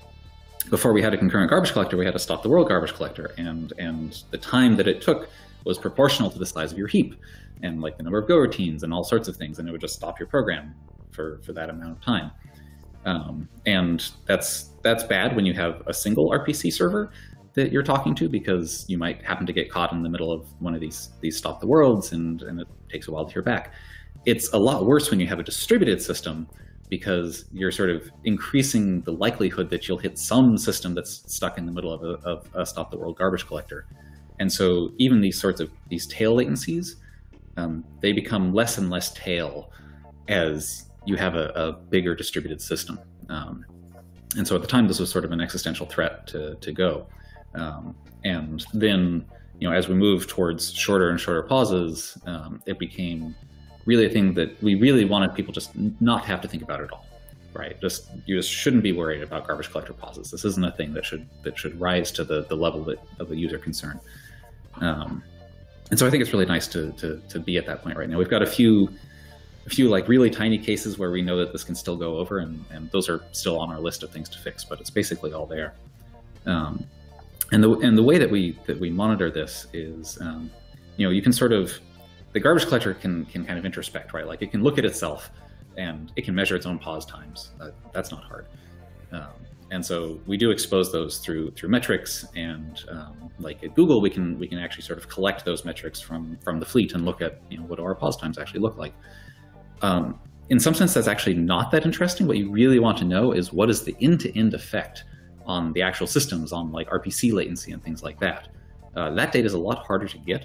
before 0.71 0.93
we 0.93 1.03
had 1.03 1.15
a 1.15 1.19
concurrent 1.19 1.51
garbage 1.51 1.73
collector, 1.73 1.97
we 1.97 2.05
had 2.05 2.15
to 2.15 2.19
stop 2.19 2.43
the 2.43 2.49
world 2.49 2.69
garbage 2.69 2.95
collector, 2.95 3.33
and 3.37 3.73
and 3.79 4.23
the 4.31 4.39
time 4.39 4.77
that 4.77 4.89
it 4.89 5.01
took 5.01 5.29
was 5.65 5.79
proportional 5.79 6.31
to 6.31 6.39
the 6.39 6.47
size 6.47 6.73
of 6.73 6.79
your 6.79 6.89
heap, 6.89 7.15
and 7.63 7.81
like 7.81 7.97
the 7.97 8.03
number 8.03 8.19
of 8.19 8.29
go 8.29 8.37
routines 8.37 8.83
and 8.83 8.93
all 8.93 9.05
sorts 9.05 9.29
of 9.29 9.37
things, 9.37 9.59
and 9.59 9.69
it 9.69 9.73
would 9.73 9.81
just 9.81 9.95
stop 9.95 10.19
your 10.19 10.29
program 10.29 10.75
for 11.11 11.41
for 11.45 11.53
that 11.53 11.71
amount 11.71 11.93
of 11.93 12.01
time. 12.01 12.31
Um, 13.05 13.49
and 13.67 14.09
that's 14.27 14.71
that's 14.83 15.05
bad 15.05 15.35
when 15.37 15.47
you 15.47 15.55
have 15.55 15.83
a 15.87 15.95
single 15.95 16.31
RPC 16.31 16.73
server 16.73 17.11
that 17.55 17.71
you're 17.71 17.83
talking 17.83 18.15
to 18.15 18.29
because 18.29 18.85
you 18.89 18.97
might 18.97 19.23
happen 19.23 19.47
to 19.47 19.53
get 19.53 19.71
caught 19.71 19.93
in 19.93 20.03
the 20.03 20.09
middle 20.09 20.33
of 20.33 20.47
one 20.61 20.75
of 20.75 20.81
these 20.81 21.11
these 21.21 21.37
stop 21.37 21.61
the 21.61 21.67
worlds 21.67 22.13
and 22.13 22.43
and 22.43 22.61
it 22.61 22.69
takes 22.91 23.09
a 23.09 23.11
while 23.11 23.25
to 23.25 23.33
hear 23.33 23.43
back. 23.43 23.73
It's 24.25 24.53
a 24.53 24.59
lot 24.59 24.87
worse 24.87 25.11
when 25.11 25.19
you 25.19 25.27
have 25.27 25.41
a 25.41 25.43
distributed 25.43 26.01
system 26.01 26.49
because 26.93 27.47
you're 27.55 27.73
sort 27.73 27.89
of 27.89 28.11
increasing 28.25 29.01
the 29.01 29.11
likelihood 29.11 29.71
that 29.71 29.89
you'll 29.89 29.97
hit 29.97 30.19
some 30.19 30.59
system 30.59 30.95
that's 30.95 31.25
stuck 31.27 31.57
in 31.57 31.65
the 31.65 31.73
middle 31.73 31.91
of 31.91 32.03
a, 32.03 32.23
of 32.29 32.47
a 32.53 32.67
stop 32.67 32.91
the 32.91 32.99
world 32.99 33.17
garbage 33.17 33.47
collector. 33.47 33.87
And 34.41 34.53
so 34.53 34.93
even 34.99 35.23
these 35.23 35.41
sorts 35.41 35.59
of 35.59 35.71
these 35.89 36.07
tail 36.07 36.37
latencies, 36.37 36.97
um, 37.57 37.83
they 38.03 38.13
become 38.13 38.53
less 38.53 38.77
and 38.77 38.91
less 38.91 39.11
tail 39.15 39.73
as 40.29 40.91
you 41.07 41.17
have 41.17 41.35
a, 41.35 41.47
a 41.55 41.73
bigger 41.73 42.15
distributed 42.15 42.61
system. 42.61 43.01
Um, 43.31 43.65
and 44.37 44.47
so 44.47 44.55
at 44.55 44.61
the 44.61 44.69
time, 44.69 44.87
this 44.87 45.01
was 45.01 45.09
sort 45.09 45.25
of 45.25 45.33
an 45.33 45.41
existential 45.41 45.87
threat 45.87 46.27
to, 46.27 46.57
to 46.57 46.73
go. 46.73 47.07
Um, 47.55 47.97
and 48.23 48.67
then, 48.75 49.25
you 49.59 49.67
know, 49.67 49.75
as 49.75 49.89
we 49.89 49.95
move 49.95 50.27
towards 50.27 50.75
shorter 50.75 51.09
and 51.09 51.19
shorter 51.19 51.43
pauses, 51.43 52.19
um, 52.27 52.63
it 52.67 52.79
became 52.79 53.35
really 53.85 54.07
a 54.07 54.11
thing 54.11 54.35
that 54.35 54.63
we 54.63 54.75
really 54.75 55.05
wanted 55.05 55.35
people 55.35 55.53
just 55.53 55.71
not 56.01 56.25
have 56.25 56.41
to 56.41 56.49
think 56.49 56.63
about 56.63 56.81
at 56.81 56.93
all 56.93 57.07
right? 57.55 57.81
Just 57.81 58.09
you 58.27 58.37
just 58.37 58.51
shouldn't 58.51 58.83
be 58.83 58.93
worried 58.93 59.23
about 59.23 59.47
garbage 59.47 59.71
collector 59.71 59.93
pauses. 59.93 60.31
This 60.31 60.45
isn't 60.45 60.65
a 60.65 60.73
thing 60.73 60.93
that 60.95 61.05
should 61.05 61.29
that 61.43 61.59
should 61.59 61.79
rise 61.81 62.11
to 62.13 62.25
the 62.25 62.45
the 62.45 62.57
level 62.57 62.95
of 63.19 63.29
the 63.29 63.37
user 63.37 63.59
concern. 63.59 64.01
Um, 64.81 65.23
and 65.91 65.99
so 65.99 66.07
i 66.07 66.11
think 66.11 66.23
it's 66.23 66.33
really 66.33 66.47
nice 66.47 66.67
to, 66.69 66.91
to 66.93 67.21
to 67.29 67.39
be 67.39 67.59
at 67.59 67.67
that 67.67 67.83
point 67.83 67.97
right 67.97 68.09
now. 68.09 68.19
We've 68.19 68.31
got 68.31 68.43
a 68.43 68.47
few 68.47 68.89
a 69.67 69.71
few 69.71 69.89
like 69.89 70.09
really 70.09 70.31
tiny 70.31 70.59
cases 70.59 70.99
where 70.99 71.11
we 71.11 71.23
know 71.23 71.37
that 71.37 71.53
this 71.53 71.63
can 71.63 71.75
still 71.75 71.97
go 71.97 72.17
over 72.17 72.39
and, 72.39 72.65
and 72.71 72.91
those 72.91 73.09
are 73.09 73.23
still 73.33 73.61
on 73.61 73.71
our 73.71 73.79
list 73.79 74.03
of 74.03 74.11
things 74.11 74.29
to 74.31 74.39
fix 74.39 74.65
but 74.65 74.81
it's 74.81 74.91
basically 74.91 75.33
all 75.33 75.47
there. 75.47 75.75
Um, 76.47 76.85
and 77.53 77.63
the 77.63 77.71
and 77.81 77.97
the 77.99 78.03
way 78.03 78.19
that 78.19 78.31
we 78.31 78.59
that 78.67 78.81
we 78.81 78.91
monitor 78.91 79.31
this 79.31 79.67
is 79.73 80.19
um, 80.21 80.51
you 80.97 81.07
know 81.07 81.13
you 81.13 81.21
can 81.21 81.33
sort 81.33 81.53
of 81.53 81.73
the 82.33 82.41
garbage 82.41 82.67
collector 82.67 82.95
can 82.95 83.25
can 83.27 83.45
kind 83.45 83.59
of 83.59 83.65
introspect, 83.65 84.13
right? 84.13 84.27
Like 84.27 84.43
it 84.43 84.51
can 84.51 84.63
look 84.63 84.79
at 84.79 84.85
itself 84.85 85.31
and 85.77 86.13
it 86.17 86.25
can 86.25 86.35
measure 86.35 86.57
its 86.57 86.67
own 86.67 86.79
pause 86.79 87.07
times. 87.07 87.53
Uh, 87.61 87.71
that's 87.93 88.11
not 88.11 88.25
hard. 88.25 88.47
Um, 89.13 89.31
and 89.71 89.85
so 89.85 90.21
we 90.27 90.37
do 90.37 90.51
expose 90.51 90.93
those 90.93 91.19
through 91.19 91.51
through 91.53 91.71
metrics, 91.71 92.27
and 92.37 92.85
um, 92.91 93.31
like 93.39 93.65
at 93.65 93.75
Google, 93.75 94.03
we 94.03 94.11
can 94.11 94.39
we 94.39 94.47
can 94.47 94.59
actually 94.59 94.83
sort 94.83 94.99
of 94.99 95.09
collect 95.09 95.45
those 95.45 95.65
metrics 95.65 96.01
from 96.01 96.37
from 96.45 96.61
the 96.61 96.67
fleet 96.67 96.93
and 96.93 97.07
look 97.07 97.23
at 97.23 97.41
you 97.49 97.57
know 97.59 97.65
what 97.65 97.77
do 97.77 97.85
our 97.85 97.95
pause 97.95 98.17
times 98.17 98.39
actually 98.39 98.61
look 98.61 98.77
like. 98.77 98.93
Um, 99.81 100.19
in 100.51 100.61
some 100.61 100.75
sense, 100.75 100.93
that's 100.93 101.09
actually 101.09 101.37
not 101.37 101.71
that 101.71 101.87
interesting. 101.87 102.27
What 102.27 102.37
you 102.37 102.51
really 102.51 102.79
want 102.79 102.99
to 102.99 103.05
know 103.05 103.33
is 103.33 103.53
what 103.53 103.71
is 103.71 103.83
the 103.85 103.97
end-to-end 104.01 104.53
effect 104.53 105.05
on 105.47 105.73
the 105.73 105.81
actual 105.81 106.07
systems, 106.07 106.53
on 106.53 106.71
like 106.71 106.89
RPC 106.91 107.33
latency 107.33 107.73
and 107.73 107.83
things 107.83 108.03
like 108.03 108.21
that. 108.21 108.49
Uh, 108.95 109.11
that 109.15 109.33
data 109.33 109.47
is 109.47 109.55
a 109.55 109.59
lot 109.59 109.87
harder 109.87 110.07
to 110.07 110.19
get. 110.19 110.45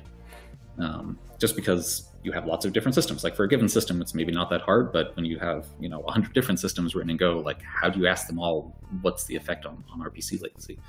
Um, 0.80 1.18
just 1.40 1.56
because 1.56 2.12
you 2.24 2.32
have 2.32 2.45
lots 2.45 2.66
of 2.66 2.74
different 2.74 2.94
systems. 2.94 3.24
Like 3.24 3.36
for 3.36 3.44
a 3.44 3.48
given 3.48 3.70
system, 3.70 4.02
it's 4.02 4.14
maybe 4.14 4.32
not 4.32 4.49
that 4.49 4.62
hard, 4.62 4.91
but 4.91 5.16
when 5.16 5.26
you 5.26 5.40
have 5.40 5.66
you 5.80 5.90
know 5.90 5.99
100 5.99 6.34
different 6.34 6.60
systems 6.60 6.94
written 6.94 7.10
in 7.10 7.18
Go, 7.18 7.40
like 7.40 7.62
how 7.64 7.90
do 7.90 7.99
you 7.99 8.08
ask 8.08 8.28
them 8.28 8.40
all 8.40 8.76
what's 9.02 9.24
the 9.26 9.36
effect 9.36 9.66
on, 9.66 9.84
on 9.91 9.99
RPC 10.02 10.41
latency 10.41 10.80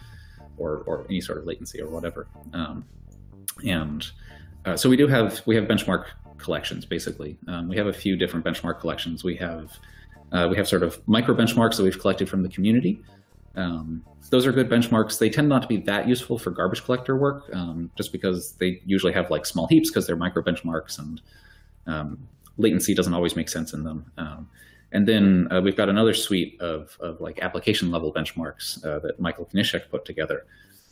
or, 0.57 0.79
or 0.87 1.05
any 1.09 1.21
sort 1.21 1.39
of 1.39 1.45
latency 1.45 1.81
or 1.81 1.89
whatever? 1.89 2.27
Um, 2.53 2.85
and 3.65 4.07
uh, 4.65 4.77
so 4.77 4.89
we 4.89 4.97
do 4.97 5.07
have 5.07 5.41
we 5.47 5.55
have 5.55 5.65
benchmark 5.65 6.07
collections 6.39 6.85
basically. 6.85 7.39
Um, 7.47 7.69
we 7.69 7.77
have 7.77 7.87
a 7.87 7.93
few 7.93 8.17
different 8.17 8.45
benchmark 8.45 8.81
collections. 8.81 9.23
We 9.23 9.37
have 9.37 9.79
uh, 10.33 10.49
we 10.51 10.57
have 10.57 10.69
sort 10.69 10.83
of 10.83 11.01
micro 11.07 11.35
benchmarks 11.35 11.77
that 11.77 11.83
we've 11.83 11.99
collected 11.99 12.29
from 12.29 12.43
the 12.43 12.49
community. 12.49 13.01
Um, 13.59 14.05
those 14.31 14.47
are 14.47 14.53
good 14.53 14.69
benchmarks. 14.69 15.19
They 15.19 15.31
tend 15.31 15.49
not 15.49 15.63
to 15.63 15.69
be 15.69 15.79
that 15.79 16.07
useful 16.07 16.39
for 16.39 16.51
garbage 16.51 16.85
collector 16.85 17.17
work, 17.17 17.51
um, 17.53 17.91
just 17.97 18.13
because 18.13 18.53
they 18.53 18.81
usually 18.87 19.13
have 19.13 19.31
like 19.31 19.45
small 19.45 19.67
heaps 19.67 19.91
because 19.91 20.07
they're 20.07 20.17
micro 20.17 20.43
benchmarks 20.43 20.99
and 20.99 21.21
um, 21.87 22.29
latency 22.57 22.95
doesn't 22.95 23.15
always 23.15 23.35
make 23.35 23.49
sense 23.49 23.73
in 23.73 23.83
them. 23.83 24.13
Um, 24.17 24.49
and 24.93 25.07
then 25.07 25.49
uh, 25.51 25.61
we've 25.61 25.77
got 25.77 25.89
another 25.89 26.15
suite 26.15 26.59
of, 26.61 26.97
of 27.01 27.21
like 27.21 27.41
application 27.41 27.91
level 27.91 28.13
benchmarks 28.13 28.85
uh, 28.87 29.01
that 29.01 29.19
Michael 29.19 29.47
Knyszek 29.53 29.91
put 29.91 30.05
together. 30.05 30.47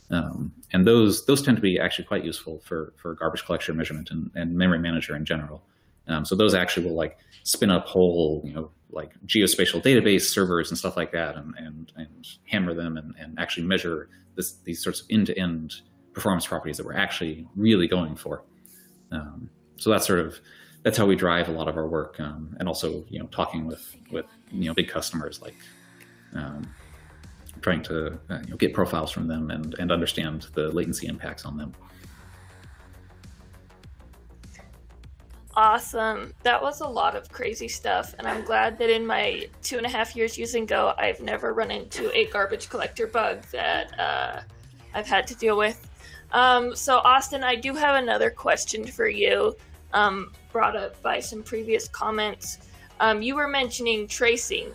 Um, 0.09 0.53
and 0.71 0.85
those 0.85 1.25
those 1.25 1.41
tend 1.41 1.57
to 1.57 1.61
be 1.61 1.79
actually 1.79 2.05
quite 2.05 2.23
useful 2.23 2.59
for, 2.63 2.93
for 2.97 3.13
garbage 3.13 3.45
collection 3.45 3.75
measurement 3.75 4.09
and, 4.11 4.31
and 4.35 4.55
memory 4.55 4.79
manager 4.79 5.15
in 5.15 5.25
general. 5.25 5.63
Um, 6.07 6.25
so 6.25 6.35
those 6.35 6.53
actually 6.53 6.87
will 6.87 6.95
like 6.95 7.17
spin 7.43 7.69
up 7.69 7.87
whole, 7.87 8.41
you 8.45 8.53
know, 8.53 8.71
like 8.89 9.11
geospatial 9.25 9.81
database 9.83 10.21
servers 10.21 10.69
and 10.69 10.77
stuff 10.77 10.95
like 10.95 11.11
that 11.11 11.35
and, 11.35 11.53
and, 11.57 11.91
and 11.97 12.27
hammer 12.45 12.73
them 12.73 12.97
and, 12.97 13.13
and 13.19 13.37
actually 13.37 13.65
measure 13.65 14.09
this, 14.35 14.53
these 14.63 14.81
sorts 14.81 15.01
of 15.01 15.07
end-to-end 15.09 15.75
performance 16.13 16.47
properties 16.47 16.77
that 16.77 16.85
we're 16.85 16.93
actually 16.93 17.47
really 17.55 17.87
going 17.87 18.15
for. 18.15 18.43
Um, 19.11 19.49
so 19.75 19.89
that's 19.89 20.07
sort 20.07 20.19
of, 20.19 20.39
that's 20.83 20.97
how 20.97 21.05
we 21.05 21.15
drive 21.15 21.49
a 21.49 21.51
lot 21.51 21.67
of 21.67 21.75
our 21.75 21.87
work. 21.87 22.19
Um, 22.19 22.55
and 22.59 22.67
also, 22.67 23.05
you 23.09 23.19
know, 23.19 23.27
talking 23.27 23.67
with, 23.67 23.95
with, 24.11 24.25
you 24.51 24.65
know, 24.65 24.73
big 24.73 24.87
customers, 24.87 25.41
like 25.41 25.55
um, 26.33 26.73
trying 27.61 27.83
to 27.83 28.13
uh, 28.29 28.39
you 28.45 28.51
know, 28.51 28.55
get 28.57 28.73
profiles 28.73 29.11
from 29.11 29.27
them 29.27 29.51
and, 29.51 29.75
and 29.79 29.91
understand 29.91 30.47
the 30.53 30.69
latency 30.71 31.07
impacts 31.07 31.45
on 31.45 31.57
them. 31.57 31.73
Awesome. 35.57 36.33
That 36.43 36.61
was 36.61 36.79
a 36.81 36.87
lot 36.87 37.15
of 37.15 37.29
crazy 37.29 37.67
stuff, 37.67 38.13
and 38.17 38.27
I'm 38.27 38.45
glad 38.45 38.77
that 38.77 38.89
in 38.89 39.05
my 39.05 39.49
two 39.63 39.77
and 39.77 39.85
a 39.85 39.89
half 39.89 40.15
years 40.15 40.37
using 40.37 40.65
Go, 40.65 40.93
I've 40.97 41.19
never 41.19 41.53
run 41.53 41.71
into 41.71 42.15
a 42.15 42.27
garbage 42.27 42.69
collector 42.69 43.07
bug 43.07 43.41
that 43.51 43.99
uh, 43.99 44.41
I've 44.93 45.07
had 45.07 45.27
to 45.27 45.35
deal 45.35 45.57
with. 45.57 45.89
Um, 46.31 46.75
so, 46.75 46.99
Austin, 46.99 47.43
I 47.43 47.55
do 47.55 47.73
have 47.73 48.01
another 48.01 48.29
question 48.29 48.85
for 48.85 49.07
you, 49.07 49.55
um, 49.93 50.31
brought 50.51 50.75
up 50.75 51.01
by 51.01 51.19
some 51.19 51.41
previous 51.41 51.87
comments. 51.87 52.59
Um, 52.99 53.21
you 53.21 53.35
were 53.35 53.47
mentioning 53.47 54.07
tracing 54.07 54.71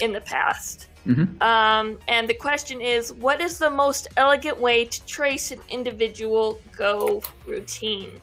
in 0.00 0.12
the 0.12 0.20
past. 0.20 0.88
Mm-hmm. 1.06 1.42
Um, 1.42 1.98
and 2.08 2.28
the 2.28 2.34
question 2.34 2.80
is 2.80 3.12
what 3.12 3.40
is 3.40 3.58
the 3.58 3.68
most 3.68 4.08
elegant 4.16 4.58
way 4.58 4.86
to 4.86 5.06
trace 5.06 5.50
an 5.50 5.60
individual 5.68 6.60
Go 6.76 7.22
routine? 7.46 8.20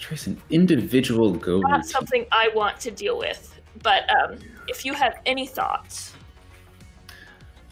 Trace 0.00 0.26
an 0.26 0.40
individual 0.50 1.32
go. 1.32 1.60
Not 1.60 1.70
routine. 1.70 1.82
something 1.84 2.26
I 2.32 2.50
want 2.54 2.80
to 2.80 2.90
deal 2.90 3.18
with, 3.18 3.60
but 3.82 4.08
um, 4.10 4.38
if 4.68 4.84
you 4.84 4.94
have 4.94 5.14
any 5.26 5.46
thoughts. 5.46 6.14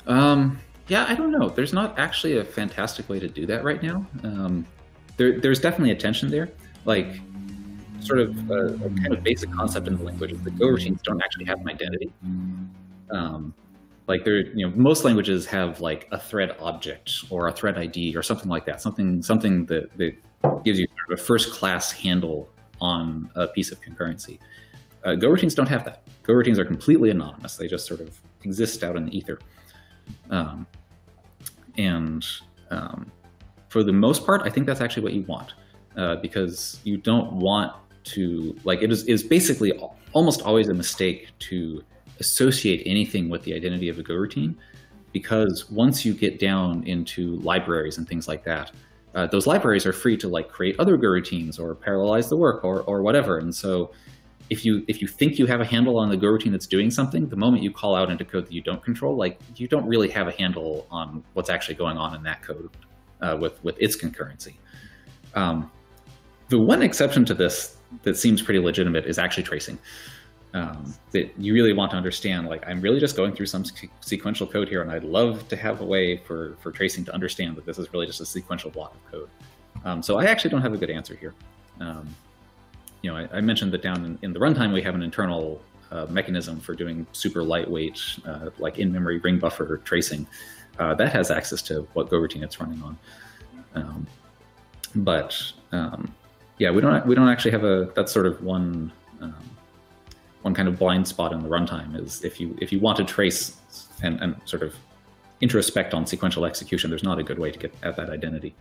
Um, 0.07 0.59
yeah, 0.89 1.07
I 1.09 1.15
don't 1.15 1.31
know. 1.31 1.49
There's 1.49 1.73
not 1.73 1.99
actually 1.99 2.39
a 2.39 2.45
fantastic 2.45 3.09
way 3.09 3.19
to 3.21 3.29
do 3.29 3.47
that 3.47 3.65
right 3.65 3.83
now. 3.83 4.07
Um, 4.25 4.67
there, 5.17 5.39
there's 5.39 5.61
definitely 5.61 5.93
a 5.93 5.97
tension 5.97 6.31
there. 6.31 6.51
Like, 6.85 7.21
sort 8.01 8.19
of 8.19 8.51
a, 8.51 8.75
a, 8.75 8.79
kind 8.79 9.13
of 9.13 9.23
basic 9.23 9.53
concept 9.53 9.87
in 9.87 9.97
the 9.97 10.03
language 10.03 10.33
is 10.33 10.43
that 10.43 10.59
Go 10.59 10.67
routines 10.67 11.01
don't 11.03 11.23
actually 11.23 11.45
have 11.45 11.61
an 11.61 11.69
identity. 11.69 12.13
Um, 13.11 13.55
like 14.09 14.25
there, 14.25 14.41
you 14.41 14.69
know, 14.69 14.75
most 14.77 15.05
languages 15.05 15.47
have 15.47 15.81
like 15.81 16.09
a 16.11 16.19
thread 16.19 16.57
object 16.59 17.25
or 17.31 17.47
a 17.47 17.53
thread 17.53 17.79
ID 17.79 18.17
or 18.17 18.23
something 18.23 18.49
like 18.49 18.67
that. 18.67 18.81
Something, 18.81 19.23
something 19.23 19.67
that, 19.67 19.97
that 19.97 20.17
gives 20.65 20.79
you 20.79 20.87
sort 20.87 21.13
of 21.13 21.21
a 21.21 21.23
first 21.23 21.53
class 21.53 21.93
handle 21.93 22.49
on 22.81 23.31
a 23.35 23.47
piece 23.49 23.71
of 23.71 23.81
concurrency. 23.81 24.39
Uh, 25.05 25.15
Go 25.15 25.29
routines 25.29 25.55
don't 25.55 25.69
have 25.69 25.85
that. 25.85 26.03
Go 26.23 26.35
routines 26.35 26.59
are 26.59 26.65
completely 26.65 27.11
anonymous. 27.11 27.57
They 27.57 27.69
just 27.69 27.87
sort 27.87 28.01
of 28.01 28.19
exist 28.45 28.85
out 28.85 28.97
in 28.97 29.07
the 29.07 29.17
ether. 29.17 29.39
Um, 30.31 30.67
and 31.79 32.27
um, 32.71 33.11
for 33.69 33.83
the 33.83 33.93
most 33.93 34.25
part, 34.25 34.43
I 34.43 34.51
think 34.51 34.67
that's 34.67 34.81
actually 34.81 35.03
what 35.03 35.13
you 35.13 35.23
want 35.23 35.55
uh, 35.97 36.17
because 36.17 36.81
you 36.85 36.97
don't 36.97 37.33
want 37.33 37.73
to 38.05 38.57
like 38.65 38.83
it 38.83 38.91
is 38.91 39.05
is 39.05 39.23
basically 39.23 39.73
almost 40.13 40.43
always 40.43 40.69
a 40.69 40.75
mistake 40.75 41.29
to 41.39 41.85
associate 42.19 42.83
anything 42.85 43.29
with 43.29 43.43
the 43.45 43.55
identity 43.55 43.89
of 43.89 43.99
a 43.99 44.03
Go 44.03 44.15
routine 44.15 44.57
because 45.13 45.71
once 45.71 46.05
you 46.05 46.15
get 46.15 46.41
down 46.41 46.83
into 46.85 47.37
libraries 47.41 47.99
and 47.99 48.09
things 48.09 48.27
like 48.27 48.45
that, 48.45 48.73
uh, 49.15 49.27
those 49.27 49.47
libraries 49.47 49.85
are 49.85 49.93
free 49.93 50.17
to 50.17 50.29
like 50.29 50.49
create 50.49 50.79
other 50.79 50.97
Go 50.97 51.09
routines 51.09 51.59
or 51.59 51.75
parallelize 51.75 52.29
the 52.29 52.37
work 52.37 52.65
or 52.65 52.83
or 52.83 53.03
whatever. 53.03 53.39
And 53.39 53.55
so 53.55 53.93
if 54.51 54.65
you 54.65 54.85
if 54.89 55.01
you 55.01 55.09
think 55.09 55.39
you 55.39 55.47
have 55.47 55.61
a 55.61 55.65
handle 55.65 55.99
on 55.99 56.09
the 56.09 56.17
Go 56.17 56.29
routine 56.29 56.53
that's 56.53 56.67
doing 56.67 56.91
something, 56.91 57.29
the 57.29 57.37
moment 57.37 57.63
you 57.63 57.71
call 57.71 57.95
out 57.95 58.11
into 58.11 58.25
code 58.25 58.47
that 58.47 58.53
you 58.53 58.63
don't 58.63 58.83
control, 58.83 59.17
like 59.17 59.39
you 59.57 59.69
don't 59.69 59.87
really 59.87 60.09
have 60.09 60.29
a 60.29 60.33
handle 60.33 60.87
on 60.91 61.23
what's 61.35 61.51
actually 61.51 61.75
going 61.75 61.97
on 61.97 62.15
in 62.15 62.23
that 62.23 62.43
code 62.43 62.71
uh, 63.21 63.37
with 63.41 63.63
with 63.63 63.77
its 63.81 63.97
concurrency. 63.97 64.55
Um, 65.35 65.71
the 66.49 66.59
one 66.59 66.83
exception 66.83 67.25
to 67.27 67.35
this 67.35 67.77
that 68.03 68.17
seems 68.17 68.41
pretty 68.43 68.61
legitimate 68.61 69.07
is 69.07 69.19
actually 69.19 69.43
tracing 69.43 69.79
um, 70.55 70.95
that 71.13 71.33
you 71.39 71.55
really 71.55 71.73
want 71.73 71.91
to 71.91 71.97
understand 71.97 72.47
like 72.47 72.63
i'm 72.67 72.81
really 72.81 73.01
just 73.01 73.17
going 73.17 73.33
through 73.33 73.47
some 73.47 73.65
sequential 74.01 74.47
code 74.47 74.69
here 74.69 74.83
and 74.83 74.91
i'd 74.91 75.05
love 75.05 75.49
to 75.49 75.57
have 75.57 75.81
a 75.81 75.85
way 75.85 76.17
for 76.19 76.57
for 76.61 76.71
tracing 76.71 77.05
to 77.05 77.15
understand 77.15 77.57
that 77.57 77.65
this 77.65 77.79
is 77.79 77.93
really 77.93 78.07
just 78.07 78.21
a 78.21 78.27
sequential 78.27 78.71
block 78.71 78.95
of 78.95 79.11
code. 79.11 79.31
Um, 79.85 80.03
so 80.03 80.19
i 80.19 80.25
actually 80.27 80.51
don't 80.51 80.63
have 80.63 80.75
a 80.75 80.79
good 80.79 80.91
answer 80.91 81.15
here. 81.15 81.35
Um, 81.81 82.15
you 83.01 83.11
know 83.11 83.17
I, 83.17 83.39
I, 83.39 83.41
mentioned 83.41 83.73
that 83.73 83.83
down 83.83 84.05
in, 84.05 84.19
in, 84.23 84.33
the 84.33 84.39
runtime 84.39 84.73
we 84.73 84.83
have 84.83 84.95
an 84.95 85.03
internal 85.03 85.61
uh, 85.91 86.07
mechanism 86.09 86.61
for 86.61 86.75
doing 86.75 87.07
super 87.13 87.43
lightweight 87.43 88.01
uh, 88.27 88.51
like 88.59 88.79
in-memory 88.79 89.19
ring 89.19 89.39
buffer 89.39 89.79
tracing. 89.79 90.27
Uh, 90.79 90.95
that 90.95 91.13
has 91.13 91.31
access 91.31 91.63
to 91.63 91.89
what 91.95 92.11
go 92.11 92.19
routine 92.19 92.43
it's 92.43 92.61
running 92.61 92.83
on. 92.83 92.99
Um, 93.75 94.07
but 94.95 95.53
um, 95.73 96.15
yeah 96.59 96.71
we 96.71 96.83
don't 96.83 97.07
we 97.07 97.15
don't 97.15 97.29
actually 97.29 97.51
have 97.53 97.65
a 97.65 97.91
that's 97.97 98.13
sort 98.13 98.27
of 98.27 98.43
one 98.43 98.93
um, 99.21 99.35
one 100.43 100.55
kind 100.55 100.69
of 100.69 100.79
blind 100.79 101.07
spot 101.07 101.33
in 101.33 101.41
the 101.41 101.49
runtime 101.49 101.99
is 101.99 102.25
if 102.25 102.41
you 102.41 102.57
if 102.61 102.73
you 102.73 102.81
want 102.81 102.97
to 102.99 103.05
trace 103.05 103.57
and, 104.03 104.21
and 104.21 104.37
sort 104.45 104.63
of 104.63 104.75
introspect 105.41 105.95
on 105.95 106.07
sequential 106.07 106.45
execution, 106.45 106.91
there's 106.91 107.03
not 107.03 107.19
a 107.19 107.23
good 107.23 107.39
way 107.39 107.51
to 107.51 107.59
get 107.59 107.75
at 107.83 107.97
that 107.97 108.11
identity. 108.11 108.55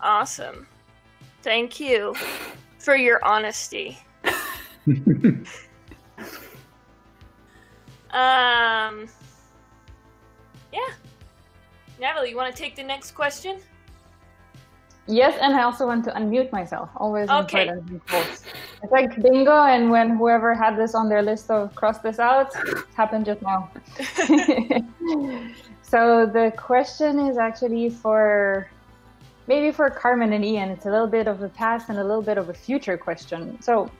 Awesome. 0.00 0.66
Thank 1.42 1.80
you 1.80 2.14
for 2.78 2.96
your 2.96 3.24
honesty. 3.24 3.98
um 8.10 9.08
Yeah. 10.72 10.92
Natalie, 11.98 12.30
you 12.30 12.36
want 12.36 12.54
to 12.54 12.62
take 12.62 12.76
the 12.76 12.82
next 12.82 13.12
question? 13.12 13.60
Yes, 15.08 15.38
and 15.40 15.54
I 15.54 15.62
also 15.62 15.86
want 15.86 16.04
to 16.06 16.10
unmute 16.12 16.50
myself. 16.50 16.90
Always 16.96 17.28
okay. 17.28 17.68
important. 17.68 18.42
It's 18.82 18.92
like 18.92 19.14
bingo, 19.22 19.64
and 19.64 19.90
when 19.90 20.16
whoever 20.16 20.54
had 20.54 20.76
this 20.76 20.94
on 20.94 21.08
their 21.08 21.22
list 21.22 21.50
of 21.50 21.74
cross 21.74 21.98
this 21.98 22.18
out, 22.18 22.52
happened 22.94 23.26
just 23.26 23.40
now. 23.42 23.70
so 25.82 26.26
the 26.26 26.52
question 26.56 27.20
is 27.20 27.38
actually 27.38 27.90
for 27.90 28.68
maybe 29.46 29.70
for 29.70 29.88
Carmen 29.90 30.32
and 30.32 30.44
Ian. 30.44 30.70
It's 30.70 30.86
a 30.86 30.90
little 30.90 31.06
bit 31.06 31.28
of 31.28 31.40
a 31.42 31.48
past 31.48 31.88
and 31.88 31.98
a 31.98 32.04
little 32.04 32.22
bit 32.22 32.36
of 32.36 32.48
a 32.48 32.54
future 32.54 32.98
question. 32.98 33.60
So 33.62 33.90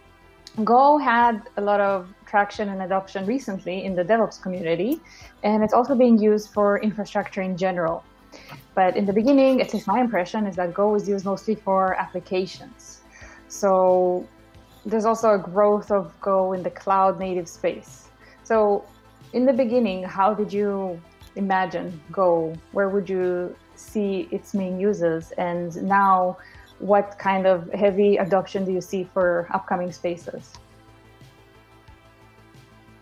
Go 0.65 0.97
had 0.97 1.43
a 1.59 1.61
lot 1.61 1.81
of 1.81 2.09
traction 2.25 2.71
and 2.71 2.81
adoption 2.81 3.27
recently 3.27 3.85
in 3.85 3.95
the 3.95 4.03
DevOps 4.03 4.41
community, 4.41 5.01
and 5.43 5.63
it's 5.63 5.75
also 5.75 5.95
being 5.95 6.19
used 6.19 6.51
for 6.51 6.79
infrastructure 6.79 7.43
in 7.43 7.59
general. 7.59 8.03
But 8.77 8.95
in 8.95 9.07
the 9.07 9.13
beginning, 9.13 9.63
at 9.63 9.73
least 9.73 9.87
my 9.87 10.01
impression 10.01 10.47
is 10.47 10.55
that 10.57 10.75
Go 10.75 10.95
is 10.95 11.09
used 11.09 11.25
mostly 11.25 11.55
for 11.55 11.95
applications. 11.95 13.01
So 13.49 14.29
there's 14.85 15.07
also 15.07 15.33
a 15.33 15.39
growth 15.39 15.91
of 15.91 16.13
Go 16.21 16.53
in 16.53 16.63
the 16.63 16.71
cloud 16.71 17.19
native 17.19 17.49
space. 17.49 18.11
So 18.45 18.85
in 19.33 19.47
the 19.47 19.53
beginning, 19.55 20.05
how 20.05 20.35
did 20.35 20.53
you 20.53 21.01
imagine 21.37 21.99
Go? 22.13 22.55
Where 22.73 22.91
would 22.91 23.09
you 23.09 23.57
see 23.77 24.29
its 24.31 24.53
main 24.53 24.79
uses? 24.79 25.33
And 25.39 25.75
now, 25.83 26.37
what 26.79 27.19
kind 27.19 27.47
of 27.47 27.73
heavy 27.73 28.19
adoption 28.19 28.67
do 28.67 28.73
you 28.73 28.83
see 28.83 29.05
for 29.05 29.49
upcoming 29.55 29.91
spaces? 29.91 30.53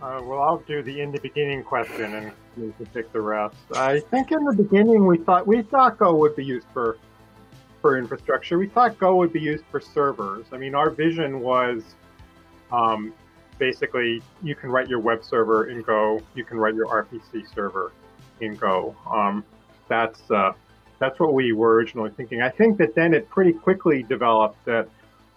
Uh, 0.00 0.20
well, 0.22 0.40
I'll 0.40 0.62
do 0.68 0.82
the 0.82 1.00
in 1.00 1.10
the 1.10 1.20
beginning 1.20 1.64
question, 1.64 2.14
and 2.14 2.32
you 2.56 2.74
can 2.76 2.86
pick 2.86 3.12
the 3.12 3.20
rest. 3.20 3.56
I 3.74 4.00
think 4.00 4.32
in 4.32 4.44
the 4.44 4.54
beginning 4.54 5.06
we 5.06 5.18
thought 5.18 5.46
we 5.46 5.62
thought 5.62 5.98
Go 5.98 6.14
would 6.16 6.36
be 6.36 6.44
used 6.44 6.66
for 6.72 6.98
for 7.80 7.98
infrastructure. 7.98 8.58
We 8.58 8.68
thought 8.68 8.98
Go 8.98 9.16
would 9.16 9.32
be 9.32 9.40
used 9.40 9.64
for 9.70 9.80
servers. 9.80 10.46
I 10.52 10.56
mean, 10.56 10.74
our 10.74 10.90
vision 10.90 11.40
was 11.40 11.82
um, 12.72 13.12
basically 13.58 14.22
you 14.42 14.54
can 14.54 14.70
write 14.70 14.88
your 14.88 15.00
web 15.00 15.24
server 15.24 15.68
in 15.70 15.82
Go, 15.82 16.20
you 16.34 16.44
can 16.44 16.58
write 16.58 16.74
your 16.74 16.86
RPC 16.86 17.52
server 17.54 17.92
in 18.40 18.54
Go. 18.54 18.96
Um, 19.10 19.44
that's 19.88 20.30
uh, 20.30 20.52
that's 20.98 21.18
what 21.20 21.34
we 21.34 21.52
were 21.52 21.74
originally 21.74 22.10
thinking. 22.10 22.42
I 22.42 22.50
think 22.50 22.78
that 22.78 22.94
then 22.94 23.14
it 23.14 23.28
pretty 23.28 23.52
quickly 23.52 24.02
developed 24.02 24.64
that 24.64 24.88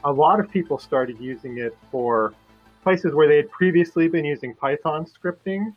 a 0.04 0.12
lot 0.12 0.40
of 0.40 0.50
people 0.50 0.78
started 0.78 1.20
using 1.20 1.58
it 1.58 1.76
for 1.92 2.34
places 2.84 3.14
where 3.14 3.28
they 3.28 3.38
had 3.38 3.52
previously 3.52 4.08
been 4.08 4.24
using 4.24 4.54
Python 4.54 5.06
scripting, 5.06 5.74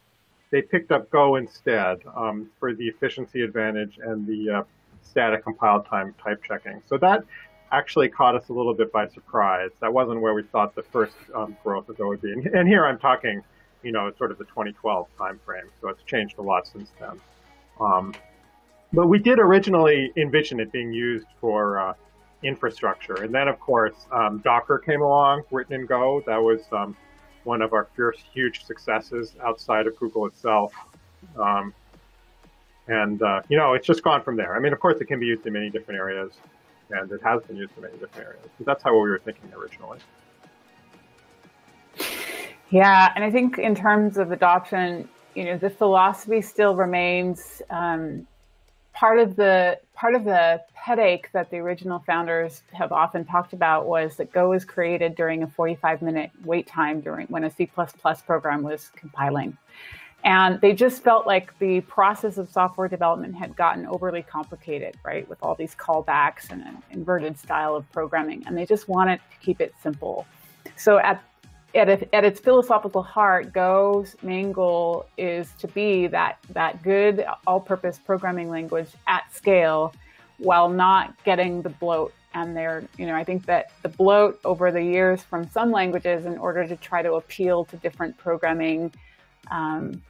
they 0.51 0.63
picked 0.63 0.93
up 0.93 1.11
Go 1.11 1.37
instead 1.37 1.99
um, 2.17 2.51
for 2.59 2.75
the 2.75 2.89
efficiency 2.89 3.43
advantage 3.43 3.99
and 4.03 4.27
the 4.27 4.51
uh, 4.51 4.63
static 5.03 5.45
compile 5.45 5.83
time 5.83 6.15
type 6.23 6.43
checking. 6.43 6.83
So 6.89 6.99
that 6.99 7.25
actually 7.73 8.09
caught 8.09 8.35
us 8.35 8.49
a 8.49 8.53
little 8.53 8.75
bit 8.75 8.93
by 8.93 9.07
surprise. 9.09 9.71
That 9.81 9.93
wasn't 9.93 10.21
where 10.21 10.35
we 10.35 10.43
thought 10.43 10.75
the 10.75 10.83
first 10.83 11.15
um, 11.35 11.57
growth 11.63 11.89
of 11.89 11.97
Go 11.97 12.09
would 12.09 12.21
be. 12.21 12.33
And, 12.33 12.47
and, 12.47 12.69
here 12.69 12.85
I'm 12.85 12.99
talking, 12.99 13.43
you 13.83 13.93
know, 13.93 14.11
sort 14.19 14.33
of 14.33 14.39
the 14.39 14.45
2012 14.45 15.07
timeframe. 15.19 15.69
So 15.81 15.89
it's 15.89 16.03
changed 16.03 16.39
a 16.39 16.43
lot 16.43 16.67
since 16.67 16.91
then. 16.99 17.21
Um, 17.81 18.15
but 18.93 19.07
we 19.07 19.21
did 19.21 19.39
originally 19.39 20.13
envision 20.17 20.59
it 20.59 20.73
being 20.73 20.93
used 20.93 21.27
for 21.41 21.79
uh, 21.79 21.95
infrastructure. 22.43 23.23
And 23.23 23.33
then, 23.33 23.47
of 23.47 23.61
course, 23.61 23.95
um, 24.11 24.39
Docker 24.39 24.79
came 24.79 25.01
along, 25.01 25.43
written 25.53 25.75
in 25.75 25.87
Go. 25.87 26.23
That 26.27 26.39
was 26.39 26.61
um, 26.73 26.97
one 27.45 27.63
of 27.63 27.73
our 27.73 27.89
first 27.97 28.21
huge 28.33 28.65
successes 28.65 29.35
outside 29.43 29.87
of 29.87 29.97
Google 29.97 30.27
itself. 30.27 30.73
Um, 31.39 31.75
and, 32.89 33.23
uh, 33.23 33.43
you 33.49 33.57
know, 33.57 33.75
it's 33.75 33.87
just 33.87 34.03
gone 34.03 34.23
from 34.23 34.37
there. 34.37 34.57
I 34.57 34.59
mean, 34.59 34.73
of 34.73 34.81
course, 34.81 35.01
it 35.01 35.07
can 35.07 35.21
be 35.21 35.27
used 35.27 35.47
in 35.47 35.53
many 35.53 35.71
different 35.71 35.99
areas, 35.99 36.33
and 36.91 37.11
it 37.11 37.23
has 37.23 37.43
been 37.45 37.57
used 37.57 37.73
in 37.77 37.83
many 37.83 37.97
different 37.99 38.27
areas. 38.27 38.49
But 38.59 38.67
that's 38.67 38.83
how 38.83 38.93
we 38.95 39.09
were 39.09 39.21
thinking 39.21 39.53
originally. 39.55 39.99
Yeah, 42.71 43.13
and 43.15 43.25
I 43.25 43.31
think 43.31 43.59
in 43.59 43.75
terms 43.75 44.17
of 44.17 44.33
adoption, 44.33 45.09
you 45.35 45.45
know, 45.45 45.57
the 45.57 45.71
philosophy 45.71 46.41
still 46.41 46.75
remains 46.75 47.63
um, 47.71 48.27
part 49.01 49.19
of 49.19 49.35
the 49.35 49.81
part 49.95 50.15
of 50.15 50.25
the 50.25 50.63
headache 50.75 51.31
that 51.33 51.51
the 51.51 51.57
original 51.57 52.01
founders 52.01 52.63
have 52.73 52.93
often 52.93 53.25
talked 53.25 53.55
about 53.55 53.87
was 53.87 54.17
that 54.17 54.31
Go 54.31 54.51
was 54.51 54.63
created 54.63 55.15
during 55.15 55.43
a 55.43 55.47
45 55.47 56.03
minute 56.03 56.31
wait 56.45 56.67
time 56.67 57.01
during 57.01 57.27
when 57.29 57.45
a 57.45 57.51
C++ 57.51 57.65
program 58.27 58.63
was 58.63 58.91
compiling. 58.95 59.57
And 60.23 60.61
they 60.61 60.75
just 60.75 61.03
felt 61.03 61.27
like 61.27 61.59
the 61.61 61.81
process 61.81 62.37
of 62.37 62.51
software 62.51 62.89
development 62.89 63.35
had 63.37 63.57
gotten 63.57 63.87
overly 63.87 64.21
complicated, 64.23 64.97
right, 65.03 65.27
with 65.31 65.39
all 65.43 65.55
these 65.55 65.75
callbacks 65.75 66.51
and 66.51 66.61
an 66.61 66.83
inverted 66.91 67.39
style 67.39 67.75
of 67.75 67.91
programming. 67.93 68.45
And 68.47 68.55
they 68.55 68.67
just 68.67 68.87
wanted 68.87 69.17
to 69.31 69.39
keep 69.39 69.63
it 69.63 69.73
simple. 69.83 70.27
So 70.77 70.99
at 70.99 71.25
at, 71.75 71.89
at 71.89 72.25
its 72.25 72.41
philosophical 72.41 73.03
heart, 73.03 73.53
Go's 73.53 74.17
main 74.23 74.53
goal 74.53 75.07
is 75.17 75.53
to 75.59 75.69
be 75.69 76.07
that 76.09 76.39
that 76.51 76.83
good 76.83 77.25
all-purpose 77.47 77.99
programming 78.05 78.51
language 78.51 78.89
at 79.07 79.33
scale, 79.33 79.95
while 80.39 80.69
not 80.69 81.15
getting 81.25 81.63
the 81.63 81.69
bloat. 81.69 82.13
And 82.33 82.57
there, 82.57 82.85
you 82.97 83.07
know, 83.07 83.15
I 83.15 83.25
think 83.25 83.47
that 83.47 83.73
the 83.83 83.89
bloat 83.89 84.41
over 84.45 84.71
the 84.71 84.83
years 84.83 85.23
from 85.23 85.51
some 85.51 85.73
languages, 85.73 86.27
in 86.27 86.39
order 86.39 86.67
to 86.67 86.77
try 86.77 87.03
to 87.03 87.15
appeal 87.15 87.65
to 87.67 87.77
different 87.77 88.17
programming, 88.17 88.93
um, 89.51 90.01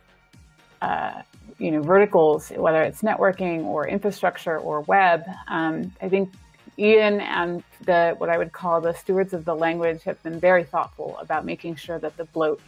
uh, 0.83 1.23
you 1.59 1.71
know, 1.71 1.83
verticals, 1.83 2.51
whether 2.51 2.83
it's 2.83 3.03
networking 3.03 3.65
or 3.65 3.89
infrastructure 3.89 4.59
or 4.59 4.83
web, 4.83 5.25
um, 5.49 5.93
I 6.03 6.09
think 6.09 6.33
Ian 6.81 7.21
and 7.21 7.63
the 7.85 8.15
what 8.19 8.31
I 8.31 8.39
would 8.39 8.53
call 8.53 8.81
the 8.81 8.95
stewards 8.95 9.35
of 9.35 9.45
the 9.45 9.55
language 9.55 10.03
have 10.05 10.21
been 10.23 10.41
very 10.41 10.65
thoughtful 10.65 11.19
about 11.21 11.45
making 11.45 11.77
sure 11.77 11.99
that 11.99 12.17
the 12.17 12.25
bloat 12.25 12.61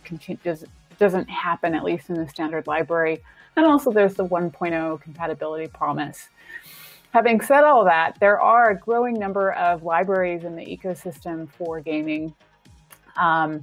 does, 0.45 0.65
doesn't 0.99 1.31
happen, 1.31 1.75
at 1.75 1.83
least 1.83 2.11
in 2.11 2.17
the 2.17 2.29
standard 2.29 2.67
library. 2.67 3.23
And 3.57 3.67
also, 3.67 3.91
there's 3.91 4.15
the 4.15 4.27
1.0 4.27 5.01
compatibility 5.01 5.67
promise. 5.67 6.29
Having 7.13 7.43
said 7.43 7.65
all 7.65 7.85
that, 7.85 8.17
there 8.21 8.41
are 8.41 8.71
a 8.71 8.79
growing 8.79 9.15
number 9.15 9.53
of 9.53 9.83
libraries 9.83 10.45
in 10.45 10.57
the 10.57 10.65
ecosystem 10.65 11.49
for 11.51 11.81
gaming. 11.81 12.35
Um, 13.17 13.63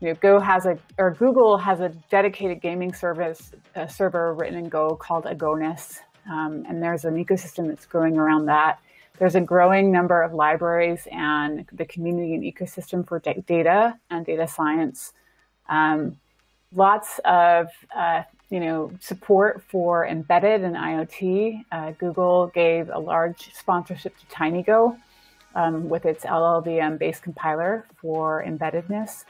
you 0.00 0.08
know, 0.08 0.14
Go 0.14 0.38
has 0.38 0.66
a, 0.66 0.78
or 0.98 1.12
Google 1.12 1.58
has 1.58 1.80
a 1.80 1.88
dedicated 2.10 2.60
gaming 2.60 2.92
service 2.92 3.52
a 3.74 3.88
server 3.88 4.34
written 4.34 4.58
in 4.58 4.68
Go 4.68 4.94
called 4.94 5.24
Agones, 5.24 5.98
um, 6.30 6.64
and 6.68 6.82
there's 6.82 7.04
an 7.04 7.14
ecosystem 7.22 7.66
that's 7.66 7.86
growing 7.86 8.16
around 8.16 8.46
that. 8.46 8.78
There's 9.18 9.34
a 9.34 9.40
growing 9.40 9.90
number 9.90 10.22
of 10.22 10.34
libraries 10.34 11.08
and 11.10 11.66
the 11.72 11.86
community 11.86 12.34
and 12.34 12.42
ecosystem 12.42 13.06
for 13.06 13.18
data 13.18 13.98
and 14.10 14.26
data 14.26 14.46
science. 14.46 15.12
Um, 15.68 16.18
lots 16.74 17.18
of 17.24 17.68
uh, 17.94 18.22
you 18.50 18.60
know 18.60 18.92
support 19.00 19.62
for 19.68 20.06
embedded 20.06 20.62
and 20.62 20.76
IoT. 20.76 21.64
Uh, 21.72 21.90
Google 21.92 22.48
gave 22.48 22.90
a 22.90 22.98
large 22.98 23.52
sponsorship 23.54 24.16
to 24.18 24.26
TinyGo 24.26 24.98
um, 25.54 25.88
with 25.88 26.04
its 26.04 26.24
LLVM-based 26.24 27.22
compiler 27.22 27.86
for 27.96 28.44
embeddedness. 28.46 29.24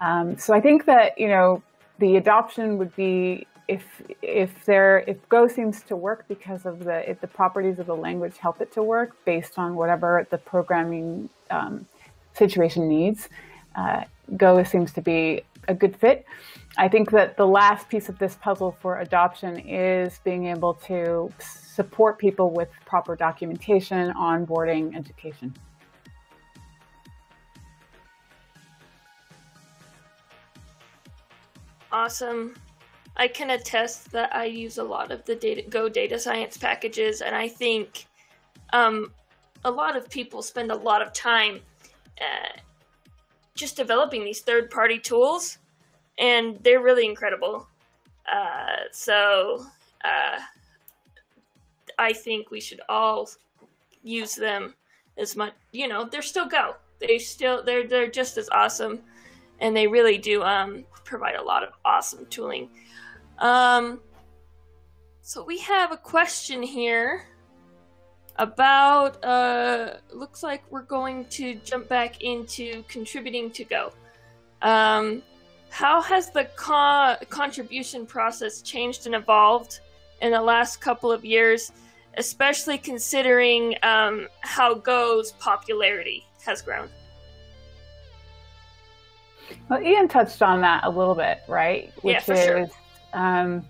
Um, 0.00 0.36
so 0.36 0.52
I 0.52 0.60
think 0.60 0.84
that 0.86 1.18
you 1.18 1.28
know 1.28 1.62
the 1.98 2.16
adoption 2.16 2.78
would 2.78 2.94
be 2.94 3.46
if 3.68 4.02
if 4.22 4.64
there 4.64 5.00
if 5.06 5.28
Go 5.28 5.48
seems 5.48 5.82
to 5.82 5.96
work 5.96 6.24
because 6.28 6.66
of 6.66 6.84
the 6.84 7.08
if 7.08 7.20
the 7.20 7.26
properties 7.26 7.78
of 7.78 7.86
the 7.86 7.96
language 7.96 8.38
help 8.38 8.60
it 8.60 8.72
to 8.72 8.82
work 8.82 9.16
based 9.24 9.58
on 9.58 9.74
whatever 9.74 10.26
the 10.30 10.38
programming 10.38 11.28
um, 11.50 11.86
situation 12.34 12.88
needs, 12.88 13.28
uh, 13.76 14.04
Go 14.36 14.62
seems 14.64 14.92
to 14.92 15.00
be 15.00 15.42
a 15.68 15.74
good 15.74 15.96
fit. 15.96 16.24
I 16.76 16.88
think 16.88 17.10
that 17.10 17.36
the 17.36 17.46
last 17.46 17.88
piece 17.88 18.08
of 18.08 18.18
this 18.18 18.36
puzzle 18.36 18.76
for 18.80 19.00
adoption 19.00 19.58
is 19.58 20.20
being 20.24 20.46
able 20.46 20.74
to 20.86 21.30
support 21.38 22.18
people 22.18 22.50
with 22.50 22.68
proper 22.84 23.14
documentation, 23.14 24.12
onboarding, 24.14 24.96
education. 24.96 25.54
Awesome. 31.92 32.54
I 33.16 33.28
can 33.28 33.50
attest 33.50 34.10
that 34.12 34.34
I 34.34 34.46
use 34.46 34.78
a 34.78 34.84
lot 34.84 35.10
of 35.10 35.24
the 35.24 35.34
data, 35.34 35.62
Go 35.68 35.88
data 35.88 36.18
science 36.18 36.56
packages, 36.56 37.20
and 37.20 37.34
I 37.36 37.48
think 37.48 38.06
um, 38.72 39.12
a 39.64 39.70
lot 39.70 39.96
of 39.96 40.08
people 40.08 40.42
spend 40.42 40.70
a 40.70 40.76
lot 40.76 41.02
of 41.02 41.12
time 41.12 41.60
uh, 42.20 42.58
just 43.54 43.76
developing 43.76 44.24
these 44.24 44.40
third 44.40 44.70
party 44.70 44.98
tools, 44.98 45.58
and 46.18 46.58
they're 46.62 46.82
really 46.82 47.06
incredible. 47.06 47.68
Uh, 48.32 48.84
so 48.92 49.66
uh, 50.04 50.38
I 51.98 52.12
think 52.12 52.50
we 52.50 52.60
should 52.60 52.80
all 52.88 53.28
use 54.02 54.34
them 54.34 54.74
as 55.18 55.36
much. 55.36 55.52
You 55.72 55.88
know, 55.88 56.08
they're 56.10 56.22
still 56.22 56.48
Go. 56.48 56.76
They 56.98 57.18
still 57.18 57.62
they're 57.62 57.86
they're 57.86 58.10
just 58.10 58.38
as 58.38 58.48
awesome, 58.50 59.00
and 59.60 59.76
they 59.76 59.86
really 59.86 60.18
do 60.18 60.42
um, 60.42 60.84
provide 61.04 61.34
a 61.34 61.42
lot 61.42 61.62
of 61.62 61.70
awesome 61.84 62.26
tooling. 62.26 62.70
Um, 63.42 64.00
so 65.20 65.44
we 65.44 65.58
have 65.58 65.92
a 65.92 65.96
question 65.96 66.62
here 66.62 67.26
about. 68.36 69.22
Uh, 69.22 69.96
looks 70.14 70.42
like 70.42 70.62
we're 70.70 70.82
going 70.82 71.26
to 71.26 71.56
jump 71.56 71.88
back 71.88 72.22
into 72.22 72.84
contributing 72.84 73.50
to 73.50 73.64
Go. 73.64 73.92
Um, 74.62 75.22
how 75.70 76.00
has 76.00 76.30
the 76.30 76.44
co- 76.54 77.16
contribution 77.28 78.06
process 78.06 78.62
changed 78.62 79.06
and 79.06 79.14
evolved 79.14 79.80
in 80.20 80.30
the 80.30 80.40
last 80.40 80.80
couple 80.80 81.10
of 81.10 81.24
years, 81.24 81.72
especially 82.18 82.78
considering 82.78 83.74
um, 83.82 84.28
how 84.40 84.74
Go's 84.74 85.32
popularity 85.32 86.24
has 86.44 86.62
grown? 86.62 86.88
Well, 89.68 89.82
Ian 89.82 90.06
touched 90.06 90.42
on 90.42 90.60
that 90.60 90.84
a 90.84 90.90
little 90.90 91.16
bit, 91.16 91.40
right? 91.48 91.90
Which 92.02 92.14
yeah, 92.14 92.20
for 92.20 92.34
is, 92.34 92.44
sure. 92.44 92.68
Um, 93.12 93.66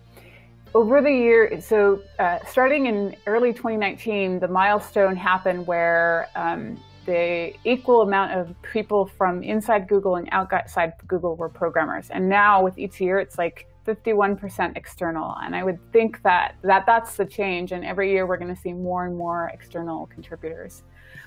over 0.74 1.02
the 1.02 1.12
year, 1.12 1.60
so 1.60 2.02
uh, 2.18 2.38
starting 2.48 2.86
in 2.86 3.14
early 3.26 3.52
2019, 3.52 4.38
the 4.38 4.48
milestone 4.48 5.16
happened 5.16 5.66
where 5.66 6.28
um, 6.34 6.80
the 7.04 7.52
equal 7.64 8.02
amount 8.02 8.32
of 8.32 8.54
people 8.62 9.06
from 9.06 9.42
inside 9.42 9.88
Google 9.88 10.16
and 10.16 10.28
outside 10.32 10.94
Google 11.06 11.36
were 11.36 11.48
programmers. 11.48 12.08
And 12.10 12.28
now 12.28 12.62
with 12.62 12.78
each 12.78 13.00
year, 13.00 13.18
it's 13.18 13.36
like 13.36 13.66
51% 13.86 14.76
external. 14.76 15.36
And 15.42 15.56
I 15.56 15.64
would 15.64 15.78
think 15.92 16.22
that, 16.22 16.54
that 16.62 16.86
that's 16.86 17.16
the 17.16 17.26
change. 17.26 17.72
And 17.72 17.84
every 17.84 18.10
year, 18.10 18.26
we're 18.26 18.36
going 18.36 18.54
to 18.54 18.60
see 18.60 18.72
more 18.72 19.04
and 19.04 19.16
more 19.16 19.50
external 19.52 20.06
contributors. 20.06 20.84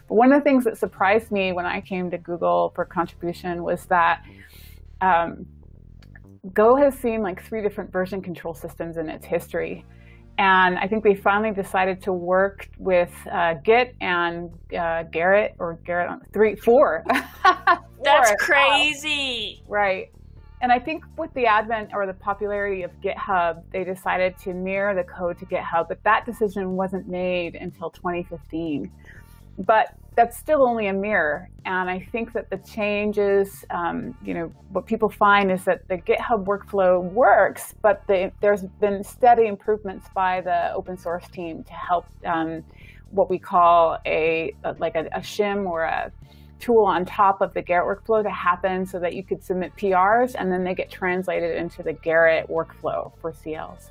But 0.08 0.16
one 0.16 0.32
of 0.32 0.40
the 0.40 0.44
things 0.44 0.64
that 0.64 0.78
surprised 0.78 1.32
me 1.32 1.52
when 1.52 1.66
I 1.66 1.82
came 1.82 2.10
to 2.12 2.18
Google 2.18 2.72
for 2.74 2.86
contribution 2.86 3.64
was 3.64 3.86
that 3.88 4.24
um, 5.02 5.46
Go 6.54 6.76
has 6.76 6.98
seen 7.00 7.22
like 7.22 7.44
three 7.44 7.62
different 7.62 7.92
version 7.92 8.22
control 8.22 8.54
systems 8.54 8.98
in 8.98 9.10
its 9.10 9.26
history. 9.26 9.86
And 10.38 10.78
I 10.78 10.88
think 10.88 11.04
they 11.04 11.16
finally 11.16 11.54
decided 11.54 12.02
to 12.04 12.14
work 12.14 12.68
with 12.78 13.12
uh, 13.32 13.54
Git 13.64 13.96
and 14.02 14.52
uh, 14.72 15.06
Gerrit 15.14 15.54
or 15.60 15.80
Garrett 15.86 16.10
on 16.10 16.22
three, 16.34 16.56
four. 16.56 17.06
four. 17.44 17.86
That's 18.04 18.34
crazy. 18.44 19.64
Right. 19.68 20.12
And 20.62 20.72
I 20.72 20.80
think 20.80 21.04
with 21.18 21.34
the 21.36 21.46
advent 21.46 21.92
or 21.94 22.06
the 22.06 22.14
popularity 22.14 22.84
of 22.84 22.92
GitHub, 23.02 23.64
they 23.72 23.84
decided 23.84 24.38
to 24.40 24.54
mirror 24.54 24.96
the 24.96 25.04
code 25.04 25.38
to 25.40 25.46
GitHub, 25.46 25.88
but 25.88 26.04
that 26.04 26.26
decision 26.26 26.72
wasn't 26.72 27.08
made 27.08 27.56
until 27.56 27.90
2015. 27.90 28.92
But 29.60 29.94
that's 30.16 30.38
still 30.38 30.64
only 30.64 30.88
a 30.88 30.94
mirror. 30.94 31.50
And 31.66 31.90
I 31.90 32.00
think 32.12 32.34
that 32.34 32.50
the 32.50 32.58
changes, 32.58 33.66
um, 33.70 34.18
you 34.24 34.34
know, 34.34 34.52
what 34.70 34.86
people 34.86 35.10
find 35.10 35.52
is 35.52 35.66
that 35.66 35.88
the 35.88 35.98
GitHub 35.98 36.46
workflow 36.46 37.04
works, 37.04 37.74
but 37.82 38.04
the, 38.08 38.32
there's 38.42 38.64
been 38.80 39.04
steady 39.04 39.48
improvements 39.48 40.08
by 40.14 40.42
the 40.42 40.72
open 40.74 40.98
source 40.98 41.28
team 41.30 41.64
to 41.64 41.74
help 41.74 42.06
um, 42.26 42.64
what 43.12 43.30
we 43.30 43.38
call 43.38 43.98
a, 44.06 44.54
like 44.80 44.96
a, 44.96 45.08
a 45.14 45.20
shim 45.20 45.70
or 45.70 45.84
a 45.84 46.12
tool 46.60 46.84
on 46.84 47.06
top 47.06 47.42
of 47.42 47.54
the 47.54 47.62
Gerrit 47.62 47.86
workflow 47.86 48.24
to 48.24 48.30
happen 48.30 48.86
so 48.86 49.00
that 49.00 49.14
you 49.14 49.24
could 49.24 49.44
submit 49.44 49.76
PRs 49.76 50.36
and 50.38 50.52
then 50.52 50.64
they 50.64 50.74
get 50.74 50.90
translated 50.90 51.58
into 51.58 51.84
the 51.84 51.94
Gerrit 51.94 52.50
workflow 52.50 53.12
for 53.20 53.32
CLs. 53.34 53.90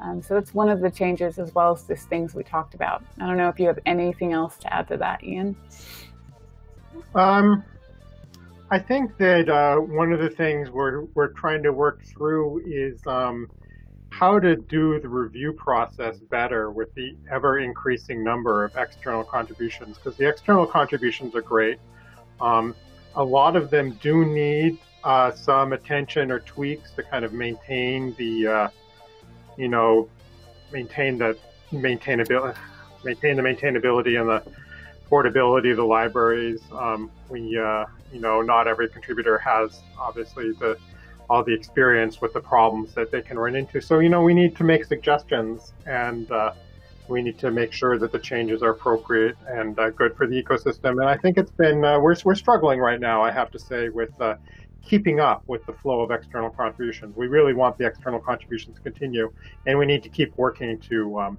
Um, 0.00 0.22
so 0.22 0.34
that's 0.34 0.54
one 0.54 0.68
of 0.68 0.80
the 0.80 0.90
changes, 0.90 1.38
as 1.38 1.54
well 1.54 1.72
as 1.72 1.84
these 1.84 2.04
things 2.04 2.34
we 2.34 2.44
talked 2.44 2.74
about. 2.74 3.02
I 3.20 3.26
don't 3.26 3.36
know 3.36 3.48
if 3.48 3.58
you 3.58 3.66
have 3.66 3.80
anything 3.84 4.32
else 4.32 4.56
to 4.58 4.72
add 4.72 4.88
to 4.88 4.96
that, 4.98 5.24
Ian. 5.24 5.56
Um, 7.14 7.64
I 8.70 8.78
think 8.78 9.16
that 9.18 9.48
uh, 9.48 9.76
one 9.76 10.12
of 10.12 10.20
the 10.20 10.30
things 10.30 10.70
we're 10.70 11.04
we're 11.14 11.32
trying 11.32 11.62
to 11.62 11.72
work 11.72 12.04
through 12.04 12.62
is 12.66 13.04
um, 13.06 13.50
how 14.10 14.38
to 14.38 14.56
do 14.56 15.00
the 15.00 15.08
review 15.08 15.52
process 15.52 16.18
better 16.18 16.70
with 16.70 16.94
the 16.94 17.16
ever 17.30 17.58
increasing 17.58 18.22
number 18.22 18.64
of 18.64 18.76
external 18.76 19.24
contributions. 19.24 19.96
Because 19.96 20.16
the 20.16 20.28
external 20.28 20.66
contributions 20.66 21.34
are 21.34 21.42
great. 21.42 21.78
Um, 22.40 22.74
a 23.16 23.24
lot 23.24 23.56
of 23.56 23.70
them 23.70 23.98
do 24.02 24.24
need 24.24 24.78
uh, 25.02 25.32
some 25.32 25.72
attention 25.72 26.30
or 26.30 26.40
tweaks 26.40 26.92
to 26.92 27.02
kind 27.02 27.24
of 27.24 27.32
maintain 27.32 28.14
the 28.18 28.46
uh, 28.46 28.68
you 29.58 29.68
know, 29.68 30.08
maintain 30.72 31.18
the 31.18 31.36
maintainability, 31.72 32.56
maintain 33.04 33.36
the 33.36 33.42
maintainability 33.42 34.18
and 34.18 34.30
the 34.30 34.42
portability 35.08 35.70
of 35.70 35.76
the 35.76 35.84
libraries. 35.84 36.60
Um, 36.72 37.10
we, 37.28 37.58
uh, 37.58 37.84
you 38.12 38.20
know, 38.20 38.40
not 38.40 38.68
every 38.68 38.88
contributor 38.88 39.36
has 39.38 39.82
obviously 39.98 40.52
the 40.52 40.78
all 41.30 41.44
the 41.44 41.52
experience 41.52 42.22
with 42.22 42.32
the 42.32 42.40
problems 42.40 42.94
that 42.94 43.10
they 43.10 43.20
can 43.20 43.38
run 43.38 43.54
into. 43.54 43.82
So, 43.82 43.98
you 43.98 44.08
know, 44.08 44.22
we 44.22 44.32
need 44.32 44.56
to 44.56 44.64
make 44.64 44.86
suggestions 44.86 45.74
and 45.84 46.30
uh, 46.30 46.54
we 47.06 47.20
need 47.20 47.38
to 47.40 47.50
make 47.50 47.70
sure 47.72 47.98
that 47.98 48.12
the 48.12 48.18
changes 48.18 48.62
are 48.62 48.70
appropriate 48.70 49.36
and 49.46 49.78
uh, 49.78 49.90
good 49.90 50.16
for 50.16 50.26
the 50.26 50.42
ecosystem. 50.42 50.92
And 50.92 51.04
I 51.04 51.18
think 51.18 51.36
it's 51.36 51.50
been, 51.50 51.84
uh, 51.84 52.00
we're, 52.00 52.16
we're 52.24 52.34
struggling 52.34 52.80
right 52.80 52.98
now, 52.98 53.22
I 53.22 53.30
have 53.30 53.50
to 53.50 53.58
say, 53.58 53.90
with 53.90 54.18
uh, 54.20 54.36
keeping 54.82 55.20
up 55.20 55.42
with 55.46 55.64
the 55.66 55.72
flow 55.72 56.00
of 56.00 56.10
external 56.10 56.50
contributions. 56.50 57.16
We 57.16 57.26
really 57.26 57.54
want 57.54 57.76
the 57.78 57.86
external 57.86 58.20
contributions 58.20 58.76
to 58.76 58.82
continue, 58.82 59.32
and 59.66 59.78
we 59.78 59.86
need 59.86 60.02
to 60.02 60.08
keep 60.08 60.36
working 60.36 60.78
to 60.80 61.20
um, 61.20 61.38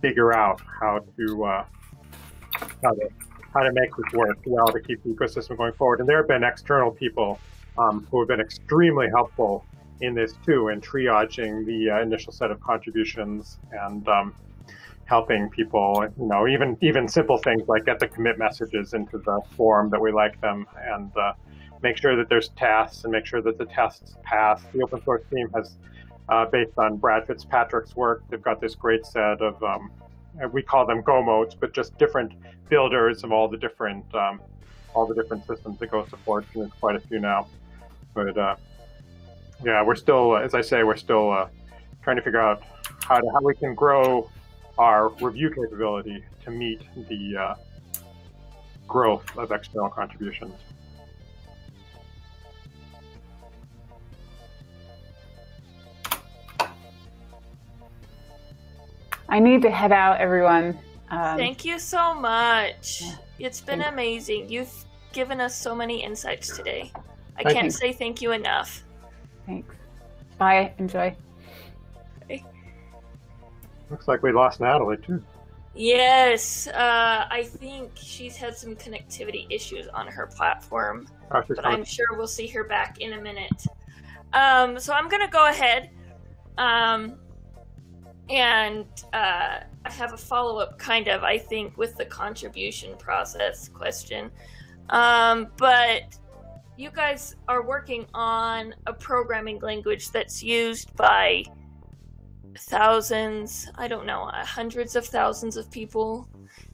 figure 0.00 0.32
out 0.32 0.60
how 0.80 1.04
to 1.16 1.44
uh, 1.44 1.64
how 2.82 2.92
to 2.92 3.08
how 3.52 3.62
to 3.62 3.72
make 3.72 3.90
this 3.96 4.12
work 4.12 4.38
well 4.46 4.66
to 4.66 4.80
keep 4.80 5.02
the 5.02 5.10
ecosystem 5.10 5.56
going 5.56 5.72
forward. 5.72 6.00
And 6.00 6.08
there 6.08 6.18
have 6.18 6.28
been 6.28 6.44
external 6.44 6.90
people 6.90 7.38
um, 7.78 8.06
who 8.10 8.20
have 8.20 8.28
been 8.28 8.40
extremely 8.40 9.08
helpful 9.08 9.64
in 10.00 10.14
this 10.14 10.34
too, 10.44 10.68
in 10.68 10.80
triaging 10.80 11.64
the 11.64 11.90
uh, 11.90 12.02
initial 12.02 12.32
set 12.32 12.50
of 12.50 12.60
contributions 12.60 13.58
and 13.72 14.06
um, 14.08 14.34
helping 15.06 15.48
people, 15.48 16.06
you 16.18 16.26
know, 16.26 16.46
even 16.46 16.76
even 16.82 17.08
simple 17.08 17.38
things 17.38 17.62
like 17.68 17.86
get 17.86 17.98
the 17.98 18.08
commit 18.08 18.38
messages 18.38 18.92
into 18.92 19.18
the 19.18 19.40
form 19.56 19.88
that 19.90 20.00
we 20.00 20.12
like 20.12 20.40
them 20.40 20.66
and 20.78 21.16
uh, 21.16 21.32
make 21.82 21.96
sure 21.96 22.16
that 22.16 22.28
there's 22.28 22.48
tests 22.50 23.04
and 23.04 23.12
make 23.12 23.26
sure 23.26 23.42
that 23.42 23.58
the 23.58 23.66
tests 23.66 24.16
pass. 24.22 24.62
The 24.72 24.82
open 24.82 25.02
source 25.04 25.22
team 25.32 25.48
has, 25.54 25.76
uh, 26.28 26.46
based 26.46 26.78
on 26.78 26.96
Brad 26.96 27.26
Fitzpatrick's 27.26 27.94
work, 27.94 28.22
they've 28.30 28.42
got 28.42 28.60
this 28.60 28.74
great 28.74 29.04
set 29.06 29.40
of, 29.40 29.62
um, 29.62 29.90
we 30.52 30.62
call 30.62 30.86
them 30.86 31.02
gomotes, 31.02 31.54
but 31.58 31.72
just 31.72 31.96
different 31.98 32.32
builders 32.68 33.24
of 33.24 33.32
all 33.32 33.48
the 33.48 33.56
different 33.56 34.04
um, 34.14 34.40
all 34.94 35.06
the 35.06 35.14
different 35.14 35.46
systems 35.46 35.78
that 35.78 35.90
Go 35.90 36.06
supports, 36.06 36.48
and 36.54 36.62
there's 36.62 36.72
quite 36.80 36.96
a 36.96 37.00
few 37.00 37.20
now. 37.20 37.46
But 38.14 38.36
uh, 38.36 38.56
yeah, 39.62 39.84
we're 39.84 39.94
still, 39.94 40.36
as 40.36 40.54
I 40.54 40.62
say, 40.62 40.82
we're 40.82 40.96
still 40.96 41.30
uh, 41.30 41.48
trying 42.02 42.16
to 42.16 42.22
figure 42.22 42.40
out 42.40 42.62
how 43.02 43.20
to 43.20 43.30
how 43.32 43.40
we 43.42 43.54
can 43.54 43.74
grow 43.74 44.30
our 44.78 45.10
review 45.20 45.50
capability 45.50 46.24
to 46.44 46.50
meet 46.50 46.80
the 47.08 47.36
uh, 47.36 47.54
growth 48.88 49.36
of 49.36 49.52
external 49.52 49.90
contributions. 49.90 50.54
I 59.36 59.38
need 59.38 59.60
to 59.62 59.70
head 59.70 59.92
out, 59.92 60.18
everyone. 60.18 60.78
Um, 61.10 61.36
Thank 61.36 61.62
you 61.62 61.78
so 61.78 62.14
much. 62.14 63.02
It's 63.38 63.60
been 63.60 63.82
amazing. 63.82 64.48
You've 64.48 64.72
given 65.12 65.42
us 65.42 65.54
so 65.54 65.74
many 65.74 66.02
insights 66.02 66.56
today. 66.56 66.90
I 67.36 67.42
thank 67.42 67.54
can't 67.54 67.64
you. 67.66 67.70
say 67.70 67.92
thank 67.92 68.22
you 68.22 68.32
enough. 68.32 68.82
Thanks. 69.44 69.74
Bye. 70.38 70.72
Enjoy. 70.78 71.14
Okay. 72.22 72.46
Looks 73.90 74.08
like 74.08 74.22
we 74.22 74.32
lost 74.32 74.58
Natalie 74.60 74.96
too. 74.96 75.22
Yes, 75.74 76.66
uh, 76.68 77.26
I 77.30 77.42
think 77.42 77.90
she's 77.94 78.36
had 78.36 78.56
some 78.56 78.74
connectivity 78.74 79.46
issues 79.50 79.86
on 79.88 80.06
her 80.06 80.26
platform, 80.28 81.08
oh, 81.30 81.42
but 81.46 81.66
I'm 81.66 81.84
sure 81.84 82.06
we'll 82.12 82.26
see 82.26 82.46
her 82.46 82.64
back 82.64 83.02
in 83.02 83.12
a 83.12 83.20
minute. 83.20 83.66
Um, 84.32 84.80
so 84.80 84.94
I'm 84.94 85.10
gonna 85.10 85.28
go 85.28 85.46
ahead, 85.46 85.90
um, 86.56 87.18
and 88.28 88.86
uh, 89.12 89.60
I 89.84 89.90
have 89.90 90.12
a 90.12 90.16
follow 90.16 90.58
up, 90.58 90.78
kind 90.78 91.08
of, 91.08 91.22
I 91.22 91.38
think, 91.38 91.76
with 91.76 91.96
the 91.96 92.04
contribution 92.04 92.96
process 92.96 93.68
question. 93.68 94.30
Um, 94.90 95.48
but 95.56 96.18
you 96.76 96.90
guys 96.90 97.36
are 97.48 97.62
working 97.62 98.06
on 98.14 98.74
a 98.86 98.92
programming 98.92 99.60
language 99.60 100.10
that's 100.10 100.42
used 100.42 100.94
by 100.96 101.44
thousands, 102.58 103.68
I 103.76 103.88
don't 103.88 104.06
know, 104.06 104.24
uh, 104.24 104.44
hundreds 104.44 104.96
of 104.96 105.06
thousands 105.06 105.56
of 105.56 105.70
people 105.70 106.28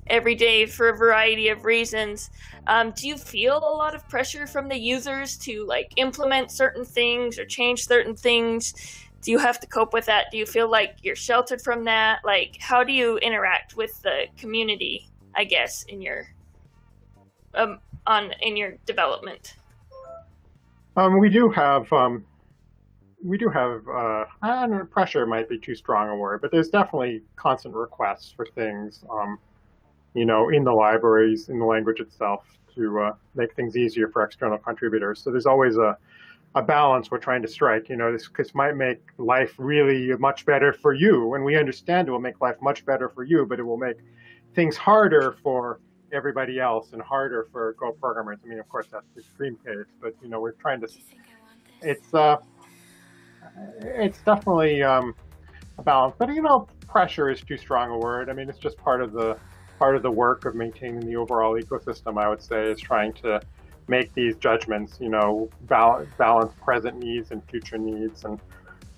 every 0.08 0.34
day 0.34 0.66
for 0.66 0.88
a 0.88 0.96
variety 0.96 1.48
of 1.48 1.64
reasons. 1.64 2.30
Um, 2.66 2.92
do 2.92 3.06
you 3.06 3.16
feel 3.16 3.58
a 3.58 3.74
lot 3.76 3.94
of 3.94 4.08
pressure 4.08 4.46
from 4.46 4.68
the 4.68 4.78
users 4.78 5.36
to 5.38 5.64
like 5.66 5.92
implement 5.96 6.50
certain 6.50 6.84
things 6.84 7.38
or 7.38 7.44
change 7.44 7.86
certain 7.86 8.16
things? 8.16 8.74
Do 9.22 9.30
you 9.30 9.38
have 9.38 9.60
to 9.60 9.66
cope 9.66 9.92
with 9.92 10.06
that? 10.06 10.26
Do 10.30 10.36
you 10.36 10.46
feel 10.46 10.68
like 10.68 10.96
you're 11.02 11.16
sheltered 11.16 11.62
from 11.62 11.84
that? 11.84 12.20
Like, 12.24 12.58
how 12.60 12.82
do 12.84 12.92
you 12.92 13.18
interact 13.18 13.76
with 13.76 14.02
the 14.02 14.26
community? 14.36 15.08
I 15.34 15.44
guess 15.44 15.84
in 15.84 16.02
your 16.02 16.28
um, 17.54 17.78
on 18.06 18.32
in 18.40 18.56
your 18.56 18.72
development. 18.86 19.54
Um, 20.96 21.18
we 21.18 21.30
do 21.30 21.48
have 21.50 21.90
um, 21.92 22.24
we 23.24 23.38
do 23.38 23.48
have 23.48 23.86
uh, 23.88 24.24
I 24.42 24.60
don't 24.60 24.70
know, 24.70 24.84
pressure 24.84 25.26
might 25.26 25.48
be 25.48 25.58
too 25.58 25.74
strong 25.74 26.08
a 26.08 26.16
word, 26.16 26.40
but 26.40 26.50
there's 26.50 26.68
definitely 26.68 27.22
constant 27.36 27.74
requests 27.74 28.32
for 28.32 28.46
things, 28.54 29.04
um, 29.10 29.38
you 30.14 30.24
know, 30.24 30.50
in 30.50 30.64
the 30.64 30.72
libraries, 30.72 31.48
in 31.48 31.58
the 31.58 31.64
language 31.64 32.00
itself, 32.00 32.44
to 32.74 33.00
uh, 33.00 33.12
make 33.34 33.54
things 33.54 33.76
easier 33.76 34.08
for 34.08 34.24
external 34.24 34.58
contributors. 34.58 35.22
So 35.22 35.30
there's 35.30 35.46
always 35.46 35.76
a 35.76 35.96
a 36.54 36.62
balance 36.62 37.10
we're 37.10 37.18
trying 37.18 37.42
to 37.42 37.48
strike. 37.48 37.88
You 37.88 37.96
know, 37.96 38.12
this, 38.12 38.28
this 38.36 38.54
might 38.54 38.76
make 38.76 39.00
life 39.18 39.54
really 39.58 40.14
much 40.16 40.44
better 40.44 40.72
for 40.72 40.92
you, 40.92 41.34
and 41.34 41.44
we 41.44 41.56
understand 41.56 42.08
it 42.08 42.10
will 42.10 42.20
make 42.20 42.40
life 42.40 42.56
much 42.60 42.84
better 42.84 43.08
for 43.08 43.24
you, 43.24 43.46
but 43.46 43.58
it 43.58 43.62
will 43.62 43.78
make 43.78 43.96
things 44.54 44.76
harder 44.76 45.36
for 45.42 45.80
everybody 46.12 46.60
else 46.60 46.92
and 46.92 47.00
harder 47.00 47.48
for 47.50 47.74
Go 47.78 47.92
programmers. 47.92 48.38
I 48.44 48.48
mean, 48.48 48.58
of 48.58 48.68
course, 48.68 48.86
that's 48.92 49.06
the 49.14 49.20
extreme 49.20 49.56
case, 49.64 49.86
but 50.00 50.14
you 50.22 50.28
know, 50.28 50.40
we're 50.40 50.52
trying 50.52 50.80
to. 50.82 50.88
It's 51.80 52.12
uh, 52.14 52.36
it's 53.80 54.18
definitely 54.18 54.82
um, 54.82 55.14
a 55.78 55.82
balance, 55.82 56.14
but 56.18 56.28
you 56.34 56.42
know, 56.42 56.68
pressure 56.86 57.30
is 57.30 57.40
too 57.40 57.56
strong 57.56 57.90
a 57.90 57.98
word. 57.98 58.28
I 58.28 58.34
mean, 58.34 58.48
it's 58.48 58.58
just 58.58 58.76
part 58.76 59.00
of 59.00 59.12
the 59.12 59.38
part 59.78 59.96
of 59.96 60.02
the 60.02 60.10
work 60.10 60.44
of 60.44 60.54
maintaining 60.54 61.00
the 61.00 61.16
overall 61.16 61.60
ecosystem. 61.60 62.22
I 62.22 62.28
would 62.28 62.42
say 62.42 62.70
is 62.70 62.78
trying 62.78 63.14
to 63.14 63.40
make 63.88 64.12
these 64.14 64.36
judgments. 64.36 64.98
You 65.00 65.08
know, 65.08 65.50
balance, 65.62 66.08
balance 66.18 66.52
present 66.62 66.98
needs 66.98 67.30
and 67.30 67.42
future 67.48 67.78
needs, 67.78 68.24
and 68.24 68.40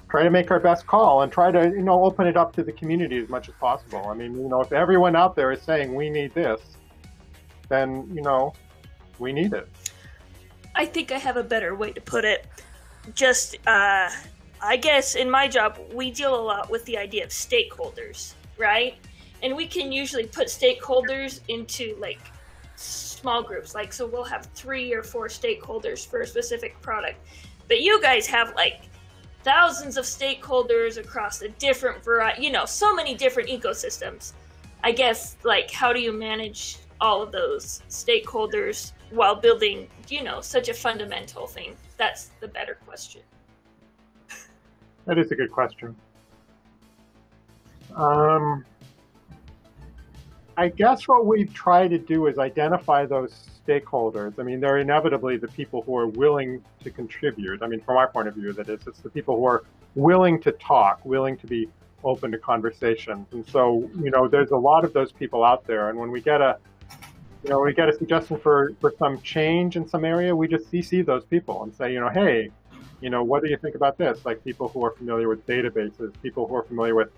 try 0.09 0.23
to 0.23 0.31
make 0.31 0.51
our 0.51 0.61
best 0.61 0.87
call 0.87 1.23
and 1.23 1.33
try 1.33 1.51
to 1.51 1.71
you 1.71 1.83
know 1.83 2.05
open 2.05 2.27
it 2.27 2.37
up 2.37 2.55
to 2.55 2.63
the 2.63 2.73
community 2.73 3.19
as 3.19 3.29
much 3.29 3.49
as 3.49 3.55
possible. 3.61 4.07
I 4.07 4.15
mean, 4.15 4.35
you 4.35 4.49
know, 4.49 4.61
if 4.61 4.73
everyone 4.73 5.17
out 5.17 5.37
there 5.37 5.53
is 5.53 5.63
saying 5.63 5.95
we 5.95 6.11
need 6.11 6.35
this, 6.35 6.61
then 7.69 8.09
you 8.13 8.23
know 8.23 8.53
we 9.19 9.33
need 9.33 9.53
it. 9.53 9.69
I 10.75 10.87
think 10.87 11.13
I 11.13 11.19
have 11.19 11.37
a 11.37 11.43
better 11.43 11.75
way 11.75 11.93
to 11.93 12.01
put 12.01 12.25
it. 12.25 12.47
Just, 13.15 13.57
uh, 13.67 14.09
I 14.61 14.77
guess 14.77 15.15
in 15.15 15.31
my 15.31 15.47
job, 15.47 15.79
we 15.93 16.11
deal 16.11 16.35
a 16.35 16.41
lot 16.41 16.71
with 16.71 16.85
the 16.85 16.99
idea 16.99 17.25
of 17.25 17.31
stakeholders, 17.31 18.35
right? 18.59 18.95
And 19.43 19.55
we 19.55 19.67
can 19.67 19.93
usually 19.93 20.27
put 20.27 20.49
stakeholders 20.49 21.41
into 21.49 21.97
like 22.01 22.21
small 23.25 23.43
groups. 23.43 23.75
Like, 23.75 23.91
so 23.91 24.07
we'll 24.07 24.23
have 24.25 24.45
three 24.55 24.93
or 24.93 25.03
four 25.03 25.29
stakeholders 25.29 26.07
for 26.07 26.21
a 26.21 26.27
specific 26.27 26.79
product. 26.83 27.17
But 27.69 27.81
you 27.81 28.01
guys 28.03 28.27
have 28.27 28.55
like 28.55 28.83
thousands 29.43 29.97
of 29.97 30.05
stakeholders 30.05 30.99
across 30.99 31.41
a 31.41 31.49
different 31.49 32.05
variety, 32.05 32.45
you 32.45 32.53
know, 32.53 32.67
so 32.67 32.95
many 32.95 33.15
different 33.15 33.49
ecosystems. 33.49 34.35
I 34.83 34.93
guess, 34.93 35.39
like, 35.43 35.71
how 35.71 35.95
do 35.95 36.01
you 36.01 36.13
manage 36.13 36.77
all 37.01 37.23
of 37.23 37.33
those 37.33 37.83
stakeholders 37.89 38.93
while 39.11 39.35
building, 39.35 39.89
you 40.09 40.23
know, 40.23 40.43
such 40.43 40.69
a 40.69 40.75
fundamental 40.75 41.47
thing? 41.47 41.75
That's 41.97 42.31
the 42.43 42.49
better 42.49 42.77
question. 42.87 43.23
That 45.07 45.17
is 45.17 45.31
a 45.31 45.35
good 45.35 45.51
question. 45.51 45.97
Um, 47.97 48.67
I 50.57 50.69
guess 50.69 51.09
what 51.09 51.27
we 51.27 51.45
try 51.47 51.89
to 51.89 51.99
do 51.99 52.27
is 52.27 52.39
identify 52.39 53.07
those 53.07 53.33
stakeholders. 53.67 54.39
I 54.39 54.43
mean, 54.43 54.61
they're 54.61 54.79
inevitably 54.79 55.37
the 55.37 55.49
people 55.49 55.83
who 55.83 55.97
are 55.97 56.07
willing 56.07 56.63
to 56.83 56.91
contribute. 56.91 57.63
I 57.63 57.67
mean, 57.67 57.81
from 57.81 57.97
our 57.97 58.09
point 58.09 58.29
of 58.29 58.35
view, 58.35 58.53
that 58.53 58.69
is, 58.69 58.87
it's 58.87 59.01
the 59.01 59.11
people 59.11 59.37
who 59.37 59.47
are 59.47 59.65
willing 59.95 60.41
to 60.43 60.53
talk, 60.53 61.05
willing 61.05 61.37
to 61.39 61.47
be 61.47 61.69
open 62.05 62.31
to 62.33 62.39
conversations. 62.39 63.27
And 63.33 63.47
so, 63.49 63.91
you 63.99 64.11
know, 64.11 64.29
there's 64.29 64.51
a 64.51 64.57
lot 64.57 64.85
of 64.85 64.93
those 64.93 65.11
people 65.11 65.43
out 65.43 65.67
there. 65.67 65.89
And 65.89 65.99
when 65.99 66.11
we 66.11 66.21
get 66.21 66.41
a 66.41 66.59
you 67.45 67.51
know, 67.51 67.61
we 67.61 67.75
get 67.75 67.91
a 67.91 67.93
suggestion 67.93 68.39
for, 68.39 68.73
for 68.81 68.95
some 68.99 69.21
change 69.21 69.77
in 69.77 69.87
some 69.87 70.03
area, 70.05 70.35
we 70.35 70.49
just 70.49 70.71
CC 70.73 71.05
those 71.05 71.27
people 71.27 71.63
and 71.63 71.75
say, 71.75 71.93
you 71.93 72.01
know, 72.01 72.09
hey, 72.09 72.51
you 73.03 73.11
know, 73.11 73.23
what 73.23 73.43
do 73.43 73.51
you 73.51 73.59
think 73.59 73.75
about 73.75 73.99
this? 73.99 74.25
Like 74.25 74.43
people 74.43 74.69
who 74.69 74.83
are 74.83 74.93
familiar 74.93 75.29
with 75.29 75.47
databases, 75.47 76.11
people 76.23 76.49
who 76.49 76.55
are 76.57 76.63
familiar 76.63 76.95
with, 76.95 77.11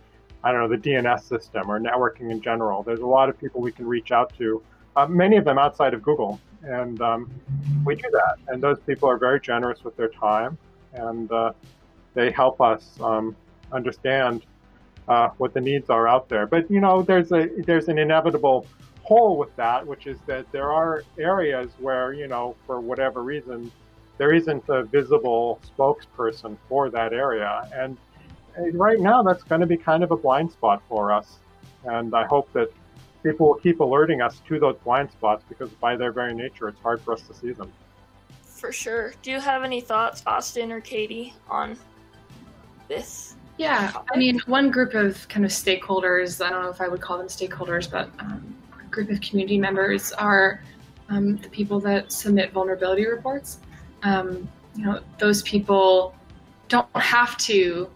I 0.46 0.52
don't 0.52 0.60
know, 0.60 0.68
the 0.68 0.76
DNS 0.76 1.22
system 1.24 1.68
or 1.68 1.80
networking 1.80 2.30
in 2.30 2.40
general. 2.40 2.84
There's 2.84 3.00
a 3.00 3.06
lot 3.06 3.28
of 3.28 3.36
people 3.36 3.60
we 3.60 3.72
can 3.72 3.84
reach 3.84 4.12
out 4.12 4.32
to, 4.38 4.62
uh, 4.94 5.04
many 5.08 5.36
of 5.38 5.44
them 5.44 5.58
outside 5.58 5.92
of 5.92 6.04
Google. 6.04 6.40
And 6.62 7.02
um, 7.02 7.28
we 7.84 7.96
do 7.96 8.08
that. 8.12 8.36
And 8.46 8.62
those 8.62 8.78
people 8.86 9.08
are 9.08 9.18
very 9.18 9.40
generous 9.40 9.82
with 9.82 9.96
their 9.96 10.08
time 10.08 10.56
and 10.92 11.32
uh, 11.32 11.52
they 12.14 12.30
help 12.30 12.60
us 12.60 12.96
um, 13.00 13.34
understand 13.72 14.46
uh, 15.08 15.30
what 15.38 15.52
the 15.52 15.60
needs 15.60 15.90
are 15.90 16.06
out 16.06 16.28
there. 16.28 16.46
But, 16.46 16.70
you 16.70 16.80
know, 16.80 17.02
there's 17.02 17.32
a, 17.32 17.48
there's 17.66 17.88
an 17.88 17.98
inevitable 17.98 18.68
hole 19.02 19.36
with 19.36 19.54
that, 19.56 19.84
which 19.84 20.06
is 20.06 20.18
that 20.28 20.50
there 20.52 20.72
are 20.72 21.02
areas 21.18 21.72
where, 21.80 22.12
you 22.12 22.28
know, 22.28 22.54
for 22.68 22.80
whatever 22.80 23.24
reason, 23.24 23.72
there 24.16 24.32
isn't 24.32 24.62
a 24.68 24.84
visible 24.84 25.60
spokesperson 25.76 26.56
for 26.68 26.88
that 26.90 27.12
area. 27.12 27.68
And 27.74 27.98
right 28.72 28.98
now, 28.98 29.22
that's 29.22 29.42
going 29.42 29.60
to 29.60 29.66
be 29.66 29.76
kind 29.76 30.02
of 30.02 30.10
a 30.10 30.16
blind 30.16 30.50
spot 30.52 30.82
for 30.88 31.12
us. 31.12 31.38
And 31.84 32.14
I 32.14 32.24
hope 32.24 32.52
that 32.52 32.72
people 33.22 33.48
will 33.48 33.54
keep 33.54 33.80
alerting 33.80 34.20
us 34.20 34.40
to 34.48 34.58
those 34.58 34.76
blind 34.84 35.10
spots 35.10 35.44
because 35.48 35.70
by 35.70 35.96
their 35.96 36.12
very 36.12 36.34
nature, 36.34 36.68
it's 36.68 36.80
hard 36.80 37.00
for 37.00 37.12
us 37.12 37.22
to 37.22 37.34
see 37.34 37.52
them. 37.52 37.72
For 38.42 38.72
sure. 38.72 39.14
Do 39.22 39.30
you 39.30 39.40
have 39.40 39.64
any 39.64 39.80
thoughts, 39.80 40.22
Austin 40.26 40.72
or 40.72 40.80
Katie, 40.80 41.34
on 41.48 41.76
this? 42.88 43.34
Yeah, 43.58 43.92
I 44.12 44.18
mean, 44.18 44.38
one 44.46 44.70
group 44.70 44.94
of 44.94 45.26
kind 45.28 45.44
of 45.44 45.50
stakeholders, 45.50 46.44
I 46.44 46.50
don't 46.50 46.62
know 46.62 46.70
if 46.70 46.80
I 46.80 46.88
would 46.88 47.00
call 47.00 47.18
them 47.18 47.26
stakeholders, 47.26 47.90
but 47.90 48.10
um, 48.18 48.54
a 48.78 48.88
group 48.90 49.10
of 49.10 49.20
community 49.20 49.58
members 49.58 50.12
are 50.12 50.62
um, 51.08 51.36
the 51.38 51.48
people 51.48 51.80
that 51.80 52.12
submit 52.12 52.52
vulnerability 52.52 53.06
reports. 53.06 53.58
Um, 54.02 54.48
you 54.74 54.84
know, 54.84 55.00
those 55.18 55.42
people 55.42 56.14
don't 56.68 56.88
have 56.94 57.36
to 57.38 57.90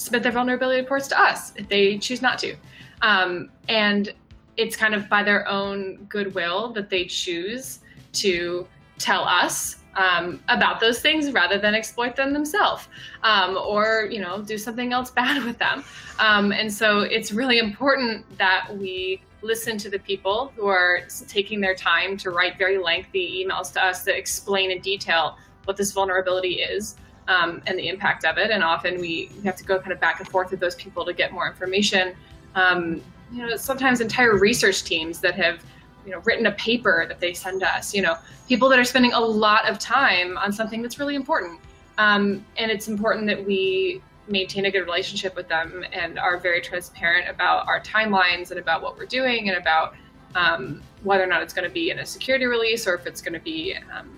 submit 0.00 0.22
their 0.22 0.32
vulnerability 0.32 0.80
reports 0.80 1.08
to 1.08 1.20
us 1.20 1.52
if 1.56 1.68
they 1.68 1.98
choose 1.98 2.22
not 2.22 2.38
to. 2.38 2.56
Um, 3.02 3.50
and 3.68 4.12
it's 4.56 4.74
kind 4.74 4.94
of 4.94 5.08
by 5.10 5.22
their 5.22 5.46
own 5.46 6.06
goodwill 6.08 6.72
that 6.72 6.88
they 6.88 7.04
choose 7.04 7.80
to 8.14 8.66
tell 8.98 9.24
us 9.24 9.76
um, 9.96 10.40
about 10.48 10.80
those 10.80 11.00
things 11.00 11.32
rather 11.32 11.58
than 11.58 11.74
exploit 11.74 12.16
them 12.16 12.32
themselves 12.32 12.88
um, 13.24 13.56
or 13.56 14.08
you 14.10 14.20
know 14.20 14.40
do 14.40 14.56
something 14.56 14.92
else 14.92 15.10
bad 15.22 15.44
with 15.44 15.58
them 15.58 15.84
um, 16.18 16.52
and 16.52 16.72
so 16.72 17.00
it's 17.00 17.32
really 17.32 17.58
important 17.58 18.24
that 18.38 18.68
we 18.76 19.20
listen 19.42 19.76
to 19.78 19.90
the 19.90 19.98
people 19.98 20.52
who 20.54 20.66
are 20.66 21.00
taking 21.26 21.60
their 21.60 21.74
time 21.74 22.16
to 22.16 22.30
write 22.30 22.56
very 22.56 22.78
lengthy 22.78 23.44
emails 23.44 23.72
to 23.72 23.84
us 23.84 24.04
that 24.04 24.16
explain 24.16 24.70
in 24.70 24.80
detail 24.80 25.36
what 25.64 25.76
this 25.76 25.92
vulnerability 25.92 26.60
is 26.60 26.96
um, 27.30 27.62
and 27.66 27.78
the 27.78 27.88
impact 27.88 28.24
of 28.24 28.36
it. 28.36 28.50
And 28.50 28.62
often 28.62 29.00
we 29.00 29.30
have 29.44 29.56
to 29.56 29.64
go 29.64 29.78
kind 29.78 29.92
of 29.92 30.00
back 30.00 30.18
and 30.20 30.28
forth 30.28 30.50
with 30.50 30.60
those 30.60 30.74
people 30.74 31.04
to 31.04 31.14
get 31.14 31.32
more 31.32 31.48
information. 31.48 32.14
Um, 32.54 33.00
you 33.32 33.46
know 33.46 33.56
sometimes 33.56 34.00
entire 34.00 34.36
research 34.36 34.82
teams 34.82 35.20
that 35.20 35.34
have 35.34 35.64
you 36.04 36.10
know 36.10 36.18
written 36.24 36.46
a 36.46 36.52
paper 36.52 37.06
that 37.06 37.20
they 37.20 37.32
send 37.32 37.62
us 37.62 37.94
you 37.94 38.02
know 38.02 38.16
people 38.48 38.68
that 38.68 38.78
are 38.78 38.84
spending 38.84 39.12
a 39.12 39.20
lot 39.20 39.68
of 39.68 39.78
time 39.78 40.36
on 40.36 40.52
something 40.52 40.82
that's 40.82 40.98
really 40.98 41.14
important. 41.14 41.60
Um, 41.98 42.44
and 42.56 42.70
it's 42.70 42.88
important 42.88 43.26
that 43.26 43.44
we 43.44 44.02
maintain 44.26 44.64
a 44.64 44.70
good 44.70 44.84
relationship 44.84 45.36
with 45.36 45.48
them 45.48 45.84
and 45.92 46.18
are 46.18 46.38
very 46.38 46.60
transparent 46.60 47.28
about 47.28 47.66
our 47.68 47.80
timelines 47.80 48.50
and 48.50 48.58
about 48.58 48.80
what 48.80 48.96
we're 48.96 49.06
doing 49.06 49.48
and 49.48 49.58
about 49.58 49.94
um, 50.34 50.82
whether 51.02 51.22
or 51.22 51.26
not 51.26 51.42
it's 51.42 51.52
going 51.52 51.68
to 51.68 51.72
be 51.72 51.90
in 51.90 51.98
a 51.98 52.06
security 52.06 52.46
release 52.46 52.86
or 52.86 52.94
if 52.94 53.06
it's 53.06 53.20
going 53.20 53.34
to 53.34 53.40
be 53.40 53.76
um, 53.94 54.10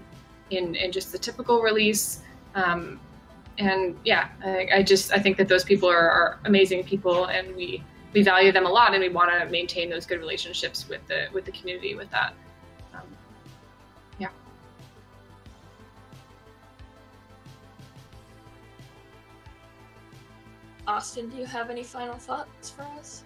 in, 0.50 0.74
in 0.76 0.92
just 0.92 1.12
the 1.12 1.18
typical 1.18 1.60
release 1.60 2.20
um, 2.54 3.00
and 3.58 3.98
yeah 4.04 4.28
I, 4.42 4.68
I, 4.76 4.82
just 4.82 5.12
i 5.12 5.18
think 5.18 5.36
that 5.36 5.46
those 5.46 5.62
people 5.62 5.88
are, 5.88 6.10
are 6.10 6.38
amazing 6.44 6.84
people 6.84 7.26
and 7.26 7.54
we 7.54 7.84
we 8.12 8.22
value 8.22 8.52
them 8.52 8.66
a 8.66 8.68
lot 8.68 8.94
and 8.94 9.02
we 9.02 9.08
want 9.08 9.30
to 9.30 9.48
maintain 9.50 9.88
those 9.88 10.06
good 10.06 10.18
relationships 10.18 10.88
with 10.88 11.06
the 11.08 11.28
with 11.32 11.44
the 11.44 11.52
community 11.52 11.94
with 11.94 12.10
that. 12.10 12.34
Um, 12.94 13.02
yeah. 14.18 14.28
Austin 20.86 21.28
do 21.30 21.36
you 21.36 21.46
have 21.46 21.70
any 21.70 21.82
final 21.82 22.16
thoughts 22.16 22.70
for 22.70 22.82
us? 22.82 23.24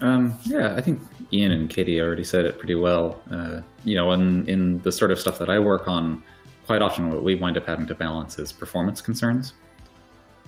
Um, 0.00 0.38
yeah, 0.44 0.74
I 0.76 0.80
think 0.80 1.00
Ian 1.32 1.52
and 1.52 1.70
Katie 1.70 2.00
already 2.00 2.22
said 2.24 2.44
it 2.44 2.58
pretty 2.58 2.76
well. 2.76 3.20
Uh, 3.30 3.60
you 3.84 3.96
know, 3.96 4.12
in, 4.12 4.48
in 4.48 4.80
the 4.82 4.92
sort 4.92 5.10
of 5.10 5.18
stuff 5.18 5.38
that 5.38 5.50
I 5.50 5.58
work 5.58 5.88
on, 5.88 6.22
quite 6.68 6.82
often 6.82 7.10
what 7.10 7.24
we 7.24 7.34
wind 7.34 7.56
up 7.56 7.66
having 7.66 7.86
to 7.86 7.94
balance 7.94 8.38
is 8.38 8.52
performance 8.52 9.00
concerns. 9.00 9.54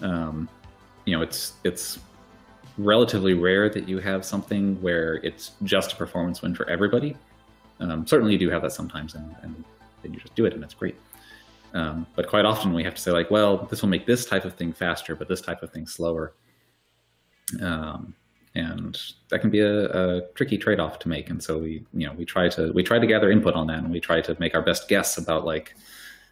Um, 0.02 0.50
you 1.06 1.16
know, 1.16 1.22
it's 1.22 1.54
it's 1.64 1.98
relatively 2.76 3.32
rare 3.32 3.70
that 3.70 3.88
you 3.88 3.98
have 4.00 4.22
something 4.24 4.80
where 4.82 5.14
it's 5.28 5.52
just 5.64 5.94
a 5.94 5.96
performance 5.96 6.42
win 6.42 6.54
for 6.54 6.68
everybody. 6.68 7.16
Um, 7.80 8.06
certainly, 8.06 8.32
you 8.34 8.38
do 8.38 8.50
have 8.50 8.60
that 8.60 8.72
sometimes, 8.72 9.14
and, 9.14 9.34
and 9.42 9.64
then 10.02 10.12
you 10.12 10.20
just 10.20 10.34
do 10.34 10.44
it, 10.44 10.52
and 10.52 10.62
it's 10.62 10.74
great. 10.74 10.96
Um, 11.72 12.06
but 12.14 12.28
quite 12.28 12.44
often, 12.44 12.74
we 12.74 12.84
have 12.84 12.94
to 12.94 13.00
say 13.00 13.12
like, 13.12 13.30
well, 13.30 13.56
this 13.70 13.80
will 13.80 13.88
make 13.88 14.04
this 14.04 14.26
type 14.26 14.44
of 14.44 14.54
thing 14.54 14.74
faster, 14.74 15.16
but 15.16 15.26
this 15.26 15.40
type 15.40 15.62
of 15.62 15.70
thing 15.72 15.86
slower. 15.86 16.34
Um, 17.62 18.14
and 18.54 19.00
that 19.30 19.40
can 19.40 19.48
be 19.48 19.60
a, 19.60 19.86
a 19.86 20.28
tricky 20.34 20.58
trade-off 20.58 20.98
to 20.98 21.08
make. 21.08 21.30
And 21.30 21.42
so 21.42 21.58
we, 21.58 21.86
you 21.94 22.06
know, 22.06 22.12
we 22.12 22.26
try 22.26 22.50
to 22.50 22.72
we 22.72 22.82
try 22.82 22.98
to 22.98 23.06
gather 23.06 23.30
input 23.30 23.54
on 23.54 23.66
that, 23.68 23.78
and 23.78 23.90
we 23.90 24.00
try 24.00 24.20
to 24.20 24.36
make 24.38 24.54
our 24.54 24.62
best 24.62 24.86
guess 24.86 25.16
about 25.16 25.46
like, 25.46 25.74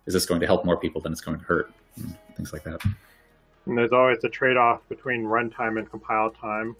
is 0.08 0.14
this 0.14 0.24
going 0.24 0.40
to 0.40 0.46
help 0.46 0.64
more 0.64 0.78
people 0.78 1.02
than 1.02 1.12
it's 1.12 1.20
going 1.20 1.38
to 1.38 1.44
hurt, 1.44 1.70
things 2.34 2.50
like 2.54 2.64
that. 2.64 2.80
And 3.66 3.76
there's 3.76 3.92
always 3.92 4.24
a 4.24 4.28
trade-off 4.30 4.80
between 4.88 5.22
runtime 5.22 5.78
and 5.78 5.88
compile 5.88 6.30
time, 6.30 6.74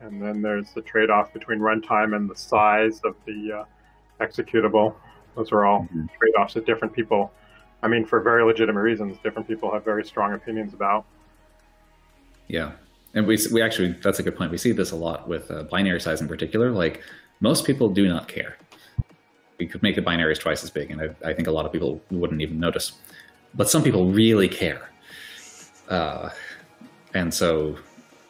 and 0.00 0.20
then 0.20 0.40
there's 0.40 0.72
the 0.72 0.80
trade-off 0.80 1.34
between 1.34 1.58
runtime 1.58 2.16
and 2.16 2.28
the 2.28 2.34
size 2.34 3.02
of 3.04 3.16
the 3.26 3.60
uh, 3.60 4.24
executable. 4.24 4.94
Those 5.36 5.52
are 5.52 5.66
all 5.66 5.82
mm-hmm. 5.82 6.06
trade-offs 6.18 6.54
that 6.54 6.64
different 6.64 6.94
people, 6.94 7.30
I 7.82 7.88
mean, 7.88 8.06
for 8.06 8.20
very 8.20 8.42
legitimate 8.42 8.80
reasons, 8.80 9.18
different 9.22 9.46
people 9.46 9.70
have 9.70 9.84
very 9.84 10.02
strong 10.02 10.32
opinions 10.32 10.72
about. 10.72 11.04
Yeah, 12.48 12.72
and 13.12 13.26
we 13.26 13.36
we 13.52 13.60
actually 13.60 13.92
that's 14.02 14.20
a 14.20 14.22
good 14.22 14.36
point. 14.36 14.50
We 14.50 14.58
see 14.58 14.72
this 14.72 14.92
a 14.92 14.96
lot 14.96 15.28
with 15.28 15.50
uh, 15.50 15.64
binary 15.64 16.00
size 16.00 16.22
in 16.22 16.28
particular. 16.28 16.70
Like 16.70 17.02
most 17.40 17.66
people 17.66 17.90
do 17.90 18.08
not 18.08 18.26
care. 18.26 18.56
We 19.58 19.66
could 19.66 19.82
make 19.82 19.94
the 19.94 20.02
binaries 20.02 20.38
twice 20.38 20.64
as 20.64 20.70
big, 20.70 20.90
and 20.90 21.00
I, 21.00 21.30
I 21.30 21.32
think 21.32 21.48
a 21.48 21.52
lot 21.52 21.64
of 21.64 21.72
people 21.72 22.00
wouldn't 22.10 22.40
even 22.40 22.58
notice. 22.58 22.92
But 23.54 23.70
some 23.70 23.82
people 23.84 24.10
really 24.10 24.48
care 24.48 24.90
uh, 25.88 26.30
and 27.14 27.32
so, 27.32 27.76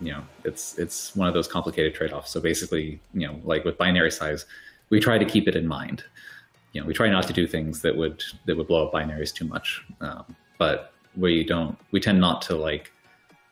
you 0.01 0.13
know, 0.13 0.23
it's 0.45 0.79
it's 0.79 1.15
one 1.17 1.29
of 1.29 1.35
those 1.35 1.49
complicated 1.49 1.95
trade-offs. 1.95 2.31
So 2.31 2.41
basically, 2.41 3.01
you 3.13 3.27
know, 3.27 3.41
like 3.45 3.65
with 3.65 3.79
binary 3.79 4.11
size, 4.11 4.47
we 4.91 5.01
try 5.01 5.19
to 5.19 5.25
keep 5.25 5.49
it 5.49 5.57
in 5.57 5.67
mind. 5.67 6.05
You 6.73 6.81
know, 6.81 6.87
we 6.87 6.95
try 6.95 7.09
not 7.09 7.27
to 7.29 7.33
do 7.33 7.47
things 7.47 7.81
that 7.83 7.97
would 7.97 8.23
that 8.47 8.57
would 8.57 8.67
blow 8.67 8.87
up 8.87 8.93
binaries 8.93 9.33
too 9.33 9.47
much. 9.47 9.85
Um, 10.01 10.37
but 10.59 10.93
we 11.17 11.45
don't. 11.45 11.79
We 11.93 12.01
tend 12.01 12.21
not 12.21 12.43
to 12.43 12.57
like 12.57 12.93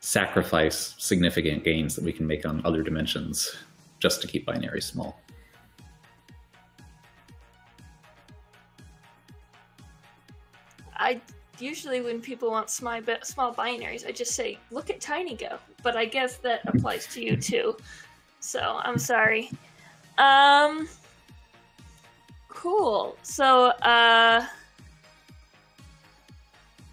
sacrifice 0.01 0.95
significant 0.97 1.63
gains 1.63 1.95
that 1.95 2.03
we 2.03 2.11
can 2.11 2.27
make 2.27 2.45
on 2.45 2.61
other 2.65 2.83
dimensions 2.83 3.55
just 3.99 4.21
to 4.21 4.27
keep 4.27 4.45
binaries 4.45 4.83
small. 4.83 5.22
I 11.03 11.21
usually 11.59 12.01
when 12.01 12.21
people 12.21 12.49
want 12.49 12.69
small, 12.69 12.99
small 13.23 13.53
binaries, 13.53 14.07
I 14.07 14.11
just 14.11 14.33
say, 14.33 14.57
look 14.71 14.89
at 14.89 14.99
TinyGo. 14.99 15.59
But 15.83 15.97
I 15.97 16.05
guess 16.05 16.37
that 16.37 16.61
applies 16.65 17.07
to 17.07 17.23
you 17.23 17.35
too. 17.35 17.77
So 18.39 18.79
I'm 18.83 18.97
sorry. 18.97 19.51
Um, 20.17 20.87
cool. 22.49 23.17
So, 23.23 23.67
uh, 23.67 24.45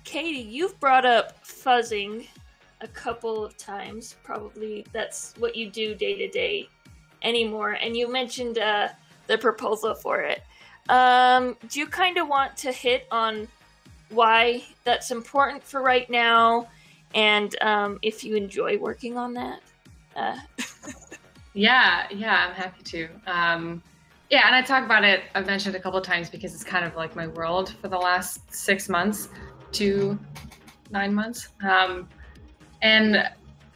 Katie, 0.04 0.38
you've 0.38 0.78
brought 0.80 1.06
up 1.06 1.44
fuzzing 1.44 2.26
a 2.80 2.88
couple 2.88 3.44
of 3.44 3.56
times. 3.56 4.16
Probably 4.24 4.84
that's 4.92 5.34
what 5.38 5.54
you 5.54 5.70
do 5.70 5.94
day 5.94 6.16
to 6.16 6.28
day 6.28 6.68
anymore. 7.22 7.72
And 7.72 7.96
you 7.96 8.10
mentioned 8.10 8.58
uh, 8.58 8.88
the 9.28 9.38
proposal 9.38 9.94
for 9.94 10.20
it. 10.20 10.42
Um, 10.88 11.56
do 11.68 11.78
you 11.78 11.86
kind 11.86 12.18
of 12.18 12.26
want 12.26 12.56
to 12.58 12.72
hit 12.72 13.06
on 13.12 13.46
why 14.10 14.62
that's 14.84 15.10
important 15.10 15.62
for 15.62 15.82
right 15.82 16.08
now, 16.10 16.68
and 17.14 17.54
um, 17.62 17.98
if 18.02 18.24
you 18.24 18.36
enjoy 18.36 18.78
working 18.78 19.16
on 19.16 19.34
that. 19.34 19.60
Uh. 20.14 20.36
yeah, 21.54 22.06
yeah, 22.10 22.48
I'm 22.48 22.54
happy 22.54 22.82
to. 22.82 23.08
Um, 23.26 23.82
yeah, 24.30 24.46
and 24.46 24.54
I 24.54 24.62
talk 24.62 24.84
about 24.84 25.04
it. 25.04 25.22
I've 25.34 25.46
mentioned 25.46 25.74
a 25.74 25.80
couple 25.80 26.00
times 26.00 26.30
because 26.30 26.54
it's 26.54 26.64
kind 26.64 26.84
of 26.84 26.94
like 26.94 27.16
my 27.16 27.26
world 27.28 27.74
for 27.80 27.88
the 27.88 27.98
last 27.98 28.52
six 28.52 28.88
months 28.88 29.28
to 29.72 30.18
nine 30.90 31.14
months, 31.14 31.48
um, 31.68 32.08
and 32.82 33.28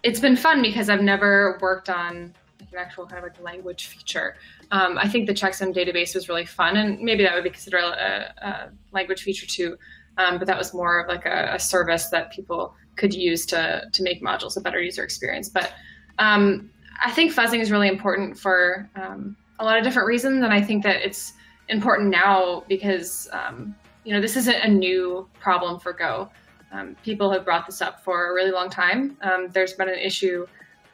it's 0.03 0.21
been 0.21 0.37
fun 0.37 0.63
because 0.63 0.89
I've 0.89 1.03
never 1.03 1.59
worked 1.61 1.89
on 1.89 2.35
an 2.61 2.79
actual 2.79 3.07
kind 3.07 3.25
of 3.25 3.25
like 3.25 3.41
language 3.43 3.87
feature. 3.87 4.37
Um, 4.71 4.99
I 4.99 5.09
think 5.09 5.27
the 5.27 5.35
checksum 5.35 5.75
database 5.75 6.15
was 6.15 6.29
really 6.29 6.47
fun, 6.47 6.77
and 6.77 7.01
maybe 7.01 7.25
that 7.25 7.35
would 7.35 7.45
be 7.45 7.51
considered 7.51 7.83
a, 7.83 8.35
a 8.47 8.71
language 8.93 9.23
feature 9.23 9.47
too. 9.47 9.77
Um, 10.17 10.39
but 10.39 10.47
that 10.47 10.57
was 10.57 10.73
more 10.73 11.01
of 11.01 11.09
like 11.09 11.27
a, 11.27 11.55
a, 11.55 11.59
service 11.59 12.09
that 12.09 12.31
people 12.31 12.75
could 12.97 13.13
use 13.13 13.45
to 13.47 13.89
to 13.93 14.03
make 14.03 14.23
modules 14.23 14.57
a 14.57 14.61
better 14.61 14.81
user 14.81 15.03
experience. 15.03 15.49
But 15.49 15.73
um, 16.19 16.71
I 17.05 17.11
think 17.11 17.33
fuzzing 17.33 17.61
is 17.61 17.71
really 17.71 17.89
important 17.89 18.39
for 18.39 18.89
um, 18.95 19.37
a 19.59 19.65
lot 19.65 19.77
of 19.77 19.85
different 19.85 20.07
reasons, 20.07 20.45
and 20.45 20.53
I 20.53 20.61
think 20.61 20.83
that 20.85 21.05
it's 21.05 21.33
important 21.69 22.11
now 22.11 22.63
because 22.69 23.29
um, 23.33 23.75
you 24.05 24.15
know 24.15 24.21
this 24.21 24.37
isn't 24.37 24.57
a 24.57 24.69
new 24.69 25.29
problem 25.41 25.81
for 25.81 25.93
Go. 25.93 26.31
Um, 26.71 26.97
people 27.05 27.31
have 27.31 27.45
brought 27.45 27.67
this 27.67 27.81
up 27.81 28.03
for 28.05 28.31
a 28.31 28.35
really 28.35 28.51
long 28.51 28.69
time. 28.69 29.17
Um, 29.23 29.49
there's 29.53 29.73
been 29.73 29.89
an 29.89 29.99
issue. 29.99 30.47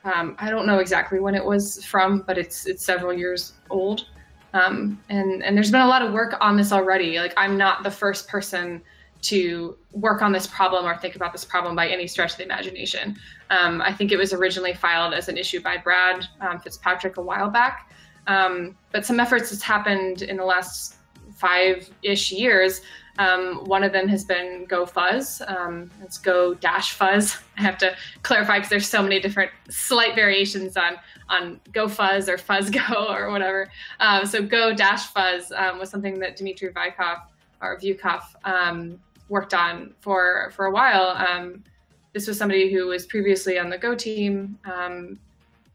I 0.02 0.48
don't 0.48 0.66
know 0.66 0.78
exactly 0.78 1.20
when 1.20 1.34
it 1.34 1.44
was 1.44 1.84
from, 1.84 2.24
but 2.26 2.38
it's 2.38 2.66
it's 2.66 2.84
several 2.84 3.12
years 3.12 3.52
old. 3.68 4.06
And 4.54 4.98
and 5.08 5.56
there's 5.56 5.70
been 5.70 5.82
a 5.82 5.86
lot 5.86 6.00
of 6.00 6.14
work 6.14 6.36
on 6.40 6.56
this 6.56 6.72
already. 6.72 7.18
Like 7.18 7.34
I'm 7.36 7.58
not 7.58 7.82
the 7.82 7.90
first 7.90 8.26
person 8.28 8.80
to 9.22 9.76
work 9.92 10.22
on 10.22 10.32
this 10.32 10.46
problem 10.46 10.86
or 10.86 10.96
think 10.96 11.16
about 11.16 11.32
this 11.32 11.44
problem 11.44 11.76
by 11.76 11.88
any 11.88 12.06
stretch 12.06 12.32
of 12.32 12.38
the 12.38 12.44
imagination. 12.44 13.16
Um, 13.50 13.82
I 13.82 13.92
think 13.92 14.12
it 14.12 14.16
was 14.16 14.32
originally 14.32 14.74
filed 14.74 15.14
as 15.14 15.28
an 15.28 15.36
issue 15.36 15.60
by 15.60 15.76
Brad 15.76 16.26
um, 16.40 16.60
Fitzpatrick 16.60 17.16
a 17.16 17.22
while 17.22 17.50
back, 17.50 17.92
um, 18.26 18.76
but 18.92 19.04
some 19.04 19.20
efforts 19.20 19.50
has 19.50 19.62
happened 19.62 20.22
in 20.22 20.36
the 20.36 20.44
last 20.44 20.96
five-ish 21.36 22.32
years. 22.32 22.80
Um, 23.18 23.64
one 23.64 23.82
of 23.82 23.92
them 23.92 24.08
has 24.08 24.24
been 24.24 24.64
Go 24.66 24.86
Fuzz. 24.86 25.42
Um, 25.46 25.90
it's 26.02 26.16
Go 26.16 26.54
Dash 26.54 26.92
Fuzz. 26.92 27.36
I 27.58 27.62
have 27.62 27.76
to 27.78 27.94
clarify 28.22 28.58
because 28.58 28.70
there's 28.70 28.88
so 28.88 29.02
many 29.02 29.20
different 29.20 29.50
slight 29.68 30.14
variations 30.14 30.76
on 30.76 30.96
on 31.28 31.60
Go 31.72 31.86
Fuzz 31.86 32.28
or 32.28 32.38
Fuzz 32.38 32.70
Go 32.70 33.06
or 33.10 33.30
whatever. 33.30 33.68
Um, 33.98 34.26
so 34.26 34.42
Go 34.42 34.72
Dash 34.72 35.06
Fuzz 35.06 35.50
was 35.50 35.90
something 35.90 36.18
that 36.20 36.36
Dmitry 36.36 36.70
Vykov 36.70 37.20
or 37.60 37.78
Vyukov 37.78 38.22
um, 38.44 38.98
worked 39.30 39.54
on 39.54 39.94
for 40.00 40.50
for 40.54 40.66
a 40.66 40.70
while. 40.70 41.16
Um, 41.16 41.64
this 42.12 42.26
was 42.26 42.36
somebody 42.36 42.72
who 42.72 42.88
was 42.88 43.06
previously 43.06 43.58
on 43.58 43.70
the 43.70 43.78
Go 43.78 43.94
team 43.94 44.58
um, 44.64 45.18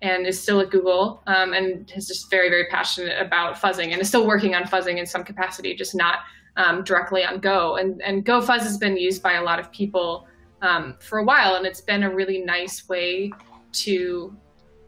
and 0.02 0.28
is 0.28 0.40
still 0.40 0.60
at 0.60 0.70
Google 0.70 1.24
um, 1.26 1.54
and 1.54 1.92
is 1.96 2.08
just 2.08 2.30
very 2.30 2.50
very 2.50 2.68
passionate 2.68 3.20
about 3.20 3.56
fuzzing 3.56 3.94
and 3.94 4.02
is 4.02 4.10
still 4.10 4.28
working 4.28 4.54
on 4.54 4.64
fuzzing 4.64 4.98
in 4.98 5.06
some 5.06 5.24
capacity, 5.24 5.74
just 5.74 5.96
not 5.96 6.20
um, 6.58 6.84
directly 6.84 7.24
on 7.24 7.40
Go. 7.40 7.78
And, 7.78 8.02
and 8.02 8.26
GoFuzz 8.26 8.62
has 8.62 8.78
been 8.78 8.98
used 8.98 9.24
by 9.24 9.34
a 9.34 9.44
lot 9.44 9.60
of 9.60 9.72
people 9.72 10.28
um, 10.62 10.96
for 11.00 11.20
a 11.20 11.24
while, 11.24 11.56
and 11.56 11.66
it's 11.66 11.82
been 11.82 12.04
a 12.04 12.14
really 12.14 12.40
nice 12.40 12.88
way 12.88 13.32
to 13.72 14.36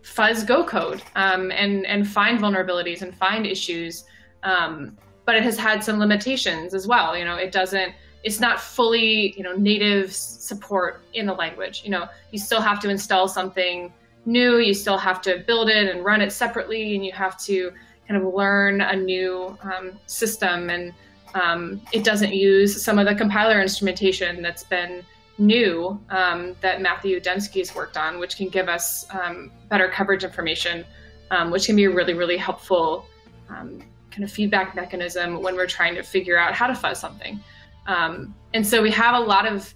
fuzz 0.02 0.44
Go 0.44 0.64
code 0.64 1.04
um, 1.16 1.52
and, 1.52 1.86
and 1.86 2.08
find 2.08 2.40
vulnerabilities 2.40 3.02
and 3.02 3.16
find 3.16 3.46
issues. 3.46 4.06
But 4.44 5.36
it 5.36 5.44
has 5.44 5.58
had 5.58 5.84
some 5.84 6.00
limitations 6.00 6.74
as 6.74 6.88
well. 6.88 7.18
You 7.18 7.26
know, 7.26 7.36
it 7.36 7.52
doesn't, 7.52 7.94
it's 8.28 8.42
not 8.42 8.60
fully, 8.60 9.34
you 9.38 9.44
know, 9.44 9.56
native 9.56 10.14
support 10.14 11.02
in 11.14 11.26
the 11.26 11.34
language. 11.34 11.82
You 11.86 11.92
know, 11.92 12.10
you 12.32 12.40
still 12.40 12.60
have 12.60 12.82
to 12.82 12.90
install 12.90 13.30
something 13.30 13.94
new, 14.26 14.58
you 14.58 14.74
still 14.74 14.98
have 14.98 15.22
to 15.22 15.46
build 15.48 15.70
it 15.70 15.88
and 15.90 16.04
run 16.04 16.20
it 16.20 16.34
separately, 16.34 16.94
and 16.94 17.06
you 17.06 17.14
have 17.14 17.40
to 17.46 17.72
kind 18.06 18.22
of 18.22 18.34
learn 18.34 18.82
a 18.82 18.98
new 18.98 19.58
um, 19.62 19.94
system. 20.08 20.70
And 20.70 20.94
um, 21.36 21.82
it 21.94 22.04
doesn't 22.04 22.34
use 22.34 22.84
some 22.84 23.00
of 23.00 23.06
the 23.06 23.16
compiler 23.16 23.62
instrumentation 23.62 24.42
that's 24.42 24.66
been 24.66 25.06
new 25.38 25.98
um, 26.10 26.54
that 26.60 26.82
Matthew 26.82 27.22
Dempsky 27.22 27.60
has 27.60 27.74
worked 27.74 27.96
on, 27.96 28.20
which 28.20 28.36
can 28.36 28.50
give 28.50 28.68
us 28.68 29.06
um, 29.12 29.54
better 29.70 29.88
coverage 29.88 30.26
information, 30.26 30.84
um, 31.32 31.50
which 31.50 31.66
can 31.66 31.78
be 31.78 31.86
a 31.86 31.90
really, 31.90 32.14
really 32.14 32.36
helpful 32.36 33.06
um, 33.48 33.82
kind 34.12 34.26
of 34.26 34.30
feedback 34.30 34.76
mechanism 34.76 35.42
when 35.42 35.56
we're 35.56 35.66
trying 35.66 35.96
to 35.96 36.04
figure 36.04 36.38
out 36.38 36.54
how 36.54 36.68
to 36.68 36.76
fuzz 36.76 37.00
something. 37.00 37.40
Um, 37.88 38.36
and 38.54 38.66
so 38.66 38.82
we 38.82 38.92
have 38.92 39.16
a 39.16 39.20
lot 39.20 39.46
of 39.46 39.74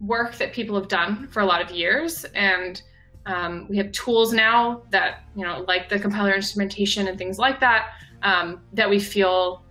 work 0.00 0.36
that 0.36 0.52
people 0.52 0.74
have 0.76 0.88
done 0.88 1.28
for 1.28 1.40
a 1.40 1.46
lot 1.46 1.60
of 1.60 1.70
years, 1.70 2.24
and 2.34 2.82
um, 3.26 3.66
we 3.68 3.76
have 3.76 3.92
tools 3.92 4.32
now 4.32 4.82
that 4.90 5.24
you 5.36 5.44
know, 5.44 5.64
like 5.68 5.88
the 5.88 5.98
compiler 5.98 6.34
instrumentation 6.34 7.08
and 7.08 7.18
things 7.18 7.38
like 7.38 7.60
that, 7.60 7.90
that 8.72 8.88
we 8.88 8.98
feel 8.98 9.62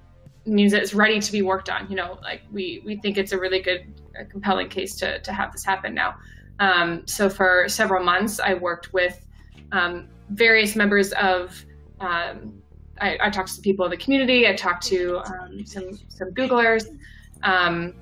means 0.46 0.72
that 0.72 0.82
it's 0.82 0.94
ready 0.94 1.20
to 1.20 1.32
be 1.32 1.42
worked 1.42 1.70
on. 1.70 1.88
You 1.90 1.96
know, 1.96 2.20
like 2.22 2.42
we 2.52 2.82
we 2.86 2.96
think 2.98 3.18
it's 3.18 3.32
a 3.32 3.40
really 3.40 3.62
good, 3.62 3.94
a 4.20 4.26
compelling 4.26 4.70
case 4.70 4.96
to 4.98 5.20
to 5.20 5.34
have 5.34 5.52
this 5.52 5.64
happen 5.64 5.94
now. 5.94 6.16
Um, 6.60 7.04
so 7.08 7.30
for 7.30 7.66
several 7.68 8.04
months, 8.04 8.40
I 8.40 8.54
worked 8.54 8.94
with 8.94 9.26
um, 9.72 10.08
various 10.30 10.76
members 10.76 11.12
of. 11.14 11.66
Um, 12.00 12.62
I, 13.00 13.18
I, 13.20 13.30
talked 13.32 13.56
to 13.56 13.62
people 13.62 13.86
in 13.86 13.92
the 13.92 13.98
community. 13.98 14.48
I 14.48 14.56
talked 14.56 14.84
to 14.88 15.20
um, 15.20 15.66
some 15.66 15.98
some 16.08 16.32
Googlers 16.32 16.86
um, 17.44 17.94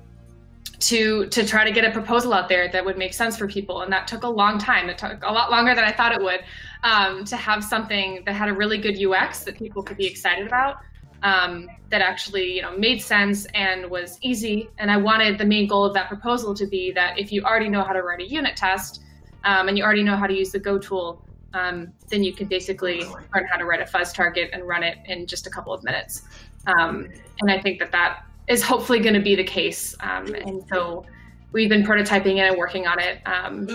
to 0.80 1.26
to 1.26 1.46
try 1.46 1.64
to 1.64 1.70
get 1.70 1.84
a 1.84 1.90
proposal 1.90 2.32
out 2.32 2.48
there 2.48 2.68
that 2.68 2.84
would 2.84 2.96
make 2.96 3.12
sense 3.12 3.36
for 3.36 3.46
people, 3.46 3.82
and 3.82 3.92
that 3.92 4.08
took 4.08 4.22
a 4.22 4.28
long 4.28 4.58
time. 4.58 4.88
It 4.88 4.98
took 4.98 5.22
a 5.22 5.32
lot 5.32 5.50
longer 5.50 5.74
than 5.74 5.84
I 5.84 5.92
thought 5.92 6.12
it 6.12 6.22
would 6.22 6.40
um, 6.82 7.24
to 7.26 7.36
have 7.36 7.62
something 7.62 8.22
that 8.24 8.34
had 8.34 8.48
a 8.48 8.54
really 8.54 8.78
good 8.78 8.98
UX 9.00 9.44
that 9.44 9.56
people 9.56 9.82
could 9.82 9.98
be 9.98 10.06
excited 10.06 10.46
about 10.46 10.78
um, 11.22 11.68
that 11.90 12.00
actually 12.00 12.54
you 12.54 12.62
know 12.62 12.76
made 12.76 13.02
sense 13.02 13.46
and 13.54 13.90
was 13.90 14.18
easy. 14.22 14.68
And 14.78 14.90
I 14.90 14.96
wanted 14.96 15.38
the 15.38 15.44
main 15.44 15.68
goal 15.68 15.84
of 15.84 15.94
that 15.94 16.08
proposal 16.08 16.54
to 16.54 16.66
be 16.66 16.92
that 16.92 17.18
if 17.18 17.30
you 17.32 17.42
already 17.42 17.68
know 17.68 17.82
how 17.82 17.92
to 17.92 18.02
write 18.02 18.20
a 18.20 18.28
unit 18.28 18.56
test 18.56 19.02
um, 19.44 19.68
and 19.68 19.76
you 19.76 19.84
already 19.84 20.02
know 20.02 20.16
how 20.16 20.26
to 20.26 20.34
use 20.34 20.50
the 20.50 20.58
Go 20.58 20.78
tool, 20.78 21.22
um, 21.52 21.92
then 22.08 22.22
you 22.22 22.32
can 22.32 22.46
basically 22.46 23.04
learn 23.04 23.46
how 23.50 23.56
to 23.56 23.64
write 23.64 23.80
a 23.80 23.86
fuzz 23.86 24.12
target 24.12 24.50
and 24.52 24.66
run 24.66 24.82
it 24.82 24.98
in 25.06 25.26
just 25.26 25.46
a 25.46 25.50
couple 25.50 25.72
of 25.72 25.82
minutes. 25.82 26.22
Um, 26.66 27.08
and 27.40 27.50
I 27.50 27.60
think 27.60 27.78
that 27.80 27.92
that 27.92 28.24
is 28.50 28.62
hopefully 28.62 28.98
going 28.98 29.14
to 29.14 29.20
be 29.20 29.36
the 29.36 29.44
case. 29.44 29.94
Um, 30.00 30.34
and 30.34 30.62
so 30.68 31.06
we've 31.52 31.68
been 31.68 31.84
prototyping 31.84 32.36
it 32.36 32.50
and 32.50 32.58
working 32.58 32.86
on 32.86 32.98
it. 32.98 33.20
Um, 33.24 33.66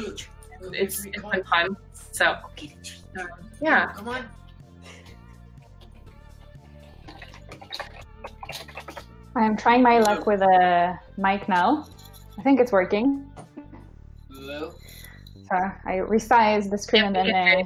it's, 0.73 1.05
it's 1.05 1.21
been 1.21 1.43
fun. 1.45 1.77
So 2.11 2.35
yeah. 3.61 3.93
I'm 9.37 9.57
trying 9.57 9.81
my 9.81 9.99
luck 9.99 10.27
with 10.27 10.41
a 10.41 10.99
mic 11.17 11.47
now. 11.47 11.87
I 12.37 12.41
think 12.41 12.59
it's 12.59 12.71
working. 12.71 13.25
Hello? 14.29 14.73
So 15.49 15.55
I 15.55 15.99
resized 15.99 16.69
the 16.69 16.77
screen 16.77 17.03
and 17.03 17.15
then 17.15 17.33
I 17.33 17.63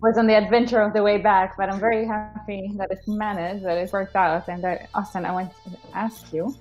was 0.00 0.16
on 0.16 0.26
the 0.26 0.36
adventure 0.36 0.80
of 0.80 0.92
the 0.92 1.02
way 1.02 1.18
back, 1.18 1.56
but 1.56 1.68
I'm 1.70 1.78
very 1.78 2.06
happy 2.06 2.70
that 2.76 2.90
it's 2.90 3.06
managed, 3.06 3.64
that 3.64 3.76
it 3.76 3.92
worked 3.92 4.16
out. 4.16 4.48
And 4.48 4.64
that, 4.64 4.88
Austin, 4.94 5.24
I 5.26 5.32
want 5.32 5.52
to 5.64 5.70
ask 5.94 6.32
you. 6.32 6.54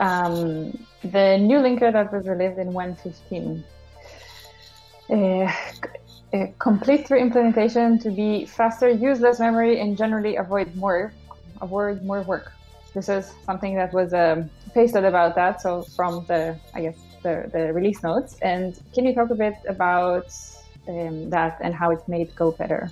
Um, 0.00 0.86
the 1.02 1.36
new 1.38 1.58
linker 1.58 1.92
that 1.92 2.12
was 2.12 2.26
released 2.26 2.58
in 2.58 2.72
1.15, 2.72 3.64
uh, 5.10 6.36
uh, 6.36 6.46
complete 6.58 7.06
through 7.06 7.18
implementation 7.18 7.98
to 7.98 8.10
be 8.10 8.46
faster, 8.46 8.88
use 8.88 9.20
less 9.20 9.40
memory, 9.40 9.80
and 9.80 9.96
generally 9.96 10.36
avoid 10.36 10.74
more 10.76 11.12
avoid 11.60 12.02
more 12.02 12.22
work. 12.22 12.52
This 12.94 13.08
is 13.08 13.32
something 13.44 13.74
that 13.76 13.92
was 13.92 14.14
um, 14.14 14.50
pasted 14.74 15.04
about 15.04 15.34
that. 15.34 15.60
So 15.60 15.82
from 15.82 16.24
the, 16.26 16.58
I 16.74 16.82
guess, 16.82 16.96
the, 17.22 17.50
the 17.52 17.72
release 17.72 18.02
notes. 18.02 18.36
And 18.42 18.80
can 18.94 19.04
you 19.04 19.14
talk 19.14 19.30
a 19.30 19.34
bit 19.34 19.54
about 19.68 20.32
um, 20.88 21.30
that 21.30 21.58
and 21.60 21.74
how 21.74 21.90
it 21.90 22.06
made 22.08 22.34
Go 22.34 22.52
better? 22.52 22.90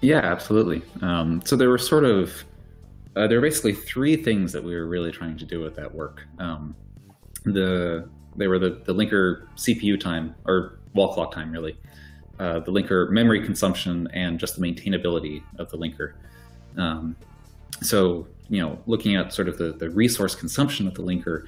Yeah, 0.00 0.18
absolutely. 0.18 0.82
Um, 1.02 1.42
so 1.44 1.56
there 1.56 1.70
were 1.70 1.78
sort 1.78 2.04
of, 2.04 2.44
uh, 3.16 3.26
there 3.26 3.38
were 3.38 3.46
basically 3.46 3.72
three 3.72 4.16
things 4.16 4.52
that 4.52 4.62
we 4.62 4.74
were 4.74 4.86
really 4.86 5.10
trying 5.10 5.38
to 5.38 5.44
do 5.44 5.60
with 5.60 5.74
that 5.76 5.94
work. 5.94 6.26
Um, 6.38 6.76
the 7.44 8.08
they 8.36 8.48
were 8.48 8.58
the, 8.58 8.82
the 8.84 8.94
linker 8.94 9.46
CPU 9.56 9.98
time 9.98 10.34
or 10.44 10.78
wall 10.94 11.14
clock 11.14 11.32
time, 11.32 11.50
really, 11.50 11.78
uh, 12.38 12.60
the 12.60 12.72
linker 12.72 13.08
memory 13.10 13.42
consumption, 13.42 14.08
and 14.12 14.38
just 14.38 14.60
the 14.60 14.62
maintainability 14.62 15.42
of 15.58 15.70
the 15.70 15.78
linker. 15.78 16.12
Um, 16.76 17.16
so, 17.80 18.26
you 18.48 18.60
know, 18.60 18.78
looking 18.86 19.16
at 19.16 19.32
sort 19.32 19.48
of 19.48 19.58
the, 19.58 19.72
the 19.72 19.90
resource 19.90 20.34
consumption 20.34 20.86
of 20.86 20.94
the 20.94 21.02
linker, 21.02 21.46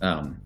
um, 0.00 0.40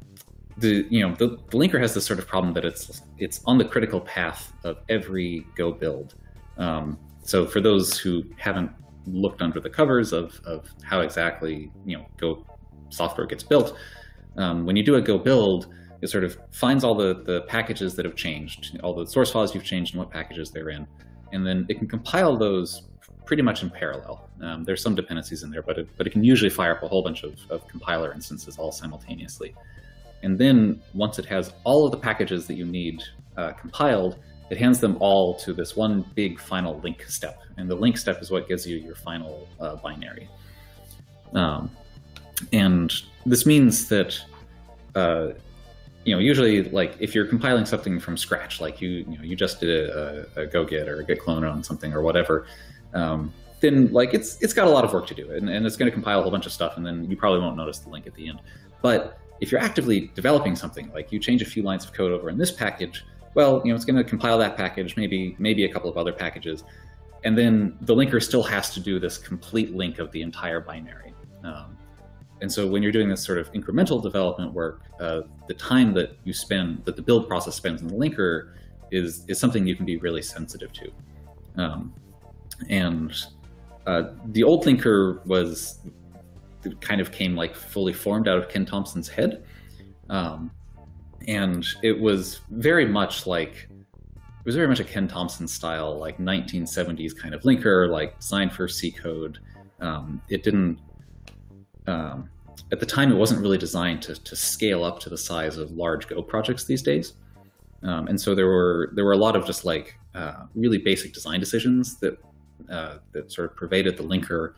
the 0.57 0.87
you 0.91 1.07
know 1.07 1.15
the, 1.15 1.39
the, 1.51 1.59
linker 1.59 1.81
has 1.81 1.95
this 1.95 2.05
sort 2.05 2.19
of 2.19 2.27
problem 2.27 2.53
that 2.55 2.65
it's 2.65 3.03
it's 3.19 3.41
on 3.47 3.59
the 3.59 3.65
critical 3.65 4.01
path 4.01 4.53
of 4.65 4.79
every 4.89 5.47
Go 5.57 5.73
build. 5.73 6.15
Um, 6.59 6.99
so 7.23 7.47
for 7.47 7.61
those 7.61 7.99
who 7.99 8.25
haven't 8.37 8.71
looked 9.07 9.41
under 9.41 9.61
the 9.61 9.71
covers 9.71 10.13
of, 10.13 10.39
of 10.45 10.69
how 10.83 11.01
exactly 11.01 11.71
you 11.85 11.99
know 11.99 12.07
Go 12.17 12.45
software 12.91 13.27
gets 13.27 13.43
built, 13.43 13.77
um, 14.37 14.67
when 14.67 14.77
you 14.77 14.85
do 14.85 14.97
a 14.97 15.01
Go 15.01 15.19
build, 15.19 15.69
it 16.03 16.09
sort 16.09 16.25
of 16.25 16.39
finds 16.51 16.85
all 16.85 16.95
the 16.95 17.23
the 17.25 17.43
packages 17.43 17.95
that 17.95 18.05
have 18.05 18.17
changed, 18.17 18.79
all 18.83 18.95
the 18.95 19.07
source 19.07 19.31
files 19.33 19.55
you've 19.55 19.65
changed, 19.65 19.95
and 19.95 20.01
what 20.01 20.11
packages 20.11 20.51
they're 20.51 20.71
in, 20.71 20.87
and 21.33 21.47
then 21.47 21.67
it 21.69 21.79
can 21.79 21.89
compile 21.89 22.37
those 22.37 22.89
pretty 23.25 23.43
much 23.43 23.63
in 23.63 23.71
parallel. 23.71 24.29
Um, 24.43 24.65
there's 24.65 24.83
some 24.83 24.97
dependencies 24.97 25.45
in 25.45 25.51
there, 25.51 25.63
but 25.63 25.79
it, 25.79 25.89
but 25.97 26.05
it 26.05 26.11
can 26.11 26.25
usually 26.25 26.51
fire 26.51 26.77
up 26.77 26.83
a 26.83 26.89
whole 26.89 27.03
bunch 27.03 27.23
of, 27.23 27.39
of 27.49 27.67
compiler 27.69 28.13
instances 28.13 28.59
all 28.59 28.73
simultaneously. 28.73 29.55
And 30.23 30.39
then 30.39 30.83
once 30.95 31.19
it 31.19 31.27
has 31.27 31.53
all 31.65 31.85
of 31.87 31.93
the 31.93 31.97
packages 31.97 32.47
that 32.47 32.55
you 32.55 32.67
need 32.67 33.03
uh, 33.37 33.53
compiled, 33.53 34.19
it 34.51 34.59
hands 34.59 34.81
them 34.81 34.97
all 35.01 35.35
to 35.37 35.53
this 35.53 35.77
one 35.77 36.05
big 36.15 36.41
final 36.41 36.79
link 36.81 37.05
step. 37.05 37.43
And 37.57 37.71
the 37.71 37.75
link 37.75 37.97
step 37.97 38.21
is 38.21 38.31
what 38.31 38.49
gives 38.49 38.67
you 38.67 38.77
your 38.77 38.97
final 38.97 39.49
uh, 39.61 39.77
binary. 39.77 40.29
Um, 41.33 41.71
and 42.53 42.93
this 43.25 43.47
means 43.47 43.89
that, 43.89 44.19
uh, 44.95 45.29
you 46.05 46.15
know, 46.15 46.21
usually 46.21 46.65
like 46.71 46.97
if 46.99 47.15
you're 47.15 47.27
compiling 47.27 47.65
something 47.65 48.01
from 48.01 48.17
scratch, 48.17 48.61
like 48.61 48.81
you, 48.81 48.91
you 48.91 49.19
know, 49.19 49.23
you 49.23 49.37
just 49.37 49.61
did 49.61 49.89
a, 49.89 50.27
a, 50.37 50.43
a 50.43 50.47
go 50.47 50.65
get 50.65 50.89
or 50.89 51.01
a 51.01 51.05
git 51.05 51.21
clone 51.21 51.45
on 51.45 51.63
something 51.63 51.93
or 51.93 52.03
whatever, 52.03 52.47
um, 52.95 53.33
then 53.61 53.93
like 53.93 54.15
it's 54.15 54.41
it's 54.41 54.55
got 54.55 54.67
a 54.67 54.71
lot 54.71 54.85
of 54.85 54.93
work 54.93 55.07
to 55.07 55.15
do, 55.15 55.31
and, 55.33 55.49
and 55.49 55.67
it's 55.67 55.77
going 55.77 55.91
to 55.91 55.93
compile 55.93 56.19
a 56.19 56.23
whole 56.23 56.31
bunch 56.31 56.47
of 56.47 56.53
stuff, 56.53 56.79
and 56.79 56.85
then 56.85 57.09
you 57.11 57.17
probably 57.17 57.41
won't 57.41 57.57
notice 57.57 57.79
the 57.79 57.91
link 57.91 58.07
at 58.07 58.15
the 58.15 58.27
end. 58.27 58.41
But 58.81 59.19
if 59.41 59.51
you're 59.51 59.61
actively 59.61 60.11
developing 60.15 60.55
something, 60.55 60.91
like 60.93 61.11
you 61.13 61.19
change 61.19 61.43
a 61.43 61.45
few 61.45 61.63
lines 61.63 61.85
of 61.85 61.93
code 61.93 62.13
over 62.13 62.29
in 62.29 62.39
this 62.39 62.51
package, 62.51 63.05
well, 63.35 63.63
you 63.65 63.71
know, 63.71 63.77
it's 63.77 63.85
going 63.85 63.97
to 63.97 64.05
compile 64.05 64.39
that 64.39 64.57
package, 64.57 64.97
maybe 64.97 65.37
maybe 65.39 65.65
a 65.65 65.73
couple 65.73 65.89
of 65.89 65.97
other 65.97 66.13
packages, 66.13 66.65
and 67.25 67.37
then 67.37 67.77
the 67.83 67.95
linker 67.95 68.23
still 68.23 68.43
has 68.43 68.75
to 68.75 68.81
do 68.81 68.99
this 68.99 69.19
complete 69.19 69.75
link 69.75 69.99
of 69.99 70.11
the 70.13 70.23
entire 70.23 70.61
binary. 70.61 71.15
Um, 71.45 71.77
and 72.41 72.51
so 72.51 72.67
when 72.67 72.83
you're 72.83 72.93
doing 72.93 73.09
this 73.09 73.23
sort 73.23 73.39
of 73.39 73.53
incremental 73.53 74.03
development 74.03 74.53
work, 74.53 74.83
uh, 74.99 75.23
the 75.47 75.55
time 75.55 75.93
that 75.95 76.17
you 76.25 76.33
spend, 76.33 76.85
that 76.87 76.97
the 76.97 77.03
build 77.03 77.29
process 77.29 77.55
spends 77.55 77.83
in 77.83 77.89
the 77.89 77.95
linker, 77.95 78.53
is 78.91 79.25
is 79.29 79.39
something 79.39 79.67
you 79.67 79.77
can 79.77 79.87
be 79.87 79.97
really 79.99 80.23
sensitive 80.23 80.73
to. 80.73 80.93
Um, 81.57 81.95
and 82.69 83.13
uh, 83.87 84.03
the 84.27 84.43
old 84.43 84.65
linker 84.65 85.25
was 85.27 85.79
kind 86.81 87.01
of 87.01 87.13
came 87.13 87.37
like 87.37 87.55
fully 87.55 87.93
formed 87.93 88.29
out 88.29 88.39
of 88.39 88.49
Ken 88.49 88.67
Thompson's 88.67 89.09
head, 89.09 89.45
um, 90.09 90.51
and 91.27 91.65
it 91.83 91.99
was 91.99 92.41
very 92.51 92.87
much 92.87 93.27
like 93.27 93.69
it 94.41 94.47
was 94.47 94.57
very 94.57 94.69
much 94.69 94.81
a 94.81 94.85
Ken 94.85 95.07
Thompson 95.07 95.47
style, 95.47 95.99
like 95.99 96.17
1970s 96.19 97.15
kind 97.17 97.35
of 97.35 97.43
linker, 97.43 97.91
like 97.91 98.19
designed 98.19 98.53
for 98.53 98.67
C 98.69 98.91
code. 98.91 99.39
Um, 99.81 100.23
it 100.29 100.43
didn't. 100.43 100.79
Um, 101.87 102.31
at 102.73 102.81
the 102.81 102.87
time, 102.87 103.13
it 103.13 103.17
wasn't 103.17 103.43
really 103.43 103.59
designed 103.59 104.01
to, 104.03 104.15
to 104.15 104.37
scale 104.37 104.83
up 104.83 104.99
to 105.01 105.11
the 105.11 105.19
size 105.19 105.59
of 105.59 105.73
large 105.73 106.09
Go 106.09 106.23
projects 106.23 106.65
these 106.65 106.83
days. 106.83 107.15
Um, 107.83 108.09
and 108.09 108.19
so 108.19 108.35
there 108.35 108.47
were 108.47 108.91
there 108.95 109.05
were 109.05 109.13
a 109.13 109.19
lot 109.19 109.37
of 109.37 109.45
just 109.45 109.65
like 109.65 109.99
uh, 110.15 110.45
really 110.55 110.79
basic 110.79 111.13
design 111.13 111.39
decisions 111.39 111.97
that 111.97 112.19
uh, 112.71 112.99
that 113.13 113.31
sort 113.31 113.51
of 113.51 113.57
pervaded 113.57 113.97
the 113.97 114.05
linker 114.05 114.55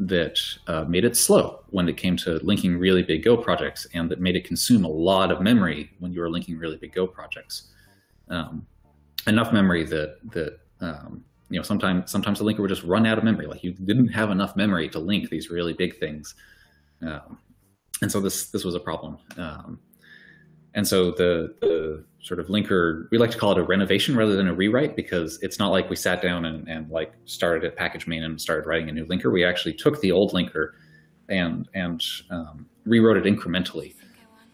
that 0.00 0.38
uh, 0.66 0.84
made 0.84 1.04
it 1.04 1.14
slow 1.14 1.62
when 1.68 1.86
it 1.88 1.96
came 1.98 2.16
to 2.16 2.40
linking 2.42 2.78
really 2.78 3.02
big 3.02 3.22
Go 3.22 3.36
projects, 3.36 3.86
and 3.92 4.10
that 4.10 4.18
made 4.18 4.34
it 4.34 4.44
consume 4.44 4.84
a 4.84 4.88
lot 4.88 5.30
of 5.30 5.42
memory 5.42 5.90
when 5.98 6.12
you 6.12 6.20
were 6.20 6.30
linking 6.30 6.58
really 6.58 6.78
big 6.78 6.94
Go 6.94 7.06
projects. 7.06 7.68
Um, 8.28 8.66
enough 9.26 9.52
memory 9.52 9.84
that 9.84 10.16
that 10.30 10.58
um, 10.80 11.22
you 11.50 11.58
know 11.58 11.62
sometimes 11.62 12.10
sometimes 12.10 12.38
the 12.38 12.44
linker 12.44 12.60
would 12.60 12.70
just 12.70 12.82
run 12.82 13.04
out 13.04 13.18
of 13.18 13.24
memory. 13.24 13.46
Like 13.46 13.62
you 13.62 13.72
didn't 13.72 14.08
have 14.08 14.30
enough 14.30 14.56
memory 14.56 14.88
to 14.88 14.98
link 14.98 15.28
these 15.28 15.50
really 15.50 15.74
big 15.74 15.98
things, 15.98 16.34
um, 17.02 17.38
and 18.00 18.10
so 18.10 18.20
this 18.20 18.50
this 18.50 18.64
was 18.64 18.74
a 18.74 18.80
problem. 18.80 19.18
And 20.74 20.86
so 20.86 21.10
the, 21.10 21.54
the 21.60 22.04
sort 22.20 22.38
of 22.38 22.46
linker, 22.46 23.08
we 23.10 23.18
like 23.18 23.30
to 23.30 23.38
call 23.38 23.52
it 23.52 23.58
a 23.58 23.62
renovation 23.62 24.16
rather 24.16 24.36
than 24.36 24.46
a 24.46 24.54
rewrite 24.54 24.94
because 24.94 25.38
it's 25.42 25.58
not 25.58 25.70
like 25.70 25.90
we 25.90 25.96
sat 25.96 26.22
down 26.22 26.44
and, 26.44 26.68
and 26.68 26.88
like 26.90 27.12
started 27.24 27.64
at 27.64 27.76
package 27.76 28.06
main 28.06 28.22
and 28.22 28.40
started 28.40 28.66
writing 28.66 28.88
a 28.88 28.92
new 28.92 29.06
linker. 29.06 29.32
We 29.32 29.44
actually 29.44 29.74
took 29.74 30.00
the 30.00 30.12
old 30.12 30.32
linker 30.32 30.72
and 31.28 31.68
and 31.74 32.02
um, 32.30 32.66
rewrote 32.84 33.16
it 33.16 33.24
incrementally. 33.24 33.94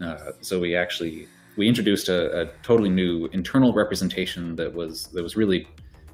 Uh, 0.01 0.33
so 0.41 0.61
we 0.61 0.77
actually 0.77 1.27
we 1.57 1.67
introduced 1.67 2.09
a, 2.09 2.43
a, 2.43 2.47
totally 2.63 2.91
new 2.91 3.27
internal 3.33 3.73
representation 3.73 4.55
that 4.57 4.73
was 4.73 5.07
that 5.09 5.23
was 5.23 5.37
really 5.37 5.67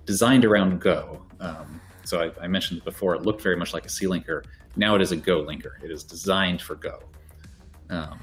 designed 0.06 0.44
around 0.44 0.80
Go. 0.80 1.22
Um, 1.40 1.80
so 2.04 2.20
I, 2.20 2.44
I, 2.44 2.48
mentioned 2.48 2.84
before, 2.84 3.14
it 3.14 3.22
looked 3.22 3.42
very 3.42 3.56
much 3.56 3.72
like 3.74 3.84
a 3.84 3.88
C 3.88 4.06
linker. 4.06 4.44
Now 4.76 4.94
it 4.94 5.02
is 5.02 5.12
a 5.12 5.16
Go 5.16 5.44
linker. 5.44 5.82
It 5.82 5.90
is 5.90 6.04
designed 6.04 6.62
for 6.62 6.76
Go. 6.76 7.00
Um, 7.90 8.20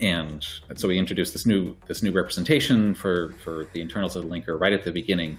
and 0.00 0.44
so 0.74 0.88
we 0.88 0.98
introduced 0.98 1.32
this 1.32 1.46
new 1.46 1.76
this 1.86 2.02
new 2.02 2.12
representation 2.12 2.94
for 2.94 3.34
for 3.44 3.68
the 3.72 3.80
internals 3.80 4.16
of 4.16 4.24
the 4.24 4.28
linker 4.28 4.58
right 4.58 4.72
at 4.72 4.84
the 4.84 4.92
beginning. 4.92 5.38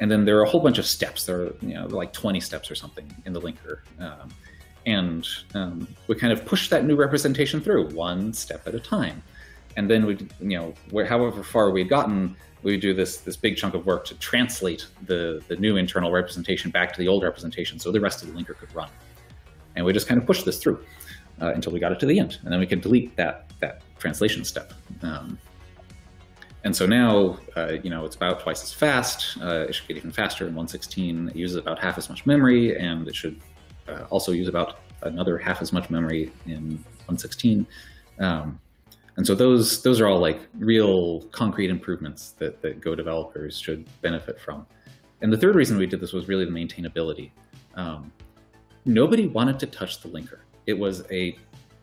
And 0.00 0.10
then 0.10 0.24
there 0.24 0.38
are 0.38 0.42
a 0.42 0.48
whole 0.48 0.60
bunch 0.60 0.78
of 0.78 0.86
steps. 0.86 1.24
There 1.24 1.40
are 1.40 1.54
you 1.62 1.74
know 1.74 1.86
like 1.86 2.12
20 2.12 2.40
steps 2.40 2.70
or 2.70 2.74
something 2.74 3.14
in 3.24 3.32
the 3.32 3.40
linker. 3.40 3.80
Um, 3.98 4.30
and 4.86 5.26
um, 5.54 5.88
we 6.06 6.14
kind 6.14 6.32
of 6.32 6.44
push 6.44 6.68
that 6.68 6.84
new 6.84 6.96
representation 6.96 7.60
through 7.60 7.90
one 7.90 8.32
step 8.32 8.66
at 8.66 8.74
a 8.74 8.80
time. 8.80 9.22
And 9.76 9.90
then 9.90 10.06
we 10.06 10.16
you 10.40 10.58
know 10.58 10.74
where, 10.90 11.06
however 11.06 11.42
far 11.42 11.70
we'd 11.70 11.88
gotten 11.88 12.36
we 12.62 12.76
do 12.76 12.92
this 12.92 13.18
this 13.18 13.36
big 13.36 13.56
chunk 13.56 13.74
of 13.74 13.86
work 13.86 14.04
to 14.06 14.14
translate 14.16 14.86
the 15.06 15.42
the 15.48 15.56
new 15.56 15.76
internal 15.76 16.10
representation 16.10 16.70
back 16.70 16.92
to 16.92 16.98
the 16.98 17.08
old 17.08 17.22
representation 17.22 17.78
so 17.78 17.90
the 17.90 18.00
rest 18.00 18.22
of 18.22 18.32
the 18.32 18.38
linker 18.38 18.56
could 18.56 18.72
run. 18.74 18.90
And 19.76 19.84
we 19.86 19.92
just 19.92 20.08
kind 20.08 20.20
of 20.20 20.26
push 20.26 20.42
this 20.42 20.58
through 20.58 20.84
uh, 21.40 21.52
until 21.54 21.72
we 21.72 21.80
got 21.80 21.92
it 21.92 22.00
to 22.00 22.06
the 22.06 22.18
end 22.18 22.38
and 22.42 22.52
then 22.52 22.60
we 22.60 22.66
could 22.66 22.80
delete 22.80 23.14
that 23.16 23.50
that 23.60 23.82
translation 23.98 24.44
step. 24.44 24.72
Um, 25.02 25.38
and 26.64 26.74
so 26.74 26.86
now, 26.86 27.38
uh, 27.56 27.74
you 27.82 27.90
know, 27.90 28.04
it's 28.04 28.16
about 28.16 28.40
twice 28.40 28.62
as 28.62 28.72
fast. 28.72 29.38
Uh, 29.40 29.66
it 29.68 29.74
should 29.74 29.86
get 29.88 29.96
even 29.96 30.10
faster 30.10 30.44
in 30.44 30.54
116. 30.54 31.28
It 31.28 31.36
uses 31.36 31.56
about 31.56 31.78
half 31.78 31.98
as 31.98 32.08
much 32.08 32.26
memory, 32.26 32.78
and 32.78 33.06
it 33.06 33.14
should 33.14 33.40
uh, 33.88 34.04
also 34.10 34.32
use 34.32 34.48
about 34.48 34.80
another 35.02 35.38
half 35.38 35.62
as 35.62 35.72
much 35.72 35.88
memory 35.88 36.32
in 36.46 36.72
116. 37.06 37.66
Um, 38.18 38.58
and 39.16 39.26
so 39.26 39.34
those 39.34 39.82
those 39.82 40.00
are 40.00 40.06
all 40.06 40.18
like 40.18 40.40
real 40.58 41.22
concrete 41.32 41.70
improvements 41.70 42.32
that, 42.38 42.60
that 42.62 42.80
Go 42.80 42.94
developers 42.94 43.58
should 43.58 43.86
benefit 44.00 44.40
from. 44.40 44.66
And 45.22 45.32
the 45.32 45.36
third 45.36 45.54
reason 45.54 45.76
we 45.76 45.86
did 45.86 46.00
this 46.00 46.12
was 46.12 46.28
really 46.28 46.44
the 46.44 46.52
maintainability. 46.52 47.30
Um, 47.74 48.12
nobody 48.84 49.26
wanted 49.26 49.58
to 49.60 49.66
touch 49.66 50.00
the 50.00 50.08
linker. 50.08 50.40
It 50.68 50.78
was 50.78 51.02
a 51.10 51.34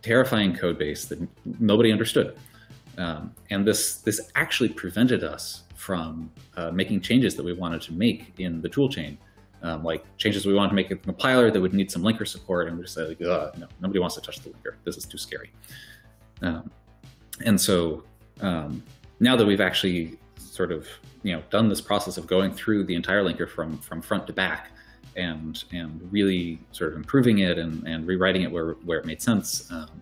terrifying 0.04 0.56
code 0.56 0.78
base 0.78 1.06
that 1.06 1.20
nobody 1.60 1.92
understood. 1.92 2.38
Um, 3.00 3.34
and 3.50 3.68
this 3.68 3.96
this 3.98 4.32
actually 4.36 4.70
prevented 4.70 5.24
us 5.24 5.64
from 5.76 6.32
uh, 6.56 6.70
making 6.70 7.02
changes 7.02 7.36
that 7.36 7.44
we 7.44 7.54
wanted 7.54 7.82
to 7.82 7.94
make 7.94 8.34
in 8.38 8.62
the 8.62 8.70
toolchain, 8.70 9.18
um, 9.64 9.84
like 9.84 10.06
changes 10.18 10.46
we 10.46 10.54
wanted 10.54 10.70
to 10.70 10.76
make 10.76 10.92
in 10.92 10.98
the 10.98 11.04
compiler 11.04 11.50
that 11.50 11.60
would 11.60 11.74
need 11.74 11.90
some 11.92 12.04
linker 12.04 12.28
support, 12.28 12.68
and 12.68 12.78
we 12.78 12.84
just 12.84 12.96
like, 12.96 13.20
no, 13.20 13.68
nobody 13.82 14.00
wants 14.00 14.16
to 14.16 14.22
touch 14.22 14.40
the 14.40 14.50
linker. 14.52 14.76
This 14.84 14.98
is 14.98 15.06
too 15.06 15.18
scary. 15.18 15.52
Um, 16.44 16.70
and 17.44 17.60
so 17.60 18.04
um, 18.42 18.84
now 19.20 19.36
that 19.36 19.46
we've 19.46 19.62
actually 19.62 20.20
sort 20.38 20.72
of 20.72 20.88
you 21.24 21.34
know 21.34 21.42
done 21.50 21.70
this 21.70 21.82
process 21.82 22.18
of 22.18 22.28
going 22.28 22.54
through 22.54 22.84
the 22.84 22.94
entire 22.94 23.24
linker 23.24 23.50
from 23.50 23.80
from 23.80 24.00
front 24.00 24.28
to 24.28 24.34
back, 24.34 24.70
and 25.16 25.64
and 25.72 26.08
really 26.12 26.60
sort 26.72 26.92
of 26.92 26.98
improving 26.98 27.40
it 27.40 27.58
and, 27.58 27.86
and 27.88 28.08
rewriting 28.08 28.44
it 28.44 28.52
where, 28.52 28.74
where 28.86 29.00
it 29.00 29.06
made 29.06 29.22
sense. 29.22 29.72
Um, 29.72 30.02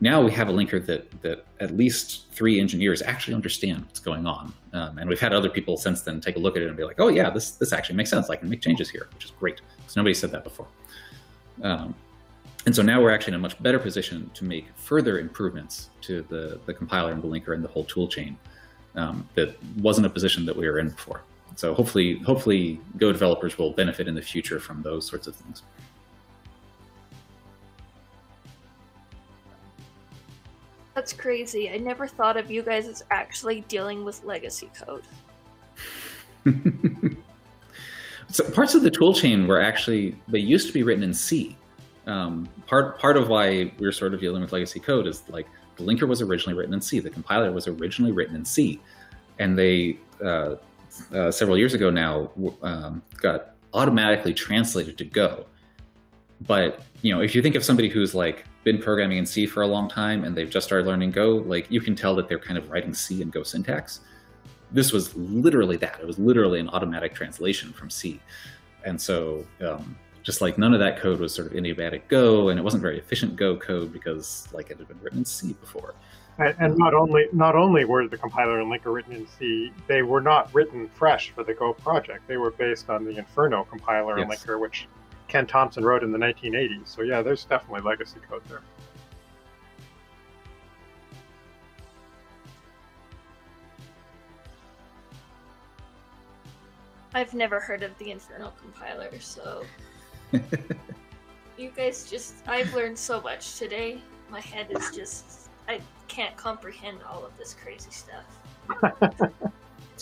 now 0.00 0.22
we 0.22 0.32
have 0.32 0.48
a 0.48 0.52
linker 0.52 0.84
that 0.86 1.10
that 1.22 1.44
at 1.60 1.76
least 1.76 2.30
three 2.32 2.58
engineers 2.58 3.02
actually 3.02 3.34
understand 3.34 3.84
what's 3.84 4.00
going 4.00 4.26
on, 4.26 4.52
um, 4.72 4.98
and 4.98 5.08
we've 5.08 5.20
had 5.20 5.32
other 5.32 5.50
people 5.50 5.76
since 5.76 6.00
then 6.00 6.20
take 6.20 6.36
a 6.36 6.38
look 6.38 6.56
at 6.56 6.62
it 6.62 6.68
and 6.68 6.76
be 6.76 6.84
like, 6.84 6.98
"Oh 6.98 7.08
yeah, 7.08 7.28
this 7.28 7.52
this 7.52 7.72
actually 7.72 7.96
makes 7.96 8.10
sense. 8.10 8.30
I 8.30 8.36
can 8.36 8.48
make 8.48 8.62
changes 8.62 8.88
here," 8.88 9.08
which 9.14 9.26
is 9.26 9.32
great 9.32 9.60
because 9.76 9.96
nobody 9.96 10.14
said 10.14 10.30
that 10.32 10.44
before. 10.44 10.68
Um, 11.62 11.94
and 12.66 12.74
so 12.74 12.82
now 12.82 13.02
we're 13.02 13.10
actually 13.10 13.32
in 13.32 13.40
a 13.40 13.42
much 13.42 13.62
better 13.62 13.78
position 13.78 14.30
to 14.34 14.44
make 14.44 14.66
further 14.74 15.18
improvements 15.18 15.90
to 16.02 16.22
the 16.22 16.60
the 16.64 16.72
compiler 16.72 17.12
and 17.12 17.22
the 17.22 17.28
linker 17.28 17.54
and 17.54 17.62
the 17.62 17.68
whole 17.68 17.84
tool 17.84 18.08
chain 18.08 18.38
um, 18.94 19.28
that 19.34 19.62
wasn't 19.76 20.06
a 20.06 20.10
position 20.10 20.46
that 20.46 20.56
we 20.56 20.66
were 20.66 20.78
in 20.78 20.88
before. 20.88 21.22
So 21.56 21.74
hopefully, 21.74 22.18
hopefully, 22.20 22.80
Go 22.96 23.12
developers 23.12 23.58
will 23.58 23.72
benefit 23.72 24.08
in 24.08 24.14
the 24.14 24.22
future 24.22 24.60
from 24.60 24.82
those 24.82 25.06
sorts 25.06 25.26
of 25.26 25.36
things. 25.36 25.62
That's 30.94 31.12
crazy. 31.12 31.70
I 31.70 31.78
never 31.78 32.06
thought 32.06 32.36
of 32.36 32.50
you 32.50 32.62
guys 32.62 32.86
as 32.86 33.02
actually 33.10 33.62
dealing 33.68 34.04
with 34.04 34.22
legacy 34.24 34.70
code. 34.74 35.04
so 38.28 38.50
parts 38.50 38.74
of 38.74 38.82
the 38.82 38.90
toolchain 38.90 39.46
were 39.46 39.60
actually 39.60 40.16
they 40.28 40.38
used 40.38 40.66
to 40.66 40.72
be 40.72 40.82
written 40.82 41.02
in 41.02 41.14
C. 41.14 41.56
Um, 42.06 42.48
part 42.66 42.98
part 42.98 43.16
of 43.16 43.28
why 43.28 43.72
we're 43.78 43.92
sort 43.92 44.14
of 44.14 44.20
dealing 44.20 44.42
with 44.42 44.52
legacy 44.52 44.80
code 44.80 45.06
is 45.06 45.22
like 45.28 45.46
the 45.76 45.84
linker 45.84 46.08
was 46.08 46.20
originally 46.20 46.58
written 46.58 46.74
in 46.74 46.80
C, 46.80 47.00
the 47.00 47.10
compiler 47.10 47.52
was 47.52 47.66
originally 47.66 48.12
written 48.12 48.36
in 48.36 48.44
C, 48.44 48.80
and 49.38 49.58
they 49.58 49.98
uh, 50.24 50.56
uh, 51.14 51.30
several 51.30 51.56
years 51.58 51.74
ago 51.74 51.90
now 51.90 52.30
um, 52.62 53.02
got 53.20 53.54
automatically 53.74 54.34
translated 54.34 54.98
to 54.98 55.04
Go. 55.04 55.46
But 56.46 56.82
you 57.02 57.14
know, 57.14 57.20
if 57.20 57.34
you 57.34 57.42
think 57.42 57.54
of 57.54 57.64
somebody 57.64 57.88
who's 57.88 58.14
like 58.14 58.44
been 58.64 58.78
programming 58.78 59.18
in 59.18 59.26
C 59.26 59.46
for 59.46 59.62
a 59.62 59.66
long 59.66 59.88
time 59.88 60.24
and 60.24 60.36
they've 60.36 60.50
just 60.50 60.66
started 60.66 60.86
learning 60.86 61.10
Go, 61.10 61.36
like 61.36 61.70
you 61.70 61.80
can 61.80 61.94
tell 61.94 62.14
that 62.16 62.28
they're 62.28 62.38
kind 62.38 62.58
of 62.58 62.70
writing 62.70 62.94
C 62.94 63.22
and 63.22 63.32
Go 63.32 63.42
syntax. 63.42 64.00
This 64.72 64.92
was 64.92 65.14
literally 65.16 65.76
that. 65.78 65.98
It 66.00 66.06
was 66.06 66.18
literally 66.18 66.60
an 66.60 66.68
automatic 66.68 67.14
translation 67.14 67.72
from 67.72 67.90
C, 67.90 68.20
and 68.84 69.00
so 69.00 69.44
um, 69.60 69.96
just 70.22 70.40
like 70.40 70.58
none 70.58 70.72
of 70.72 70.80
that 70.80 70.98
code 70.98 71.20
was 71.20 71.34
sort 71.34 71.48
of 71.48 71.54
adiabatic 71.54 72.02
Go, 72.08 72.50
and 72.50 72.58
it 72.58 72.62
wasn't 72.62 72.82
very 72.82 72.98
efficient 72.98 73.36
Go 73.36 73.56
code 73.56 73.92
because 73.92 74.48
like 74.52 74.70
it 74.70 74.78
had 74.78 74.88
been 74.88 75.00
written 75.00 75.20
in 75.20 75.24
C 75.24 75.54
before. 75.54 75.94
And, 76.40 76.56
and, 76.58 76.78
not 76.78 76.94
only 76.94 77.26
not 77.34 77.54
only 77.54 77.84
were 77.84 78.08
the 78.08 78.16
compiler 78.16 78.60
and 78.60 78.72
linker 78.72 78.94
written 78.94 79.12
in 79.12 79.26
C, 79.38 79.70
they 79.86 80.00
were 80.00 80.22
not 80.22 80.52
written 80.54 80.88
fresh 80.88 81.32
for 81.32 81.44
the 81.44 81.52
Go 81.52 81.74
project. 81.74 82.26
They 82.26 82.38
were 82.38 82.50
based 82.50 82.88
on 82.88 83.04
the 83.04 83.18
Inferno 83.18 83.64
compiler 83.64 84.18
yes. 84.18 84.24
and 84.24 84.32
linker, 84.32 84.58
which 84.58 84.88
Ken 85.28 85.46
Thompson 85.46 85.84
wrote 85.84 86.02
in 86.02 86.12
the 86.12 86.18
1980s. 86.18 86.88
So 86.88 87.02
yeah, 87.02 87.20
there's 87.20 87.44
definitely 87.44 87.82
legacy 87.82 88.20
code 88.26 88.40
there. 88.48 88.62
I've 97.12 97.34
never 97.34 97.60
heard 97.60 97.82
of 97.82 97.96
the 97.98 98.12
Inferno 98.12 98.54
compiler, 98.58 99.10
so 99.20 99.62
you 101.58 101.70
guys 101.76 102.08
just 102.10 102.36
I've 102.48 102.72
learned 102.72 102.98
so 102.98 103.20
much 103.20 103.58
today. 103.58 104.00
My 104.30 104.40
head 104.40 104.68
is 104.70 104.90
just 104.96 105.49
I 105.68 105.80
can't 106.08 106.36
comprehend 106.36 106.98
all 107.08 107.24
of 107.24 107.36
this 107.38 107.54
crazy 107.54 107.90
stuff. 107.90 108.24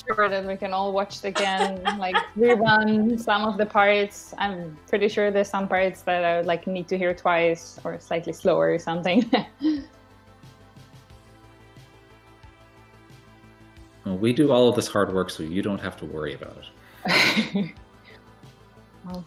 sure 0.06 0.28
that 0.28 0.44
we 0.44 0.56
can 0.56 0.72
all 0.72 0.92
watch 0.92 1.18
it 1.18 1.24
again, 1.24 1.82
like 1.98 2.16
rerun 2.36 3.18
some 3.20 3.44
of 3.44 3.56
the 3.56 3.66
parts. 3.66 4.34
I'm 4.38 4.76
pretty 4.88 5.08
sure 5.08 5.30
there's 5.30 5.48
some 5.48 5.68
parts 5.68 6.02
that 6.02 6.24
I 6.24 6.36
would 6.38 6.46
like 6.46 6.66
need 6.66 6.88
to 6.88 6.98
hear 6.98 7.14
twice 7.14 7.78
or 7.84 7.98
slightly 8.00 8.32
slower 8.32 8.72
or 8.72 8.78
something. 8.78 9.30
well, 14.04 14.16
we 14.18 14.32
do 14.32 14.50
all 14.52 14.68
of 14.68 14.76
this 14.76 14.88
hard 14.88 15.12
work, 15.12 15.30
so 15.30 15.42
you 15.42 15.62
don't 15.62 15.80
have 15.80 15.96
to 15.98 16.06
worry 16.06 16.34
about 16.34 16.56
it. 16.56 16.66
well, 19.04 19.24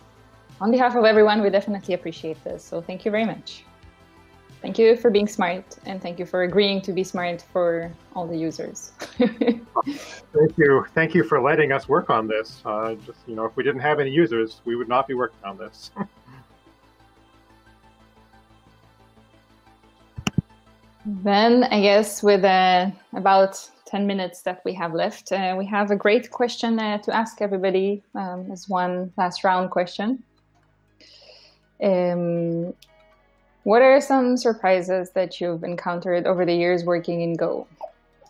on 0.60 0.72
behalf 0.72 0.96
of 0.96 1.06
everyone, 1.06 1.42
we 1.42 1.50
definitely 1.50 1.94
appreciate 1.94 2.44
this. 2.44 2.64
So 2.64 2.82
thank 2.82 3.06
you 3.06 3.12
very 3.12 3.26
much. 3.26 3.66
Thank 4.62 4.78
you 4.78 4.96
for 4.96 5.10
being 5.10 5.28
smart, 5.28 5.66
and 5.88 6.00
thank 6.00 6.20
you 6.20 6.26
for 6.26 6.44
agreeing 6.44 6.82
to 6.84 6.94
be 6.94 7.04
smart 7.04 7.44
for 7.52 7.92
all 8.14 8.28
the 8.28 8.38
users. 8.38 8.92
thank 9.18 10.56
you, 10.56 10.86
thank 10.94 11.16
you 11.16 11.24
for 11.24 11.42
letting 11.42 11.72
us 11.72 11.90
work 11.90 12.12
on 12.12 12.28
this. 12.28 12.62
Uh, 12.64 12.94
just 13.06 13.18
you 13.26 13.34
know, 13.36 13.46
if 13.46 13.56
we 13.56 13.64
didn't 13.64 13.82
have 13.82 14.00
any 14.00 14.12
users, 14.12 14.62
we 14.66 14.76
would 14.76 14.88
not 14.88 15.08
be 15.08 15.16
working 15.16 15.44
on 15.44 15.58
this. 15.58 15.90
then 21.06 21.64
I 21.64 21.82
guess 21.82 22.22
with 22.22 22.44
uh, 22.44 22.92
about 23.14 23.68
10 23.86 24.06
minutes 24.06 24.44
that 24.44 24.62
we 24.64 24.76
have 24.76 24.94
left, 24.94 25.32
uh, 25.32 25.56
we 25.58 25.66
have 25.66 25.90
a 25.90 25.96
great 25.96 26.30
question 26.30 26.78
uh, 26.78 27.00
to 27.00 27.16
ask 27.16 27.42
everybody 27.42 28.04
um, 28.14 28.52
as 28.52 28.70
one 28.70 29.12
last 29.18 29.44
round 29.44 29.72
question. 29.72 30.24
Um, 31.82 32.76
what 33.64 33.82
are 33.82 34.02
some 34.02 34.38
surprises 34.38 35.12
that 35.12 35.40
you've 35.40 35.64
encountered 35.64 36.26
over 36.26 36.46
the 36.46 36.54
years 36.54 36.84
working 36.84 37.22
in 37.22 37.36
Go? 37.36 37.68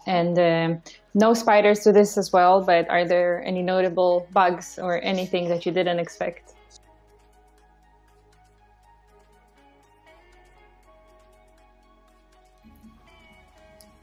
And 0.08 0.38
um, 0.40 0.82
no 1.14 1.34
spiders 1.34 1.82
to 1.82 1.92
this 1.92 2.18
as 2.18 2.34
well, 2.34 2.62
but 2.62 2.90
are 2.90 3.06
there 3.06 3.44
any 3.44 3.62
notable 3.62 4.28
bugs 4.34 4.80
or 4.80 5.02
anything 5.02 5.48
that 5.50 5.66
you 5.66 5.72
didn't 5.72 6.00
expect? 6.00 6.54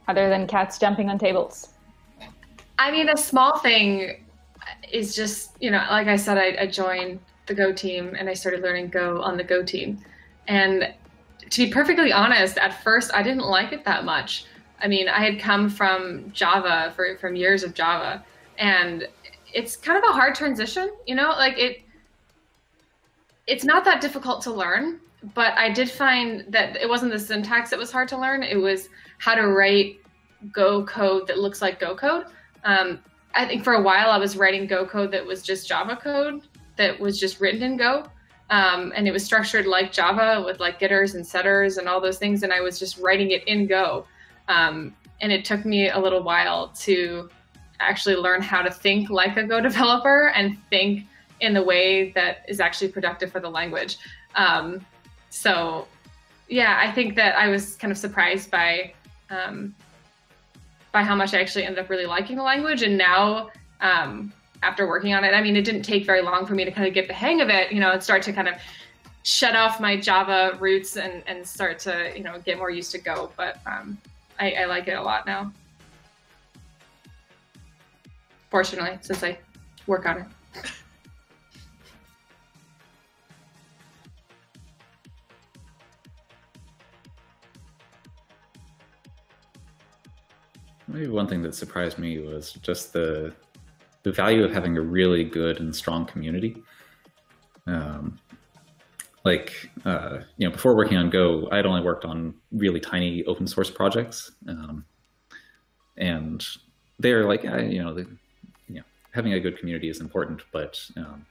Other 0.06 0.30
than 0.30 0.46
cats 0.46 0.78
jumping 0.78 1.10
on 1.10 1.18
tables. 1.18 1.68
I 2.78 2.90
mean, 2.90 3.10
a 3.10 3.16
small 3.16 3.58
thing 3.58 4.24
is 4.90 5.14
just, 5.14 5.50
you 5.60 5.70
know, 5.70 5.84
like 5.90 6.06
I 6.06 6.16
said, 6.16 6.38
I, 6.38 6.62
I 6.62 6.66
joined 6.66 7.18
the 7.46 7.54
Go 7.54 7.72
team 7.72 8.14
and 8.16 8.28
I 8.28 8.34
started 8.34 8.62
learning 8.62 8.88
Go 8.88 9.20
on 9.20 9.36
the 9.36 9.44
Go 9.44 9.62
team. 9.62 9.98
And 10.46 10.94
to 11.50 11.66
be 11.66 11.72
perfectly 11.72 12.12
honest, 12.12 12.58
at 12.58 12.82
first 12.82 13.12
I 13.14 13.22
didn't 13.22 13.46
like 13.46 13.72
it 13.72 13.84
that 13.84 14.04
much. 14.04 14.44
I 14.80 14.88
mean, 14.88 15.08
I 15.08 15.24
had 15.24 15.40
come 15.40 15.68
from 15.68 16.30
Java 16.32 16.92
for 16.94 17.16
from 17.18 17.34
years 17.36 17.62
of 17.64 17.74
Java, 17.74 18.24
and 18.58 19.08
it's 19.52 19.76
kind 19.76 19.98
of 20.02 20.08
a 20.08 20.12
hard 20.12 20.34
transition. 20.34 20.90
You 21.06 21.14
know, 21.14 21.30
like 21.30 21.58
it. 21.58 21.82
It's 23.46 23.64
not 23.64 23.84
that 23.86 24.00
difficult 24.00 24.42
to 24.42 24.52
learn, 24.52 25.00
but 25.34 25.54
I 25.56 25.70
did 25.70 25.90
find 25.90 26.44
that 26.50 26.76
it 26.76 26.88
wasn't 26.88 27.12
the 27.12 27.18
syntax 27.18 27.70
that 27.70 27.78
was 27.78 27.90
hard 27.90 28.08
to 28.08 28.18
learn. 28.18 28.42
It 28.42 28.56
was 28.56 28.88
how 29.18 29.34
to 29.34 29.48
write 29.48 30.00
Go 30.52 30.84
code 30.84 31.26
that 31.26 31.38
looks 31.38 31.62
like 31.62 31.80
Go 31.80 31.96
code. 31.96 32.26
Um, 32.64 33.00
I 33.34 33.46
think 33.46 33.64
for 33.64 33.74
a 33.74 33.82
while 33.82 34.10
I 34.10 34.18
was 34.18 34.36
writing 34.36 34.66
Go 34.66 34.86
code 34.86 35.10
that 35.12 35.24
was 35.24 35.42
just 35.42 35.66
Java 35.66 35.96
code 35.96 36.42
that 36.76 36.98
was 37.00 37.18
just 37.18 37.40
written 37.40 37.62
in 37.62 37.76
Go. 37.76 38.04
Um, 38.50 38.92
and 38.96 39.06
it 39.06 39.12
was 39.12 39.24
structured 39.24 39.66
like 39.66 39.92
Java 39.92 40.42
with 40.44 40.58
like 40.58 40.78
getters 40.78 41.14
and 41.14 41.26
setters 41.26 41.76
and 41.76 41.88
all 41.88 42.00
those 42.00 42.18
things. 42.18 42.42
And 42.42 42.52
I 42.52 42.60
was 42.60 42.78
just 42.78 42.98
writing 42.98 43.30
it 43.30 43.46
in 43.46 43.66
Go. 43.66 44.06
Um, 44.48 44.94
and 45.20 45.30
it 45.32 45.44
took 45.44 45.64
me 45.64 45.90
a 45.90 45.98
little 45.98 46.22
while 46.22 46.68
to 46.68 47.28
actually 47.80 48.16
learn 48.16 48.40
how 48.40 48.62
to 48.62 48.70
think 48.70 49.10
like 49.10 49.36
a 49.36 49.44
Go 49.44 49.60
developer 49.60 50.28
and 50.28 50.56
think 50.70 51.06
in 51.40 51.54
the 51.54 51.62
way 51.62 52.10
that 52.12 52.44
is 52.48 52.60
actually 52.60 52.88
productive 52.88 53.30
for 53.30 53.40
the 53.40 53.50
language. 53.50 53.98
Um, 54.34 54.84
so, 55.30 55.86
yeah, 56.48 56.80
I 56.82 56.90
think 56.90 57.14
that 57.16 57.36
I 57.36 57.48
was 57.48 57.76
kind 57.76 57.92
of 57.92 57.98
surprised 57.98 58.50
by 58.50 58.94
um, 59.30 59.74
by 60.90 61.02
how 61.02 61.14
much 61.14 61.34
I 61.34 61.40
actually 61.40 61.64
ended 61.64 61.84
up 61.84 61.90
really 61.90 62.06
liking 62.06 62.36
the 62.36 62.42
language. 62.42 62.82
And 62.82 62.96
now, 62.96 63.50
um, 63.82 64.32
after 64.62 64.86
working 64.86 65.14
on 65.14 65.24
it, 65.24 65.34
I 65.34 65.42
mean, 65.42 65.56
it 65.56 65.64
didn't 65.64 65.82
take 65.82 66.04
very 66.04 66.22
long 66.22 66.46
for 66.46 66.54
me 66.54 66.64
to 66.64 66.70
kind 66.70 66.86
of 66.86 66.94
get 66.94 67.08
the 67.08 67.14
hang 67.14 67.40
of 67.40 67.48
it, 67.48 67.72
you 67.72 67.80
know, 67.80 67.92
and 67.92 68.02
start 68.02 68.22
to 68.22 68.32
kind 68.32 68.48
of 68.48 68.54
shut 69.22 69.54
off 69.54 69.80
my 69.80 69.96
Java 69.96 70.56
roots 70.58 70.96
and, 70.96 71.22
and 71.26 71.46
start 71.46 71.78
to, 71.80 72.12
you 72.16 72.22
know, 72.22 72.38
get 72.44 72.58
more 72.58 72.70
used 72.70 72.90
to 72.92 72.98
Go. 72.98 73.30
But 73.36 73.58
um, 73.66 73.98
I, 74.40 74.52
I 74.52 74.64
like 74.64 74.88
it 74.88 74.92
a 74.92 75.02
lot 75.02 75.26
now. 75.26 75.52
Fortunately, 78.50 78.98
since 79.02 79.22
I 79.22 79.38
work 79.86 80.06
on 80.06 80.18
it. 80.18 80.26
Maybe 90.90 91.08
one 91.08 91.26
thing 91.26 91.42
that 91.42 91.54
surprised 91.54 91.98
me 91.98 92.18
was 92.18 92.52
just 92.62 92.94
the 92.94 93.34
the 94.08 94.14
value 94.14 94.42
of 94.42 94.50
having 94.50 94.74
a 94.78 94.80
really 94.80 95.22
good 95.22 95.60
and 95.60 95.76
strong 95.76 96.06
community. 96.06 96.56
Um, 97.66 98.18
like 99.22 99.70
uh, 99.84 100.20
you 100.38 100.48
know, 100.48 100.52
before 100.52 100.74
working 100.74 100.96
on 100.96 101.10
Go, 101.10 101.46
I 101.52 101.56
had 101.56 101.66
only 101.66 101.82
worked 101.82 102.06
on 102.06 102.34
really 102.50 102.80
tiny 102.80 103.22
open 103.24 103.46
source 103.46 103.70
projects, 103.70 104.32
um, 104.48 104.86
and 105.98 106.46
they're 106.98 107.26
like, 107.26 107.42
you 107.44 107.82
know, 107.82 107.92
the, 107.92 108.06
you 108.68 108.76
know, 108.76 108.82
having 109.10 109.34
a 109.34 109.40
good 109.40 109.58
community 109.58 109.90
is 109.90 110.00
important, 110.00 110.40
but 110.52 110.80
um, 110.96 111.26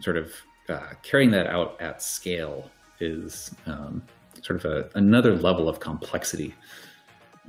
sort 0.00 0.16
of 0.16 0.32
uh, 0.70 0.94
carrying 1.02 1.30
that 1.32 1.48
out 1.48 1.78
at 1.80 2.00
scale 2.00 2.70
is 2.98 3.54
um, 3.66 4.02
sort 4.40 4.64
of 4.64 4.70
a, 4.72 4.88
another 4.94 5.36
level 5.36 5.68
of 5.68 5.80
complexity. 5.80 6.54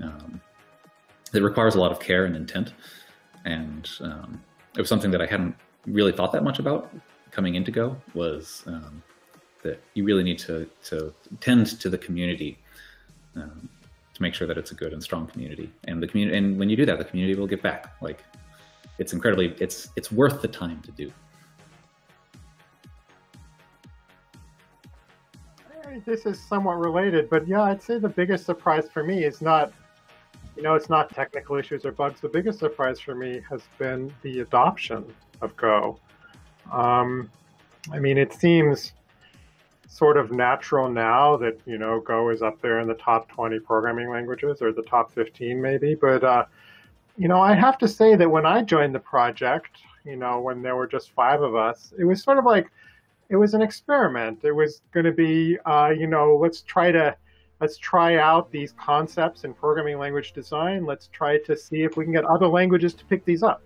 Um, 0.03 0.41
it 1.34 1.41
requires 1.41 1.76
a 1.76 1.80
lot 1.80 1.91
of 1.93 2.01
care 2.01 2.26
and 2.26 2.35
intent, 2.35 2.73
and 3.47 3.89
um, 4.01 4.43
it 4.75 4.81
was 4.81 4.89
something 4.89 5.11
that 5.11 5.21
I 5.21 5.25
hadn't 5.25 5.55
really 5.85 6.11
thought 6.11 6.31
that 6.33 6.43
much 6.43 6.59
about 6.59 6.93
coming 7.31 7.55
into 7.55 7.71
Go 7.71 7.95
was 8.13 8.63
um, 8.67 9.01
that 9.63 9.81
you 9.93 10.03
really 10.03 10.23
need 10.23 10.37
to 10.39 10.69
to 10.85 11.13
tend 11.39 11.79
to 11.79 11.89
the 11.89 11.97
community 11.97 12.59
um, 13.35 13.69
to 14.13 14.21
make 14.21 14.33
sure 14.33 14.47
that 14.47 14.57
it's 14.57 14.71
a 14.71 14.75
good 14.75 14.93
and 14.93 15.01
strong 15.01 15.27
community, 15.27 15.71
and 15.85 16.03
the 16.03 16.07
community 16.07 16.37
and 16.37 16.59
when 16.59 16.69
you 16.69 16.75
do 16.75 16.85
that, 16.85 16.97
the 16.97 17.05
community 17.05 17.39
will 17.39 17.47
get 17.47 17.63
back. 17.63 17.95
Like 18.01 18.23
it's 18.99 19.13
incredibly 19.13 19.55
it's 19.59 19.89
it's 19.95 20.11
worth 20.11 20.41
the 20.41 20.47
time 20.49 20.81
to 20.81 20.91
do. 20.91 21.11
This 26.05 26.25
is 26.25 26.39
somewhat 26.39 26.77
related, 26.77 27.29
but 27.29 27.47
yeah, 27.47 27.63
I'd 27.63 27.81
say 27.81 27.97
the 27.97 28.09
biggest 28.09 28.45
surprise 28.45 28.87
for 28.93 29.03
me 29.03 29.23
is 29.23 29.41
not 29.41 29.73
you 30.57 30.63
know, 30.63 30.73
it's 30.73 30.89
not 30.89 31.13
technical 31.13 31.55
issues 31.55 31.85
or 31.85 31.91
bugs. 31.91 32.19
The 32.19 32.27
biggest 32.27 32.57
surprise 32.57 32.99
for 32.99 33.13
me 33.13 33.41
has 33.47 33.61
been 33.77 34.11
the 34.23 34.39
adoption 34.39 35.05
of 35.41 35.55
Go. 35.55 35.99
Um, 36.71 37.29
I 37.93 37.99
mean, 37.99 38.17
it 38.17 38.34
seems 38.34 38.93
sort 39.88 40.17
of 40.17 40.31
natural 40.31 40.89
now 40.89 41.38
that, 41.38 41.59
you 41.67 41.77
know, 41.77 41.99
Go 41.99 42.29
is 42.29 42.41
up 42.41 42.59
there 42.59 42.79
in 42.79 42.88
the 42.88 42.95
top 42.95 43.29
20 43.29 43.59
programming 43.59 44.09
languages 44.09 44.61
or 44.61 44.73
the 44.73 44.81
top 44.81 45.11
15 45.13 45.61
maybe. 45.61 45.93
But, 45.93 46.23
uh, 46.23 46.45
you 47.17 47.27
know, 47.27 47.39
I 47.39 47.53
have 47.53 47.77
to 47.77 47.88
say 47.88 48.15
that 48.15 48.29
when 48.29 48.47
I 48.47 48.63
joined 48.63 48.95
the 48.95 48.99
project, 48.99 49.77
you 50.05 50.15
know, 50.15 50.39
when 50.39 50.63
there 50.63 50.75
were 50.75 50.88
just 50.88 51.11
five 51.11 51.43
of 51.43 51.55
us, 51.55 51.93
it 51.99 52.03
was 52.03 52.23
sort 52.23 52.39
of 52.39 52.45
like, 52.45 52.71
it 53.29 53.35
was 53.35 53.53
an 53.53 53.61
experiment. 53.61 54.39
It 54.43 54.53
was 54.53 54.81
going 54.91 55.05
to 55.05 55.11
be, 55.11 55.59
uh, 55.65 55.93
you 55.95 56.07
know, 56.07 56.35
let's 56.35 56.61
try 56.61 56.91
to 56.91 57.15
let's 57.59 57.77
try 57.77 58.17
out 58.17 58.51
these 58.51 58.73
concepts 58.73 59.43
in 59.43 59.53
programming 59.53 59.97
language 59.97 60.34
design. 60.34 60.85
Let's 60.85 61.07
try 61.07 61.39
to 61.39 61.57
see 61.57 61.84
if 61.84 61.97
we 61.97 62.03
can 62.03 62.13
get 62.13 62.25
other 62.25 62.47
languages 62.47 62.93
to 62.95 63.05
pick 63.05 63.25
these 63.25 63.43
up. 63.43 63.61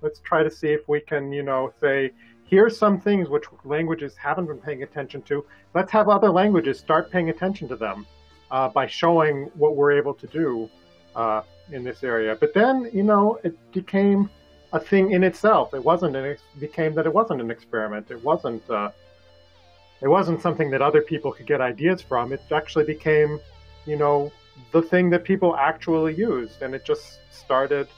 Let's 0.00 0.20
try 0.20 0.42
to 0.42 0.50
see 0.50 0.68
if 0.68 0.88
we 0.88 1.00
can, 1.00 1.32
you 1.32 1.42
know, 1.42 1.72
say, 1.80 2.12
here's 2.44 2.76
some 2.76 3.00
things 3.00 3.28
which 3.28 3.44
languages 3.64 4.16
haven't 4.16 4.46
been 4.46 4.58
paying 4.58 4.82
attention 4.82 5.22
to. 5.22 5.44
Let's 5.74 5.92
have 5.92 6.08
other 6.08 6.30
languages 6.30 6.78
start 6.78 7.10
paying 7.10 7.28
attention 7.28 7.68
to 7.68 7.76
them 7.76 8.06
uh, 8.50 8.68
by 8.68 8.86
showing 8.86 9.50
what 9.54 9.76
we're 9.76 9.92
able 9.92 10.14
to 10.14 10.26
do 10.26 10.70
uh, 11.14 11.42
in 11.70 11.84
this 11.84 12.02
area. 12.02 12.36
But 12.38 12.54
then, 12.54 12.90
you 12.92 13.02
know, 13.02 13.38
it 13.44 13.56
became 13.72 14.30
a 14.72 14.80
thing 14.80 15.12
in 15.12 15.22
itself. 15.22 15.74
It 15.74 15.84
wasn't 15.84 16.16
an, 16.16 16.24
it 16.24 16.40
became 16.58 16.94
that 16.94 17.06
it 17.06 17.12
wasn't 17.12 17.40
an 17.40 17.50
experiment. 17.50 18.10
It 18.10 18.22
wasn't 18.24 18.68
uh, 18.70 18.90
it 20.02 20.08
wasn't 20.08 20.40
something 20.40 20.70
that 20.70 20.82
other 20.82 21.02
people 21.02 21.32
could 21.32 21.46
get 21.46 21.60
ideas 21.60 22.00
from. 22.00 22.32
It 22.32 22.42
actually 22.50 22.84
became, 22.84 23.38
you 23.86 23.96
know, 23.96 24.32
the 24.72 24.82
thing 24.82 25.10
that 25.10 25.24
people 25.24 25.56
actually 25.56 26.14
used, 26.14 26.62
and 26.62 26.74
it 26.74 26.84
just 26.84 27.18
started, 27.30 27.88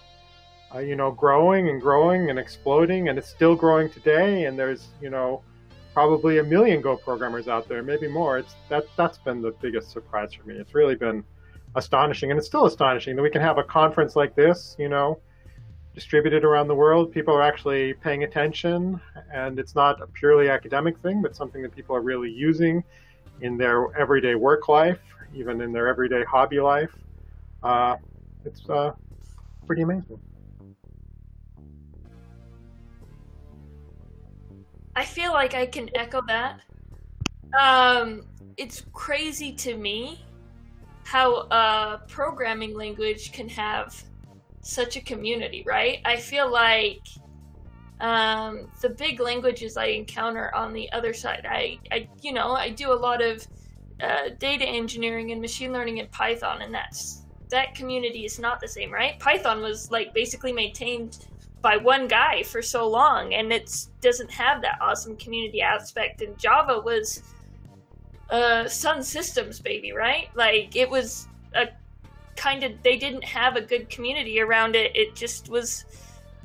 uh, 0.74 0.78
you 0.78 0.96
know, 0.96 1.10
growing 1.10 1.68
and 1.68 1.80
growing 1.80 2.30
and 2.30 2.38
exploding, 2.38 3.08
and 3.08 3.18
it's 3.18 3.28
still 3.28 3.54
growing 3.54 3.90
today. 3.90 4.44
And 4.46 4.58
there's, 4.58 4.88
you 5.00 5.10
know, 5.10 5.42
probably 5.92 6.38
a 6.38 6.44
million 6.44 6.80
Go 6.80 6.96
programmers 6.96 7.48
out 7.48 7.68
there, 7.68 7.82
maybe 7.82 8.08
more. 8.08 8.38
It's 8.38 8.54
that 8.68 8.84
that's 8.96 9.18
been 9.18 9.42
the 9.42 9.52
biggest 9.60 9.90
surprise 9.90 10.32
for 10.32 10.44
me. 10.44 10.54
It's 10.54 10.74
really 10.74 10.96
been 10.96 11.22
astonishing, 11.76 12.30
and 12.30 12.38
it's 12.38 12.46
still 12.46 12.66
astonishing 12.66 13.16
that 13.16 13.22
we 13.22 13.30
can 13.30 13.42
have 13.42 13.58
a 13.58 13.64
conference 13.64 14.16
like 14.16 14.34
this, 14.34 14.76
you 14.78 14.88
know, 14.88 15.18
distributed 15.94 16.44
around 16.44 16.68
the 16.68 16.74
world. 16.74 17.12
People 17.12 17.34
are 17.34 17.42
actually 17.42 17.94
paying 17.94 18.24
attention, 18.24 19.00
and 19.32 19.58
it's 19.58 19.74
not 19.74 20.00
a 20.00 20.06
purely 20.06 20.48
academic 20.48 20.98
thing, 21.00 21.20
but 21.20 21.36
something 21.36 21.62
that 21.62 21.74
people 21.74 21.94
are 21.94 22.00
really 22.00 22.30
using 22.30 22.82
in 23.40 23.56
their 23.56 23.94
everyday 23.98 24.34
work 24.34 24.68
life, 24.68 25.00
even 25.34 25.60
in 25.60 25.72
their 25.72 25.88
everyday 25.88 26.24
hobby 26.24 26.60
life. 26.60 26.94
Uh, 27.62 27.96
it's 28.44 28.68
uh, 28.68 28.92
pretty 29.66 29.82
amazing. 29.82 30.18
I 34.94 35.04
feel 35.04 35.32
like 35.32 35.54
I 35.54 35.66
can 35.66 35.88
echo 35.94 36.20
that. 36.28 36.60
Um, 37.58 38.22
it's 38.56 38.82
crazy 38.92 39.52
to 39.52 39.76
me 39.76 40.24
how 41.04 41.48
a 41.50 42.00
programming 42.08 42.74
language 42.74 43.32
can 43.32 43.48
have 43.48 44.02
such 44.62 44.96
a 44.96 45.00
community, 45.00 45.64
right? 45.66 45.98
I 46.04 46.16
feel 46.16 46.50
like 46.50 47.06
um, 48.00 48.68
the 48.80 48.90
big 48.90 49.20
languages 49.20 49.76
I 49.76 49.86
encounter 49.86 50.54
on 50.54 50.72
the 50.72 50.90
other 50.92 51.12
side, 51.12 51.46
I, 51.48 51.78
I 51.90 52.08
you 52.20 52.32
know, 52.32 52.52
I 52.52 52.70
do 52.70 52.92
a 52.92 52.94
lot 52.94 53.22
of 53.22 53.46
uh, 54.02 54.30
data 54.38 54.64
engineering 54.64 55.30
and 55.32 55.40
machine 55.40 55.72
learning 55.72 55.98
in 55.98 56.08
Python, 56.08 56.62
and 56.62 56.74
that's 56.74 57.22
that 57.50 57.74
community 57.74 58.24
is 58.24 58.38
not 58.38 58.60
the 58.60 58.68
same, 58.68 58.90
right? 58.90 59.18
Python 59.20 59.60
was 59.60 59.90
like 59.90 60.14
basically 60.14 60.52
maintained 60.52 61.18
by 61.62 61.76
one 61.76 62.08
guy 62.08 62.42
for 62.42 62.60
so 62.60 62.88
long 62.88 63.32
and 63.34 63.52
it 63.52 63.86
doesn't 64.00 64.30
have 64.30 64.60
that 64.60 64.76
awesome 64.80 65.16
community 65.16 65.62
aspect 65.62 66.20
and 66.20 66.36
java 66.36 66.80
was 66.80 67.22
uh 68.30 68.66
sun 68.66 69.02
systems 69.02 69.60
baby 69.60 69.92
right 69.92 70.28
like 70.34 70.74
it 70.74 70.90
was 70.90 71.28
a 71.54 71.68
kind 72.36 72.62
of 72.64 72.72
they 72.82 72.96
didn't 72.96 73.24
have 73.24 73.56
a 73.56 73.60
good 73.60 73.88
community 73.90 74.40
around 74.40 74.74
it 74.74 74.94
it 74.96 75.14
just 75.14 75.48
was 75.48 75.84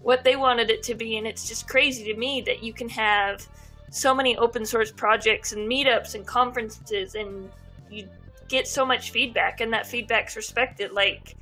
what 0.01 0.23
they 0.23 0.35
wanted 0.35 0.69
it 0.69 0.83
to 0.83 0.95
be 0.95 1.17
and 1.17 1.25
it's 1.25 1.47
just 1.47 1.67
crazy 1.67 2.11
to 2.11 2.17
me 2.17 2.41
that 2.41 2.61
you 2.61 2.73
can 2.73 2.89
have 2.89 3.47
so 3.89 4.13
many 4.13 4.37
open 4.37 4.65
source 4.65 4.91
projects 4.91 5.53
and 5.53 5.69
meetups 5.69 6.15
and 6.15 6.25
conferences 6.27 7.15
and 7.15 7.49
you 7.89 8.07
get 8.47 8.67
so 8.67 8.85
much 8.85 9.11
feedback 9.11 9.61
and 9.61 9.71
that 9.71 9.87
feedback's 9.87 10.35
respected 10.35 10.91
like 10.91 11.35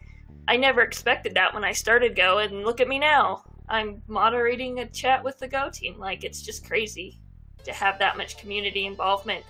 i 0.48 0.56
never 0.56 0.82
expected 0.82 1.34
that 1.34 1.54
when 1.54 1.64
i 1.64 1.72
started 1.72 2.16
go 2.16 2.38
and 2.38 2.64
look 2.64 2.80
at 2.80 2.88
me 2.88 3.00
now 3.00 3.44
I'm 3.68 4.02
moderating 4.08 4.80
a 4.80 4.86
chat 4.88 5.24
with 5.24 5.40
the 5.40 5.48
Go 5.48 5.70
team. 5.70 5.98
Like, 5.98 6.24
it's 6.24 6.42
just 6.42 6.68
crazy 6.68 7.20
to 7.64 7.74
have 7.74 8.00
that 8.00 8.18
much 8.18 8.38
community 8.38 8.86
involvement 8.86 9.44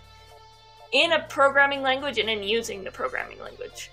in 0.92 1.12
a 1.12 1.24
programming 1.24 1.82
language 1.82 2.18
and 2.18 2.30
in 2.30 2.44
using 2.44 2.84
the 2.84 2.92
programming 2.92 3.40
language. 3.42 3.92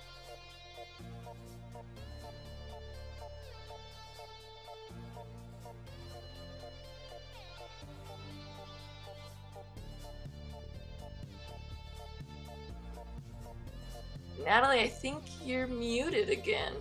Natalie, 14.45 14.81
I 14.81 14.89
think 14.89 15.23
you're 15.45 15.67
muted 15.67 16.31
again. 16.31 16.73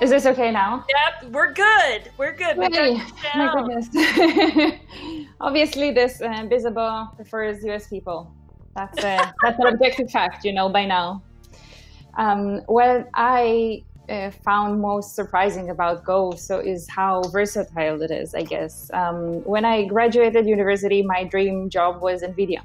Is 0.00 0.10
this 0.10 0.26
okay 0.26 0.50
now? 0.50 0.84
Yep, 1.22 1.32
we're 1.32 1.52
good. 1.52 2.10
We're 2.18 2.32
good. 2.32 2.56
Hey, 2.72 3.00
my 3.34 3.52
goodness. 3.54 4.80
Obviously, 5.40 5.92
this 5.92 6.20
uh, 6.20 6.44
Visible 6.48 7.08
prefers 7.16 7.64
US 7.64 7.88
people. 7.88 8.32
That's 8.74 8.98
a, 8.98 9.32
that's 9.42 9.58
an 9.58 9.66
objective 9.66 10.10
fact, 10.10 10.44
you 10.44 10.52
know, 10.52 10.68
by 10.68 10.84
now. 10.86 11.22
Um, 12.16 12.62
what 12.66 13.08
I 13.14 13.84
uh, 14.08 14.30
found 14.44 14.80
most 14.80 15.14
surprising 15.14 15.70
about 15.70 16.04
Go 16.04 16.32
so 16.32 16.58
is 16.58 16.88
how 16.88 17.22
versatile 17.32 18.00
it 18.02 18.10
is, 18.10 18.34
I 18.34 18.42
guess. 18.42 18.90
Um, 18.92 19.44
when 19.44 19.64
I 19.64 19.84
graduated 19.84 20.46
university, 20.46 21.02
my 21.02 21.24
dream 21.24 21.68
job 21.70 22.00
was 22.00 22.22
NVIDIA. 22.22 22.62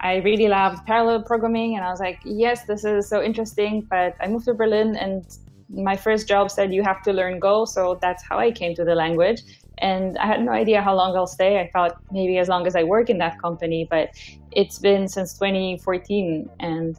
I 0.00 0.16
really 0.16 0.48
loved 0.48 0.86
parallel 0.86 1.22
programming, 1.22 1.76
and 1.76 1.84
I 1.84 1.90
was 1.90 2.00
like, 2.00 2.20
yes, 2.24 2.64
this 2.64 2.84
is 2.84 3.08
so 3.08 3.22
interesting. 3.22 3.86
But 3.90 4.14
I 4.20 4.28
moved 4.28 4.44
to 4.46 4.54
Berlin, 4.54 4.96
and 4.96 5.24
my 5.68 5.96
first 5.96 6.28
job 6.28 6.50
said 6.50 6.72
you 6.72 6.82
have 6.82 7.02
to 7.02 7.12
learn 7.12 7.38
Go, 7.38 7.64
so 7.64 7.98
that's 8.00 8.22
how 8.22 8.38
I 8.38 8.50
came 8.50 8.74
to 8.76 8.84
the 8.84 8.94
language. 8.94 9.42
And 9.78 10.16
I 10.18 10.26
had 10.26 10.42
no 10.42 10.52
idea 10.52 10.80
how 10.80 10.94
long 10.94 11.16
I'll 11.16 11.26
stay. 11.26 11.58
I 11.58 11.68
thought 11.72 12.00
maybe 12.12 12.38
as 12.38 12.48
long 12.48 12.66
as 12.66 12.76
I 12.76 12.84
work 12.84 13.10
in 13.10 13.18
that 13.18 13.40
company, 13.42 13.86
but 13.90 14.10
it's 14.52 14.78
been 14.78 15.08
since 15.08 15.34
2014. 15.34 16.48
And 16.60 16.96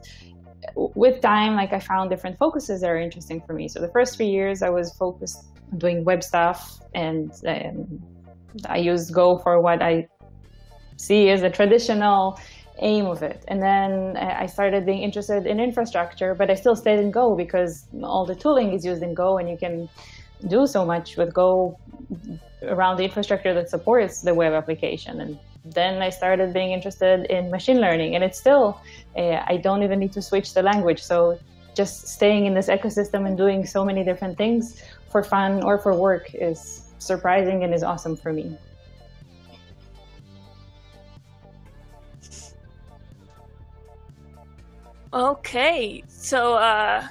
with 0.76 1.22
time, 1.22 1.56
like 1.56 1.74
I 1.74 1.80
found 1.80 2.10
different 2.10 2.38
focuses 2.38 2.82
that 2.82 2.90
are 2.90 2.98
interesting 2.98 3.42
for 3.42 3.54
me. 3.54 3.68
So 3.68 3.80
the 3.80 3.90
first 3.90 4.18
three 4.18 4.28
years, 4.28 4.62
I 4.62 4.70
was 4.70 4.94
focused 4.94 5.44
on 5.72 5.80
doing 5.80 6.04
web 6.04 6.24
stuff, 6.24 6.80
and 6.94 7.32
um, 7.48 8.02
I 8.68 8.78
used 8.78 9.14
Go 9.14 9.38
for 9.38 9.60
what 9.62 9.82
I 9.82 10.08
see 10.98 11.30
as 11.30 11.44
a 11.44 11.50
traditional 11.50 12.40
aim 12.80 13.06
of 13.06 13.24
it. 13.24 13.44
And 13.48 13.62
then 13.62 14.18
I 14.18 14.46
started 14.48 14.86
being 14.86 15.02
interested 15.02 15.46
in 15.46 15.60
infrastructure, 15.60 16.36
but 16.36 16.50
I 16.50 16.56
still 16.56 16.76
stayed 16.76 17.00
in 17.00 17.12
Go 17.12 17.36
because 17.36 17.88
all 18.04 18.26
the 18.26 18.36
tooling 18.36 18.74
is 18.74 18.86
used 18.86 19.04
in 19.04 19.14
Go 19.14 19.38
and 19.38 19.50
you 19.50 19.58
can 19.58 19.90
do 20.48 20.68
so 20.68 20.86
much 20.86 21.18
with 21.18 21.34
Go 21.34 21.80
around 22.64 22.98
the 22.98 23.04
infrastructure 23.04 23.54
that 23.54 23.70
supports 23.70 24.22
the 24.22 24.34
web 24.34 24.54
application. 24.54 25.22
And 25.22 25.40
then 25.66 26.02
I 26.02 26.10
started 26.10 26.54
being 26.54 26.72
interested 26.72 27.26
in 27.26 27.50
machine 27.50 27.82
learning, 27.82 28.16
and 28.16 28.24
it's 28.24 28.40
still, 28.40 28.80
uh, 29.18 29.44
I 29.46 29.58
don't 29.58 29.84
even 29.84 30.00
need 30.00 30.14
to 30.14 30.22
switch 30.22 30.54
the 30.54 30.62
language. 30.62 31.02
So 31.02 31.40
just 31.76 32.08
staying 32.08 32.46
in 32.46 32.54
this 32.54 32.68
ecosystem 32.68 33.28
and 33.28 33.36
doing 33.36 33.66
so 33.66 33.84
many 33.84 34.04
different 34.04 34.38
things 34.38 34.82
for 35.10 35.24
fun 35.24 35.64
or 35.64 35.78
for 35.78 35.94
work 35.94 36.34
is 36.34 36.94
surprising 37.00 37.64
and 37.64 37.74
is 37.74 37.84
awesome 37.84 38.16
for 38.16 38.32
me. 38.32 38.58
Okay, 45.14 46.04
so 46.08 46.56
uh, 46.56 47.08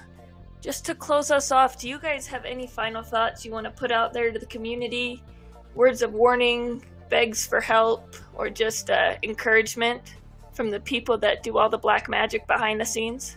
just 0.61 0.85
to 0.87 0.95
close 0.95 1.31
us 1.31 1.51
off, 1.51 1.79
do 1.79 1.89
you 1.89 1.99
guys 1.99 2.27
have 2.27 2.45
any 2.45 2.67
final 2.67 3.03
thoughts 3.03 3.45
you 3.47 3.53
want 3.53 3.65
to 3.65 3.71
put 3.71 3.91
out 3.91 4.13
there 4.13 4.31
to 4.31 4.39
the 4.39 4.47
community? 4.47 5.23
Words 5.75 6.03
of 6.03 6.13
warning, 6.13 6.85
begs 7.09 7.47
for 7.47 7.61
help, 7.61 8.17
or 8.35 8.51
just 8.51 8.91
uh, 8.91 9.15
encouragement 9.23 10.15
from 10.53 10.71
the 10.71 10.81
people 10.81 11.19
that 11.19 11.43
do 11.43 11.59
all 11.59 11.69
the 11.69 11.79
black 11.79 12.09
magic 12.09 12.47
behind 12.47 12.81
the 12.81 12.85
scenes? 12.85 13.37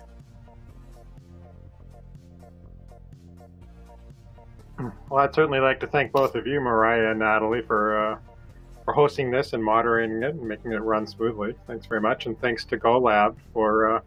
Well, 5.10 5.20
I'd 5.20 5.34
certainly 5.34 5.60
like 5.60 5.80
to 5.80 5.88
thank 5.88 6.12
both 6.12 6.36
of 6.36 6.46
you, 6.46 6.60
Miriah 6.62 7.12
and 7.12 7.20
Natalie, 7.20 7.62
for 7.62 7.98
uh, 7.98 8.20
for 8.86 8.94
hosting 8.94 9.32
this 9.32 9.54
and 9.54 9.64
moderating 9.64 10.22
it 10.22 10.36
and 10.36 10.48
making 10.48 10.72
it 10.72 10.78
run 10.78 11.08
smoothly. 11.08 11.56
Thanks 11.66 11.86
very 11.88 12.00
much, 12.00 12.26
and 12.26 12.40
thanks 12.40 12.64
to 12.66 12.78
GoLab 12.78 13.36
for 13.54 13.96
uh, 13.96 14.02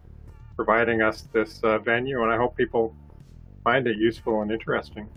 providing 0.56 1.02
us 1.02 1.28
this 1.32 1.60
uh, 1.64 1.78
venue, 1.78 2.22
and 2.22 2.30
I 2.32 2.36
hope 2.36 2.56
people 2.56 2.94
find 3.64 3.86
it 3.86 3.96
useful 3.96 4.42
and 4.42 4.52
interesting. 4.52 5.08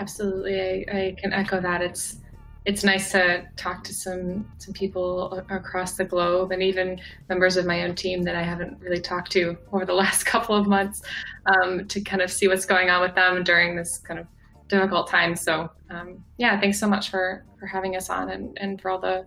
Absolutely, 0.00 0.88
I, 0.88 0.98
I 0.98 1.16
can 1.20 1.34
echo 1.34 1.60
that. 1.60 1.82
It's 1.82 2.16
it's 2.64 2.84
nice 2.84 3.12
to 3.12 3.46
talk 3.56 3.84
to 3.84 3.94
some 3.94 4.50
some 4.56 4.72
people 4.72 5.44
across 5.50 5.96
the 5.96 6.04
globe, 6.04 6.52
and 6.52 6.62
even 6.62 6.98
members 7.28 7.58
of 7.58 7.66
my 7.66 7.82
own 7.84 7.94
team 7.94 8.22
that 8.22 8.34
I 8.34 8.42
haven't 8.42 8.80
really 8.80 9.00
talked 9.00 9.30
to 9.32 9.58
over 9.72 9.84
the 9.84 9.92
last 10.04 10.24
couple 10.24 10.56
of 10.56 10.66
months, 10.66 11.02
um, 11.44 11.86
to 11.88 12.00
kind 12.00 12.22
of 12.22 12.30
see 12.30 12.48
what's 12.48 12.64
going 12.64 12.88
on 12.88 13.02
with 13.02 13.14
them 13.14 13.44
during 13.44 13.76
this 13.76 13.98
kind 13.98 14.18
of 14.18 14.26
difficult 14.68 15.08
time. 15.08 15.36
So, 15.36 15.70
um, 15.90 16.24
yeah, 16.38 16.58
thanks 16.58 16.78
so 16.78 16.88
much 16.88 17.10
for 17.10 17.44
for 17.58 17.66
having 17.66 17.94
us 17.94 18.08
on, 18.08 18.30
and 18.30 18.56
and 18.58 18.80
for 18.80 18.90
all 18.90 18.98
the 18.98 19.26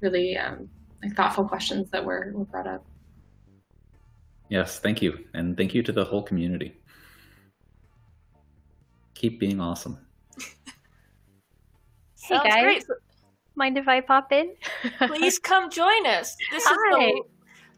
really 0.00 0.36
um, 0.38 0.68
like 1.02 1.16
thoughtful 1.16 1.48
questions 1.48 1.90
that 1.90 2.04
were, 2.04 2.30
were 2.34 2.44
brought 2.44 2.68
up. 2.68 2.86
Yes, 4.48 4.78
thank 4.78 5.02
you. 5.02 5.24
And 5.34 5.56
thank 5.56 5.74
you 5.74 5.82
to 5.82 5.90
the 5.90 6.04
whole 6.04 6.22
community. 6.22 6.76
Keep 9.24 9.40
being 9.40 9.58
awesome. 9.58 9.96
Hey 12.26 12.36
guys, 12.36 12.62
great. 12.62 12.84
mind 13.54 13.78
if 13.78 13.88
I 13.88 14.02
pop 14.02 14.32
in? 14.32 14.54
Please 15.06 15.38
come 15.38 15.70
join 15.70 16.06
us. 16.06 16.36
This 16.50 16.62
is 16.62 16.68
Hi. 16.70 16.98
the 16.98 17.22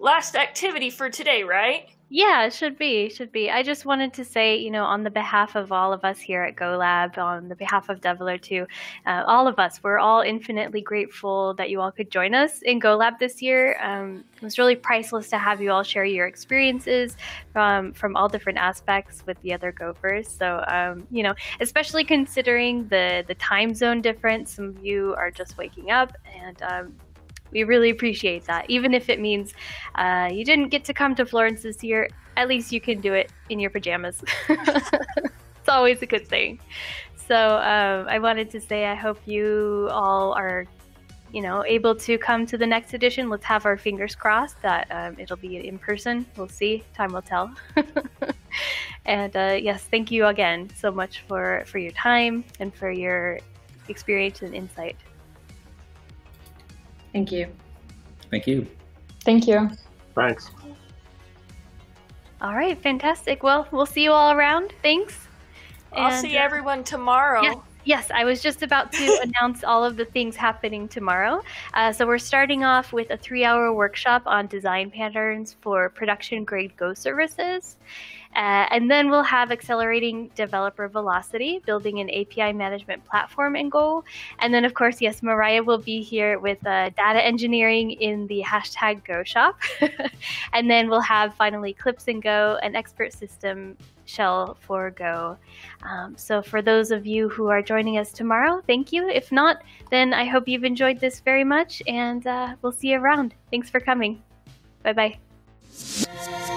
last 0.00 0.34
activity 0.34 0.90
for 0.90 1.08
today, 1.08 1.44
right? 1.44 1.88
Yeah, 2.08 2.44
it 2.44 2.52
should 2.52 2.78
be, 2.78 3.08
should 3.10 3.32
be. 3.32 3.50
I 3.50 3.64
just 3.64 3.84
wanted 3.84 4.12
to 4.14 4.24
say, 4.24 4.56
you 4.56 4.70
know, 4.70 4.84
on 4.84 5.02
the 5.02 5.10
behalf 5.10 5.56
of 5.56 5.72
all 5.72 5.92
of 5.92 6.04
us 6.04 6.20
here 6.20 6.44
at 6.44 6.54
GoLab, 6.54 7.18
on 7.18 7.48
the 7.48 7.56
behalf 7.56 7.88
of 7.88 8.00
Develer 8.00 8.38
2, 8.40 8.64
uh, 9.06 9.24
all 9.26 9.48
of 9.48 9.58
us, 9.58 9.80
we're 9.82 9.98
all 9.98 10.20
infinitely 10.20 10.82
grateful 10.82 11.54
that 11.54 11.68
you 11.68 11.80
all 11.80 11.90
could 11.90 12.08
join 12.08 12.32
us 12.32 12.62
in 12.62 12.78
GoLab 12.78 13.18
this 13.18 13.42
year. 13.42 13.76
Um, 13.82 14.22
it 14.36 14.42
was 14.42 14.56
really 14.56 14.76
priceless 14.76 15.28
to 15.30 15.38
have 15.38 15.60
you 15.60 15.72
all 15.72 15.82
share 15.82 16.04
your 16.04 16.28
experiences 16.28 17.16
from 17.52 17.92
from 17.92 18.14
all 18.14 18.28
different 18.28 18.58
aspects 18.58 19.24
with 19.26 19.40
the 19.42 19.52
other 19.52 19.72
Gophers. 19.72 20.28
So, 20.28 20.64
um, 20.68 21.08
you 21.10 21.24
know, 21.24 21.34
especially 21.60 22.04
considering 22.04 22.86
the 22.86 23.24
the 23.26 23.34
time 23.34 23.74
zone 23.74 24.00
difference, 24.00 24.54
some 24.54 24.66
of 24.66 24.84
you 24.84 25.12
are 25.18 25.32
just 25.32 25.58
waking 25.58 25.90
up, 25.90 26.16
and 26.40 26.62
um, 26.62 26.94
we 27.50 27.64
really 27.64 27.90
appreciate 27.90 28.44
that. 28.44 28.68
Even 28.68 28.94
if 28.94 29.08
it 29.08 29.20
means 29.20 29.54
uh, 29.94 30.28
you 30.32 30.44
didn't 30.44 30.68
get 30.68 30.84
to 30.84 30.94
come 30.94 31.14
to 31.14 31.26
Florence 31.26 31.62
this 31.62 31.82
year, 31.82 32.08
at 32.36 32.48
least 32.48 32.72
you 32.72 32.80
can 32.80 33.00
do 33.00 33.14
it 33.14 33.32
in 33.48 33.58
your 33.58 33.70
pajamas. 33.70 34.22
it's 34.48 35.68
always 35.68 36.02
a 36.02 36.06
good 36.06 36.26
thing. 36.26 36.60
So 37.26 37.56
um, 37.56 38.06
I 38.08 38.18
wanted 38.18 38.50
to 38.52 38.60
say 38.60 38.86
I 38.86 38.94
hope 38.94 39.18
you 39.26 39.88
all 39.90 40.32
are, 40.34 40.66
you 41.32 41.42
know, 41.42 41.64
able 41.64 41.94
to 41.96 42.18
come 42.18 42.46
to 42.46 42.56
the 42.56 42.66
next 42.66 42.94
edition. 42.94 43.28
Let's 43.28 43.44
have 43.44 43.66
our 43.66 43.76
fingers 43.76 44.14
crossed 44.14 44.60
that 44.62 44.86
um, 44.90 45.16
it'll 45.18 45.36
be 45.36 45.66
in 45.66 45.78
person. 45.78 46.24
We'll 46.36 46.48
see. 46.48 46.84
Time 46.94 47.12
will 47.12 47.22
tell. 47.22 47.52
and 49.06 49.36
uh, 49.36 49.58
yes, 49.60 49.82
thank 49.90 50.12
you 50.12 50.26
again 50.26 50.70
so 50.76 50.92
much 50.92 51.24
for 51.26 51.64
for 51.66 51.78
your 51.78 51.92
time 51.92 52.44
and 52.60 52.72
for 52.72 52.90
your 52.92 53.40
experience 53.88 54.42
and 54.42 54.54
insight. 54.54 54.96
Thank 57.16 57.32
you. 57.32 57.46
Thank 58.30 58.46
you. 58.46 58.66
Thank 59.24 59.46
you. 59.46 59.70
Thanks. 60.14 60.50
All 62.42 62.54
right, 62.54 62.76
fantastic. 62.76 63.42
Well, 63.42 63.66
we'll 63.70 63.86
see 63.86 64.02
you 64.02 64.12
all 64.12 64.32
around. 64.32 64.74
Thanks. 64.82 65.26
I'll 65.94 66.12
And, 66.12 66.20
see 66.20 66.36
uh, 66.36 66.42
everyone 66.42 66.84
tomorrow. 66.84 67.40
Yes, 67.42 67.56
Yes, 67.84 68.10
I 68.12 68.24
was 68.24 68.42
just 68.42 68.62
about 68.62 68.92
to 68.92 69.20
announce 69.22 69.64
all 69.64 69.82
of 69.82 69.96
the 69.96 70.04
things 70.04 70.36
happening 70.36 70.88
tomorrow. 70.88 71.40
Uh, 71.72 71.90
so 71.90 72.06
we're 72.06 72.18
starting 72.18 72.64
off 72.64 72.92
with 72.92 73.10
a 73.10 73.16
three-hour 73.16 73.72
workshop 73.72 74.22
on 74.26 74.48
design 74.48 74.90
patterns 74.90 75.56
for 75.62 75.88
production-grade 75.88 76.76
Go 76.76 76.92
services. 76.92 77.76
Uh, 78.36 78.66
and 78.70 78.90
then 78.90 79.08
we'll 79.08 79.22
have 79.22 79.50
accelerating 79.50 80.30
developer 80.34 80.88
velocity, 80.88 81.58
building 81.64 82.00
an 82.00 82.10
API 82.10 82.52
management 82.52 83.02
platform 83.06 83.56
in 83.56 83.70
Go. 83.70 84.04
And 84.40 84.52
then, 84.52 84.66
of 84.66 84.74
course, 84.74 85.00
yes, 85.00 85.22
Miriah 85.22 85.62
will 85.62 85.78
be 85.78 86.02
here 86.02 86.38
with 86.38 86.64
uh, 86.66 86.90
data 86.90 87.24
engineering 87.24 87.92
in 87.92 88.26
the 88.26 88.42
hashtag 88.42 89.04
Go 89.04 89.24
shop. 89.24 89.58
and 90.52 90.70
then 90.70 90.90
we'll 90.90 91.00
have 91.00 91.34
finally 91.34 91.72
Clips 91.72 92.08
and 92.08 92.22
Go, 92.22 92.58
an 92.62 92.76
expert 92.76 93.14
system 93.14 93.74
shell 94.04 94.58
for 94.60 94.90
Go. 94.90 95.38
Um, 95.82 96.14
so, 96.18 96.42
for 96.42 96.60
those 96.60 96.90
of 96.90 97.06
you 97.06 97.30
who 97.30 97.46
are 97.48 97.62
joining 97.62 97.96
us 97.96 98.12
tomorrow, 98.12 98.62
thank 98.66 98.92
you. 98.92 99.08
If 99.08 99.32
not, 99.32 99.62
then 99.90 100.12
I 100.12 100.26
hope 100.26 100.46
you've 100.46 100.64
enjoyed 100.64 101.00
this 101.00 101.20
very 101.20 101.44
much, 101.44 101.82
and 101.86 102.26
uh, 102.26 102.54
we'll 102.60 102.72
see 102.72 102.88
you 102.88 102.98
around. 102.98 103.34
Thanks 103.50 103.70
for 103.70 103.80
coming. 103.80 104.22
Bye 104.82 104.92
bye. 104.92 106.56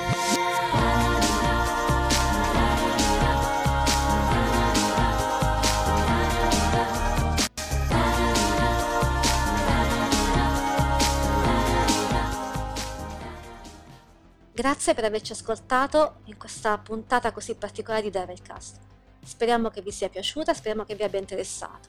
Grazie 14.59 14.93
per 14.93 15.05
averci 15.05 15.31
ascoltato 15.31 16.15
in 16.25 16.35
questa 16.35 16.77
puntata 16.77 17.31
così 17.31 17.55
particolare 17.55 18.03
di 18.03 18.09
Devilcast. 18.09 18.77
Speriamo 19.23 19.69
che 19.69 19.81
vi 19.81 19.89
sia 19.89 20.09
piaciuta, 20.09 20.53
speriamo 20.53 20.83
che 20.83 20.95
vi 20.95 21.03
abbia 21.03 21.17
interessato. 21.17 21.87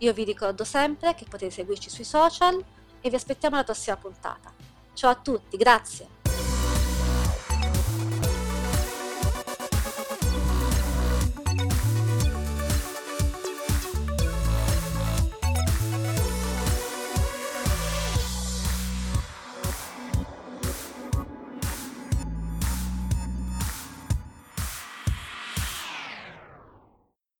Io 0.00 0.12
vi 0.12 0.24
ricordo 0.24 0.62
sempre 0.62 1.14
che 1.14 1.24
potete 1.26 1.50
seguirci 1.50 1.88
sui 1.88 2.04
social 2.04 2.62
e 3.00 3.08
vi 3.08 3.16
aspettiamo 3.16 3.54
alla 3.54 3.64
prossima 3.64 3.96
puntata. 3.96 4.52
Ciao 4.92 5.10
a 5.10 5.14
tutti, 5.14 5.56
grazie! 5.56 6.15